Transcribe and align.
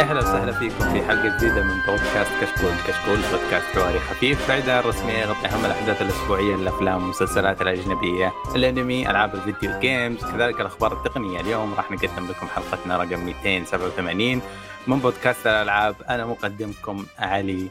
يا 0.00 0.04
أهلا 0.04 0.20
وسهلا 0.20 0.52
فيكم 0.52 0.92
في 0.92 1.02
حلقة 1.02 1.36
جديدة 1.36 1.62
من 1.62 1.74
بودكاست 1.86 2.30
كشكول، 2.40 2.70
كشكول 2.86 3.18
بودكاست 3.32 3.66
حواري 3.74 3.98
خفيف 3.98 4.48
بعيدا 4.48 4.80
الرسمية. 4.80 5.12
يغطي 5.12 5.48
أهم 5.48 5.64
الأحداث 5.64 6.02
الأسبوعية 6.02 6.56
للافلام 6.56 7.02
والمسلسلات 7.02 7.62
الأجنبية، 7.62 8.32
الأنمي، 8.56 9.10
ألعاب 9.10 9.34
الفيديو 9.34 9.80
جيمز، 9.80 10.24
كذلك 10.24 10.60
الأخبار 10.60 10.92
التقنية، 10.92 11.40
اليوم 11.40 11.74
راح 11.74 11.90
نقدم 11.90 12.28
لكم 12.28 12.46
حلقتنا 12.46 12.96
رقم 12.96 13.24
287 13.24 14.42
من 14.86 14.98
بودكاست 14.98 15.46
الألعاب، 15.46 15.94
أنا 16.08 16.26
مقدمكم 16.26 17.06
علي 17.18 17.68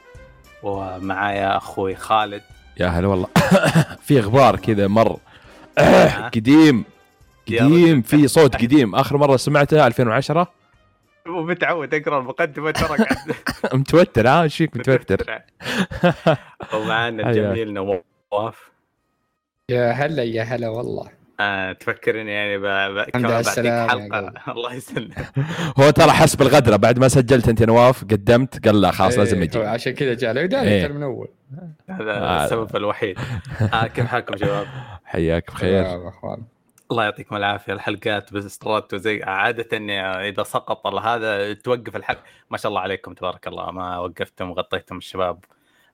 ومعايا 0.63 1.57
أخوي 1.57 1.95
خالد. 1.95 2.41
يا 2.77 2.87
هلا 2.87 3.07
والله. 3.07 3.27
في 4.05 4.19
غبار 4.19 4.55
كذا 4.55 4.87
مر. 4.87 5.17
قديم. 6.35 6.85
قديم. 7.47 8.01
في 8.01 8.27
صوت 8.27 8.55
قديم. 8.55 8.95
آخر 8.95 9.17
مرة 9.17 9.37
سمعته 9.37 9.87
2010 9.87 10.59
ومتعود 11.29 11.93
أقرأ 11.93 12.19
المقدمة 12.19 12.71
ترى 12.71 12.97
متوتر 13.79 14.27
ها 14.27 14.43
إيش 14.43 14.57
فيك 14.57 14.77
متوتر؟ 14.77 15.41
ومعنا 16.73 17.23
الجميل 17.29 17.73
نواف. 17.73 18.71
يا 19.69 19.91
هلا 19.91 20.23
يا 20.23 20.43
هلا 20.43 20.69
والله. 20.69 21.19
آه 21.39 21.71
تفكرني 21.71 22.31
يعني 22.31 22.57
ب... 22.57 22.61
ب... 22.61 23.09
كمان 23.09 23.31
بعطيك 23.31 23.89
حلقة. 23.89 24.33
الله 24.47 24.73
يسلمك. 24.73 25.31
هو 25.79 25.89
ترى 25.89 26.11
حس 26.11 26.35
بالغدره 26.35 26.75
بعد 26.75 26.99
ما 26.99 27.07
سجلت 27.07 27.49
أنت 27.49 27.63
نواف 27.63 28.03
قدمت 28.03 28.67
قال 28.67 28.81
لا 28.81 28.91
خلاص 28.91 29.17
لازم 29.17 29.43
يجي. 29.43 29.59
عشان 29.59 29.93
كذا 29.93 30.13
جاء. 30.13 30.33
له 30.33 30.61
إيه. 30.61 30.87
من 30.87 31.03
أول. 31.03 31.27
هذا 31.89 32.11
آه. 32.11 32.45
السبب 32.45 32.75
الوحيد. 32.75 33.17
آه 33.73 33.87
كيف 33.87 34.05
حالكم 34.05 34.37
شباب؟ 34.37 34.67
حياك 35.05 35.51
بخير. 35.51 35.85
الله 36.91 37.03
يعطيكم 37.03 37.35
العافية 37.35 37.73
الحلقات 37.73 38.33
باسترات 38.33 38.93
وزي 38.93 39.23
عادة 39.23 39.77
إذا 40.29 40.43
سقط 40.43 40.87
هذا 40.87 41.53
توقف 41.53 41.95
الحلقة. 41.95 42.23
ما 42.49 42.57
شاء 42.57 42.69
الله 42.69 42.81
عليكم 42.81 43.13
تبارك 43.13 43.47
الله 43.47 43.71
ما 43.71 43.97
وقفتم 43.97 44.49
وغطيتم 44.49 44.97
الشباب. 44.97 45.45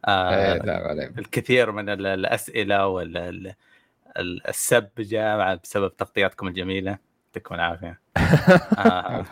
آه 0.05 0.57
لا 0.57 1.11
الكثير 1.17 1.71
من 1.71 1.89
الأسئلة 1.89 2.87
والسب 2.87 4.89
جاء 4.99 5.55
بسبب 5.55 5.97
تغطياتكم 5.97 6.47
الجميلة. 6.47 6.97
يعطيكم 7.27 7.55
العافية. 7.55 8.01
آه. 8.77 9.25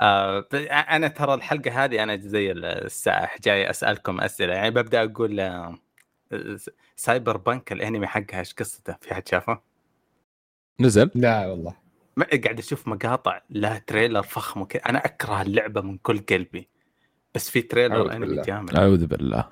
آه 0.00 0.46
أنا 0.70 1.08
ترى 1.08 1.34
الحلقة 1.34 1.84
هذه 1.84 2.02
أنا 2.02 2.16
زي 2.16 2.52
السائح 2.52 3.38
جاي 3.40 3.70
أسألكم 3.70 4.20
أسئلة. 4.20 4.54
يعني 4.54 4.70
ببدأ 4.70 5.04
أقول 5.04 5.40
آه 5.40 5.78
سايبر 6.96 7.36
بانك 7.36 7.72
الانمي 7.72 8.06
حقها 8.06 8.38
إيش 8.38 8.54
قصته؟ 8.54 8.96
في 9.00 9.14
حد 9.14 9.28
شافه؟ 9.28 9.60
نزل؟ 10.80 11.10
لا 11.14 11.46
والله. 11.46 11.76
ما 12.16 12.26
قاعد 12.44 12.58
أشوف 12.58 12.88
مقاطع 12.88 13.42
لها 13.50 13.78
تريلر 13.78 14.22
فخم 14.22 14.60
وكذا. 14.60 14.82
أنا 14.82 15.04
أكره 15.04 15.42
اللعبة 15.42 15.80
من 15.80 15.98
كل 15.98 16.18
قلبي. 16.18 16.68
بس 17.34 17.50
في 17.50 17.62
تريلر 17.62 18.12
أنمي 18.12 18.42
جامد. 18.42 18.76
أعوذ 18.76 19.06
بالله. 19.06 19.48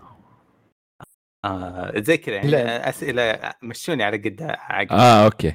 آه 1.45 2.01
زي 2.01 2.17
كذا 2.17 2.35
يعني 2.35 2.51
لا. 2.51 2.89
أسئلة 2.89 3.55
مشوني 3.63 4.03
على 4.05 4.17
قد 4.17 4.43
عقل 4.43 4.97
آه 4.97 5.25
أوكي. 5.25 5.55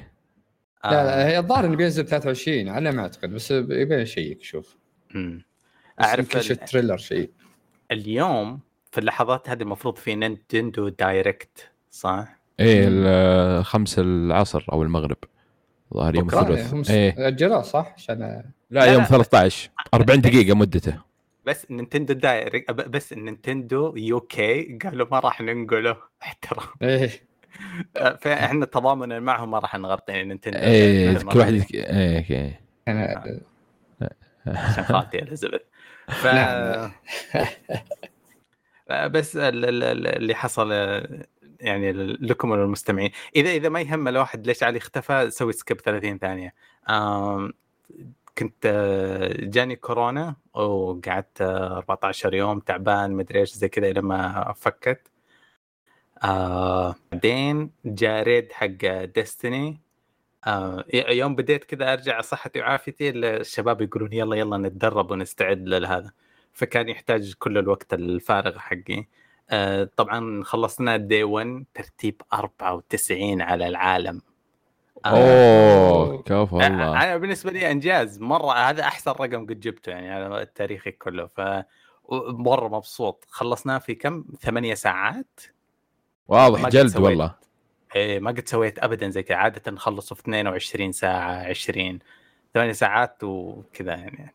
آه. 0.84 0.90
لا 0.90 1.04
لا 1.04 1.26
هي 1.26 1.38
الظاهر 1.38 1.64
إنه 1.64 1.76
بينزل 1.76 2.06
23 2.06 2.68
على 2.68 2.92
ما 2.92 3.02
أعتقد 3.02 3.30
بس 3.30 3.50
يبين 3.50 3.98
اشيك 3.98 4.42
شوف. 4.42 4.76
امم 5.14 5.44
أعرف 6.00 6.50
التريلر 6.50 6.96
شيء. 6.96 7.30
اليوم 7.90 8.60
في 8.92 9.00
اللحظات 9.00 9.48
هذه 9.48 9.62
المفروض 9.62 9.96
في 9.96 10.14
Nintendo 10.14 10.88
Direct. 10.88 11.69
صح؟ 11.90 12.40
إيه 12.60 12.84
الخمس 12.88 13.98
العصر 13.98 14.66
أو 14.72 14.82
المغرب. 14.82 15.16
ظاهر 15.94 16.14
يوم 16.14 16.28
الثلاث 16.28 16.90
إيه. 16.90 17.28
اجلوه 17.28 17.62
صح؟ 17.62 17.92
عشان 17.96 18.42
لا, 18.70 18.84
يوم 18.84 19.04
13 19.04 19.70
40 19.94 20.20
دقيقة 20.20 20.54
مدته. 20.54 20.94
بس 21.46 21.70
Nintendo 21.70 22.14
Direct 22.14 22.70
بس 22.70 23.12
Nintendo 23.12 23.96
UK 23.96 24.78
قالوا 24.84 25.06
ما 25.10 25.18
راح 25.18 25.40
ننقله. 25.40 25.96
احترام. 26.22 26.66
إيه. 26.82 27.10
فإحنا 28.20 28.66
تضامنا 28.66 29.20
معهم 29.20 29.50
ما 29.50 29.58
راح 29.58 29.74
نغطي 29.74 30.22
Nintendo. 30.22 30.58
إيه 30.58 31.18
كل 31.18 31.38
واحد 31.38 31.52
إيه 31.74 32.18
okay 32.18 32.54
أنا 32.88 33.40
عشان 34.46 34.84
خالتي 34.84 35.22
إليزابيث. 35.22 35.60
ف 36.08 36.26
نعم. 36.26 36.90
بس 39.10 39.36
اللي 39.36 40.34
حصل 40.34 40.72
يعني 41.60 41.92
لكم 41.92 42.50
وللمستمعين 42.50 43.10
إذا 43.36 43.50
إذا 43.50 43.68
ما 43.68 43.80
يهم 43.80 44.08
الواحد 44.08 44.46
ليش 44.46 44.62
علي 44.62 44.78
اختفى 44.78 45.30
سوي 45.30 45.52
skip 45.52 45.80
30 45.80 46.18
ثانية. 46.18 46.54
كنت 48.38 48.66
جاني 49.40 49.76
كورونا 49.76 50.36
وقعدت 50.54 51.42
14 51.42 52.34
يوم 52.34 52.60
تعبان 52.60 53.12
مدري 53.12 53.40
إيش 53.40 53.52
زي 53.54 53.68
كذا 53.68 53.92
لما 53.92 54.52
فكت. 54.56 55.08
بعدين 57.12 57.70
جاء 57.84 58.22
raid 58.22 58.52
حق 58.52 59.04
Destiny 59.04 59.80
آه 60.46 60.84
يوم 60.94 61.34
بديت 61.34 61.64
كذا 61.64 61.92
أرجع 61.92 62.20
صحتي 62.20 62.60
وعافيتي 62.60 63.10
الشباب 63.10 63.80
يقولون 63.82 64.12
يلا 64.12 64.36
يلا 64.36 64.56
نتدرب 64.58 65.10
ونستعد 65.10 65.68
لهذا. 65.68 66.12
فكان 66.52 66.88
يحتاج 66.88 67.34
كل 67.38 67.58
الوقت 67.58 67.94
الفارغ 67.94 68.58
حقي. 68.58 69.06
آه 69.50 69.90
طبعا 69.96 70.44
خلصنا 70.44 70.96
دي 70.96 71.24
1 71.24 71.64
ترتيب 71.74 72.22
94 72.32 73.42
على 73.42 73.68
العالم. 73.68 74.22
آه 75.06 76.02
أوه 76.06 76.22
كفو 76.22 76.56
والله 76.56 77.02
أنا 77.02 77.16
بالنسبة 77.16 77.50
لي 77.50 77.70
إنجاز. 77.70 78.20
مرة 78.20 78.52
هذا 78.52 78.82
أحسن 78.82 79.10
رقم 79.10 79.46
قد 79.46 79.60
جبته 79.60 79.90
يعني 79.90 80.10
على 80.10 80.42
التاريخي 80.42 80.90
كله. 80.90 81.26
ف 81.26 81.40
مرة 82.28 82.68
مبسوط. 82.68 83.24
خلصناه 83.28 83.78
في 83.78 83.94
كم؟ 83.94 84.24
ثمانية 84.40 84.74
ساعات. 84.74 85.40
واضح 86.28 86.68
جلد 86.68 86.96
والله. 86.96 87.34
إيه 87.96 88.20
ما 88.20 88.30
قد 88.30 88.48
سويت 88.48 88.78
ابدا 88.78 89.08
زي 89.08 89.22
كذا. 89.22 89.36
عادة 89.36 89.72
نخلصه 89.72 90.14
في 90.14 90.20
22 90.20 90.92
ساعة 90.92 91.48
20 91.48 91.98
ثمانية 92.54 92.72
ساعات 92.72 93.24
وكذا 93.24 93.94
يعني. 93.94 94.34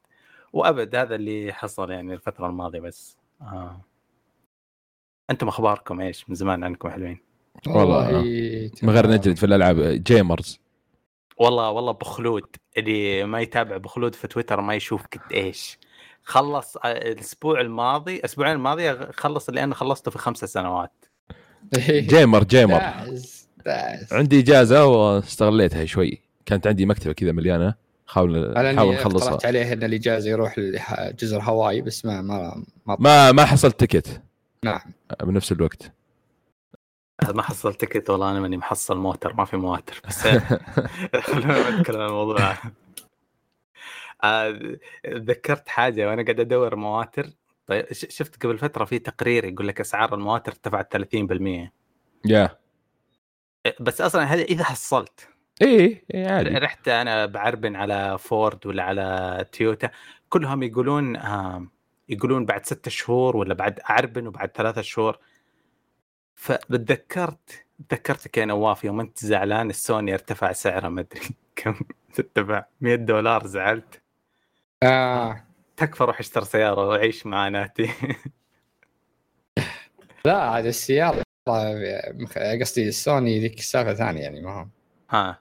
وأبد 0.53 0.95
هذا 0.95 1.15
اللي 1.15 1.53
حصل 1.53 1.91
يعني 1.91 2.13
الفترة 2.13 2.47
الماضية 2.47 2.79
بس. 2.79 3.17
آه. 3.41 3.81
أنتم 5.29 5.47
أخباركم 5.47 6.01
إيش؟ 6.01 6.29
من 6.29 6.35
زمان 6.35 6.63
عنكم 6.63 6.89
حلوين. 6.89 7.17
والله 7.67 8.11
من 8.83 8.89
غير 8.89 9.07
نجلد 9.07 9.37
في 9.37 9.45
الألعاب 9.45 10.03
gamers. 10.03 10.59
والله 11.37 11.69
والله 11.71 11.91
بخلود. 11.91 12.43
اللي 12.77 13.23
ما 13.23 13.41
يتابع 13.41 13.77
بخلود 13.77 14.15
في 14.15 14.27
تويتر 14.27 14.61
ما 14.61 14.75
يشوف 14.75 15.01
قد 15.01 15.33
إيش. 15.33 15.77
خلص 16.23 16.77
آه، 16.77 16.91
الأسبوع 16.91 17.61
الماضي 17.61 18.15
الأسبوعين 18.15 18.55
الماضيه 18.55 19.09
خلص 19.11 19.49
اللي 19.49 19.63
أنا 19.63 19.75
خلصته 19.75 20.11
في 20.11 20.17
خمسة 20.17 20.47
سنوات. 20.47 21.05
gamer 22.11 22.43
gamer. 22.43 22.81
عندي 24.11 24.39
إجازة 24.39 24.85
واستغليتها 24.85 25.85
شوي. 25.85 26.21
كانت 26.45 26.67
عندي 26.67 26.85
مكتبة 26.85 27.13
كذا 27.13 27.31
مليانة. 27.31 27.75
حاول 28.07 28.53
حاول 28.75 28.95
نخلصها. 28.95 29.39
عليه 29.43 29.73
إن 29.73 29.83
الإجازة 29.83 30.29
يروح 30.29 30.59
جزر 31.19 31.41
هاواي 31.41 31.81
بس 31.81 32.05
ما 32.05 32.21
ما 32.21 32.63
ما 32.85 32.97
ما, 32.99 33.31
ما 33.31 33.45
حصلت 33.45 33.79
ticket 33.79 34.21
نعم. 34.65 34.81
بنفس 35.23 35.51
الوقت. 35.51 35.91
ما 37.33 37.41
حصل 37.41 37.73
ticket 37.73 38.09
والله 38.09 38.31
أنا 38.31 38.39
ماني 38.39 38.57
محصل 38.57 38.97
موتر 38.97 39.33
ما 39.33 39.45
في 39.45 39.57
مواتر 39.57 40.01
بس 40.07 40.27
خلونا 41.27 41.79
نتكلم 41.79 42.01
عن 42.01 42.07
الموضوع. 42.07 42.53
آه، 44.23 44.59
ذكرت 45.07 45.69
حاجة 45.69 46.07
وأنا 46.07 46.23
قاعد 46.23 46.39
أدور 46.39 46.75
مواتر. 46.75 47.29
طيب 47.67 47.93
شفت 47.93 48.43
قبل 48.43 48.57
فترة 48.57 48.85
في 48.85 48.99
تقرير 48.99 49.45
يقول 49.45 49.67
لك 49.67 49.79
أسعار 49.79 50.13
المواتر 50.13 50.51
ارتفعت 50.51 50.97
30% 50.97 51.71
يا. 52.25 52.57
بس 53.79 54.01
أصلا 54.01 54.23
هذا 54.23 54.41
إذا 54.41 54.63
حصلت. 54.63 55.29
إيه 55.61 56.05
إيه 56.13 56.27
عادي. 56.27 56.49
رحت 56.49 56.87
أنا 56.87 57.25
بعربن 57.25 57.75
على 57.75 58.17
فورد 58.19 58.67
ولا 58.67 58.83
على 58.83 59.45
تويوتا 59.51 59.89
كلهم 60.29 60.63
يقولون 60.63 61.15
آه 61.15 61.67
يقولون 62.09 62.45
بعد 62.45 62.65
ستة 62.65 62.91
شهور 62.91 63.37
ولا 63.37 63.53
بعد 63.53 63.79
أعربن 63.79 64.27
وبعد 64.27 64.51
ثلاثة 64.55 64.81
شهور. 64.81 65.19
فبتذكرت 66.35 67.65
تذكرتك 67.89 68.37
يا 68.37 68.45
نواف 68.45 68.83
يوم 68.83 68.99
أنت 68.99 69.25
زعلان 69.25 69.69
السوني 69.69 70.13
ارتفع 70.13 70.51
سعره 70.51 70.87
ما 70.89 71.01
أدري 71.01 71.21
كم 71.55 71.75
ارتفع 72.19 72.65
100 72.81 72.95
دولار 72.95 73.47
زعلت. 73.47 74.01
آه. 74.83 75.43
تكفى 75.77 76.03
روح 76.03 76.19
اشتري 76.19 76.45
سيارة 76.45 76.87
وعيش 76.87 77.25
معاناتي. 77.25 77.89
لا 80.25 80.57
هذا 80.59 80.69
السيارة 80.69 81.23
قصدي 82.61 82.87
السوني 82.87 83.39
ذيك 83.39 83.59
سالفه 83.61 83.93
ثانية 83.93 84.21
يعني 84.21 84.41
ما 84.41 84.61
هو. 84.61 84.67
ها. 85.09 85.39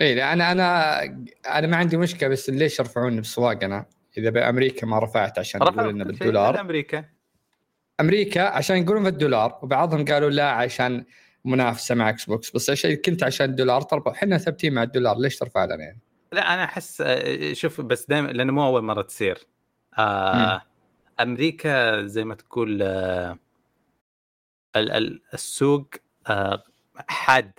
اي 0.00 0.32
أنا 0.32 0.52
أنا 0.52 1.02
أنا 1.46 1.66
ما 1.66 1.76
عندي 1.76 1.96
مشكلة 1.96 2.28
بس 2.28 2.50
ليش 2.50 2.78
يرفعون 2.78 3.20
بسواق 3.20 3.64
أنا؟ 3.64 3.86
إذا 4.18 4.30
بأمريكا 4.30 4.86
ما 4.86 4.98
رفعت 4.98 5.38
عشان 5.38 5.62
يقولون 5.62 5.88
إنه 5.88 6.04
بالدولار. 6.04 6.60
أمريكا. 6.60 7.04
أمريكا 8.00 8.42
عشان 8.42 8.76
يقولون 8.76 9.04
بالدولار 9.04 9.58
وبعضهم 9.62 10.04
قالوا 10.04 10.30
لا 10.30 10.50
عشان 10.50 11.04
منافسة 11.44 11.94
مع 11.94 12.08
إكس 12.08 12.24
بوكس 12.24 12.50
بس 12.50 12.70
عشان 12.70 12.94
كنت 12.94 13.22
عشان 13.22 13.50
الدولار 13.50 13.82
ترفع 13.82 14.10
إحنا 14.10 14.38
ثابتين 14.38 14.74
مع 14.74 14.82
الدولار 14.82 15.18
ليش 15.18 15.36
ترفع 15.36 15.64
لنا 15.64 15.84
يعني؟ 15.84 16.00
لا 16.32 16.54
أنا 16.54 16.64
أحس 16.64 17.00
آه، 17.00 17.52
شوف 17.52 17.80
بس 17.80 18.06
دائما 18.06 18.28
لأنه 18.28 18.52
مو 18.52 18.66
أول 18.66 18.82
مرة 18.82 19.02
تصير. 19.02 19.46
آه 19.98 20.62
أمريكا 21.20 22.02
زي 22.06 22.24
ما 22.24 22.34
تقول 22.34 22.82
آه 22.82 23.38
السوق 25.34 25.88
آه 26.26 26.62
حاد 27.08 27.52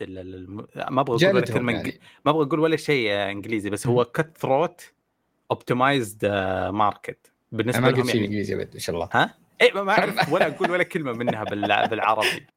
ما 0.90 1.02
أبغى 1.02 1.30
أقول 1.30 1.44
كلمة 1.44 1.72
يعني. 1.72 2.00
ما 2.26 2.32
أبغى 2.32 2.46
أقول 2.46 2.60
ولا 2.60 2.78
شيء 2.78 3.12
إنجليزي 3.12 3.70
بس 3.70 3.88
هو 3.88 4.06
cutthroat 4.06 4.94
optimized 5.52 6.26
market 6.74 7.31
بالنسبة 7.51 7.81
لهم 7.81 7.92
ما 7.92 8.01
قلت 8.04 8.12
شيء 8.12 8.25
إنجليزي 8.25 8.56
إن 8.75 8.80
شاء 8.80 8.96
الله. 8.96 9.10
ها؟ 9.13 9.36
اي 9.62 9.72
ما 9.72 9.92
اعرف 9.92 10.34
ولا 10.34 10.48
أقول 10.48 10.72
ولا 10.72 10.84
كلمة 10.84 11.12
منها 11.12 11.44
بالعربي. 11.90 12.48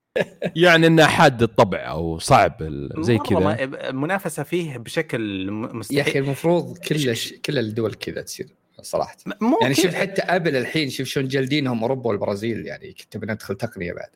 يعني 0.56 0.86
إنه 0.86 1.06
حاد 1.06 1.42
الطبع 1.42 1.78
أو 1.78 2.18
صعب 2.18 2.56
زي 2.98 3.18
كذا. 3.18 3.64
المنافسه 3.64 4.42
فيه 4.42 4.76
بشكل 4.76 5.50
مستحيل. 5.50 5.98
يا 5.98 6.02
أخي 6.02 6.18
المفروض 6.18 6.78
كل 6.78 7.14
كل 7.44 7.58
الدول 7.58 7.94
كذا 7.94 8.22
تصير 8.22 8.48
صراحة. 8.82 9.16
يعني 9.62 9.74
شوف 9.74 9.94
حتى 9.94 10.22
أبل 10.22 10.56
الحين 10.56 10.90
شوف 10.90 11.08
شلون 11.08 11.28
جلدينهم 11.28 11.82
أوروبا 11.82 12.08
والبرازيل 12.08 12.66
يعني 12.66 12.92
كنت 12.92 13.16
بندخل 13.16 13.54
تقنية 13.54 13.92
بعد. 13.92 14.10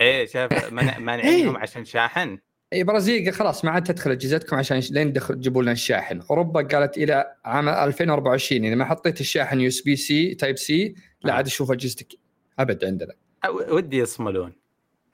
إيه 0.00 0.26
شايف 0.26 0.72
مانعينهم 0.72 1.54
إيه. 1.56 1.62
عشان 1.62 1.84
شاحن. 1.84 2.38
برازيل 2.74 3.32
خلاص 3.32 3.64
ما 3.64 3.70
عاد 3.70 3.84
تدخل 3.84 4.10
أجهزتكم 4.10 4.56
عشان 4.56 4.78
لين 4.90 5.12
تجيبوا 5.12 5.62
لنا 5.62 5.72
الشاحن، 5.72 6.20
أوروبا 6.30 6.62
قالت 6.62 6.98
إلى 6.98 7.34
عام 7.44 7.68
2024 7.68 8.64
إذا 8.64 8.74
ما 8.74 8.84
حطيت 8.84 9.20
الشاحن 9.20 9.60
يو 9.60 9.68
إس 9.68 9.80
بي 9.80 9.96
سي 9.96 10.34
تايب 10.34 10.58
سي 10.58 10.94
لا 11.22 11.32
عاد 11.32 11.46
أشوف 11.46 11.72
أجهزتك 11.72 12.14
أبد 12.58 12.84
عندنا. 12.84 13.14
ودي 13.48 13.98
يصملون. 13.98 14.52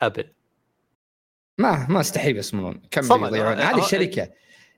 أبل. 0.02 0.32
ما 1.58 1.86
ما 1.88 2.00
استحيل 2.00 2.36
يصملون. 2.36 2.82
كم 2.90 3.02
يضيعون؟ 3.04 3.58
هذه 3.58 3.84
الشركة 3.84 4.30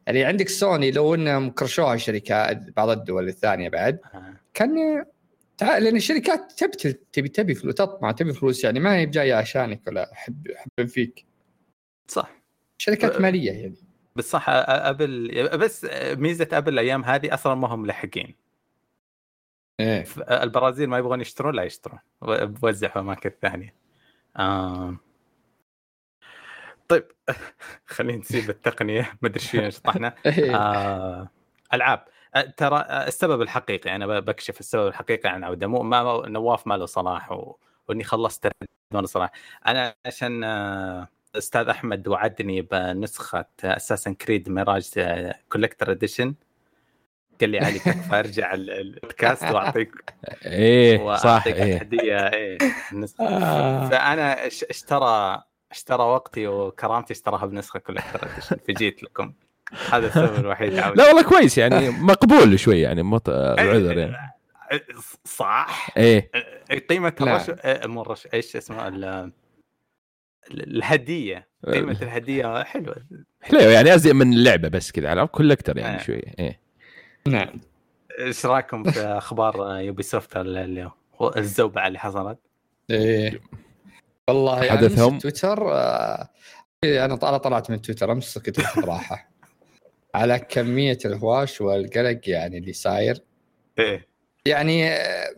يعني 0.06 0.25
عندك 0.25 0.48
سوني 0.48 0.90
لو 0.90 1.14
انهم 1.14 1.50
كرشوها 1.50 1.96
شركات 1.96 2.76
بعض 2.76 2.88
الدول 2.88 3.28
الثانية 3.28 3.69
بعد 3.69 4.00
كان 4.54 5.04
تعال 5.58 5.82
لأن 5.82 5.96
الشركات 5.96 6.52
تبي 6.52 6.92
تبي 7.12 7.28
تبي 7.28 7.54
فلوس 7.54 7.75
تطمع 7.75 8.12
تبي 8.12 8.32
فلوس 8.32 8.64
يعني 8.64 8.80
ما 8.80 8.96
هي 8.96 9.06
جاية 9.06 9.34
عشانك 9.34 9.82
ولا 9.86 10.10
حب 10.14 10.48
حب 10.56 10.86
فيك. 10.86 11.26
صح. 12.08 12.38
شركات 12.78 13.20
مالية 13.20 13.52
يعني. 13.52 13.75
بس 14.16 14.30
صح 14.30 14.46
أبل 14.48 15.48
بس 15.58 15.86
ميزة 16.12 16.48
أبل 16.52 16.72
الأيام 16.72 17.04
هذه 17.04 17.34
أصلا 17.34 17.54
ما 17.54 17.69
هم 17.69 17.82
ملحقين. 17.82 18.34
إيه. 19.80 20.04
البرازيل 20.30 20.88
ما 20.88 20.98
يبغون 20.98 21.20
يشترون 21.20 21.54
لا 21.54 21.62
يشترون. 21.62 21.98
بوزع 22.22 22.88
في 22.88 22.98
أماكن 22.98 23.30
ثانية. 23.42 23.75
آه. 24.36 24.96
طيب 26.88 27.04
خلينا 27.86 28.19
نسيب 28.19 28.50
التقنية. 28.50 29.19
ما 29.22 29.28
أدري 29.28 29.40
إيش 29.40 29.50
فينا 29.50 29.70
شطحنا. 29.70 30.14
إيه. 30.26 30.56
آه. 30.56 31.30
ألعاب. 31.75 32.04
ترى 32.56 32.80
السبب 32.90 33.42
الحقيقي 33.42 33.96
أنا 33.96 34.20
بكشف 34.20 34.60
السبب 34.60 34.86
الحقيقي 34.86 35.28
عن 35.28 35.44
عودة. 35.44 35.66
مو 35.66 35.82
ما 35.82 36.28
نواف 36.28 36.66
ما 36.66 36.76
له 36.76 36.86
صلاح 36.86 37.32
و... 37.32 37.56
وإني 37.88 38.04
خلصت 38.04 38.48
صلاح. 39.04 39.30
أنا 39.66 39.94
عشان 40.06 40.44
أستاذ 41.38 41.69
أحمد 41.69 42.08
وعدني 42.08 42.62
بنسخة 42.62 43.44
اساسن 43.64 44.14
كريد 44.14 44.49
ميراج 44.49 44.90
collector 45.49 45.90
edition 45.90 46.35
قال 47.40 47.50
لي 47.50 47.58
علي 47.58 47.79
كيف 47.79 48.14
أرجع 48.14 48.55
البودكاست 48.55 49.44
وأعطيك 49.55 49.90
إيه 50.46 51.17
صح 51.17 51.44
إيه. 51.46 51.76
هديه 51.76 52.29
إيه 52.29 52.58
آه. 53.20 53.88
فأنا 53.88 54.46
اشترى 54.46 55.43
إشترى 55.73 56.02
وقتي 56.02 56.46
وكرامتي 56.46 57.12
اشتراها 57.12 57.46
بنسخة 57.46 57.79
collector 57.79 58.29
edition 58.32 58.56
فجيت 58.69 59.02
لكم. 59.02 59.32
هذا 59.93 60.06
السبب 60.06 60.38
الوحيد 60.38 60.73
لا 60.99 61.06
والله 61.06 61.23
كويس 61.23 61.58
يعني 61.58 61.90
مقبول 61.90 62.58
شوي 62.58 62.81
يعني 62.81 63.02
مط... 63.02 63.29
العذر 63.61 63.99
يعني. 63.99 64.35
صح. 65.25 65.90
إيه. 65.96 66.31
قيمة 66.90 67.12
الرش 67.20 67.50
مو 67.87 68.02
الرش 68.02 68.29
إيش 68.35 68.56
اسمه 68.56 68.88
الهدية 70.50 71.49
قيمة 71.67 72.02
الهدية 72.02 72.62
حلوة. 72.62 72.96
حلوة 73.40 73.62
يعني 73.62 73.94
ازيد 73.94 74.12
من 74.12 74.32
اللعبة 74.32 74.69
بس 74.69 74.93
كذا 74.93 75.08
على 75.11 75.26
collector 75.26 75.79
يعني 75.79 76.00
آه. 76.00 76.02
شوي 76.02 76.23
إيه. 76.38 76.61
نعم. 77.29 77.61
إيش 78.19 78.46
رأيكم 78.46 78.90
في 78.90 79.00
أخبار 79.00 79.81
يوبي 79.81 80.02
سوفت 80.02 80.37
الزوبعة 81.37 81.88
اللي 81.88 81.99
حصلت؟ 81.99 82.38
إيه. 82.90 83.40
والله 84.29 84.64
يعني 84.64 84.79
حدثهم؟ 84.79 85.19
تويتر 85.19 85.73
آه 85.73 86.29
أنا 86.85 87.17
طلعت 87.17 87.70
من 87.70 87.82
تويتر 87.82 88.12
أمس 88.12 88.38
كنت 88.38 88.61
راحة. 88.79 89.29
على 90.14 90.38
كمية 90.38 90.99
الهواش 91.05 91.61
والقلق 91.61 92.20
يعني 92.26 92.58
اللي 92.58 92.73
صاير. 92.73 93.19
إيه. 93.79 94.08
يعني 94.46 94.90
آه 94.90 95.35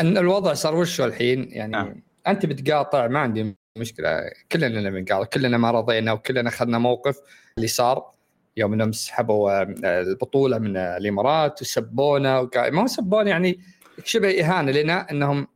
أن 0.00 0.18
الوضع 0.18 0.54
صار 0.54 0.74
وشه 0.74 1.04
الحين؟ 1.04 1.48
يعني 1.52 1.76
آه. 1.76 1.94
أنت 2.26 2.46
بتقاطع 2.46 3.06
ما 3.06 3.18
عندي 3.18 3.56
مشكلة. 3.76 4.30
كلنا 4.52 4.90
بنقاطع 4.90 5.24
كلنا 5.24 5.58
ما 5.58 5.70
رضينا 5.70 6.12
وكلنا 6.12 6.48
أخذنا 6.48 6.78
موقف 6.78 7.20
اللي 7.56 7.68
صار 7.68 8.12
يوم 8.56 8.72
انهم 8.72 8.92
سحبوا 8.92 9.60
آه، 9.60 10.00
البطولة 10.00 10.58
من 10.58 10.76
الإمارات 10.76 11.62
وسبونا 11.62 12.38
وكا... 12.38 12.70
ما 12.70 12.82
هو 12.82 12.86
سبونا 12.86 13.30
يعني 13.30 13.60
شبه 14.04 14.40
إهانة 14.40 14.72
لنا 14.72 15.10
إنهم 15.10 15.48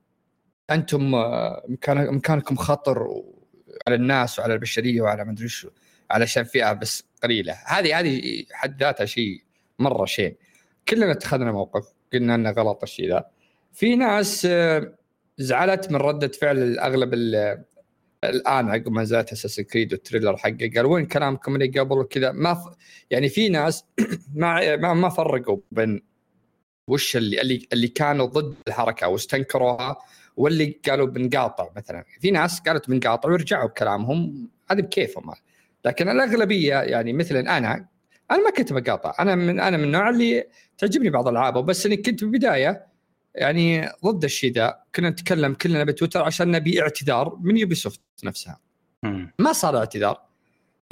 أنتم 0.70 1.14
آه، 1.14 1.64
مكان 1.68 2.14
مكانكم 2.14 2.56
خطر 2.56 3.22
على 3.86 3.96
الناس 3.96 4.38
وعلى 4.38 4.54
البشرية 4.54 5.00
وعلى 5.00 5.24
ما 5.24 5.32
أدري 5.32 5.48
شو 5.48 5.70
علشان 6.10 6.44
فئة 6.44 6.72
بس 6.72 7.04
قليلة. 7.22 7.56
هذه 7.66 8.00
هذه 8.00 8.44
حد 8.52 8.82
ذاتها 8.82 9.04
شيء 9.04 9.42
مرة 9.78 10.04
شين 10.04 10.36
كلنا 10.88 11.12
اتخذنا 11.12 11.52
موقف 11.52 11.84
قلنا 12.12 12.34
إنه 12.34 12.50
غلط 12.50 12.82
الشيء 12.82 13.08
ذا. 13.08 13.26
في 13.72 13.96
ناس 13.96 14.46
آه، 14.50 14.94
زعلت 15.38 15.90
من 15.90 15.96
ردة 15.96 16.28
فعل 16.28 16.78
اغلب 16.78 17.14
الآن 18.28 18.68
عقب 18.70 18.88
ما 18.88 19.02
نزلت 19.02 19.32
أساسنز 19.32 19.60
كريد 19.60 19.92
وال 19.92 20.02
trailer 20.02 20.36
حقه 20.36 20.70
قال 20.76 20.86
وين 20.86 21.06
كلامكم 21.06 21.54
اللي 21.54 21.80
قبل 21.80 21.98
وكذا 21.98 22.32
ما 22.32 22.54
ف... 22.54 22.58
يعني 23.10 23.28
في 23.28 23.48
ناس 23.48 23.84
ما 24.34 24.76
ما, 24.76 24.94
ما 24.94 25.08
فرقوا 25.08 25.58
بين 25.72 26.02
وش 26.88 27.16
اللي 27.16 27.40
اللي 27.40 27.68
اللي 27.72 27.88
كانوا 27.88 28.26
ضد 28.26 28.54
الحركة 28.68 29.08
واستنكروها 29.08 29.96
واللي 30.36 30.80
قالوا 30.88 31.06
بنقاطع 31.06 31.68
مثلا. 31.76 32.04
في 32.20 32.30
ناس 32.30 32.60
قالت 32.60 32.90
بنقاطع 32.90 33.28
ورجعوا 33.28 33.68
بكلامهم 33.68 34.48
هذا 34.70 34.80
بكيفهم. 34.80 35.32
لكن 35.84 36.08
الأغلبية 36.08 36.74
يعني 36.74 37.12
مثلا 37.12 37.58
أنا 37.58 37.88
أنا 38.30 38.44
ما 38.44 38.50
كنت 38.50 38.72
بقاطع. 38.72 39.14
أنا 39.20 39.34
من 39.34 39.60
أنا 39.60 39.76
من 39.76 39.84
النوع 39.84 40.08
اللي 40.08 40.46
تعجبني 40.78 41.10
بعض 41.10 41.28
العابه 41.28 41.60
بس 41.60 41.86
إني 41.86 41.96
كنت 41.96 42.24
بالبدايه 42.24 42.86
يعني 43.36 43.88
ضد 44.04 44.24
الشيء 44.24 44.52
ذا. 44.52 44.76
كنا 44.94 45.10
نتكلم 45.10 45.54
كلنا 45.54 45.84
بتويتر 45.84 46.22
عشان 46.22 46.50
نبي 46.50 46.82
اعتذار 46.82 47.38
من 47.40 47.56
يوبي 47.56 47.74
سوفت 47.74 48.00
نفسها 48.24 48.60
ما 49.38 49.52
صار 49.52 49.78
اعتذار. 49.78 50.22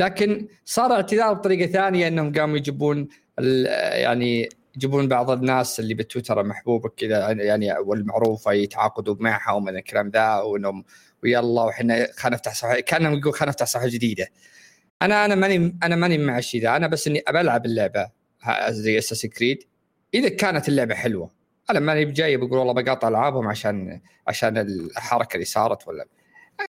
لكن 0.00 0.48
صار 0.64 0.92
اعتذار 0.92 1.32
بطريقة 1.32 1.72
ثانية 1.72 2.08
إنهم 2.08 2.32
قاموا 2.32 2.56
يجيبون 2.56 3.08
يعني 3.92 4.48
يجيبون 4.76 5.08
بعض 5.08 5.30
الناس 5.30 5.80
اللي 5.80 5.94
بتويتر 5.94 6.42
محبوبه 6.42 6.88
كذا 6.88 7.30
يعني 7.30 7.78
والمعروفه 7.78 8.52
يتعاقدوا 8.52 9.16
معها 9.20 9.52
ومن 9.52 9.76
الكلام 9.76 10.08
ذا 10.08 10.34
وإنهم 10.34 10.84
ويلا 11.22 11.62
وحنا 11.62 12.08
خلينا 12.16 12.36
نفتح 12.36 12.54
صفحة 12.54 12.80
كأنهم 12.80 13.18
يقول 13.18 13.34
خلينا 13.34 13.50
نفتح 13.50 13.66
صفحة 13.66 13.88
جديدة. 13.88 14.28
أنا 15.02 15.24
أنا 15.24 15.34
ماني 15.34 15.78
أنا 15.82 15.96
ماني 15.96 16.18
مع 16.18 16.38
الشيء 16.38 16.62
ذا. 16.62 16.76
أنا 16.76 16.86
بس 16.86 17.06
إني 17.08 17.22
ابى 17.28 17.40
العب 17.40 17.66
اللعبه 17.66 18.10
زي 18.68 18.98
أساس 18.98 19.26
كريد 19.26 19.62
إذا 20.14 20.28
كانت 20.28 20.68
اللعبة 20.68 20.94
حلوة. 20.94 21.30
أنا 21.70 21.80
ماني 21.80 22.04
بجاي 22.04 22.36
بقول 22.36 22.58
والله 22.58 22.72
بقاطع 22.72 23.08
ألعابهم 23.08 23.48
عشان 23.48 24.00
عشان 24.28 24.58
الحركة 24.58 25.34
اللي 25.34 25.44
صارت 25.44 25.88
ولا 25.88 26.06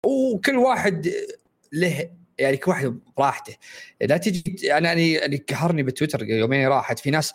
وكل 0.07 0.57
واحد 0.57 1.13
له 1.73 2.11
يعني 2.39 2.57
كل 2.57 2.71
واحد 2.71 2.99
براحته. 3.17 3.57
لا 4.01 4.17
تجي 4.17 4.79
أنا 4.79 4.93
يعني 4.93 5.37
قهرني 5.37 5.83
بتويتر 5.83 6.25
يومين 6.25 6.69
راحت. 6.69 6.99
في 6.99 7.11
ناس 7.11 7.35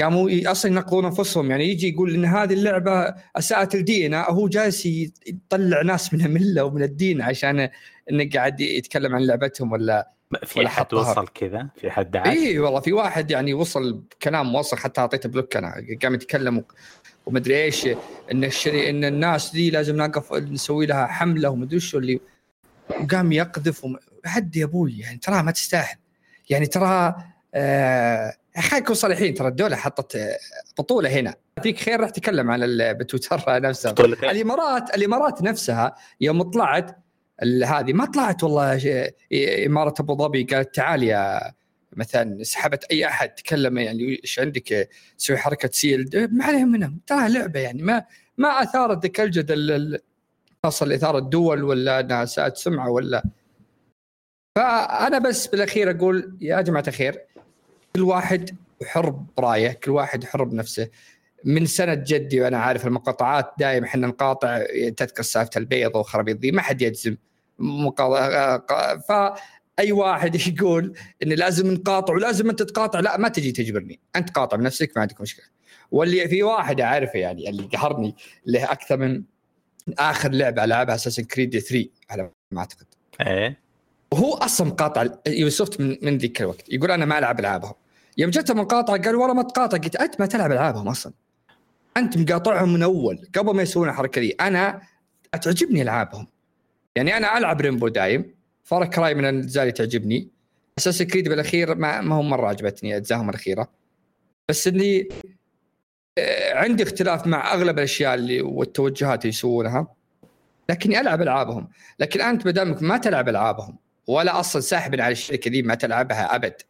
قاموا 0.00 0.30
أصلا 0.46 0.72
ينقضون 0.72 1.04
أنفسهم. 1.04 1.50
يعني 1.50 1.70
يجي 1.70 1.88
يقول 1.88 2.14
إن 2.14 2.24
هذه 2.24 2.52
اللعبة 2.52 3.14
أساءت 3.36 3.76
لديننا 3.76 4.30
هو 4.30 4.48
جالس 4.48 4.86
يطلع 4.86 5.82
ناس 5.82 6.14
من 6.14 6.26
الملة 6.26 6.64
ومن 6.64 6.82
الدين 6.82 7.22
عشان 7.22 7.68
إنه 8.10 8.30
قاعد 8.34 8.60
يتكلم 8.60 9.14
عن 9.14 9.22
لعبتهم 9.22 9.72
ولا 9.72 10.15
في 10.44 10.68
حد 10.68 10.94
وصل 10.94 11.28
كذا؟ 11.28 11.68
في 11.76 11.90
حد 11.90 12.10
دعس 12.10 12.26
اي 12.26 12.58
والله 12.58 12.80
في 12.80 12.92
واحد 12.92 13.30
يعني 13.30 13.54
وصل 13.54 14.02
كلام 14.22 14.54
وصل 14.54 14.76
حتى 14.76 15.00
أعطيته 15.00 15.28
بلوك 15.28 15.56
أنا. 15.56 15.74
قام 16.02 16.14
يتكلم 16.14 16.64
ومدري 17.26 17.64
إيش 17.64 17.88
إن 18.32 18.44
الشري 18.44 18.90
إن 18.90 19.04
الناس 19.04 19.52
دي 19.52 19.70
لازم 19.70 19.96
نقف 19.96 20.32
نسوي 20.32 20.86
لها 20.86 21.06
حملة 21.06 21.50
ومدري 21.50 21.80
شو 21.80 21.98
اللي. 21.98 22.20
وقام 23.00 23.32
يقذف 23.32 23.84
وم... 23.84 23.96
حد 24.24 24.56
يا 24.56 24.64
أبوي 24.64 24.98
يعني 24.98 25.18
ترى 25.18 25.42
ما 25.42 25.50
تستاهل. 25.50 25.96
يعني 26.50 26.66
ترى 26.66 27.14
آه 27.54 28.32
خلينا 28.56 28.78
نكون 28.78 28.94
صريحين 28.94 29.34
ترى 29.34 29.48
الدولة 29.48 29.76
حطت 29.76 30.16
آه، 30.16 30.38
بطولة 30.78 31.10
هنا. 31.10 31.34
فيك 31.62 31.78
خير 31.78 32.00
راح 32.00 32.10
تكلم 32.10 32.50
على 32.50 32.94
بتويتر 32.94 33.42
نفسها 33.48 33.94
الامارات 34.22 34.94
الإمارات 34.94 35.42
نفسها 35.42 35.94
يوم 36.20 36.42
طلعت 36.42 37.05
هذه 37.64 37.92
ما 37.92 38.04
طلعت 38.04 38.44
والله 38.44 39.10
إمارة 39.66 39.94
أبو 40.00 40.16
ظبي 40.16 40.44
قالت 40.44 40.74
تعال 40.74 41.02
يا 41.02 41.52
مثلا 41.96 42.42
سحبت 42.42 42.84
أي 42.84 43.06
أحد 43.06 43.28
تكلم 43.28 43.78
يعني 43.78 44.18
إيش 44.22 44.38
عندك 44.38 44.88
تسوي 45.18 45.36
حركة 45.36 45.68
سيلد 45.72 46.16
ما 46.32 46.44
عليهم 46.44 46.68
منهم. 46.68 47.00
ترى 47.06 47.28
لعبة 47.28 47.60
يعني. 47.60 47.82
ما 47.82 48.04
ما 48.38 48.48
أثارت 48.48 49.02
ذاك 49.02 49.20
الجدل 49.20 49.98
خاصه 50.64 50.94
إثارة 50.94 51.18
الدول 51.18 51.64
ولا 51.64 52.00
انها 52.00 52.24
ساءت 52.24 52.56
سمعة 52.56 52.90
ولا 52.90 53.24
فأنا 54.56 55.18
بس 55.18 55.46
بالأخير 55.46 55.90
أقول 55.90 56.36
يا 56.40 56.60
جماعة 56.60 56.84
الخير 56.88 57.20
كل 57.96 58.02
واحد 58.02 58.56
حر 58.84 59.10
برايه 59.10 59.72
كل 59.72 59.90
واحد 59.90 60.24
حر 60.24 60.44
بنفسه 60.44 60.88
من 61.44 61.66
سنه 61.66 61.94
جدي 61.94 62.40
وأنا 62.40 62.58
عارف 62.58 62.86
المقاطعات 62.86 63.52
دائما 63.58 63.86
إحنا 63.86 64.06
نقاطع 64.06 64.64
تذكر 64.96 65.22
سالفة 65.22 65.50
البيض 65.56 65.96
وخرابيط 65.96 66.40
ذي 66.40 66.50
ما 66.50 66.62
حد 66.62 66.82
يجزم. 66.82 67.16
مقاطع 67.58 68.58
فأي 68.98 69.92
واحد 69.92 70.34
يقول 70.46 70.94
إن 71.22 71.28
لازم 71.28 71.72
نقاطع 71.72 72.14
ولازم 72.14 72.50
أنت 72.50 72.62
تقاطع 72.62 73.00
لا 73.00 73.16
ما 73.16 73.28
تجي 73.28 73.52
تجبرني. 73.52 74.00
أنت 74.16 74.30
قاطع 74.30 74.56
بنفسك 74.56 74.92
ما 74.96 75.02
عندك 75.02 75.20
مشكلة. 75.20 75.44
واللي 75.90 76.28
في 76.28 76.42
واحد 76.42 76.80
أعرفه 76.80 77.18
يعني 77.18 77.50
اللي 77.50 77.62
قهرني 77.62 78.14
له 78.46 78.72
أكثر 78.72 78.96
من 78.96 79.22
آخر 79.98 80.30
لعبة 80.30 80.64
العبها 80.64 80.94
اساسن 80.94 81.24
كريد 81.24 81.58
3 81.58 81.88
على 82.10 82.30
ما 82.50 82.60
أعتقد. 82.60 82.86
إيه. 83.20 83.58
وهو 84.12 84.34
أصلا 84.34 84.66
مقاطع 84.66 85.06
يوسفت 85.26 85.80
من, 85.80 85.96
من 86.02 86.18
ذيك 86.18 86.40
الوقت. 86.40 86.72
يقول 86.72 86.90
أنا 86.90 87.04
ما 87.04 87.18
ألعب 87.18 87.40
ألعابهم. 87.40 87.74
يوم 88.18 88.30
جت 88.30 88.52
مقاطعه 88.52 89.02
قال 89.02 89.16
والله 89.16 89.34
ما 89.34 89.42
تقاطع 89.42 89.78
قلت 89.78 89.96
أنت 89.96 90.20
ما 90.20 90.26
تلعب 90.26 90.52
ألعابهم 90.52 90.88
أصلا. 90.88 91.12
أنت 91.96 92.18
مقاطعهم 92.18 92.72
من 92.72 92.82
أول 92.82 93.28
قبل 93.34 93.54
ما 93.54 93.62
يسوون 93.62 93.88
الحركة 93.88 94.20
دي 94.20 94.32
أنا 94.32 94.82
تعجبني 95.42 95.82
ألعابهم. 95.82 96.26
يعني 96.96 97.16
أنا 97.16 97.38
ألعب 97.38 97.60
ريمبو 97.60 97.88
دايم. 97.88 98.34
فار 98.64 98.86
كراي 98.86 99.14
من 99.14 99.24
الأجزاء 99.24 99.62
اللي 99.62 99.72
تعجبني. 99.72 100.28
أساس 100.78 101.02
كريد 101.02 101.28
بالأخير 101.28 101.74
ما, 101.74 102.00
ما 102.00 102.14
هو 102.14 102.22
مرة 102.22 102.48
عجبتني 102.48 102.96
اجزائهم 102.96 103.30
الأخيرة. 103.30 103.68
بس 104.48 104.66
إني 104.66 105.08
آه، 106.18 106.54
عندي 106.54 106.82
اختلاف 106.82 107.26
مع 107.26 107.54
أغلب 107.54 107.78
الأشياء 107.78 108.14
اللي 108.14 108.40
والتوجهات 108.40 109.20
اللي 109.20 109.28
يسوونها. 109.28 109.86
لكني 110.70 111.00
ألعب 111.00 111.22
ألعابهم. 111.22 111.68
لكن 111.98 112.20
أنت 112.20 112.46
ما 112.46 112.52
دامك 112.52 112.82
ما 112.82 112.98
تلعب 112.98 113.28
ألعابهم. 113.28 113.78
ولا 114.06 114.40
أصلا 114.40 114.62
ساحب 114.62 115.00
على 115.00 115.12
الشركة 115.12 115.50
دي 115.50 115.62
ما 115.62 115.74
تلعبها 115.74 116.34
أبد. 116.34 116.62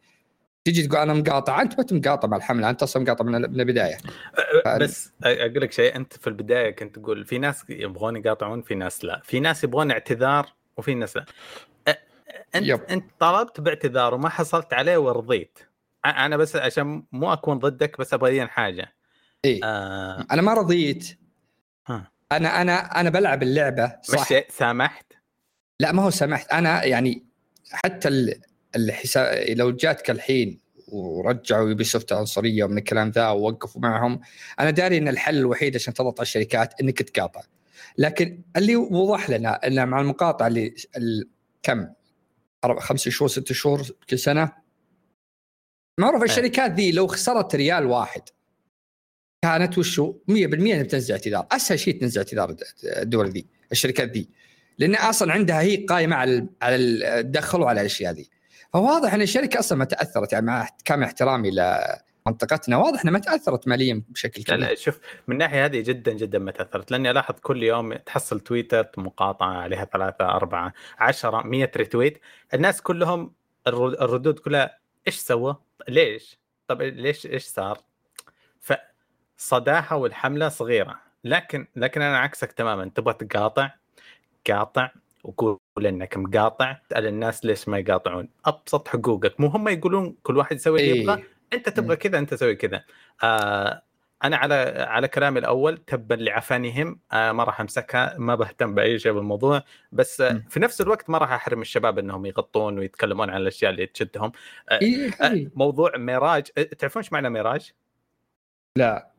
تجي 0.71 0.87
تقول 0.87 0.99
أنا 1.01 1.13
مقاطع 1.13 1.61
أنت 1.61 1.79
ما 1.79 1.99
مقاطع 1.99 2.27
مع 2.27 2.37
الحملة 2.37 2.69
أنت 2.69 2.83
أصلا 2.83 3.03
مقاطع 3.03 3.25
من 3.25 3.35
البداية. 3.35 3.97
بس 4.79 5.11
أقول 5.23 5.61
لك 5.61 5.71
شيء 5.71 5.95
أنت 5.95 6.13
في 6.13 6.27
البداية 6.27 6.71
كنت 6.71 6.99
تقول 6.99 7.25
في 7.25 7.37
ناس 7.37 7.63
يبغون 7.69 8.15
يقاطعون 8.15 8.61
في 8.61 8.75
ناس 8.75 9.05
لا. 9.05 9.21
في 9.23 9.39
ناس 9.39 9.63
يبغون 9.63 9.91
اعتذار 9.91 10.53
وفي 10.77 10.95
ناس 10.95 11.17
لا. 11.17 11.25
أنت 12.55 12.65
يب. 12.67 12.81
أنت 12.89 13.05
طلبت 13.19 13.61
باعتذار 13.61 14.13
وما 14.13 14.29
حصلت 14.29 14.73
عليه 14.73 14.97
ورضيت. 14.97 15.59
أنا 16.05 16.37
بس 16.37 16.55
عشان 16.55 17.03
مو 17.11 17.33
أكون 17.33 17.59
ضدك 17.59 17.99
بس 17.99 18.13
أبغى 18.13 18.47
حاجة. 18.47 18.95
إيه؟ 19.45 19.59
آه... 19.63 20.25
أنا 20.31 20.41
ما 20.41 20.53
رضيت. 20.53 21.17
ها. 21.87 22.11
أنا 22.31 22.61
أنا 22.61 22.99
أنا 22.99 23.09
بلعب 23.09 23.43
اللعبة 23.43 23.95
صح؟ 24.01 24.31
مش 24.31 24.43
سامحت؟ 24.49 25.13
لا 25.79 25.91
ما 25.91 26.03
هو 26.03 26.09
سامحت. 26.09 26.51
أنا 26.51 26.83
يعني 26.83 27.25
حتى 27.71 28.09
الحساب 28.77 29.49
لو 29.49 29.71
جاتك 29.71 30.09
الحين 30.09 30.59
ورجعوا 30.87 31.69
يوبي 31.69 31.83
سوفت 31.83 32.13
عنصريه 32.13 32.63
ومن 32.63 32.77
الكلام 32.77 33.09
ذا 33.09 33.29
ووقفوا 33.29 33.81
معهم 33.81 34.19
أنا 34.59 34.69
داري 34.69 34.97
إن 34.97 35.07
الحل 35.07 35.37
الوحيد 35.37 35.75
عشان 35.75 35.93
تضغط 35.93 36.19
على 36.19 36.25
الشركات 36.25 36.81
إنك 36.81 37.01
تقاطع. 37.01 37.41
لكن 37.97 38.41
اللي 38.57 38.75
وضح 38.75 39.29
لنا 39.29 39.67
ان 39.67 39.87
مع 39.87 40.01
المقاطعة 40.01 40.47
اللي 40.47 40.75
كم؟ 41.63 41.87
خمس 42.77 43.09
شهور 43.09 43.29
ست 43.29 43.53
شهور 43.53 43.81
كل 44.09 44.19
سنة؟ 44.19 44.51
معروف 45.99 46.23
إيه. 46.23 46.29
الشركات 46.29 46.71
ذي 46.71 46.91
لو 46.91 47.07
خسرت 47.07 47.55
ريال 47.55 47.85
واحد 47.85 48.21
كانت 49.45 49.77
وشو؟ 49.77 50.13
100% 50.13 50.33
إنها 50.33 50.83
بتنزل 50.83 51.13
اعتذار. 51.13 51.47
أسهل 51.51 51.79
شيء 51.79 51.99
تنزل 51.99 52.17
اعتذار 52.21 52.55
الدول 52.83 53.29
ذي 53.29 53.47
الشركات 53.71 54.11
ذي. 54.11 54.29
لأن 54.77 54.95
أصلا 54.95 55.33
عندها 55.33 55.61
هي 55.61 55.75
قايمة 55.75 56.15
على 56.15 56.47
على 56.61 56.75
الدخل 57.19 57.61
وعلى 57.61 57.81
الأشياء 57.81 58.13
ذي. 58.13 58.29
فواضح 58.73 59.13
إن 59.13 59.21
الشركة 59.21 59.59
أصلا 59.59 59.77
ما 59.77 59.85
تأثرت 59.85 60.33
يعني 60.33 60.45
مع 60.45 60.67
كامل 60.85 61.03
احترامي 61.03 61.51
لمنطقتنا 61.51 62.77
واضح 62.77 63.01
إنها 63.01 63.13
ما 63.13 63.19
تأثرت 63.19 63.67
ماليا 63.67 64.03
بشكل 64.09 64.43
كبير 64.43 64.57
لا, 64.57 64.65
لا 64.65 64.75
شوف 64.75 64.99
من 65.27 65.33
الناحية 65.33 65.65
هذه 65.65 65.81
جدا 65.81 66.13
جدا 66.13 66.39
ما 66.39 66.51
تأثرت 66.51 66.91
لأني 66.91 67.11
ألاحظ 67.11 67.35
كل 67.41 67.63
يوم 67.63 67.93
تحصل 67.93 68.39
تويتر 68.39 68.87
مقاطعة 68.97 69.57
عليها 69.57 69.85
ثلاثة 69.85 70.25
أربعة 70.25 70.73
عشرة 70.99 71.41
مية 71.47 71.71
ريتويت 71.77 72.19
الناس 72.53 72.81
كلهم 72.81 73.33
الردود 73.67 74.39
كلها 74.39 74.77
إيش 75.07 75.15
سوى؟ 75.15 75.55
ليش؟ 75.87 76.39
طب 76.67 76.81
ليش 76.81 77.25
إيش 77.25 77.43
صار؟ 77.43 77.79
فصداها 79.37 79.93
والحملة 79.93 80.49
صغيرة 80.49 80.99
لكن 81.23 81.67
لكن 81.75 82.01
أنا 82.01 82.17
عكسك 82.17 82.51
تماما 82.51 82.91
تبغى 82.95 83.13
تقاطع 83.13 83.71
قاطع 84.49 84.91
وقول 85.23 85.57
إنك 85.85 86.17
مقاطع 86.17 86.77
اسال 86.91 87.05
الناس 87.05 87.45
ليش 87.45 87.67
ما 87.67 87.77
يقاطعون. 87.77 88.29
أبسط 88.45 88.87
حقوقك 88.87 89.39
مو 89.39 89.47
هم 89.47 89.67
يقولون 89.67 90.15
كل 90.23 90.37
واحد 90.37 90.55
يسوي 90.55 90.79
اللي 90.79 91.01
يبغى 91.01 91.15
إيه. 91.15 91.23
انت 91.53 91.69
تبغى 91.69 91.95
كذا 91.95 92.19
أنت 92.19 92.33
سوي 92.33 92.55
كذا. 92.55 92.83
آه 93.23 93.81
أنا 94.23 94.37
على 94.37 94.55
على 94.87 95.07
كلامي 95.07 95.39
الأول 95.39 95.77
تبا 95.77 96.13
لعفانهم 96.15 96.99
آه 97.11 97.31
ما 97.31 97.43
راح 97.43 97.61
أمسكها 97.61 98.15
ما 98.17 98.35
بهتم 98.35 98.75
بأي 98.75 98.99
شيء 98.99 99.11
بالموضوع. 99.11 99.63
بس 99.91 100.21
آه 100.21 100.43
في 100.49 100.59
نفس 100.59 100.81
الوقت 100.81 101.09
ما 101.09 101.17
راح 101.17 101.31
أحرم 101.31 101.61
الشباب 101.61 101.99
إنهم 101.99 102.25
يغطون 102.25 102.79
ويتكلمون 102.79 103.29
عن 103.29 103.41
الأشياء 103.41 103.71
اللي 103.71 103.85
تشدهم. 103.85 104.31
آه 104.69 104.79
إيه. 104.81 105.11
آه 105.21 105.47
موضوع 105.55 105.97
ميراج 105.97 106.47
آه، 106.57 106.63
تعرفون 106.63 107.01
إيش 107.01 107.13
معنى 107.13 107.29
ميراج؟ 107.29 107.73
لا. 108.77 109.16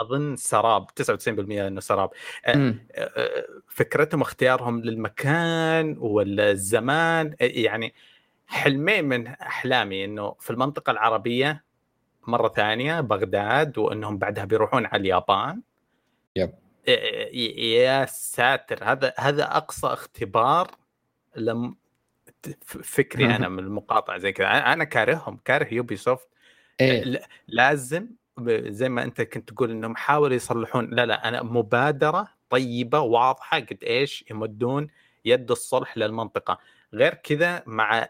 أظن 0.00 0.36
سراب 0.36 0.86
99% 0.90 1.66
إنه 1.66 1.80
سراب. 1.80 2.10
آه، 2.46 2.74
فكرتهم 3.68 4.20
اختيارهم 4.20 4.80
للمكان 4.80 5.96
والزمان 5.98 7.34
يعني 7.40 7.94
حلمين 8.46 9.04
من 9.04 9.26
أحلامي 9.26 10.04
إنه 10.04 10.36
في 10.40 10.50
المنطقة 10.50 10.90
العربية 10.90 11.64
مرة 12.26 12.48
ثانية 12.48 13.00
بغداد 13.00 13.78
وإنهم 13.78 14.18
بعدها 14.18 14.44
بيروحون 14.44 14.86
على 14.86 15.00
اليابان. 15.00 15.62
يب. 16.36 16.52
يا 17.58 18.06
ساتر 18.06 18.84
هذا 18.84 19.14
هذا 19.18 19.56
أقصى 19.56 19.86
اختبار 19.86 20.70
لم 21.36 21.76
فكري 22.66 23.24
أنا 23.24 23.48
من 23.48 23.58
المقاطعة 23.58 24.18
زي 24.18 24.32
كذا. 24.32 24.72
أنا 24.72 24.84
كارههم 24.84 25.40
كاره 25.44 25.74
يوبي 25.74 25.96
سوفت 25.96 26.28
إيه؟ 26.80 27.20
لازم 27.48 28.08
زي 28.68 28.88
ما 28.88 29.02
أنت 29.02 29.20
كنت 29.22 29.50
تقول 29.50 29.70
إنهم 29.70 29.96
حاولوا 29.96 30.36
يصلحون. 30.36 30.90
لا 30.94 31.06
لا 31.06 31.28
أنا 31.28 31.42
مبادرة 31.42 32.28
طيبة 32.50 33.00
واضحة 33.00 33.60
قد 33.60 33.78
إيش 33.82 34.24
يمدون 34.30 34.88
يد 35.24 35.50
الصلح 35.50 35.98
للمنطقة. 35.98 36.58
غير 36.94 37.14
كذا 37.14 37.62
مع 37.66 38.08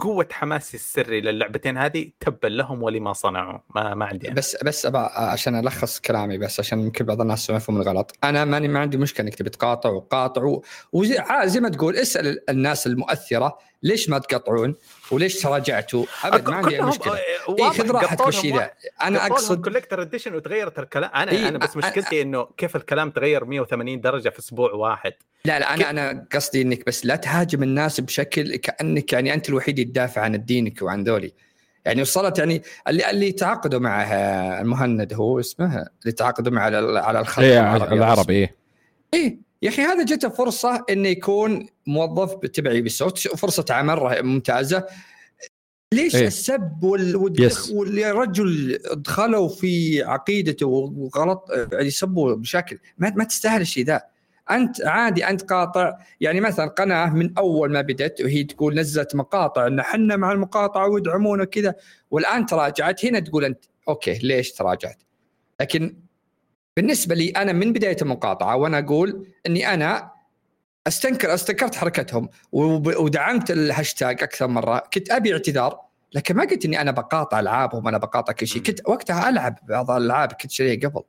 قوة 0.00 0.28
حماسي 0.32 0.76
السري 0.76 1.20
للعبتين 1.20 1.78
هذه 1.78 2.10
تبا 2.20 2.48
لهم 2.48 2.82
ولما 2.82 3.12
صنعوا. 3.12 3.58
ما 3.74 3.94
ما 3.94 4.04
عندي 4.04 4.26
يعني. 4.26 4.36
بس 4.36 4.56
بس 4.64 4.86
أبا 4.86 4.98
عشان 5.18 5.58
ألخص 5.58 6.00
كلامي 6.00 6.38
بس 6.38 6.60
عشان 6.60 6.80
يمكن 6.80 7.04
بعض 7.04 7.20
الناس 7.20 7.50
يفهمون 7.50 7.82
الغلط. 7.82 8.16
أنا 8.24 8.44
ماني 8.44 8.68
ما 8.68 8.80
عندي 8.80 8.96
مشكلة 8.96 9.26
إنك 9.26 9.34
تبي 9.34 9.50
تقاطع 9.50 9.88
وقاطع 9.88 10.58
وزي 10.92 11.24
زي 11.44 11.60
ما 11.60 11.68
تقول 11.68 11.96
اسأل 11.96 12.50
الناس 12.50 12.86
المؤثرة 12.86 13.58
ليش 13.82 14.08
ما 14.08 14.18
تقطعون 14.18 14.74
وليش 15.10 15.42
تراجعتوا؟ 15.42 16.04
أبد 16.24 16.50
ما 16.50 16.56
عندي 16.56 16.82
مشكلة. 16.82 17.18
اي 17.48 17.70
خذ 17.70 17.90
راحتك 17.90 18.26
وش 18.26 18.46
ذا 18.46 18.70
أنا 19.02 19.26
أقصد 19.26 19.64
collector 19.64 20.02
edition 20.02 20.34
وتغيرت 20.34 20.78
الكلام. 20.78 21.10
أنا 21.14 21.32
إيه 21.32 21.48
أنا 21.48 21.58
بس 21.58 21.76
مشكلتي 21.76 22.22
إنه 22.22 22.48
كيف 22.56 22.76
الكلام 22.76 23.10
تغير 23.10 23.44
180 23.44 24.00
درجة 24.00 24.28
في 24.28 24.38
أسبوع 24.38 24.72
واحد. 24.72 25.12
لا 25.44 25.58
لا 25.58 25.74
أنا 25.74 25.90
أنا 25.90 26.26
قصدي 26.32 26.62
إنك 26.62 26.86
بس 26.86 27.06
لا 27.06 27.16
تهاجم 27.16 27.62
الناس 27.62 28.00
بشكل 28.00 28.56
كأنك 28.56 29.12
يعني 29.12 29.34
أنت 29.34 29.48
الوحيد 29.48 29.78
اللي 29.78 29.92
تدافع 29.92 30.20
عن 30.20 30.44
دينك 30.44 30.82
وعن 30.82 31.04
ذولي. 31.04 31.32
يعني 31.84 32.02
وصلت 32.02 32.38
يعني 32.38 32.62
اللي 32.88 33.10
اللي 33.10 33.32
تعاقدوا 33.32 33.80
معه 33.80 34.12
المهند 34.60 35.12
هو 35.14 35.40
اسمه 35.40 35.86
اللي 36.02 36.12
تعاقدوا 36.12 36.52
مع 36.52 36.62
على 37.00 37.20
الخط 37.20 37.42
إيه 37.42 37.76
العربي 37.76 38.34
إيه. 38.34 38.56
إيه 39.14 39.38
يا 39.62 39.68
أخي 39.68 39.82
هذا 39.82 40.04
جته 40.04 40.28
فرصة 40.28 40.84
إنه 40.90 41.08
يكون 41.08 41.66
موظف 41.86 42.34
تبعي 42.34 42.80
بالصوت 42.80 43.18
فرصة 43.18 43.64
عمل 43.70 44.22
ممتازة. 44.22 44.86
ليش 45.92 46.16
إيه؟ 46.16 46.26
السب 46.26 46.82
وال... 46.82 47.16
والرجل 47.72 48.78
دخلوا 48.92 49.48
في 49.48 50.02
عقيدته 50.02 50.66
وغلط 50.66 51.50
يعني 51.72 51.86
يسبوا 51.86 52.34
بشكل. 52.34 52.78
ما, 52.98 53.12
ما 53.16 53.24
تستاهل 53.24 53.60
الشيء 53.60 53.84
ذا. 53.84 54.02
أنت 54.50 54.86
عادي 54.86 55.28
أنت 55.28 55.42
قاطع. 55.42 55.92
يعني 56.20 56.40
مثلا 56.40 56.66
قناة 56.66 57.14
من 57.14 57.38
أول 57.38 57.72
ما 57.72 57.80
بدت 57.80 58.20
وهي 58.20 58.44
تقول 58.44 58.74
نزلت 58.74 59.14
مقاطع 59.16 59.66
إن 59.66 59.78
إحنا 59.78 60.16
مع 60.16 60.32
المقاطعة 60.32 60.88
ويدعمونا 60.88 61.42
وكذا 61.42 61.74
والآن 62.10 62.46
تراجعت. 62.46 63.04
هنا 63.04 63.20
تقول 63.20 63.44
أنت 63.44 63.64
okay 63.88 64.18
ليش 64.18 64.52
تراجعت؟ 64.52 65.02
لكن 65.60 65.96
بالنسبة 66.76 67.14
لي 67.14 67.30
أنا 67.30 67.52
من 67.52 67.72
بداية 67.72 67.96
المقاطعة 68.02 68.56
وأنا 68.56 68.78
أقول 68.78 69.26
إني 69.46 69.74
أنا 69.74 70.12
أستنكر 70.86 71.34
أستنكرت 71.34 71.74
حركتهم 71.74 72.28
ودعمت 72.52 73.50
الهاشتاج 73.50 74.22
أكثر 74.22 74.46
مرة. 74.46 74.82
كنت 74.94 75.10
أبي 75.10 75.32
اعتذار 75.32 75.80
لكن 76.14 76.36
ما 76.36 76.44
قلت 76.44 76.64
إني 76.64 76.80
أنا 76.80 76.90
بقاطع 76.90 77.40
ألعابهم 77.40 77.88
أنا 77.88 77.98
بقاطع 77.98 78.32
كل 78.32 78.46
شيء. 78.46 78.62
كنت 78.62 78.80
وقتها 78.88 79.28
ألعب 79.28 79.58
بعض 79.68 79.90
الألعاب 79.90 80.32
كنت 80.32 80.50
شاريها 80.50 80.88
قبل. 80.88 81.02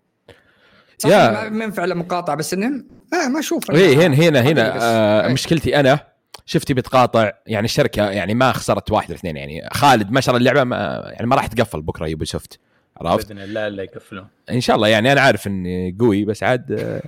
صح 1.04 1.10
يا- 1.10 1.50
ما 1.50 1.64
ينفع 1.64 1.84
المقاطعه 1.84 2.36
بس 2.36 2.54
انه 2.54 2.84
آه 3.14 3.28
ما 3.28 3.40
أشوف. 3.40 3.72
إيه 3.72 3.96
هنا 4.08 4.16
هنا 4.16 4.42
هنا. 4.42 4.78
آه 4.82 5.28
إيه. 5.28 5.34
مشكلتي 5.34 5.80
أنا 5.80 6.00
شفتي 6.46 6.74
بتقاطع 6.74 7.32
يعني 7.48 7.66
الشركة 7.66 8.10
يعني 8.10 8.34
ما 8.34 8.52
خسرت 8.52 8.92
واحد 8.92 9.10
ولا 9.10 9.20
اثنين 9.20 9.38
يعني 9.38 9.70
خالد 9.74 10.12
ما 10.12 10.22
شرى 10.22 10.38
اللعبة 10.38 10.64
ما 10.64 11.04
يعني 11.14 11.28
ما 11.28 11.36
راح 11.36 11.48
تقفل 11.48 11.82
بكرة 11.82 12.08
يوبي 12.08 12.26
سوفت 12.26 12.60
عرفت؟ 12.98 13.28
بإذن 13.28 13.42
الله 13.44 13.68
لا 13.68 13.84
يقفلون. 13.84 14.28
إن 14.52 14.62
شاء 14.62 14.76
الله 14.76 14.88
يعني 14.88 15.12
أنا 15.12 15.22
عارف 15.22 15.48
إني 15.48 15.96
قوي 16.00 16.26
بس 16.26 16.44
عاد 16.44 16.72
آه، 16.72 17.02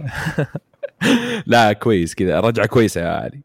لا 1.45 1.73
كويس 1.73 2.15
كذا 2.15 2.39
رجعة 2.39 2.65
كويسة 2.65 3.01
يا 3.01 3.07
علي. 3.09 3.41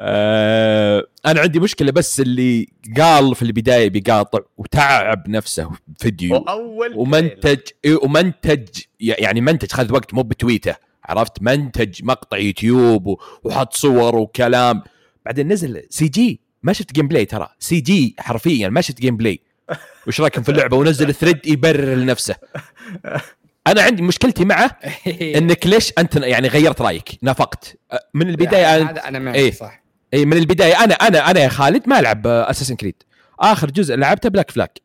آه 0.00 1.06
أنا 1.26 1.40
عندي 1.40 1.60
مشكلة 1.60 1.92
بس 1.92 2.20
اللي 2.20 2.68
قال 2.96 3.34
في 3.34 3.42
البداية 3.42 3.88
بيقاطع 3.88 4.38
وتعب 4.56 5.28
نفسه 5.28 5.70
فيديو. 5.98 6.34
وأول 6.34 6.92
ومنتج 6.96 7.58
إيه، 7.84 7.96
ومنتج 8.02 8.68
يعني 9.00 9.40
منتج 9.40 9.72
خذ 9.72 9.92
وقت 9.92 10.14
مو 10.14 10.22
بتويته 10.22 10.74
عرفت؟ 11.04 11.42
منتج 11.42 12.04
مقطع 12.04 12.36
يوتيوب 12.38 13.18
وحط 13.44 13.74
صور 13.74 14.16
وكلام. 14.16 14.82
بعدين 15.24 15.52
نزل 15.52 15.82
CG 15.90 16.40
ما 16.62 16.72
شفت 16.72 16.92
gameplay 16.92 17.24
ترى. 17.24 17.48
CG 17.58 18.14
حرفيا 18.18 18.68
ما 18.68 18.80
شفت 18.80 19.00
gameplay 19.00 19.40
وش 20.06 20.20
رأيكم 20.20 20.42
في 20.42 20.48
اللعبة؟ 20.48 20.76
ونزل 20.76 21.14
thread 21.14 21.46
يبرر 21.46 21.94
لنفسه. 21.94 22.34
أنا 23.66 23.82
عندي 23.82 24.02
مشكلتي 24.02 24.44
معه 24.44 24.78
إنك 25.36 25.66
ليش 25.66 25.92
أنت 25.98 26.16
يعني 26.16 26.48
غيرت 26.48 26.80
رأيك؟ 26.82 27.08
نافقت 27.22 27.76
من 28.14 28.28
البداية 28.30 28.76
أنا 28.76 28.90
هذا 28.90 29.00
أنا 29.08 29.18
معك 29.18 29.34
إيه. 29.34 29.50
صح. 29.52 29.82
اي 30.14 30.24
من 30.24 30.36
البداية 30.36 30.84
أنا 30.84 30.94
أنا 30.94 31.30
أنا 31.30 31.40
يا 31.40 31.48
خالد 31.48 31.88
ما 31.88 31.98
ألعب 32.00 32.26
اساسن 32.26 32.76
كريد 32.76 33.02
آخر 33.40 33.70
جزء 33.70 33.96
لعبته 33.96 34.28
بلاك 34.28 34.50
فلاق 34.50 34.80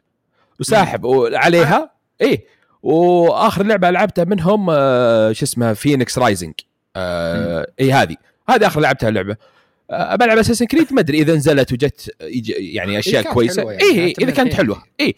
وساحب 0.59 1.05
عليها. 1.33 1.91
اي 2.21 2.45
وآخر 2.83 3.63
لعبة 3.63 3.89
لعبتها 3.89 4.23
منهم 4.25 4.67
آه، 4.69 5.31
شو 5.31 5.45
اسمها 5.45 5.73
فينيكس 5.73 6.17
رايزنج 6.17 6.53
آه 6.95 7.67
اي 7.79 7.91
هذه. 7.93 8.15
هذه 8.49 8.67
آخر 8.67 8.81
لعبتها 8.81 9.09
اللعبه 9.09 9.35
آه 9.91 10.15
بلعب 10.15 10.37
اساسن 10.37 10.65
كريد 10.65 10.93
ما 10.93 10.99
أدري 11.01 11.17
إذا 11.21 11.35
نزلت 11.35 11.71
وجت 11.73 12.15
يج- 12.21 12.53
يعني 12.57 12.99
أشياء 12.99 13.23
كويسة. 13.33 13.61
يعني، 13.71 13.83
اي 13.83 14.07
أعتبر 14.07 14.23
إذا 14.23 14.31
كانت 14.31 14.49
فيها. 14.49 14.57
حلوة. 14.57 14.83
اي 15.01 15.15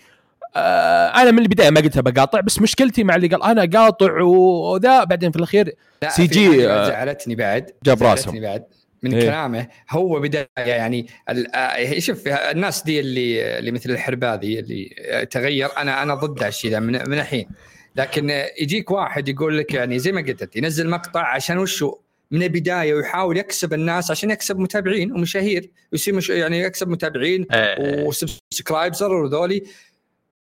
آه 0.55 1.07
أنا 1.21 1.31
من 1.31 1.39
البداية 1.39 1.69
ما 1.69 1.81
قلتها 1.81 2.01
بقاطع 2.01 2.39
بس 2.39 2.61
مشكلتي 2.61 3.03
مع 3.03 3.15
اللي 3.15 3.27
قال 3.27 3.43
أنا 3.43 3.79
قاطع 3.79 4.21
وذا 4.21 5.03
بعدين 5.03 5.31
في 5.31 5.37
الأخير 5.37 5.75
لا 6.01 6.09
سي 6.09 6.27
جي، 6.27 6.69
آه، 6.69 6.87
زعلتني 6.87 7.35
بعد 7.35 7.71
جاب 7.83 7.97
زعلتني 7.97 8.09
راسهم. 8.09 8.41
بعد. 8.41 8.63
من 9.03 9.13
إيه. 9.13 9.21
كلامه 9.25 9.67
هو 9.89 10.19
بداية 10.19 10.47
يعني 10.57 11.07
ال- 11.29 11.55
آه، 11.55 11.99
شوف 11.99 12.27
الناس 12.27 12.83
دي 12.83 12.99
اللي 12.99 13.59
اللي 13.59 13.71
مثل 13.71 13.91
الحرباذي 13.91 14.59
اللي 14.59 14.95
آه، 14.99 15.23
تغير 15.23 15.69
أنا 15.77 16.03
أنا 16.03 16.15
ضد 16.15 16.43
هالشيء 16.43 16.71
ذا 16.71 16.79
من, 16.79 16.91
من 17.09 17.19
الحين. 17.19 17.47
لكن 17.95 18.29
يجيك 18.61 18.91
واحد 18.91 19.27
يقول 19.29 19.57
لك 19.57 19.73
يعني 19.73 19.99
زي 19.99 20.11
ما 20.11 20.21
قلت 20.21 20.41
أنت 20.41 20.55
ينزل 20.55 20.89
مقطع 20.89 21.27
عشان 21.27 21.57
وشو 21.57 21.95
من 22.31 22.43
البداية 22.43 22.93
ويحاول 22.93 23.37
يكسب 23.37 23.73
الناس 23.73 24.11
عشان 24.11 24.31
يكسب 24.31 24.59
متابعين 24.59 25.11
ومشاهير 25.11 25.69
يصير 25.93 26.13
مش 26.15 26.29
يعني 26.29 26.59
يكسب 26.59 26.87
متابعين 26.89 27.45
آه، 27.51 28.03
و 28.03 28.13
subscriber 28.13 29.13
وذولي. 29.13 29.63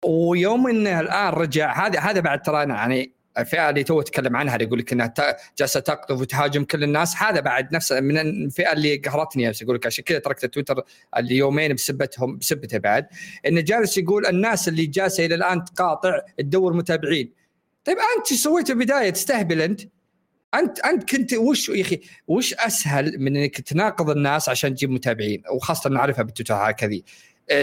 ويوم 0.05 0.69
انه 0.69 1.01
الآن 1.01 1.29
رجع 1.29 1.87
هذا 1.87 2.01
هذا 2.01 2.21
بعد 2.21 2.43
ترى 2.43 2.69
يعني 2.69 3.13
الفئة 3.39 3.71
اللي 3.71 3.85
تو 3.85 4.03
تكلم 4.03 4.37
عنها 4.37 4.55
اللي 4.55 4.67
يقول 4.67 4.79
لك 4.79 4.93
إنها 4.93 5.15
جالسة 5.59 5.81
تقطف 5.81 6.21
وتهاجم 6.21 6.65
كل 6.65 6.85
الناس 6.85 7.17
هذا 7.17 7.41
بعد 7.41 7.75
نفسه 7.75 8.01
من 8.01 8.19
الفئة 8.19 8.73
اللي 8.73 8.97
قهرتني 8.97 9.49
بس 9.49 9.63
يقول 9.63 9.77
لك 9.77 9.87
عشان 9.87 10.05
كذا 10.05 10.19
تركت 10.19 10.47
تويتر 10.47 10.83
اللي 11.17 11.37
يومين 11.37 11.75
بسبتهم 11.75 12.39
بسبته 12.39 12.79
بعد. 12.79 13.07
انه 13.47 13.61
جالس 13.61 13.99
يقول 13.99 14.27
الناس 14.27 14.69
اللي 14.69 14.87
جالسة 14.87 15.27
إلى 15.27 15.35
الآن 15.35 15.65
تقاطع 15.65 16.21
تدور 16.39 16.73
متابعين. 16.73 17.33
طيب 17.85 17.97
أنت 18.19 18.27
سويت 18.27 18.67
في 18.67 18.73
البداية؟ 18.73 19.11
تستهبل 19.11 19.63
أنت. 19.63 19.81
أنت 20.55 20.81
أنت 20.81 21.17
كنت 21.17 21.35
وش 21.35 21.69
يا 21.69 21.83
أخي 21.83 22.01
وش 22.29 22.55
أسهل 22.55 23.19
من 23.19 23.37
إنك 23.37 23.61
تناقض 23.61 24.11
الناس 24.11 24.49
عشان 24.49 24.75
تجيب 24.75 24.91
متابعين؟ 24.91 25.43
وخاصة 25.53 25.91
نعرفها 25.91 26.23
بالتويتر 26.23 26.55
هكذا 26.55 27.01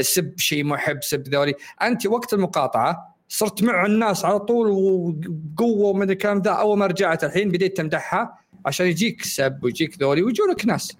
سب 0.02 0.34
شيء 0.38 0.63
محب 0.63 1.04
سب 1.04 1.28
ذولي. 1.28 1.54
أنت 1.82 2.06
وقت 2.08 2.34
المقاطعة 2.34 3.15
صرت 3.30 3.63
مع 3.63 3.86
الناس 3.86 4.26
على 4.26 4.39
طول 4.39 4.67
وقوة 4.69 5.88
ومن 5.88 6.10
الكلام 6.10 6.41
ذا. 6.41 6.52
أول 6.52 6.78
ما 6.78 6.86
رجعت 6.86 7.23
الحين 7.23 7.50
بديت 7.50 7.78
تمدحها 7.78 8.38
عشان 8.65 8.88
يجيك 8.88 9.23
سب 9.23 9.60
ويجيك 9.63 10.02
ذولي 10.02 10.21
ويجونك 10.21 10.65
ناس. 10.65 10.97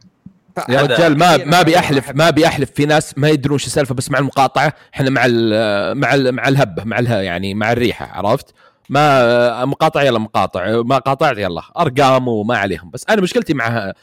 يا 0.70 0.82
رجال 0.82 1.18
ما 1.18 1.38
ما 1.38 1.60
ابي 1.60 1.72
ما 1.72 1.78
احلف 1.80 2.10
أحب- 2.10 2.16
ما 2.16 2.28
ابي 2.28 2.48
احلف 2.48 2.72
في 2.72 2.86
ناس 2.86 3.18
ما 3.18 3.30
يدرون 3.30 3.58
شو 3.58 3.66
السالفة 3.68 3.96
بس 3.96 4.12
مع 4.12 4.20
المقاطعة 4.20 4.74
إحنا 4.94 5.10
مع 5.10 5.22
ال 5.26 5.98
مع 5.98 6.14
ال 6.14 6.32
مع 6.32 6.48
الهبة 6.48 6.84
مع 6.84 7.00
الها 7.00 7.22
يعني 7.22 7.54
مع 7.54 7.72
الريحة 7.72 8.06
عرفت؟ 8.06 8.54
ما 8.90 9.66
مقاطع 9.66 10.04
يلا 10.04 10.20
مقاطع. 10.20 10.82
ما 10.82 10.98
قاطعت 10.98 11.38
يلا. 11.38 11.62
أرقام 11.80 12.28
وما 12.28 12.58
عليهم. 12.58 12.90
بس 12.90 13.06
أنا 13.10 13.22
مشكلتي 13.22 13.54
مع 13.54 13.94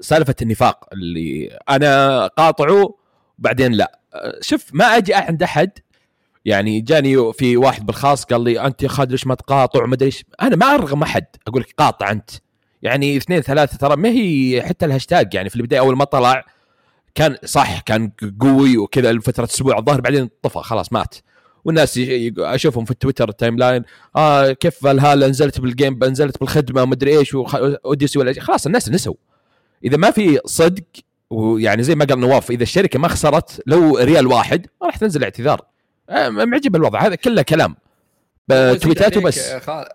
سالفة 0.00 0.34
النفاق 0.42 0.88
اللي 0.92 1.58
أنا 1.68 2.26
قاطعه 2.26 2.94
وبعدين 3.38 3.72
لا. 3.72 3.98
شوف 4.40 4.64
ما 4.72 4.84
أجي 4.84 5.14
عند 5.14 5.42
أحد 5.42 5.70
يعني 6.44 6.80
جاني 6.80 7.32
في 7.32 7.56
واحد 7.56 7.86
بالخاص 7.86 8.24
قال 8.24 8.44
لي 8.44 8.60
أنت 8.66 8.82
يا 8.82 8.88
خالد 8.88 9.10
ليش 9.10 9.26
ما 9.26 9.34
تقاطع 9.34 9.84
وما 9.84 9.94
أدري 9.94 10.06
إيش؟ 10.06 10.24
أنا 10.42 10.56
ما 10.56 10.66
أرغم 10.74 11.02
أحد 11.02 11.24
أقول 11.46 11.60
لك 11.62 11.74
قاطع 11.78 12.10
أنت. 12.10 12.30
يعني 12.82 13.16
اثنين 13.16 13.40
ثلاثة 13.40 13.76
ترى 13.78 13.96
ما 13.96 14.08
هي 14.08 14.62
حتى 14.62 14.86
الهاشتاج 14.86 15.34
يعني 15.34 15.48
في 15.50 15.56
البداية 15.56 15.80
أول 15.80 15.96
ما 15.96 16.04
طلع 16.04 16.44
كان 17.14 17.36
صح 17.44 17.80
كان 17.80 18.12
قوي 18.40 18.76
وكذا 18.78 19.12
لفترة 19.12 19.44
أسبوع 19.44 19.78
الظاهر 19.78 20.00
بعدين 20.00 20.30
طفى 20.42 20.58
خلاص 20.58 20.92
مات. 20.92 21.14
والناس 21.64 22.00
أشوفهم 22.38 22.84
في 22.84 22.90
التويتر 22.90 23.28
ال 23.28 23.56
timeline 23.58 23.82
آه 24.16 24.52
كيف 24.52 24.78
فالهالا 24.82 25.28
نزلت 25.28 25.60
بال 25.60 25.73
game 25.73 25.98
نزلت 26.04 26.40
بالخدمة 26.40 26.84
مدري 26.84 27.18
إيش 27.18 27.34
وخ- 27.34 27.54
Odyssey 27.84 28.18
ولا. 28.18 28.40
خلاص 28.40 28.66
الناس 28.66 28.88
نسوا. 28.90 29.14
إذا 29.84 29.96
ما 29.96 30.10
في 30.10 30.38
صدق 30.46 30.82
ويعني 31.34 31.82
زي 31.82 31.94
ما 31.94 32.04
قال 32.04 32.20
نواف 32.20 32.50
إذا 32.50 32.62
الشركة 32.62 32.98
ما 32.98 33.08
خسرت 33.08 33.62
لو 33.66 33.98
ريال 33.98 34.26
واحد 34.26 34.66
ما 34.80 34.86
راح 34.86 34.96
تنزل 34.96 35.24
اعتذار. 35.24 35.66
آه، 36.10 36.28
معجب 36.28 36.76
الوضع 36.76 37.06
هذا 37.06 37.14
كله 37.14 37.42
كلام. 37.42 37.76
تويتات 38.50 39.16
وبس. 39.16 39.52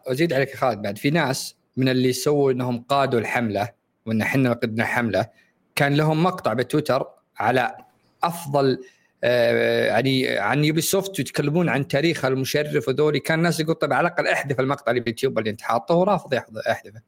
وازيد 0.08 0.34
عليك 0.34 0.56
خالد 0.56 0.82
بعد. 0.82 0.98
في 0.98 1.10
ناس 1.10 1.56
من 1.78 1.90
اللي 1.90 2.14
سووا 2.14 2.52
إنهم 2.52 2.86
قادوا 2.90 3.20
الحملة 3.20 3.70
وإن 4.06 4.22
إحنا 4.22 4.54
قدنا 4.54 4.86
حملة 4.86 5.28
كان 5.76 5.96
لهم 5.96 6.24
مقطع 6.24 6.54
بتويتر 6.54 7.08
على 7.38 7.76
أفضل 8.24 8.80
آه، 9.24 9.86
يعني 9.86 10.38
عن 10.38 10.66
Ubisoft 10.66 11.20
ويتكلمون 11.20 11.70
عن 11.70 11.88
تاريخ 11.88 12.26
المشرف 12.26 12.88
وذولي. 12.88 13.20
كان 13.20 13.40
الناس 13.40 13.60
يقول 13.60 13.76
طيب 13.76 13.94
على 13.94 14.08
الأقل 14.08 14.28
احذف 14.28 14.60
المقطع 14.60 14.92
اللي 14.92 15.02
باليوتيوب 15.02 15.40
اللي 15.40 15.50
أنت 15.50 15.62
حاطه 15.62 15.96
ورافض 15.96 16.34
يحذفه. 16.34 17.02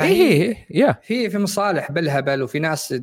اي 0.00 0.06
إيه، 0.22 0.66
يا 0.70 0.92
في 1.02 1.30
في 1.30 1.38
مصالح 1.38 1.92
بالهبل 1.92 2.42
وفي 2.42 2.58
ناس 2.58 2.94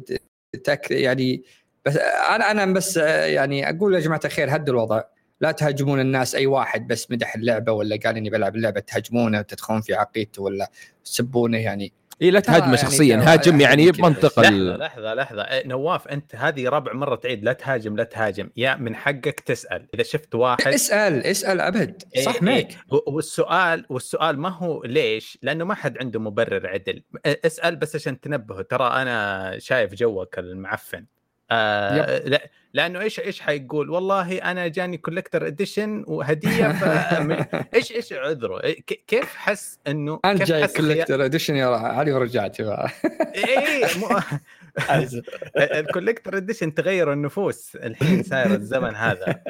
تك 0.63 0.91
يعني 0.91 1.43
بس 1.85 1.97
أنا 2.29 2.51
أنا 2.51 2.65
بس 2.73 2.97
يعني 2.97 3.69
أقول 3.69 3.95
يا 3.95 3.99
جماعة 3.99 4.19
الخير 4.25 4.55
هدوا 4.55 4.73
الوضع. 4.73 5.03
لا 5.41 5.51
تهاجمون 5.51 5.99
الناس 5.99 6.35
أي 6.35 6.45
واحد 6.45 6.87
بس 6.87 7.11
مدح 7.11 7.35
اللعبة 7.35 7.71
ولا 7.71 7.99
قال 8.05 8.17
إني 8.17 8.29
بلعب 8.29 8.55
اللعبة 8.55 8.79
تهاجمونه 8.79 9.39
وتدخلون 9.39 9.81
في 9.81 9.93
عقيدته 9.93 10.41
ولا 10.43 10.71
تسبونه 11.05 11.57
يعني. 11.57 11.93
اي 12.21 12.31
لا 12.31 12.39
تهاجمه 12.39 12.65
يعني 12.65 12.77
شخصيا 12.77 13.17
هاجم 13.17 13.61
يعني 13.61 13.63
يعني 13.83 13.91
كذا 13.91 14.01
بمنطق 14.01 14.39
لحظة 14.39 14.49
ال... 14.49 14.79
لحظة 14.79 15.13
لحظة. 15.13 15.41
إيه، 15.41 15.67
نواف 15.67 16.07
أنت 16.07 16.35
هذه 16.35 16.69
رابع 16.69 16.93
مرة 16.93 17.15
تعيد. 17.15 17.43
لا 17.43 17.53
تهاجم 17.53 17.95
لا 17.95 18.03
تهاجم. 18.03 18.49
يا 18.57 18.75
من 18.75 18.95
حقك 18.95 19.39
تسأل. 19.39 19.87
إذا 19.93 20.03
شفت 20.03 20.35
واحد 20.35 20.67
اسأل 20.67 21.23
اسأل 21.23 21.61
أبد. 21.61 22.03
إيه، 22.15 22.23
صح 22.23 22.33
إيه. 22.35 22.41
معك. 22.41 22.77
و- 22.91 23.11
والسؤال 23.15 23.85
والسؤال 23.89 24.39
ما 24.39 24.49
هو 24.49 24.83
ليش؟ 24.83 25.37
لأنه 25.41 25.65
ما 25.65 25.73
حد 25.75 25.97
عنده 25.97 26.19
مبرر 26.19 26.67
عدل، 26.67 27.03
اسأل 27.25 27.75
بس 27.75 27.95
عشان 27.95 28.19
تنبهه. 28.19 28.61
ترى 28.61 28.87
أنا 28.87 29.55
شايف 29.59 29.93
جوك 29.93 30.39
المعفن. 30.39 31.05
آه 31.51 32.19
لا 32.19 32.49
لأنه 32.73 32.99
إيش 33.01 33.19
إيش 33.19 33.41
حيقول؟ 33.41 33.89
والله 33.89 34.37
أنا 34.37 34.67
جاني 34.67 34.97
collector 34.97 35.47
edition 35.47 36.03
وهدية 36.07 36.71
ف 36.71 36.83
إيش 37.75 37.91
إيش 37.91 38.13
عذره؟ 38.13 38.63
إيه، 38.63 38.81
ك- 38.81 39.03
كيف 39.07 39.35
حس 39.35 39.79
إنه 39.87 40.19
انت 40.25 40.37
كيف 40.39 40.47
جاي 40.47 40.67
collector 40.67 41.25
edition 41.25 41.55
يا 41.55 41.65
علي 41.65 42.11
ورجعت 42.11 42.59
اي 42.59 42.89
إيه، 43.35 43.85
مو... 43.97 44.07
ال 45.57 45.65
collector 45.65 46.37
edition 46.37 46.73
تغير 46.73 47.13
النفوس 47.13 47.75
الحين 47.75 48.23
صاير 48.23 48.53
الزمن 48.55 48.95
هذا. 48.95 49.43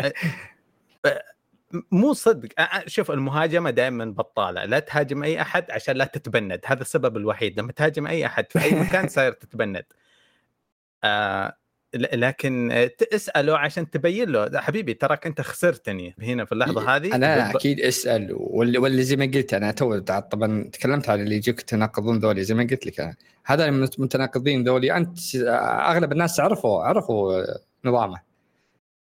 مو 1.92 2.14
صدق. 2.14 2.50
شوف 2.88 3.12
المهاجمة 3.12 3.70
دائما 3.70 4.06
بطالة. 4.06 4.66
لا 4.66 4.80
تهاجم 4.80 5.24
أي 5.24 5.42
أحد 5.42 5.72
عشان 5.72 5.96
لا 5.96 6.06
تتبند. 6.06 6.62
هذا 6.66 6.82
السبب 6.82 7.18
الوحيد. 7.18 7.60
لما 7.60 7.72
تهاجم 7.72 8.08
أي 8.08 8.26
أحد 8.26 8.46
في 8.52 8.64
أي 8.64 8.72
مكان 8.72 9.08
صاير 9.08 9.32
تتبند. 9.32 9.84
آه 11.04 11.58
لكن 11.95 12.89
تساله 13.12 13.58
عشان 13.58 13.89
تبين 13.89 14.30
له. 14.30 14.60
حبيبي 14.62 14.93
تراك 14.93 15.27
أنت 15.27 15.41
خسرتني. 15.41 16.15
هنا 16.21 16.45
في 16.45 16.51
اللحظة 16.51 16.95
هذه 16.95 17.15
أنا 17.15 17.51
بالض- 17.51 17.56
أكيد 17.56 17.80
اسأل. 17.80 18.27
واللي, 18.32 18.77
واللي 18.77 19.04
زي 19.04 19.15
ما 19.15 19.25
قلت 19.25 19.54
أنا 19.54 19.71
تو 19.71 19.99
طبعا 19.99 20.69
تكلمت 20.73 21.10
عن 21.10 21.19
اللي 21.19 21.36
يجوك 21.36 21.62
تناقضون 21.62 22.19
ذولي 22.19 22.43
زي 22.43 22.54
ما 22.56 22.63
قلت 22.63 22.86
لك 22.86 22.99
أنا. 22.99 23.15
هذا 23.45 23.65
المتناقضين 23.65 24.63
ذولي. 24.63 24.97
أنت 24.97 25.17
أغلب 25.91 26.12
الناس 26.12 26.39
عرفوا 26.39 26.84
عرفوا 26.84 27.43
نظامه. 27.86 28.21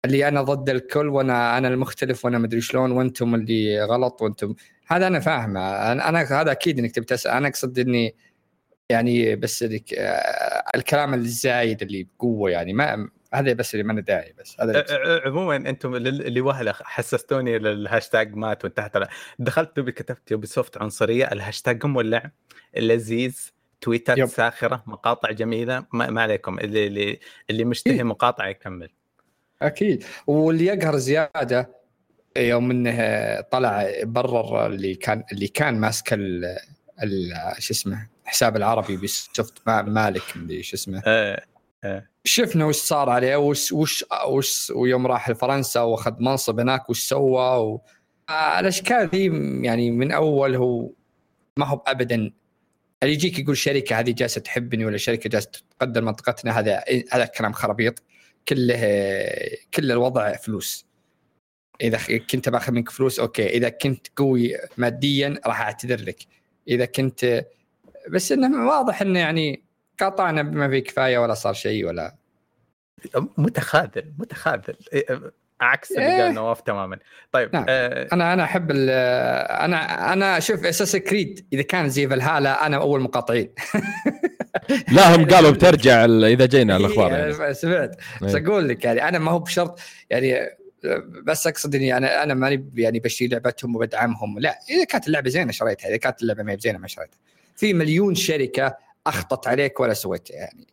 اللي 0.06 0.28
أنا 0.28 0.42
ضد 0.42 0.70
الكل 0.70 1.08
وأنا 1.08 1.58
أنا 1.58 1.68
المختلف 1.68 2.26
وأنا 2.26 2.38
مدري 2.38 2.62
شلون 2.62 2.92
وأنتم 2.92 3.36
اللي 3.36 3.84
غلط 3.84 4.22
وأنتم. 4.22 4.56
هذا 4.88 5.08
أنا 5.08 5.20
فاهمه. 5.20 5.92
أنا, 5.92 6.10
أنا 6.10 6.42
هذا 6.42 6.52
أكيد 6.52 6.80
إنك 6.80 6.92
تبي 6.92 7.06
تسأل. 7.06 7.32
أنا 7.32 7.48
أقصد 7.48 7.80
إني 7.80 8.16
يعني 8.90 9.36
بس 9.36 9.64
اللي 9.64 9.84
الكلام 10.76 11.14
الزايد 11.14 11.82
اللي 11.82 12.04
بقوة 12.04 12.52
يعني 12.52 12.74
ما 12.74 13.10
هذا 13.34 13.54
بس 13.54 13.74
اللي 13.74 13.84
ما 13.84 14.02
داعي 14.02 14.34
بس 14.40 14.56
هذا 14.62 14.86
عموما 15.26 15.56
أنتم 15.56 15.96
اللي 15.96 16.42
وهله 16.42 16.74
حسستوني 16.74 17.60
للهاشتاج 17.60 18.36
مات 18.36 18.64
وانتهت 18.66 18.92
دخلت 19.40 19.76
توي 19.76 19.92
كتبت 19.92 20.32
Ubisoft 20.32 20.78
عنصرية 20.78 21.32
الهاشتاج 21.32 21.86
مولع 21.86 22.32
لذيذ 22.78 23.52
تويتات 23.82 24.18
يب. 24.18 24.26
ساخرة 24.26 24.84
مقاطع 24.88 25.32
جميلة 25.32 25.86
ما, 25.94 26.10
ما 26.10 26.22
عليكم 26.22 26.60
اللي 26.60 26.88
اللي 26.88 27.20
اللي 27.50 27.66
مشتهي 27.66 28.04
مقاطع 28.04 28.48
يكمل. 28.48 28.90
أكيد. 29.62 30.04
واللي 30.28 30.66
يقهر 30.66 30.98
زيادة 30.98 31.70
يوم 32.38 32.72
إنه 32.72 33.42
طلع 33.42 33.88
برر 34.04 34.66
اللي 34.66 34.96
كان 34.96 35.24
اللي 35.32 35.48
كان 35.48 35.80
ماسك 35.80 36.20
شو 37.60 37.74
اسمه 37.74 38.15
الحساب 38.26 38.56
العربي 38.56 38.98
ب 38.98 39.06
Ubisoft 39.06 39.68
مالك 39.68 40.24
اللي 40.36 40.64
شو 40.64 40.76
اسمه. 40.76 41.04
آه. 41.06 41.46
آه. 41.84 42.08
شفنا 42.24 42.66
وش 42.66 42.76
صار 42.76 43.10
عليه 43.10 43.36
وش 43.36 43.72
وش 43.72 44.06
وش 44.28 44.70
ويوم 44.76 45.08
راح 45.08 45.30
لفرنسا 45.30 45.82
واخذ 45.82 46.14
منصب 46.20 46.60
هناك 46.60 46.90
وش 46.90 47.00
سوى 47.00 47.58
و... 47.58 47.82
الأشكال 48.60 49.10
ذي 49.10 49.26
يعني 49.66 49.92
من 49.92 50.12
أول 50.12 50.56
هو 50.56 50.92
ما 51.58 51.66
هو 51.66 51.84
ابدا. 51.88 52.16
اللي 53.04 53.14
يجيك 53.14 53.40
يقول 53.40 53.58
شركة 53.58 54.00
هذه 54.00 54.12
جالسة 54.12 54.42
تحبني 54.42 54.86
ولا 54.86 54.98
شركة 54.98 55.30
جالسة 55.30 55.50
تقدر 55.80 56.02
منطقتنا 56.02 56.60
هذا 56.60 56.84
هذا 57.12 57.26
كلام 57.26 57.54
خرابيط. 57.54 58.04
كله 58.48 58.76
كل 59.74 59.92
الوضع 59.92 60.36
فلوس. 60.36 60.86
إذا 61.82 62.00
كنت 62.18 62.50
باخذ 62.50 62.74
منك 62.74 62.90
فلوس 62.90 63.20
okay. 63.20 63.50
إذا 63.50 63.70
كنت 63.70 64.08
قوي 64.16 64.58
ماديا 64.78 65.40
راح 65.46 65.62
أعتذر 65.62 66.02
لك. 66.02 66.20
إذا 66.68 66.86
كنت 66.86 67.46
بس 68.10 68.32
إنه 68.32 68.68
واضح 68.68 69.02
إنه 69.02 69.20
يعني 69.20 69.66
قاطعنا 70.00 70.42
بما 70.42 70.70
فيه 70.70 70.80
كفاية 70.80 71.18
ولا 71.18 71.34
صار 71.34 71.54
شيء 71.54 71.86
ولا 71.88 72.16
متخاذل 73.38 74.14
متخاذل 74.18 74.76
عكس 75.62 75.92
اللي 75.92 76.16
إيه. 76.16 76.24
قال 76.24 76.34
نواف 76.34 76.62
تماما 76.62 77.00
طيب 77.32 77.50
نعم. 77.54 77.66
آه 77.70 78.08
أنا 78.14 78.34
أنا 78.34 78.44
أحب 78.44 78.72
أنا 78.72 80.14
أنا 80.14 80.38
أشوف 80.38 80.66
أساس 80.66 80.96
كريد 80.96 81.48
إذا 81.54 81.62
كان 81.62 81.90
زي 81.90 82.08
فالهالا 82.08 82.66
أنا 82.66 82.78
أول 82.78 83.02
مقاطعين 83.02 83.50
لا 84.92 85.16
هم 85.16 85.26
قالوا 85.26 85.52
بترجع 85.52 86.06
إذا 86.06 86.46
جينا 86.46 86.78
الأخبار 86.78 87.12
يعني. 87.12 87.54
سمعت 87.54 87.96
بس 88.22 88.36
إيه. 88.36 88.48
أقول 88.48 88.70
لك 88.70 88.86
يعني 88.86 89.08
أنا 89.08 89.20
ما 89.20 89.32
هو 89.32 89.40
بشرط 89.40 89.80
يعني 90.10 90.50
بس 91.24 91.48
أقصد 91.48 91.76
إني 91.76 91.98
أنا 91.98 92.24
أنا 92.24 92.34
ماني 92.34 92.70
يعني 92.76 93.00
بشتري 93.00 93.28
لعبتهم 93.28 93.76
وبدعمهم 93.76 94.40
لا 94.40 94.60
إذا 94.70 94.84
كانت 94.84 95.08
اللعبة 95.08 95.30
زينة 95.30 95.52
شريتها 95.52 95.90
إذا 95.90 95.98
كانت 95.98 96.22
اللعبة 96.22 96.44
ما 96.44 96.52
هي 96.52 96.58
زينه 96.60 96.78
ما 96.78 96.88
شريتها 96.88 97.18
في 97.56 97.74
مليون 97.74 98.16
شركة 98.16 98.78
اخطت 99.08 99.48
عليك 99.48 99.80
ولا 99.80 99.94
سويتها 99.94 100.36
يعني. 100.36 100.68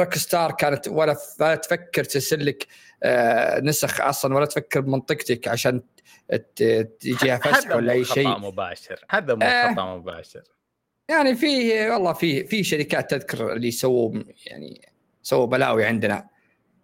Rockstar 0.00 0.52
كانت 0.52 0.88
ولا 0.88 1.16
ولا 1.40 1.54
تفكر 1.54 2.04
ترسل 2.04 2.46
لك 2.46 2.66
آه، 3.02 3.60
نسخ 3.60 4.00
أصلا 4.00 4.34
ولا 4.34 4.46
تفكر 4.46 4.80
بمنطقتك 4.80 5.48
عشان 5.48 5.82
تجيها 7.00 7.36
فسح 7.36 7.76
ولا 7.76 7.92
أي 7.92 8.04
شيء. 8.04 8.28
هذا 8.28 8.38
مباشر. 8.38 9.04
هذا 9.10 9.34
مو 9.34 9.42
آه. 9.42 9.72
خطأ 9.72 9.96
مباشر. 9.96 10.42
يعني 11.10 11.34
في 11.34 11.80
والله 11.90 12.12
في 12.12 12.44
في 12.44 12.64
شركات 12.64 13.10
تذكر 13.10 13.52
اللي 13.52 13.70
سووا 13.70 14.22
يعني 14.46 14.88
سووا 15.22 15.46
بلاوي 15.46 15.84
عندنا. 15.84 16.28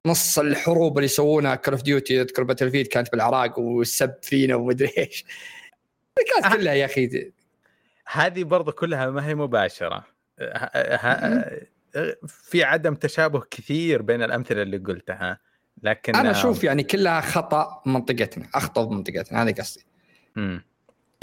نص 0.07 0.39
الحروب 0.39 0.99
اللي 0.99 1.05
يسوونها 1.05 1.55
Call 1.55 1.75
of 1.75 1.83
Duty 1.83 2.21
اذكر 2.21 2.43
Battlefield 2.43 2.87
كانت 2.87 3.13
بالعراق 3.13 3.59
والسب 3.59 4.15
فينا 4.23 4.55
ومدري 4.55 4.93
إيش. 4.99 5.25
كانت 6.35 6.47
آه. 6.47 6.57
كلها 6.57 6.75
يا 6.75 6.85
أخي 6.85 7.33
هذه 8.13 8.45
برضو 8.45 8.73
كلها 8.73 9.11
ما 9.11 9.27
هي 9.27 9.35
مباشرة. 9.35 10.05
في 12.27 12.65
عدم 12.65 12.95
تشابه 12.95 13.43
كثير 13.51 14.03
بين 14.03 14.23
الأمثلة 14.23 14.63
اللي 14.63 14.79
قلتها 14.79 15.41
لكن 15.83 16.17
أنا 16.17 16.31
أشوف 16.31 16.65
يعني 16.65 16.83
كلها 16.83 17.21
خطأ 17.21 17.83
منطقتنا 17.87 18.47
أخطأ 18.55 18.85
بمنطقتنا 18.85 19.43
هذا 19.43 19.51
قصدي. 19.51 19.85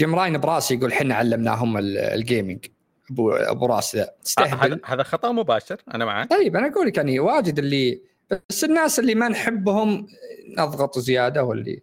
جيم 0.00 0.14
راين 0.14 0.38
براسي 0.38 0.74
يقول 0.74 0.92
إحنا 0.92 1.14
علمناهم 1.14 1.76
ال 1.78 1.91
gaming 1.91 2.66
أبو 3.10 3.32
أبو 3.32 3.66
راس 3.66 3.96
ذا. 3.96 4.10
تستهبل. 4.24 4.80
هذا 4.84 5.02
خطأ 5.02 5.32
مباشر 5.32 5.76
أنا 5.94 6.04
معك. 6.04 6.30
طيب 6.30 6.56
أنا 6.56 6.68
أقول 6.68 6.86
لك 6.86 6.96
يعني 6.96 7.20
واجد 7.20 7.58
اللي 7.58 8.02
بس 8.48 8.64
الناس 8.64 8.98
اللي 8.98 9.14
ما 9.14 9.28
نحبهم 9.28 10.06
نضغط 10.58 10.98
زيادة 10.98 11.44
واللي 11.44 11.82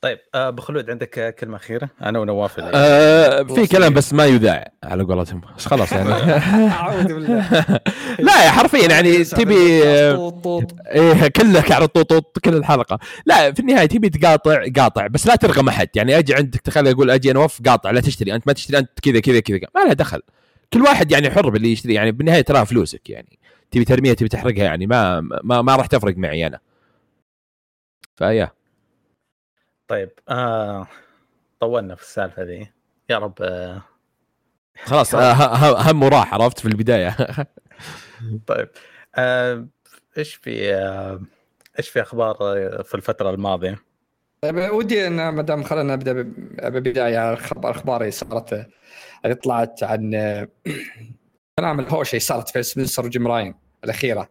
طيب 0.00 0.18
آه 0.34 0.50
بخلود 0.50 0.90
عندك 0.90 1.34
كلمة 1.38 1.56
أخيرة؟ 1.56 1.90
أنا 2.02 2.18
ونواف 2.18 2.60
آه 2.60 3.42
في 3.42 3.66
كلام 3.66 3.94
بس 3.94 4.12
ما 4.12 4.26
يذاع 4.26 4.72
على 4.84 5.02
قولتهم. 5.02 5.40
بس 5.56 5.66
خلاص 5.66 5.92
يعني. 5.92 6.10
أعوذ 6.72 7.04
بالله. 7.04 7.50
لا 8.28 8.44
يا 8.44 8.50
حرفيا 8.50 8.88
يعني 8.88 9.24
تبي 9.40 9.54
إيه 9.54 11.28
كلك 11.28 11.72
على 11.72 11.86
طوط 11.86 12.38
كل 12.38 12.54
الحلقة. 12.54 12.98
لا 13.26 13.52
في 13.52 13.60
النهاية 13.60 13.86
تبي 13.86 14.08
تقاطع 14.10 14.64
قاطع 14.76 15.06
بس 15.06 15.26
لا 15.26 15.36
ترغم 15.36 15.68
أحد. 15.68 15.88
يعني 15.94 16.18
أجي 16.18 16.34
عندك 16.34 16.60
تخيل 16.60 16.88
أقول 16.88 17.10
أجي 17.10 17.32
نواف 17.32 17.60
قاطع 17.66 17.90
لا 17.90 18.00
تشتري 18.00 18.34
أنت 18.34 18.46
ما 18.46 18.52
تشتري 18.52 18.78
أنت 18.78 18.90
كذا 19.02 19.20
كذا 19.20 19.40
كذا 19.40 19.58
ما 19.74 19.80
لها 19.80 19.92
دخل. 19.92 20.22
كل 20.72 20.82
واحد 20.82 21.12
يعني 21.12 21.30
حر 21.30 21.48
باللي 21.50 21.72
يشتري. 21.72 21.94
يعني 21.94 22.12
بالنهاية 22.12 22.40
تراها 22.42 22.64
فلوسك 22.64 23.10
يعني. 23.10 23.38
تبي 23.70 23.84
ترميها 23.84 24.14
تبي 24.14 24.28
تحرقها 24.28 24.64
يعني. 24.64 24.86
ما 24.86 25.20
ما, 25.20 25.62
ما 25.62 25.76
راح 25.76 25.86
تفرق 25.86 26.16
معي 26.16 26.46
أنا. 26.46 26.58
فيا. 28.16 28.57
طيب 29.88 30.10
آه 30.28 30.86
طولنا 31.60 31.94
في 31.94 32.02
السالفة 32.02 32.42
ذي. 32.42 32.72
يا 33.10 33.18
رب 33.18 33.42
آه 33.42 33.82
خلاص 34.84 35.14
آه 35.14 35.90
هم 35.90 36.04
راح 36.04 36.34
عرفت 36.34 36.58
في 36.60 36.68
البداية. 36.68 37.16
طيب 38.46 38.68
آه 39.16 39.66
إيش 40.18 40.34
في 40.34 40.74
آه 40.74 41.20
إيش 41.78 41.88
في 41.88 42.02
أخبار 42.02 42.34
في 42.84 42.94
الفترة 42.94 43.30
الماضية؟ 43.30 43.78
طيب 44.42 44.56
ودي 44.72 45.06
ان 45.06 45.28
ما 45.28 45.42
دام 45.42 45.62
خلينا 45.62 45.94
نبدأ 45.96 46.12
ببداية 46.68 47.32
أخبار 47.32 47.70
اخباري 47.70 48.10
صارت 48.10 48.66
اللي 49.24 49.34
طلعت 49.34 49.82
عن 49.82 50.10
كلام 51.58 51.80
الهوشه 51.80 52.10
اللي 52.10 52.20
صارت 52.20 52.48
في 52.48 52.62
سبنسر 52.62 53.06
وجيم 53.06 53.26
راين 53.28 53.54
الأخيرة. 53.84 54.28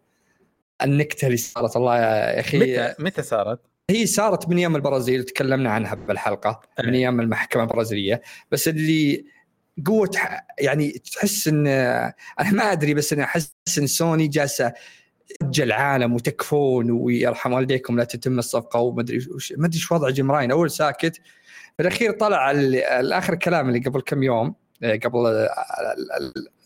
النكتة 0.84 1.26
اللي 1.26 1.38
صارت 1.38 1.76
الله 1.76 1.98
يا 1.98 2.40
أخي. 2.40 2.58
متى 2.60 2.96
متى 3.00 3.22
صارت؟ 3.22 3.60
هي 3.90 4.06
صارت 4.06 4.50
من 4.50 4.58
أيام 4.58 4.76
البرازيل 4.76 5.24
تكلمنا 5.24 5.72
عنها 5.72 5.96
بالحلقة 5.96 6.60
من 6.84 6.94
أيام 6.94 7.20
المحكمة 7.20 7.64
البرازيلية. 7.64 8.22
بس 8.52 8.68
اللي 8.68 9.26
قوة 9.86 10.12
يعني 10.60 10.90
تحس 10.92 11.48
إن 11.48 11.68
أنا 11.68 12.52
ما 12.52 12.72
أدري 12.72 12.94
بس 12.94 13.14
أنا 13.14 13.24
أحس 13.24 13.54
إن 13.78 13.88
سوني 13.88 14.28
جالسة 14.28 14.74
ترجى 15.40 15.64
العالم 15.64 16.14
وتكفون 16.14 16.92
ويرحم 16.92 17.54
والديكم 17.54 17.98
لا 17.98 18.04
تتم 18.04 18.40
الصفقة 18.40 18.80
وما 18.80 19.02
أدري 19.02 19.18
ما 19.58 19.66
أدري 19.66 19.78
إيش 19.78 19.92
وضع 19.92 20.10
جيم 20.10 20.32
راين. 20.32 20.52
أول 20.52 20.72
ساكت 20.72 21.16
في 21.78 21.82
الأخير 21.84 22.12
طلع 22.12 22.52
الآخر 22.52 23.34
الكلام 23.34 23.68
اللي 23.70 23.80
قبل 23.80 24.02
كم 24.02 24.24
يوم 24.24 24.56
قبل 24.84 25.48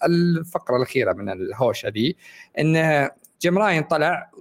الفقرة 0.04 0.78
الأخيرة 0.78 1.14
من 1.14 1.30
الهوشة 1.30 1.90
دي 1.90 2.18
إنه 2.60 3.10
جيم 3.42 3.58
راين 3.58 3.84
طلع 3.84 4.32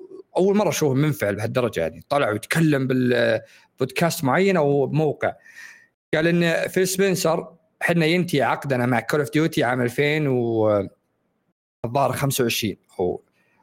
أول 0.40 0.56
مرة 0.56 0.68
أشوفه 0.68 0.94
منفعل 0.94 1.36
بهالدرجة 1.36 1.80
يعني. 1.80 2.04
طلع 2.08 2.30
ويتكلم 2.30 2.86
بالبودكاست 2.86 4.24
معين 4.24 4.56
أو 4.56 4.86
بموقع 4.86 5.32
قال 6.14 6.26
إن 6.26 6.68
فيل 6.68 6.88
سبنسر 6.88 7.54
إحنا 7.82 8.06
ينتهي 8.06 8.42
عقدنا 8.42 8.86
مع 8.86 9.00
Call 9.00 9.20
of 9.20 9.30
Duty 9.30 9.64
عام 9.64 9.80
2000 9.82 10.28
و 10.28 10.88
الظاهر 11.84 12.12
25 12.12 12.76
هو 13.00 13.20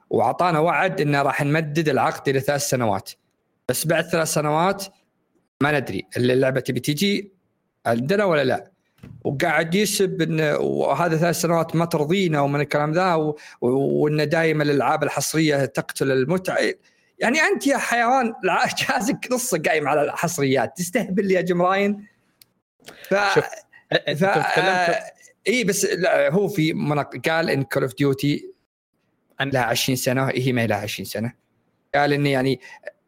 وأعطانا 0.09 0.59
وعد 0.59 1.01
انه 1.01 1.21
راح 1.21 1.41
نمدد 1.41 1.89
العقد 1.89 2.29
إلى 2.29 2.39
ثلاث 2.39 2.61
سنوات. 2.61 3.11
بس 3.69 3.87
بعد 3.87 4.03
ثلاث 4.03 4.27
سنوات 4.27 4.85
ما 5.63 5.79
ندري. 5.79 6.07
اللعبة 6.17 6.59
تبي 6.59 6.79
تجي 6.79 7.33
عندنا 7.85 8.25
ولا 8.25 8.43
لا؟ 8.43 8.71
وقاعد 9.23 9.75
يسب 9.75 10.21
انه 10.21 10.57
وهذا 10.57 11.17
ثلاث 11.17 11.41
سنوات 11.41 11.75
ما 11.75 11.85
ترضينا 11.85 12.41
ومن 12.41 12.61
الكلام 12.61 12.91
ذا 12.91 13.33
وان 13.61 14.29
دائما 14.29 14.63
الألعاب 14.63 15.03
الحصرية 15.03 15.65
تقتل 15.65 16.11
المتعه 16.11 16.57
يعني 17.19 17.39
أنت 17.39 17.67
يا 17.67 17.77
حيوان 17.77 18.33
جهازك 18.79 19.27
نصه 19.31 19.61
قايم 19.65 19.87
على 19.87 20.01
الحصريات. 20.01 20.77
تستهبل 20.77 21.31
يا 21.31 21.41
جيم 21.41 21.74
راين 21.74 22.07
ف 23.09 23.13
ف 23.13 24.23
آه... 24.23 24.99
إي 25.47 25.63
بس 25.63 25.85
لا 25.85 26.31
هو 26.31 26.47
في 26.47 26.73
منق... 26.73 27.29
قال 27.29 27.49
إن 27.49 27.63
Call 27.63 27.83
of 27.83 27.95
Duty 27.95 28.51
لها 29.41 29.63
20 29.63 29.95
سنة 29.95 30.27
هي 30.27 30.53
ما 30.53 30.67
لها 30.67 30.77
20 30.77 31.05
سنة. 31.05 31.33
قال 31.95 32.13
انه 32.13 32.29
يعني 32.29 32.59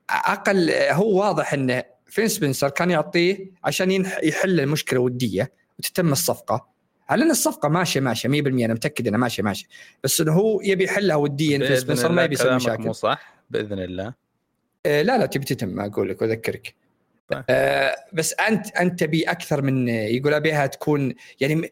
أقل 0.10 0.72
هو 0.72 1.20
واضح 1.20 1.54
إنه 1.54 1.84
فين 2.06 2.28
سبنسر 2.28 2.70
كان 2.70 2.92
يعطيه 2.92 3.52
عشان 3.64 3.92
يحل 4.24 4.60
المشكلة 4.60 5.00
وديه 5.00 5.52
وتتم 5.80 6.12
الصفقة. 6.12 6.68
على 7.10 7.24
أن 7.24 7.32
الصفقة 7.32 7.70
ماشية 7.70 8.00
ماشية 8.00 8.30
100% 8.30 8.32
أنا 8.48 8.74
متأكد 8.74 9.08
إنها 9.08 9.20
ماشية 9.20 9.44
ماشية. 9.44 9.68
بس 10.04 10.22
إنه 10.22 10.34
هو 10.34 10.62
يبي 10.62 10.84
يحلها 10.84 11.15
وديا 11.15 11.58
في 11.68 11.76
سبنسر 11.78 12.12
ما 12.12 12.24
يبي 12.24 12.34
يسوي 12.34 12.56
مشاكل. 12.56 12.84
مو 12.84 12.94
صح؟ 12.94 13.34
بإذن 13.50 13.80
الله. 13.80 14.13
آه 14.86 15.02
لا 15.02 15.18
لا 15.18 15.26
تبي 15.26 15.46
تتم 15.46 15.80
أقول 15.80 16.10
لك 16.10 16.22
واذكرك 16.22 16.76
طيب. 17.30 17.44
آه 17.50 17.96
بس 18.13 18.34
أنت 18.34 18.72
أنت 18.78 19.00
تبي 19.00 19.24
أكثر 19.24 19.62
من 19.62 19.88
يقول 19.88 20.34
أبيها 20.34 20.65
تكون 20.68 21.13
يعني 21.39 21.72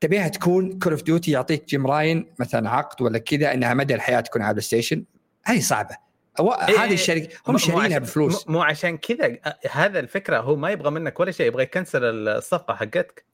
تبيها 0.00 0.28
تكون 0.28 0.78
Call 0.78 0.92
of 0.92 1.02
Duty 1.02 1.30
يعطيك 1.30 1.64
Jim 1.68 1.86
Ryan 1.86 2.32
مثلا 2.38 2.70
عقد 2.70 3.02
ولا 3.02 3.18
كذا 3.18 3.54
إنها 3.54 3.74
مدى 3.74 3.94
الحياة 3.94 4.20
تكون 4.20 4.42
على 4.42 4.52
PlayStation 4.52 5.04
هذه 5.44 5.60
صعبة. 5.60 5.96
أو 6.38 6.52
إيه، 6.52 6.78
هذه 6.84 6.94
الشركة 6.94 7.28
مو- 7.46 7.52
هم 7.52 7.58
شارينها 7.58 7.98
بفلوس. 7.98 8.48
مو- 8.48 8.52
مو 8.54 8.62
عشان 8.62 8.98
كذا. 8.98 9.26
آه، 9.46 9.58
هذا 9.70 9.98
الفكرة 10.00 10.38
هو 10.40 10.56
ما 10.56 10.70
يبغى 10.70 10.90
منك 10.90 11.20
ولا 11.20 11.30
شيء 11.30 11.46
يبغى 11.46 11.62
يكنسل 11.62 12.04
الصفقة 12.04 12.74
حقتك. 12.74 13.24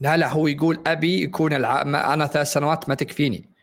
لا 0.00 0.16
لا 0.16 0.28
هو 0.28 0.46
يقول 0.46 0.82
أبي 0.86 1.22
يكون 1.22 1.52
الع... 1.52 1.84
ما 1.84 2.14
أنا 2.14 2.26
ثلاث 2.26 2.52
سنوات 2.52 2.88
ما 2.88 2.94
تكفيني 2.94 3.56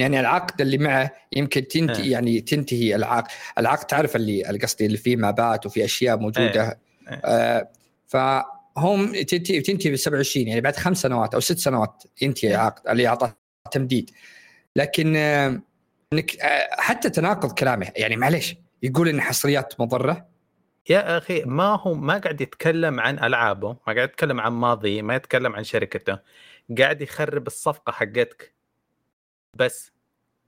يعني 0.00 0.20
العقد 0.20 0.60
اللي 0.60 0.78
معه 0.78 1.12
يمكن 1.32 1.68
تنتهي 1.68 2.04
إيه. 2.04 2.12
يعني 2.12 2.40
تنتهي 2.40 2.96
العقد 2.96 3.30
العقد 3.58 3.86
تعرف 3.86 4.16
اللي 4.16 4.58
قصدي 4.62 4.86
اللي 4.86 4.96
فيه 4.96 5.16
مابات 5.16 5.66
وفي 5.66 5.84
أشياء 5.84 6.18
موجودة 6.18 6.78
إيه. 7.08 7.20
آه 7.24 7.68
فهم 8.06 9.12
تنتهي 9.22 9.60
تنتهي 9.60 9.90
ب 9.90 9.96
27 9.96 10.48
يعني 10.48 10.60
بعد 10.60 10.76
خمس 10.76 11.02
سنوات 11.02 11.34
أو 11.34 11.40
ست 11.40 11.58
سنوات 11.58 12.02
ينتهي 12.22 12.48
إيه. 12.48 12.54
العقد 12.54 12.88
اللي 12.88 13.06
اعطاه 13.06 13.36
تمديد 13.70 14.10
لكن 14.76 15.16
آه 15.16 15.62
إنك 16.12 16.40
آه 16.40 16.68
حتى 16.80 17.10
تناقض 17.10 17.52
كلامه 17.52 17.92
يعني 17.96 18.16
معليش 18.16 18.56
يقول 18.82 19.08
إن 19.08 19.20
حصريات 19.20 19.80
مضرة 19.80 20.31
يا 20.90 21.18
أخي 21.18 21.42
ما 21.44 21.64
هو 21.64 21.94
ما 21.94 22.18
قاعد 22.18 22.40
يتكلم 22.40 23.00
عن 23.00 23.18
ألعابه 23.18 23.68
ما 23.86 23.92
قاعد 23.94 24.08
يتكلم 24.08 24.40
عن 24.40 24.52
ماضيه 24.52 25.02
ما 25.02 25.14
يتكلم 25.14 25.56
عن 25.56 25.64
شركته 25.64 26.18
قاعد 26.78 27.00
يخرب 27.02 27.46
الصفقة 27.46 27.92
حقتك. 27.92 28.54
بس 29.56 29.92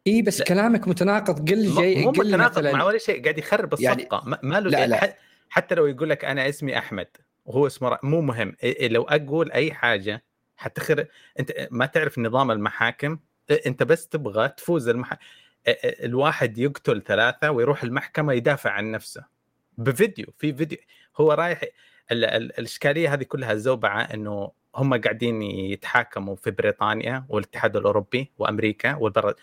إي 0.06 0.22
بس 0.22 0.38
لا. 0.40 0.44
كلامك 0.46 0.88
متناقض. 0.88 1.50
قل 1.50 1.74
جاي 1.74 2.04
مو 2.04 2.10
قل 2.10 2.28
متناقض 2.28 2.66
مع 2.66 2.84
ولا 2.84 2.98
شيء 2.98 3.22
قاعد 3.22 3.38
يخرب 3.38 3.74
يعني- 3.80 4.02
الصفقة. 4.02 4.22
ما- 4.28 4.38
ما 4.42 4.60
له 4.60 4.70
لا، 4.70 4.86
لا. 4.86 5.16
حتى 5.48 5.74
لو 5.74 5.86
يقول 5.86 6.10
لك 6.10 6.24
أنا 6.24 6.48
اسمي 6.48 6.78
أحمد 6.78 7.06
وهو 7.44 7.66
اسمه 7.66 7.98
مو 8.02 8.20
مهم. 8.20 8.56
لو 8.80 9.02
أقول 9.02 9.52
أي 9.52 9.72
حاجة 9.74 10.24
حتخر 10.56 11.06
أنت 11.40 11.68
ما 11.70 11.86
تعرف 11.86 12.18
نظام 12.18 12.50
المحاكم؟ 12.50 13.18
إيه 13.50 13.66
أنت 13.66 13.82
بس 13.82 14.08
تبغى 14.08 14.48
تفوز 14.48 14.88
المح... 14.88 15.18
الواحد 15.84 16.58
يقتل 16.58 17.02
ثلاثة 17.02 17.50
ويروح 17.50 17.82
المحكمة 17.82 18.32
يدافع 18.32 18.70
عن 18.70 18.90
نفسه. 18.90 19.33
بفيديو 19.78 20.26
في 20.38 20.54
فيديو 20.54 20.78
هو 21.16 21.32
رايح 21.32 21.60
ال... 22.12 22.24
ال... 22.24 22.58
الإشكالية 22.58 23.14
هذه 23.14 23.22
كلها 23.22 23.54
زوبعة 23.54 24.00
إنه 24.00 24.50
هم 24.76 24.94
قاعدين 25.00 25.42
يتحاكموا 25.42 26.36
في 26.36 26.50
بريطانيا 26.50 27.24
والاتحاد 27.28 27.76
الأوروبي 27.76 28.32
وأمريكا 28.38 28.94
والبر... 28.94 29.34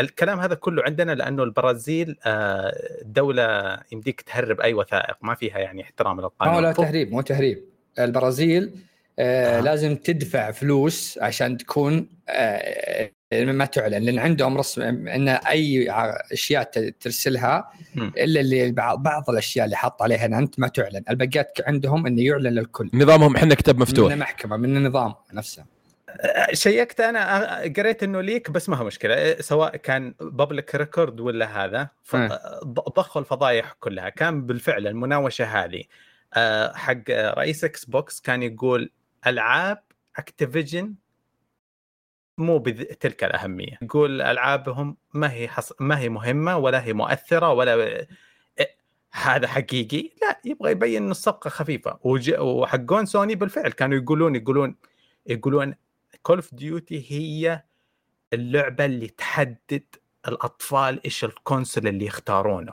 الكلام 0.00 0.40
هذا 0.40 0.54
كله 0.54 0.82
عندنا 0.82 1.12
لأنه 1.12 1.42
البرازيل 1.42 2.16
آه، 2.24 2.72
دولة 3.02 3.78
يمديك 3.92 4.20
تهرب 4.20 4.60
أي 4.60 4.74
وثائق 4.74 5.16
ما 5.22 5.34
فيها 5.34 5.58
يعني 5.58 5.82
احترام 5.82 6.20
للقانون 6.20 6.62
لا 6.62 6.72
تهريب 6.72 7.12
مو 7.12 7.20
تهريب 7.20 7.64
البرازيل 7.98 8.74
آه 9.18 9.58
آه. 9.58 9.60
لازم 9.60 9.96
تدفع 9.96 10.50
فلوس 10.50 11.18
عشان 11.22 11.56
تكون 11.56 12.08
آه 12.28 13.10
ما 13.32 13.64
تعلن 13.64 14.02
لأن 14.02 14.18
عندهم 14.18 14.58
رسم 14.58 15.08
إن 15.08 15.28
أي 15.28 15.90
أشياء 16.32 16.90
ترسلها. 17.00 17.72
إلا 17.96 18.40
اللي 18.40 18.72
بعض, 18.72 19.02
بعض 19.02 19.30
الأشياء 19.30 19.64
اللي 19.64 19.76
حط 19.76 20.02
عليها 20.02 20.26
إن 20.26 20.34
أنت 20.34 20.60
ما 20.60 20.68
تعلن. 20.68 21.02
الباقيات 21.10 21.58
عندهم 21.66 22.06
انه 22.06 22.22
يعلن 22.22 22.46
للكل 22.46 22.90
نظامهم 22.94 23.36
إحنا 23.36 23.54
كتاب 23.54 23.74
من 23.76 23.82
مفتوح 23.82 24.12
المحكمة 24.12 24.56
من 24.56 24.76
النظام 24.76 25.14
نفسه. 25.32 25.64
شيكت 26.52 27.00
أنا 27.00 27.56
قريت 27.76 28.02
إنه 28.02 28.20
leak 28.20 28.50
بس 28.50 28.68
ما 28.68 28.76
هو 28.76 28.84
مشكلة. 28.84 29.40
سواء 29.40 29.76
كان 29.76 30.14
public 30.20 30.74
record 30.74 31.20
ولا 31.20 31.64
هذا 31.64 31.88
ضخوا 32.96 33.20
الفضايح 33.20 33.72
كلها. 33.80 34.08
كان 34.08 34.46
بالفعل 34.46 34.86
المناوشة 34.86 35.44
هذه. 35.44 35.82
حق 36.74 37.10
رئيس 37.10 37.64
Xbox 37.64 38.20
كان 38.20 38.42
يقول 38.42 38.90
ألعاب 39.26 39.82
Activision 40.16 40.94
مو 42.40 42.58
بتلك 42.58 43.24
الأهمية. 43.24 43.78
يقول 43.82 44.22
ألعابهم 44.22 44.96
ما 45.14 45.32
هي 45.32 45.48
حص... 45.48 45.72
ما 45.80 45.98
هي 45.98 46.08
مهمة 46.08 46.56
ولا 46.56 46.84
هي 46.84 46.92
مؤثرة 46.92 47.52
ولا 47.52 47.74
إيه، 47.74 48.08
هذا 49.12 49.48
حقيقي. 49.48 50.10
لا 50.22 50.40
يبغى 50.44 50.70
يبين 50.70 51.02
ان 51.02 51.10
الصفقة 51.10 51.50
خفيفة. 51.50 51.98
وج... 52.02 52.34
وحقون 52.38 53.06
سوني 53.06 53.34
بالفعل 53.34 53.72
كانوا 53.72 53.98
يقولون 53.98 54.36
يقولون 54.36 54.76
يقولون 55.26 55.74
Call 56.22 56.36
of 56.36 56.54
Duty 56.54 57.06
هي 57.12 57.62
اللعبة 58.32 58.84
اللي 58.84 59.08
تحدد 59.08 59.84
الأطفال 60.28 61.04
إيش 61.04 61.24
ال 61.24 61.32
console 61.32 61.86
اللي 61.86 62.06
يختارونه. 62.06 62.72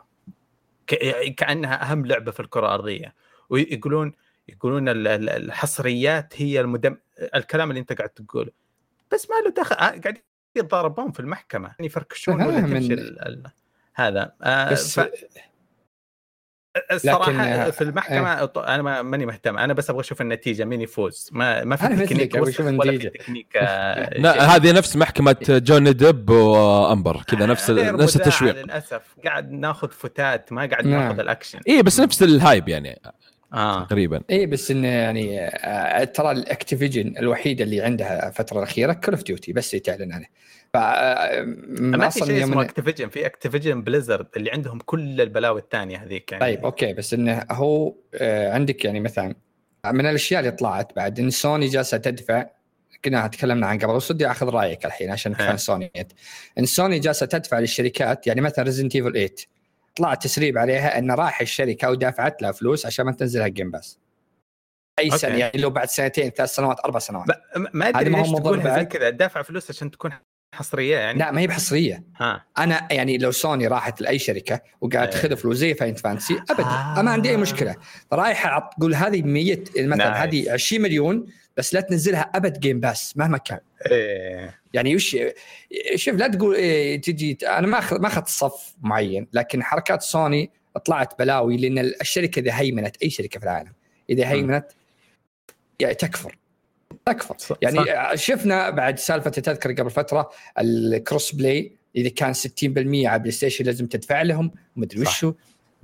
ك... 0.87 0.95
كأنها 1.37 1.91
أهم 1.91 2.05
لعبة 2.05 2.31
في 2.31 2.39
الكرة 2.39 2.65
الأرضية. 2.65 3.15
ويقولون 3.49 4.13
يقولون 4.47 4.89
ال- 4.89 5.07
ال- 5.07 5.29
الحصريات 5.29 6.41
هي 6.41 6.61
المدم 6.61 6.97
الكلام 7.35 7.69
اللي 7.69 7.79
أنت 7.79 7.93
قاعد 7.93 8.09
تقوله. 8.09 8.51
بس 9.13 9.29
ما 9.29 9.35
له 9.45 9.51
دخل 9.51 9.75
آه، 9.75 9.77
قاعد 9.79 10.17
يتضاربون 10.55 11.11
في 11.11 11.19
المحكمة 11.19 11.67
يعني 11.67 11.85
يفركشون 11.85 12.41
ولا 12.41 12.61
تمشي 12.61 12.87
إن- 12.87 12.99
ال... 12.99 13.43
هذا. 13.93 14.33
آه 14.43 14.71
بس 14.71 14.99
ف... 14.99 15.09
الصراحة 16.91 17.31
لكن- 17.31 17.71
في 17.71 17.81
المحكمة 17.81 18.45
ط- 18.45 18.57
أنا 18.57 18.81
ما 18.81 19.01
ماني 19.01 19.25
مهتم 19.25 19.57
أنا 19.57 19.73
بس 19.73 19.89
أبغى 19.89 20.01
أشوف 20.01 20.21
النتيجة 20.21 20.65
مين 20.65 20.81
يفوز 20.81 21.29
ما 21.31 21.63
ما 21.63 21.75
في 21.75 22.05
تكنيك 22.05 22.35
ولا 22.35 22.51
في. 22.97 23.09
تكنيك 23.09 23.57
آه،. 23.57 24.19
لا 24.19 24.55
هذه 24.55 24.71
نفس 24.71 24.95
محكمة 24.95 25.35
جوني 25.49 25.93
ديب 25.93 26.29
وأمبر 26.29 27.23
كذا 27.27 27.45
نفس 27.45 27.69
نفس 27.69 28.15
التشويق. 28.15 28.55
للأسف. 28.55 29.15
قاعد 29.25 29.51
ناخذ 29.51 29.91
فتات 29.91 30.53
ما 30.53 30.65
قاعد 30.65 30.87
نعم. 30.87 31.01
ناخذ 31.01 31.19
الأكشن. 31.19 31.59
اي 31.67 31.81
بس 31.81 31.99
نفس 31.99 32.23
ال 32.23 32.32
hype 32.32 32.69
يعني. 32.69 33.01
آه. 33.53 33.85
تقريبا. 33.85 34.21
اي 34.29 34.45
بس 34.45 34.71
إنه 34.71 34.87
يعني 34.87 35.39
آه، 35.41 36.03
ترى 36.03 36.31
ال 36.31 36.39
Activision 36.39 37.17
الوحيده 37.17 37.63
اللي 37.63 37.81
عندها 37.81 38.27
الفترة 38.27 38.57
الأخيرة 38.57 38.93
Call 38.93 39.13
of 39.13 39.23
Duty 39.23 39.53
بس 39.53 39.73
اللي 39.73 39.79
تعلن 39.79 40.13
عنه. 40.13 40.25
ف 40.73 40.77
آه، 40.77 41.43
ما 41.67 41.97
في 41.97 42.07
أصلاً 42.07 42.27
شيء 42.27 42.43
اسمه 42.43 42.61
Activision 42.61 43.09
في 43.09 43.25
Activision 43.25 43.81
Blizzard 43.81 44.27
اللي 44.37 44.51
عندهم 44.51 44.79
كل 44.79 45.21
البلاوي 45.21 45.59
الثانية 45.61 45.97
هذيك 45.97 46.31
يعني. 46.31 46.43
طيب 46.43 46.65
okay 46.65 46.93
بس 46.93 47.13
إنه 47.13 47.45
هو 47.51 47.95
آه، 48.13 48.53
عندك 48.53 48.85
يعني 48.85 48.99
مثلا 48.99 49.35
من 49.85 50.05
الأشياء 50.05 50.39
اللي 50.39 50.51
طلعت 50.51 50.95
بعد 50.95 51.19
إن 51.19 51.29
سوني 51.29 51.67
جالسة 51.67 51.97
تدفع 51.97 52.45
كنا 53.05 53.27
تكلمنا 53.27 53.67
عن 53.67 53.79
قبل 53.79 53.95
بس 53.95 54.11
ودي 54.11 54.31
أخذ 54.31 54.49
رأيك 54.49 54.85
الحين 54.85 55.11
عشان. 55.11 55.33
كان 55.33 55.57
سوني 55.57 55.91
إن 56.59 56.65
سوني 56.65 56.99
جالسة 56.99 57.25
تدفع 57.25 57.59
للشركات 57.59 58.27
يعني 58.27 58.41
مثلا 58.41 58.65
Resident 58.65 58.95
Evil 58.95 59.11
8 59.13 59.29
طلع 59.97 60.13
تسريب 60.13 60.57
عليها 60.57 60.97
ان 60.97 61.11
راح 61.11 61.41
الشركة 61.41 61.89
ودافعت 61.89 62.41
لها 62.41 62.51
فلوس 62.51 62.85
عشان 62.85 63.05
ما 63.05 63.11
تنزلها 63.11 63.47
Game 63.47 63.71
Pass 63.71 63.99
أي 64.99 65.05
okay. 65.05 65.17
سنة 65.17 65.35
يعني 65.35 65.61
لو 65.61 65.69
بعد 65.69 65.87
سنتين 65.87 66.29
ثلاث 66.29 66.55
سنوات 66.55 66.79
أربع 66.85 66.99
سنوات 66.99 67.27
ما 67.73 67.89
أدري 67.89 68.09
ليش 68.09 68.31
تقولها 68.31 68.79
زي؟ 68.79 68.85
كذا 68.85 69.09
دافع 69.09 69.41
فلوس 69.41 69.69
عشان 69.69 69.91
تكون 69.91 70.11
حصرية 70.55 70.97
يعني 70.97 71.19
لا 71.19 71.31
ما 71.31 71.41
هي 71.41 71.47
بحصرية 71.47 72.03
ها 72.17 72.45
أنا 72.57 72.87
يعني 72.91 73.17
لو 73.17 73.31
سوني 73.31 73.67
راحت 73.67 74.01
لأي 74.01 74.19
شركة 74.19 74.61
وقاعد 74.81 75.07
إيه. 75.07 75.21
تاخذ 75.21 75.37
فلوس 75.37 75.57
زي 75.57 75.73
Final 75.73 75.95
Fantasy 75.95 76.41
ابدا 76.49 76.63
آه. 76.63 77.01
ما 77.01 77.11
عندي 77.11 77.29
أي 77.29 77.37
مشكلة 77.37 77.75
رايحه 78.13 78.69
تقول 78.77 78.95
هذه 78.95 79.21
100 79.21 79.63
مثلا. 79.77 80.23
هذه 80.23 80.51
20 80.51 80.81
مليون 80.81 81.25
بس 81.57 81.73
لا 81.73 81.81
تنزلها 81.81 82.21
أبد 82.35 82.59
Game 82.59 82.79
Pass 82.79 83.17
مهما 83.17 83.37
كان. 83.37 83.59
إيه. 83.91 84.59
يعني 84.73 84.95
وش 84.95 85.17
شوف 85.95 86.15
لا 86.15 86.27
تقول 86.27 86.55
إيه 86.55 87.01
تجي 87.01 87.37
أنا 87.43 87.67
ما 87.67 87.79
أخذ 87.79 88.01
ما 88.01 88.07
أخذت 88.07 88.27
صف 88.27 88.75
معين 88.81 89.27
لكن 89.33 89.63
حركات 89.63 90.01
سوني 90.01 90.51
طلعت 90.85 91.19
بلاوي 91.19 91.57
لأن 91.57 91.77
الشركة 92.01 92.39
إذا 92.39 92.59
هيمنت 92.59 92.95
أي 93.03 93.09
شركة 93.09 93.39
في 93.39 93.45
العالم 93.45 93.73
إذا 94.09 94.29
هيمنت 94.29 94.65
يعني 95.79 95.93
تكفر. 95.93 96.37
تكفر. 97.05 97.57
يعني 97.61 97.77
صح. 97.77 98.15
شفنا 98.15 98.69
بعد 98.69 98.99
سالفة 98.99 99.29
تذكر 99.29 99.71
قبل 99.71 99.89
فترة 99.89 100.29
ال 100.59 100.72
cross 100.72 101.35
play 101.35 101.71
إذا 101.95 102.09
كان 102.09 102.33
60% 102.33 102.37
على 103.05 103.19
PlayStation 103.19 103.65
لازم 103.65 103.85
تدفع 103.85 104.21
لهم 104.21 104.51
ومدري. 104.77 105.01
وشو. 105.01 105.33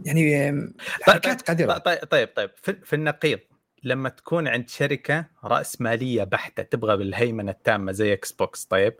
يعني 0.06 0.52
طيب 0.52 0.74
حركات 1.02 1.42
قذرة. 1.42 1.78
طيب 1.78 2.00
طيب 2.00 2.30
طيب 2.36 2.50
في, 2.62 2.76
في 2.84 2.96
النقيض. 2.96 3.40
لما 3.84 4.10
تكون 4.10 4.48
عند 4.48 4.69
شركة 4.69 5.26
رأس 5.43 5.82
مالية 5.82 6.24
بحتة 6.24 6.63
تبغى 6.63 6.98
بالهيمنة 6.98 7.52
التامة 7.52 7.91
زي 7.91 8.13
Xbox 8.13 8.66
طيب؟ 8.65 8.93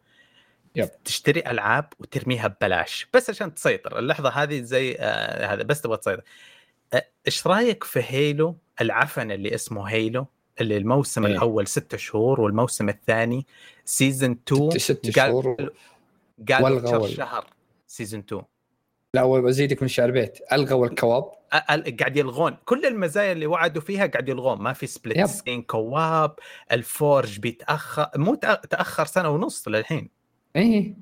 yep. 0.76 0.90
تشتري 1.06 1.40
ألعاب 1.40 1.94
وترميها 2.00 2.48
ببلاش 2.48 3.08
بس 3.14 3.30
عشان 3.30 3.54
تسيطر. 3.54 4.00
اللحظة 4.00 4.30
هذه 4.30 4.62
زي 4.62 4.96
آه 5.00 5.54
هذا 5.54 5.64
بس 5.64 5.82
تبغى 5.82 5.98
تسيطر. 5.98 6.22
آه، 6.94 7.06
إيش 7.28 7.48
رأيك 7.48 7.84
في 7.84 8.00
Halo؟ 8.08 8.58
العفن 8.82 9.32
اللي 9.32 9.56
اسمه 9.56 9.84
Halo 9.90 10.26
اللي 10.62 10.78
الموسم 10.78 11.26
إيه. 11.26 11.32
الأول 11.34 11.68
ستة 11.68 11.98
شهور 11.98 12.42
والموسم 12.42 12.90
الثاني 12.90 13.46
season 13.86 14.32
2 14.48 14.70
ست, 14.72 14.78
ست 14.82 15.20
قال- 15.20 15.32
شهور 15.32 15.70
قال 16.52 16.64
وال- 16.64 17.10
شهر 17.10 17.48
season 17.88 18.20
2 18.20 18.42
لا 19.16 19.24
وازيدك 19.24 19.82
من 19.82 19.88
شعر 19.88 20.12
بيت. 20.12 20.40
الغوا 20.54 20.88
ال 20.88 20.94
co-op 20.94 21.24
قاعد 22.00 22.18
يلغون. 22.18 22.58
كل 22.66 22.86
المزايا 22.86 23.32
اللي 23.32 23.46
وعدوا 23.46 23.82
فيها 23.82 24.06
قاعد 24.06 24.30
يلغون. 24.30 24.62
ما 24.62 24.74
في 24.74 24.88
split. 24.88 25.26
screen 25.26 25.62
co-op 25.62 26.36
ال 26.72 26.83
Forge 26.83 27.40
بيتأخر. 27.40 28.08
مو 28.16 28.36
تأخر 28.70 29.06
سنة 29.06 29.30
ونص 29.30 29.68
للحين. 29.68 30.10
إيه. 30.56 30.94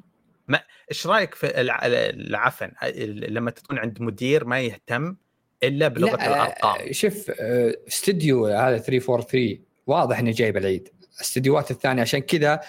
إيش 0.91 1.07
رأيك 1.07 1.35
في 1.35 1.61
الع- 1.61 1.79
العفن؟ 1.85 2.71
لما 3.05 3.51
تكون 3.51 3.77
عند 3.79 4.01
مدير 4.01 4.45
ما 4.45 4.59
يهتم 4.59 5.15
إلا 5.63 5.87
بلغة 5.87 6.15
لا، 6.15 6.27
الأرقام. 6.27 6.93
شوف 6.93 7.31
آه، 7.39 7.75
استوديو 7.87 8.45
هذا 8.47 8.77
343 8.77 9.63
واضح 9.87 10.19
إنه 10.19 10.31
جايب 10.31 10.57
العيد. 10.57 10.89
الاستديوهات 11.15 11.71
الثانية 11.71 12.01
عشان 12.01 12.19
كذا 12.19 12.59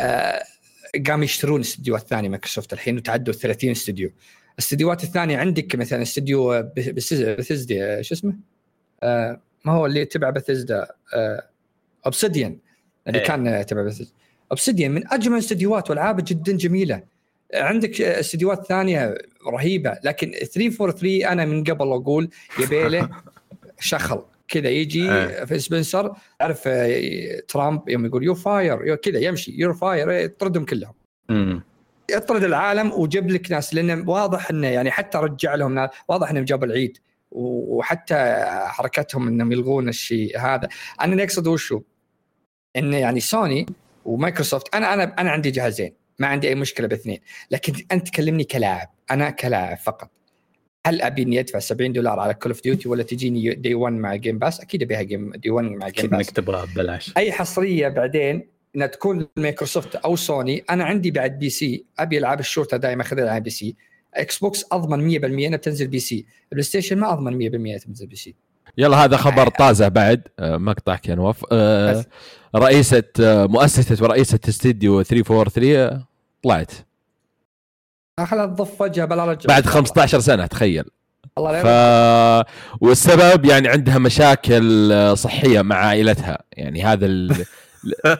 آه، 0.00 0.42
قام 1.06 1.22
يشترون 1.22 1.56
الاستديوهات 1.60 2.02
الثانية 2.02 2.28
مايكروسوفت 2.28 2.72
الحين 2.72 2.96
وتعدوا 2.96 3.34
30 3.34 3.70
استوديو. 3.70 4.10
الاستديوهات 4.52 5.04
الثانية 5.04 5.38
عندك 5.38 5.76
مثلا 5.76 6.02
استوديو 6.02 6.62
بثزدا 6.76 8.02
شو 8.02 8.14
اسمه؟ 8.14 8.34
آه، 9.02 9.40
ما 9.64 9.72
هو 9.72 9.86
اللي 9.86 10.04
تبع 10.04 10.30
Bethesda 10.30 10.86
Obsidian 12.06 12.58
اللي 13.08 13.18
إيه. 13.18 13.24
كان 13.24 13.66
تبع 13.66 13.82
Bethesda 13.82 14.12
Obsidian 14.50 14.90
من 14.90 15.12
أجمل 15.12 15.34
الاستديوهات 15.34 15.90
والعابه 15.90 16.24
جدا 16.26 16.56
جميلة 16.56 17.02
عندك 17.54 18.00
استديوهات 18.00 18.66
ثانية 18.66 19.18
رهيبة 19.46 19.98
لكن 20.04 20.30
343 20.30 21.24
أنا 21.24 21.44
من 21.44 21.64
قبل 21.64 21.92
أقول 21.92 22.28
يبي 22.60 22.88
له 22.88 23.08
شغل 23.80 24.22
كذا 24.48 24.68
يجي 24.68 25.12
إيه. 25.12 25.44
Phil 25.44 25.58
Spencer 25.58 26.16
تعرف 26.38 26.62
آه، 26.66 27.40
ترامب 27.48 27.88
يوم 27.88 28.06
يقول 28.06 28.24
you're 28.24 28.34
fired 28.34 28.94
كذا 28.94 29.18
يمشي 29.18 29.54
you're 29.56 29.74
fired 29.74 30.10
يطردهم 30.10 30.64
كلهم 30.64 30.94
امم 31.30 31.62
يطرد 32.10 32.44
العالم 32.44 32.92
وجاب 32.92 33.30
لك 33.30 33.52
ناس 33.52 33.74
لأن 33.74 34.08
واضح 34.08 34.50
إنه 34.50 34.66
يعني 34.66 34.90
حتى 34.90 35.18
رجع 35.18 35.54
لهم 35.54 35.74
ناس 35.74 35.90
واضح 36.08 36.30
إنهم 36.30 36.44
جابوا 36.44 36.66
العيد 36.66 36.98
وحتى 37.30 38.44
حركتهم 38.66 39.28
إنهم 39.28 39.52
يلغون 39.52 39.88
الشيء 39.88 40.38
هذا. 40.38 40.68
أنا 41.00 41.12
اللي 41.12 41.24
أقصد 41.24 41.46
وشو؟ 41.46 41.80
انه 42.76 42.96
يعني 42.96 43.20
Sony 43.20 43.66
و 44.04 44.11
Microsoft 44.11 44.74
أنا 44.74 44.94
أنا 44.94 45.14
أنا 45.18 45.30
عندي 45.30 45.50
جهازين 45.50 45.92
ما 46.18 46.26
عندي 46.26 46.48
أي 46.48 46.54
مشكلة 46.54 46.86
باثنين 46.86 47.18
لكن 47.50 47.72
أنت 47.92 48.08
تكلمني 48.08 48.44
كلاعب 48.44 48.88
أنا 49.10 49.30
كلاعب 49.30 49.76
فقط. 49.78 50.10
هل 50.86 51.02
أبي 51.02 51.22
إني 51.22 51.40
أدفع 51.40 51.58
70 51.58 51.92
دولار 51.92 52.20
على 52.20 52.34
Call 52.34 52.52
of 52.52 52.62
Duty 52.62 52.88
ولا 52.88 53.02
تجيني 53.02 53.54
day 53.54 53.74
1 53.74 53.94
مع 53.94 54.14
Game 54.14 54.38
Pass 54.38 54.60
أكيد 54.60 54.82
أبيها 54.82 55.02
Game 55.02 55.32
day 55.32 55.50
1 55.50 55.66
مع 55.66 55.72
Game 55.72 55.84
أكيد 55.86 56.10
Pass 56.10 56.28
انك 56.28 56.30
تبغاها 56.30 56.64
ببلاش. 56.64 57.12
أي 57.16 57.32
حصرية 57.32 57.88
بعدين 57.88 58.51
انها 58.76 58.86
تكون 58.86 59.26
مايكروسوفت 59.36 59.96
أو 59.96 60.16
سوني 60.16 60.64
أنا 60.70 60.84
عندي 60.84 61.10
بعد 61.10 61.38
PC 61.38 61.84
أبي 61.98 62.18
العاب 62.18 62.40
الشركة 62.40 62.76
دائما 62.76 63.02
اخذها 63.02 63.30
على 63.30 63.40
PC. 63.40 63.76
Xbox 64.14 64.64
أضمن 64.72 65.20
100% 65.20 65.24
انها 65.24 65.56
بتنزل 65.56 65.86
PC. 65.86 66.26
PlayStation 66.52 66.98
ما 66.98 67.12
أضمن 67.12 67.50
100% 67.50 67.54
انها 67.54 67.78
تنزل 67.78 68.06
PC. 68.06 68.34
يلا 68.78 68.96
هذا 68.96 69.16
خبر 69.16 69.48
طازة 69.48 69.88
بعد. 69.88 70.28
آه، 70.38 70.56
مقطعك 70.56 71.08
يا 71.08 71.14
نواف. 71.14 71.44
آه، 71.52 71.92
بس. 71.92 72.04
رئيسة 72.56 73.04
آه، 73.20 73.46
مؤسسة 73.46 74.04
ورئيسة 74.04 74.38
استديو 74.48 75.02
343 75.02 75.76
آه، 75.76 76.06
طلعت. 76.42 76.72
خلها 78.20 78.46
تضف 78.46 78.80
وجهها 78.80 79.04
بلا 79.04 79.24
رجع. 79.24 79.46
بعد 79.48 79.66
15 79.66 80.20
سنة 80.20 80.46
تخيل. 80.46 80.84
الله 81.38 81.62
ف 81.62 82.46
والسبب 82.80 83.44
يعني 83.44 83.68
عندها 83.68 83.98
مشاكل 83.98 84.92
صحية 85.18 85.62
مع 85.62 85.76
عائلتها. 85.76 86.38
يعني 86.52 86.82
هذا 86.82 87.06
ال... 87.06 87.36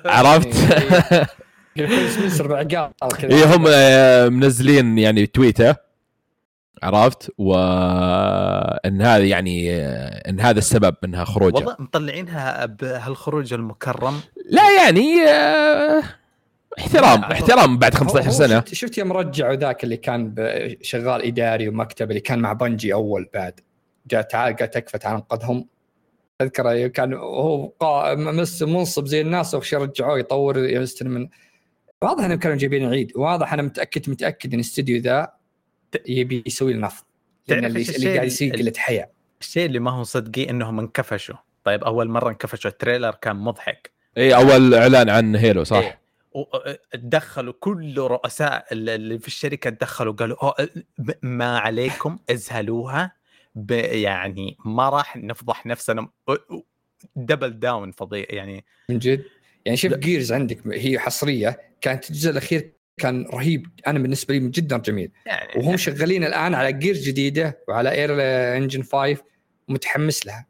عرفت؟ 0.07 0.49
بعقال 2.43 2.91
كذا 3.19 3.31
إيه 3.31 3.57
هم 3.57 3.65
آه، 3.69 4.29
منزلين 4.29 4.99
يعني 4.99 5.27
تويته 5.27 5.77
عرفت؟ 6.83 7.31
وان 7.39 9.03
هذا 9.03 9.25
يعني 9.25 9.75
آه، 9.77 10.29
إن 10.31 10.41
هذا 10.41 10.59
السبب 10.59 10.95
إنها 11.05 11.25
خروجها 11.25 11.59
والله 11.59 11.77
مطلعينها 11.79 12.67
بهالخروج 12.67 13.53
المكرم. 13.53 14.21
لا 14.51 14.63
يعني 14.85 15.23
آه، 15.29 16.03
احترام 16.79 17.23
احترام 17.25 17.79
بعد 17.79 17.95
هو- 17.95 17.99
15 18.01 18.27
هو 18.29 18.33
سنة. 18.33 18.61
شفت, 18.61 18.75
شفت 18.75 18.99
يوم 18.99 19.13
رجعوا 19.13 19.55
ذاك 19.55 19.85
اللي 19.85 19.97
كان 19.97 20.35
شغال 20.83 21.23
إداري 21.27 21.69
ومكتب 21.69 22.09
اللي 22.11 22.21
كان 22.21 22.39
مع 22.39 22.53
بنجي 22.53 22.93
أول 22.95 23.29
بعد. 23.35 23.61
جاء 24.11 24.23
تعال 24.23 24.57
قال 24.57 24.71
تكفى 24.71 24.99
تعال 24.99 25.15
انقذهم. 25.15 25.67
أذكر 26.43 26.87
كان 26.87 27.15
هو 27.15 27.69
قا- 27.85 28.17
مس 28.17 28.63
منصب 28.63 29.07
زي 29.07 29.21
الناس 29.21 29.55
وش 29.55 29.75
رجعوه 29.75 30.19
يطور 30.19 30.59
يستلم 30.59 31.11
من. 31.11 31.29
واضح 32.03 32.25
إنهم 32.25 32.39
كانوا 32.39 32.57
جايبين 32.57 32.89
عيد 32.89 33.13
واضح 33.17 33.53
أنا 33.53 33.63
متأكد 33.63 34.11
متأكد 34.11 34.49
إن 34.53 34.61
الاستديو 34.61 35.01
ذا 35.01 35.33
يبي 36.07 36.43
يسوي 36.47 36.73
النفط 36.73 37.07
لأن 37.49 37.65
اللي, 37.65 37.69
اللي 37.69 37.81
الشيء 37.97 38.15
قاعد 38.15 38.27
يصير 38.27 38.53
قله 38.57 38.73
حياه 38.77 39.11
الشيء 39.41 39.67
اللي 39.67 39.79
ما 39.79 39.91
هو 39.91 40.03
صدقي 40.03 40.51
إنهم 40.51 40.79
انكفشوا. 40.79 41.35
طيب 41.65 41.85
أول 41.85 42.09
مرة 42.09 42.29
انكفشوا 42.31 42.71
ال 42.71 42.76
trailer 42.76 43.11
كان 43.11 43.37
مضحك. 43.37 43.91
إي 44.19 44.35
أول 44.35 44.75
إعلان 44.75 45.09
عن 45.11 45.37
Halo 45.37 45.65
صح؟ 45.65 45.77
إيه. 45.77 46.01
ودخلوا 46.95 47.53
كل 47.61 47.99
رؤساء 47.99 48.65
اللي 48.73 49.19
في 49.19 49.27
الشركة 49.27 49.71
دخلوا 49.71 50.13
قالوا 50.13 50.37
"أوه، 50.43 50.69
ب- 50.99 51.11
ما 51.23 51.59
عليكم 51.59 52.19
ازهلوها. 52.31 53.13
يعني 53.93 54.57
ما 54.65 54.89
راح 54.89 55.17
نفضح 55.17 55.67
نفسنا 55.67 56.09
double 57.17 57.59
down 57.59 57.91
فظيع 57.91 58.27
يعني 58.31 58.65
من 58.89 58.99
جد؟ 58.99 59.25
يعني 59.65 59.77
شوف 59.77 59.93
Gears 59.95 60.33
عندك 60.33 60.67
هي 60.67 60.99
حصرية 60.99 61.61
كانت 61.81 62.11
الجزء 62.11 62.31
الأخير 62.31 62.73
كان 63.01 63.27
رهيب 63.35 63.67
أنا 63.87 63.99
بالنسبة 63.99 64.35
لي 64.35 64.49
جدا 64.49 64.79
جميل. 64.79 65.11
يعني 65.27 65.49
وهم 65.57 65.77
شغالين 65.77 66.25
الآن 66.25 66.55
على 66.55 66.73
جير 66.73 66.95
جديدة 66.95 67.59
وعلى 67.69 67.91
اير 67.91 68.11
engine 68.57 68.83
5 68.83 69.17
ومتحمس 69.69 70.27
لها. 70.27 70.47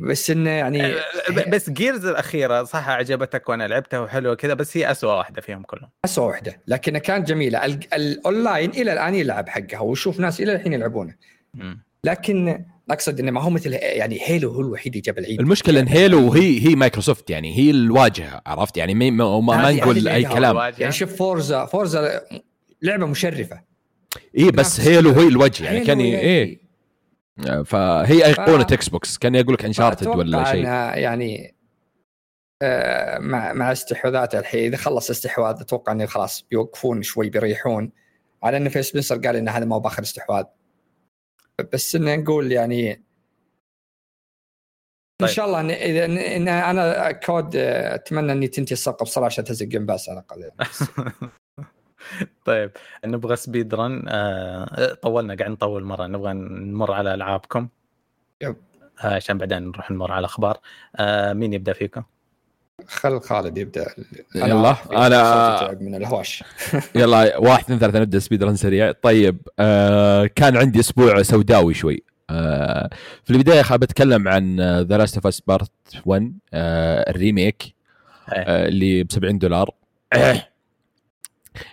بس 0.00 0.30
إنه 0.30 0.50
يعني 0.50 0.94
بس 1.48 1.70
Gears 1.70 2.06
الأخيرة 2.06 2.64
صح 2.64 2.88
عجبتك 2.88 3.48
وأنا 3.48 3.68
لعبتها 3.68 4.00
وحلوة 4.00 4.34
كذا 4.34 4.54
بس 4.54 4.76
هي 4.76 4.90
أسوأ 4.90 5.12
واحدة 5.12 5.40
فيهم 5.40 5.62
كلهم. 5.62 5.90
اسوء 6.04 6.24
واحدة 6.28 6.60
لكنها 6.66 7.00
كانت 7.00 7.28
جميلة. 7.28 7.64
ال- 7.64 7.94
الاونلاين 7.94 8.70
إلى 8.70 8.92
الآن 8.92 9.14
يلعب 9.14 9.48
حقها 9.48 9.80
وشوف 9.80 10.20
ناس 10.20 10.40
إلى 10.40 10.52
الحين 10.52 10.72
يلعبونه. 10.72 11.14
لكن 12.04 12.64
أقصد 12.90 13.20
انه 13.20 13.30
ما 13.30 13.40
هو 13.40 13.50
مثل 13.50 13.72
يعني 13.72 14.18
Halo 14.22 14.50
هو 14.50 14.60
الوحيد 14.60 14.92
اللي 14.92 15.00
جاب 15.00 15.18
العيد. 15.18 15.40
المشكلة 15.40 15.80
إن 15.80 15.88
Halo 15.88 16.32
هي 16.32 16.66
هي 16.66 16.74
مايكروسوفت 16.74 17.30
يعني 17.30 17.58
هي 17.58 17.70
الواجهة 17.70 18.42
عرفت؟ 18.46 18.76
يعني 18.76 18.94
ما, 18.94 19.10
ما, 19.10 19.40
ما, 19.40 19.72
نقول 19.72 20.08
أي 20.08 20.24
كلام. 20.24 20.50
الواجهة. 20.50 20.80
يعني 20.80 20.92
شوف 20.92 21.16
Forza 21.16 21.64
Forza 21.64 22.20
لعبة 22.82 23.06
مشرفة. 23.06 23.60
اي 24.38 24.50
بس 24.50 24.80
Halo 24.80 25.10
هي 25.10 25.28
الوجه 25.28 25.64
يعني 25.64 25.80
كان 25.80 26.00
إيه. 26.00 26.64
فهي 27.64 28.26
أيقونة 28.26 28.66
Xbox 28.72 29.18
كان 29.18 29.34
يقول 29.34 29.54
لك 29.54 29.64
Uncharted 29.64 30.06
ولا 30.06 30.44
شيء. 30.44 30.64
يعني 30.64 31.54
آه، 32.62 33.18
مع 33.18 33.52
مع 33.52 33.72
استحواذات 33.72 34.34
الحين. 34.34 34.64
إذا 34.64 34.76
خلص 34.76 35.10
استحواذ 35.10 35.60
أتوقع 35.60 35.92
إنه 35.92 36.06
خلاص 36.06 36.46
بيوقفون 36.50 37.02
شوي 37.02 37.30
بيريحون. 37.30 37.90
على 38.42 38.56
إن 38.56 38.68
Phil 38.68 38.90
Spencer 38.90 39.16
قال 39.16 39.36
إن 39.36 39.48
هذا 39.48 39.64
ما 39.64 39.76
هو 39.76 39.80
بآخر 39.80 40.02
استحواذ. 40.02 40.44
بس 41.72 41.96
انه 41.96 42.16
نقول 42.16 42.52
يعني 42.52 42.92
إن 42.92 45.26
طيب. 45.26 45.30
شاء 45.30 45.46
الله 45.46 45.60
إن 45.60 45.70
إذا 45.70 46.04
إن 46.36 46.48
أنا 46.48 47.12
كود 47.12 47.56
آه، 47.56 47.94
أتمنى 47.94 48.32
إني 48.32 48.48
تنتهي 48.48 48.72
الصفقه 48.72 49.04
بسرعة 49.04 49.26
عشان 49.26 49.44
تنزل 49.44 49.68
Game 49.68 49.86
Pass 49.86 50.08
على 50.08 50.18
الأقل 50.18 50.40
يعني. 50.40 50.70
طيب 52.44 52.70
نبغى 53.04 53.36
speed 53.36 53.74
run 53.74 54.04
آه 54.08 54.94
طولنا 54.94 55.34
قاعد 55.34 55.50
نطول 55.50 55.84
مرة 55.84 56.06
نبغى 56.06 56.32
نمر 56.32 56.92
على 56.92 57.14
ألعابكم 57.14 57.68
yep. 58.40 58.56
آه 59.04 59.14
عشان 59.14 59.38
بعدين 59.38 59.62
نروح 59.62 59.90
نمر 59.90 60.12
على 60.12 60.24
أخبار 60.24 60.60
آه 60.96 61.32
مين 61.32 61.52
يبدأ 61.52 61.72
فيكم؟ 61.72 62.02
خل 62.88 63.20
خالد 63.20 63.58
يبدأ. 63.58 63.86
يلا، 64.34 64.76
تعب 65.60 65.82
من 65.82 65.94
الهواش. 65.94 66.44
يلا 66.94 67.36
واحد 67.36 67.62
اثنين 67.64 67.78
ثلاثة 67.78 67.98
نبدأ 67.98 68.18
speed 68.18 68.44
run 68.44 68.56
سريع. 68.56 68.92
طيب 68.92 69.38
آه 69.58 70.26
كان 70.26 70.56
عندي 70.56 70.80
أسبوع 70.80 71.22
سوداوي 71.22 71.74
شوي. 71.74 72.02
آه 72.30 72.90
في 73.24 73.30
البداية 73.30 73.62
حاب 73.62 73.82
أتكلم 73.82 74.28
عن 74.28 74.60
The 74.60 74.98
Last 74.98 75.14
of 75.14 75.26
Us 75.26 75.40
Part 75.40 75.70
1 76.06 76.32
آه 76.54 77.10
ال 77.10 77.17
remake 77.17 77.62
إيه. 78.32 78.38
آه 78.38 78.68
اللي 78.68 79.02
ب 79.02 79.12
70 79.12 79.38
دولار 79.38 79.70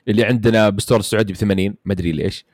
اللي 0.07 0.23
عندنا 0.23 0.69
بستور 0.69 0.99
السعودي 0.99 1.33
ب 1.33 1.35
80 1.35 1.75
ما 1.85 1.93
أدري 1.93 2.11
ليش. 2.11 2.45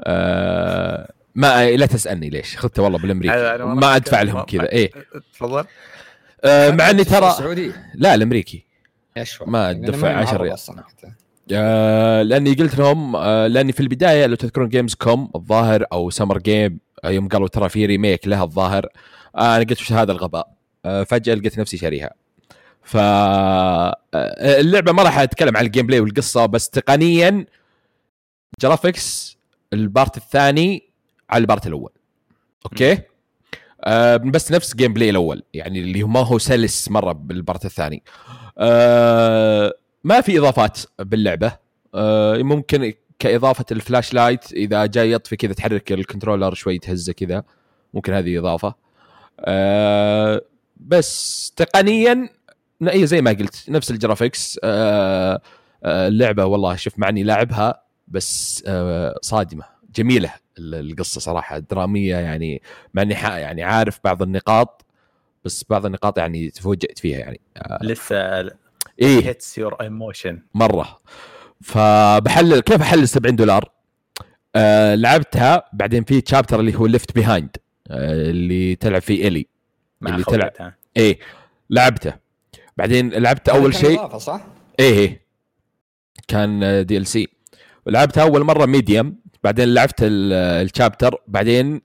آه 0.00 1.12
ما 1.34 1.70
لا 1.70 1.86
تسألني 1.86 2.30
ليش. 2.30 2.56
اخذته 2.56 2.82
والله 2.82 2.98
بالأمريكي. 2.98 3.64
ما 3.64 3.96
أدفع 3.96 4.22
لهم 4.22 4.42
كذا. 4.42 4.72
إيه. 4.72 4.90
تفضل. 5.34 5.64
آه 6.44 6.70
مع 6.70 6.90
إني 6.90 7.04
ترى 7.04 7.28
السعودي 7.30 7.72
لا 7.94 8.14
الأمريكي 8.14 8.64
هو؟ 9.18 9.46
ما 9.46 9.62
يعني 9.62 9.86
دفع 9.86 10.10
أنا 10.10 10.18
10 10.18 10.24
معرض 10.32 10.42
ريال. 10.42 10.52
وقتها. 10.68 11.16
آه 11.52 12.22
لأني 12.22 12.54
قلت 12.54 12.78
لهم 12.78 13.16
آه 13.16 13.46
لأني 13.46 13.72
في 13.72 13.80
البداية 13.80 14.26
لو 14.26 14.34
تذكرون 14.34 14.68
جيمز 14.68 14.94
كوم 14.94 15.30
الظاهر 15.34 15.84
أو 15.92 16.10
سمر 16.10 16.38
جيم 16.38 16.78
آه 17.04 17.10
يوم 17.10 17.28
قالوا 17.28 17.48
ترى 17.48 17.68
في 17.68 17.86
ريميك 17.86 18.26
لها 18.28 18.44
الظاهر 18.44 18.86
آه 19.36 19.56
أنا 19.56 19.64
قلت 19.64 19.80
وش 19.80 19.92
هذا 19.92 20.12
الغباء 20.12 20.52
آه 20.84 21.02
فجأة 21.02 21.34
لقيت 21.34 21.58
نفسي 21.58 21.76
شاريها 21.76 22.10
ف 22.84 22.96
آه، 22.96 23.96
اللعبة 24.60 24.92
ما 24.92 25.02
راح 25.02 25.18
أتكلم 25.18 25.56
عن 25.56 25.64
ال 25.66 25.86
gameplay 25.86 26.00
والقصة 26.00 26.46
بس 26.46 26.68
تقنيا 26.70 27.46
graphics 28.60 29.36
ال 29.72 29.81
part 29.81 30.16
الثاني 30.16 30.90
على 31.30 31.40
ال 31.40 31.45
part 31.45 31.66
الأول 31.66 31.92
okay 32.66 32.98
آه 33.84 34.16
بس 34.16 34.52
نفس 34.52 34.76
gameplay 34.76 35.10
الأول 35.10 35.42
يعني 35.54 35.80
اللي 35.80 36.02
ما 36.04 36.20
هو 36.20 36.38
سلس 36.38 36.90
مرة 36.90 37.12
بال 37.12 37.29
part 37.29 37.64
الثاني. 37.64 38.02
آه 38.58 39.74
ما 40.04 40.20
في 40.20 40.38
إضافات 40.38 40.80
باللعبة. 40.98 41.52
آه 41.94 42.36
ممكن 42.36 42.92
كإضافة 43.18 43.64
ال 43.72 44.14
flashlight 44.14 44.52
إذا 44.52 44.86
جاي 44.86 45.12
يطفي 45.12 45.36
كذا 45.36 45.52
تحرك 45.52 45.92
ال 45.92 45.98
controller 45.98 46.54
شوي 46.54 46.78
تهزه 46.78 47.12
كذا 47.12 47.42
ممكن 47.94 48.12
هذه 48.12 48.38
إضافة. 48.38 48.74
آه 49.40 50.42
بس 50.76 51.52
تقنيا 51.56 52.28
اي 52.88 53.06
زي 53.06 53.22
ما 53.22 53.30
قلت 53.30 53.64
نفس 53.68 53.90
ال 53.90 53.97
graphics. 53.97 54.60
آه 54.64 55.40
آه 55.84 56.08
اللعبة 56.08 56.44
والله 56.44 56.76
شوف 56.76 56.98
مع 56.98 57.10
إني 57.10 57.22
لاعبها 57.22 57.82
بس 58.08 58.62
آه 58.66 59.18
صادمة. 59.22 59.64
جميلة 59.94 60.34
القصة 60.58 61.20
صراحة 61.20 61.58
درامية 61.58 62.16
يعني 62.16 62.62
مع 62.94 63.02
إني 63.02 63.14
يعني 63.14 63.62
عارف 63.62 64.00
بعض 64.04 64.22
النقاط 64.22 64.84
بس 65.44 65.64
بعض 65.70 65.86
النقاط 65.86 66.18
يعني 66.18 66.50
تفوجئت 66.50 66.98
فيها 66.98 67.18
يعني. 67.18 67.40
آه 67.56 67.78
لسه 67.82 68.16
إيه. 69.00 69.26
hits 69.26 69.58
your 69.58 69.74
emotion 69.80 70.42
مرة. 70.54 70.98
فبحلل 71.60 72.60
كيف 72.60 72.80
احلل 72.80 73.08
70 73.08 73.36
دولار؟ 73.36 73.70
آه 74.56 74.94
لعبتها 74.94 75.64
بعدين 75.72 76.04
في 76.04 76.20
chapter 76.20 76.60
اللي 76.60 76.74
هو 76.78 76.86
Left 76.86 77.14
Behind 77.14 77.56
آه 77.90 78.30
اللي 78.30 78.74
تلعب 78.74 79.02
فيه 79.02 79.28
Ellie 79.28 79.46
مع 80.00 80.10
اللي 80.14 80.24
تلعب 80.24 80.72
إيه 80.96 81.18
لعبته. 81.70 82.14
بعدين 82.76 83.10
لعبت 83.10 83.48
أول 83.48 83.74
شيء 83.74 84.18
صح؟ 84.18 84.44
إيه 84.80 84.98
إيه. 84.98 85.22
كان 86.28 86.86
DLC 86.86 87.28
لعبتها 87.86 88.22
أول 88.22 88.44
مرة 88.44 88.66
medium 88.66 89.21
بعدين 89.44 89.74
لعبت 89.74 89.96
ال 90.02 90.16
chapter 90.16 91.16
بعدين 91.28 91.80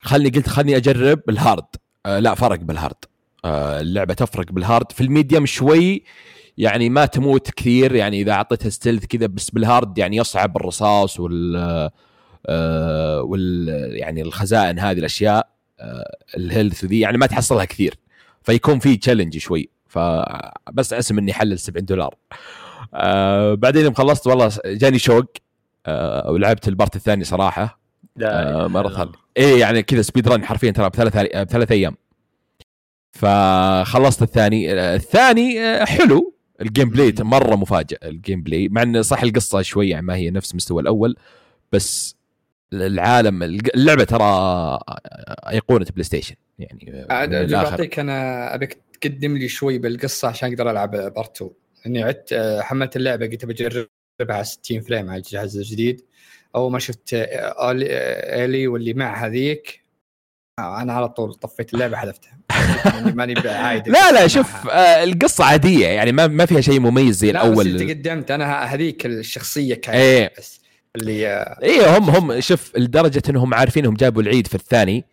خلني 0.00 0.28
قلت 0.28 0.48
خلني 0.48 0.76
أجرب 0.76 1.20
ال 1.28 1.35
hard 1.35 1.64
آه 2.06 2.18
لا 2.18 2.34
فرق 2.34 2.58
بال 2.58 2.71
hard 2.71 2.96
آه 3.44 3.80
اللعبة 3.80 4.14
تفرق 4.14 4.52
بال 4.52 4.65
hard 4.65 4.92
في 4.92 5.00
ال 5.00 5.07
medium 5.07 5.46
شوي 5.46 6.04
يعني 6.58 6.88
ما 6.88 7.06
تموت 7.06 7.50
كثير. 7.50 7.94
يعني 7.94 8.20
إذا 8.20 8.32
اعطيتها 8.32 8.70
stealth 8.70 9.04
كذا 9.06 9.26
بس 9.26 9.50
بال 9.50 9.66
hard 9.66 9.98
يعني 9.98 10.16
يصعب 10.16 10.56
الرصاص 10.56 11.20
وال 11.20 11.56
آه 12.46 13.22
وال 13.22 13.68
يعني 13.92 14.22
الخزائن 14.22 14.78
هذه 14.78 14.98
الأشياء 14.98 15.48
آه 15.80 16.16
ال 16.36 16.43
health 16.43 16.84
ذي 16.84 17.00
يعني 17.00 17.18
ما 17.18 17.26
تحصلها 17.26 17.64
كثير. 17.64 17.94
فيكون 18.42 18.78
في 18.78 18.96
challenge 18.96 19.38
شوي. 19.38 19.68
فبس 19.88 20.92
أسم 20.92 21.18
إني 21.18 21.32
حلل 21.32 21.58
70 21.58 21.84
دولار. 21.84 22.14
آه 22.94 23.54
بعدين 23.54 23.84
يوم 23.84 23.94
خلصت 23.94 24.26
والله 24.26 24.50
جاني 24.66 24.98
شوق. 24.98 25.24
ولعبت 26.28 26.68
ال 26.68 26.74
part 26.74 26.96
الثاني 26.96 27.24
صراحة. 27.24 27.80
آه 28.22 28.66
مره 28.66 28.88
ثانية 28.88 29.12
إيه 29.36 29.60
يعني 29.60 29.82
كذا 29.82 30.02
speed 30.02 30.28
run 30.28 30.44
حرفيا 30.44 30.70
ترى 30.70 30.90
بثلاث 30.90 31.16
بثلاث 31.36 31.72
أيام. 31.72 31.96
فخلصت 33.12 34.22
الثاني. 34.22 34.72
الثاني 34.94 35.60
آه، 35.60 35.84
حلو. 35.84 36.34
ال 36.60 36.90
gameplay 36.90 37.14
مرة 37.20 37.56
مفاجئ 37.56 38.08
ال 38.08 38.42
gameplay 38.42 38.68
مع 38.68 38.82
إنه 38.82 39.02
صح 39.02 39.22
القصة 39.22 39.62
شوي 39.62 39.88
يعني 39.88 40.06
ما 40.06 40.16
هي 40.16 40.30
نفس 40.30 40.54
مستوى 40.54 40.82
الأول. 40.82 41.16
بس 41.72 42.16
العالم 42.72 43.42
اللعبة 43.42 44.04
ترى 44.04 44.24
أيقونة 45.50 45.86
PlayStation 45.92 46.34
يعني 46.58 47.06
بعطيك 47.46 47.98
أنا 47.98 48.54
أبيك 48.54 48.78
تقدم 49.00 49.36
لي 49.36 49.48
شوي 49.48 49.78
بالقصة 49.78 50.28
عشان 50.28 50.48
أقدر 50.52 50.70
ألعب 50.70 50.90
part 50.90 51.36
2 51.36 51.50
إني 51.86 52.02
عدت 52.02 52.32
آه، 52.32 52.60
حملت 52.60 52.96
اللعبة 52.96 53.26
قلت 53.26 53.44
بجربها 53.44 53.95
على 54.20 54.44
60 54.44 54.80
frame 54.80 55.10
على 55.10 55.16
الجهاز 55.16 55.56
الجديد. 55.56 56.04
أول 56.54 56.72
ما 56.72 56.78
شفت 56.78 57.08
Ellie 57.12 58.66
واللي 58.66 58.94
مع 58.94 59.26
هذيك 59.26 59.82
أنا 60.58 60.92
على 60.92 61.08
طول 61.08 61.34
طفيت 61.34 61.74
اللعبة 61.74 61.96
حذفتها. 61.96 62.38
ماني 63.14 63.48
عايد 63.48 63.88
لا 63.88 64.12
لا 64.12 64.26
شوف 64.26 64.70
آه 64.70 65.04
القصة 65.04 65.44
عادية 65.44 65.86
يعني 65.86 66.12
ما 66.12 66.26
ما 66.26 66.46
فيها 66.46 66.60
شيء 66.60 66.80
مميز 66.80 67.16
زي 67.16 67.30
الأول. 67.30 67.74
بس 67.74 67.80
تقدمت 67.80 68.30
أنا 68.30 68.62
هذيك 68.62 69.06
الشخصية 69.06 69.74
كانت 69.74 69.96
إيه. 69.96 70.32
بس 70.38 70.60
اللي 70.96 71.26
إيه 71.62 71.98
هم 71.98 72.10
هم 72.10 72.40
شوف 72.40 72.76
لدرجة 72.76 73.22
إنهم 73.28 73.54
عارفين 73.54 73.84
إنهم 73.84 73.96
جابوا 73.96 74.22
العيد 74.22 74.46
في 74.46 74.54
الثاني 74.54 75.04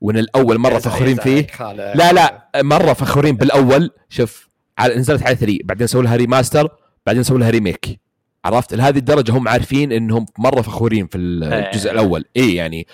وإن 0.00 0.18
الأول 0.18 0.58
مرة 0.58 0.78
فخورين 0.78 1.16
فيه. 1.16 1.46
لا 1.74 2.12
لا 2.12 2.48
مرة 2.56 2.92
فخورين 2.92 3.36
بالأول. 3.36 3.90
شوف 4.08 4.48
على 4.78 4.94
نزلت 4.94 5.22
على 5.22 5.36
3 5.36 5.58
بعدين 5.64 5.86
سووا 5.86 6.02
لها 6.02 6.16
remaster 6.16 6.68
بعدين 7.06 7.22
سووا 7.22 7.38
لها 7.38 7.50
remake 7.50 8.00
عرفت؟ 8.44 8.74
لهذه 8.74 8.98
الدرجة 8.98 9.32
هم 9.32 9.48
عارفين 9.48 9.92
إنهم 9.92 10.26
مرة 10.38 10.62
فخورين 10.62 11.06
في 11.06 11.18
الجزء 11.18 11.88
إيه. 11.90 11.94
الأول. 11.94 12.24
اي 12.36 12.54
يعني 12.54 12.86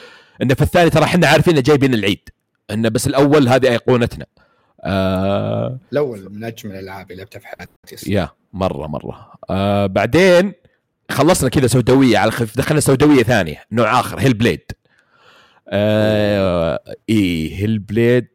انه 0.43 0.55
في 0.55 0.63
الثاني 0.63 0.91
ترى 0.91 1.05
إحنا 1.05 1.27
عارفين 1.27 1.63
جايبين 1.63 1.95
العيد. 1.95 2.29
انه 2.71 2.89
بس 2.89 3.07
الأول 3.07 3.49
هذه 3.49 3.69
أيقونتنا. 3.71 4.27
آه 4.81 5.79
الأول 5.93 6.33
من 6.33 6.45
أجمل 6.45 6.73
الألعاب 6.75 7.11
اللي 7.11 7.23
لعبتها 7.23 7.39
في 7.39 7.47
حياتي. 7.47 8.13
يا 8.13 8.29
مرة 8.53 8.87
مرة. 8.87 9.33
آه 9.51 9.87
بعدين 9.87 10.53
خلصنا 11.11 11.51
كذا 11.51 11.67
سوداوية 11.67 12.19
على 12.19 12.29
الخفيف 12.29 12.57
دخلنا 12.59 12.81
سوداوية 12.81 13.23
ثانية 13.23 13.65
نوع 13.73 14.01
آخر 14.01 14.21
Hellblade 14.21 14.61
آه 15.69 16.81
اي 17.11 17.55
Hellblade 17.55 18.29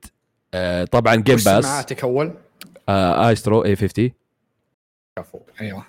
آه 0.53 0.85
طبعا 0.85 1.15
Game 1.15 1.35
Pass 1.35 1.65
سمعتك 1.65 2.03
أول؟ 2.03 2.33
آه 2.89 3.29
ايسترو 3.29 3.65
اي 3.65 3.75
50 3.75 4.11
كفو 5.19 5.39
أيوه. 5.61 5.85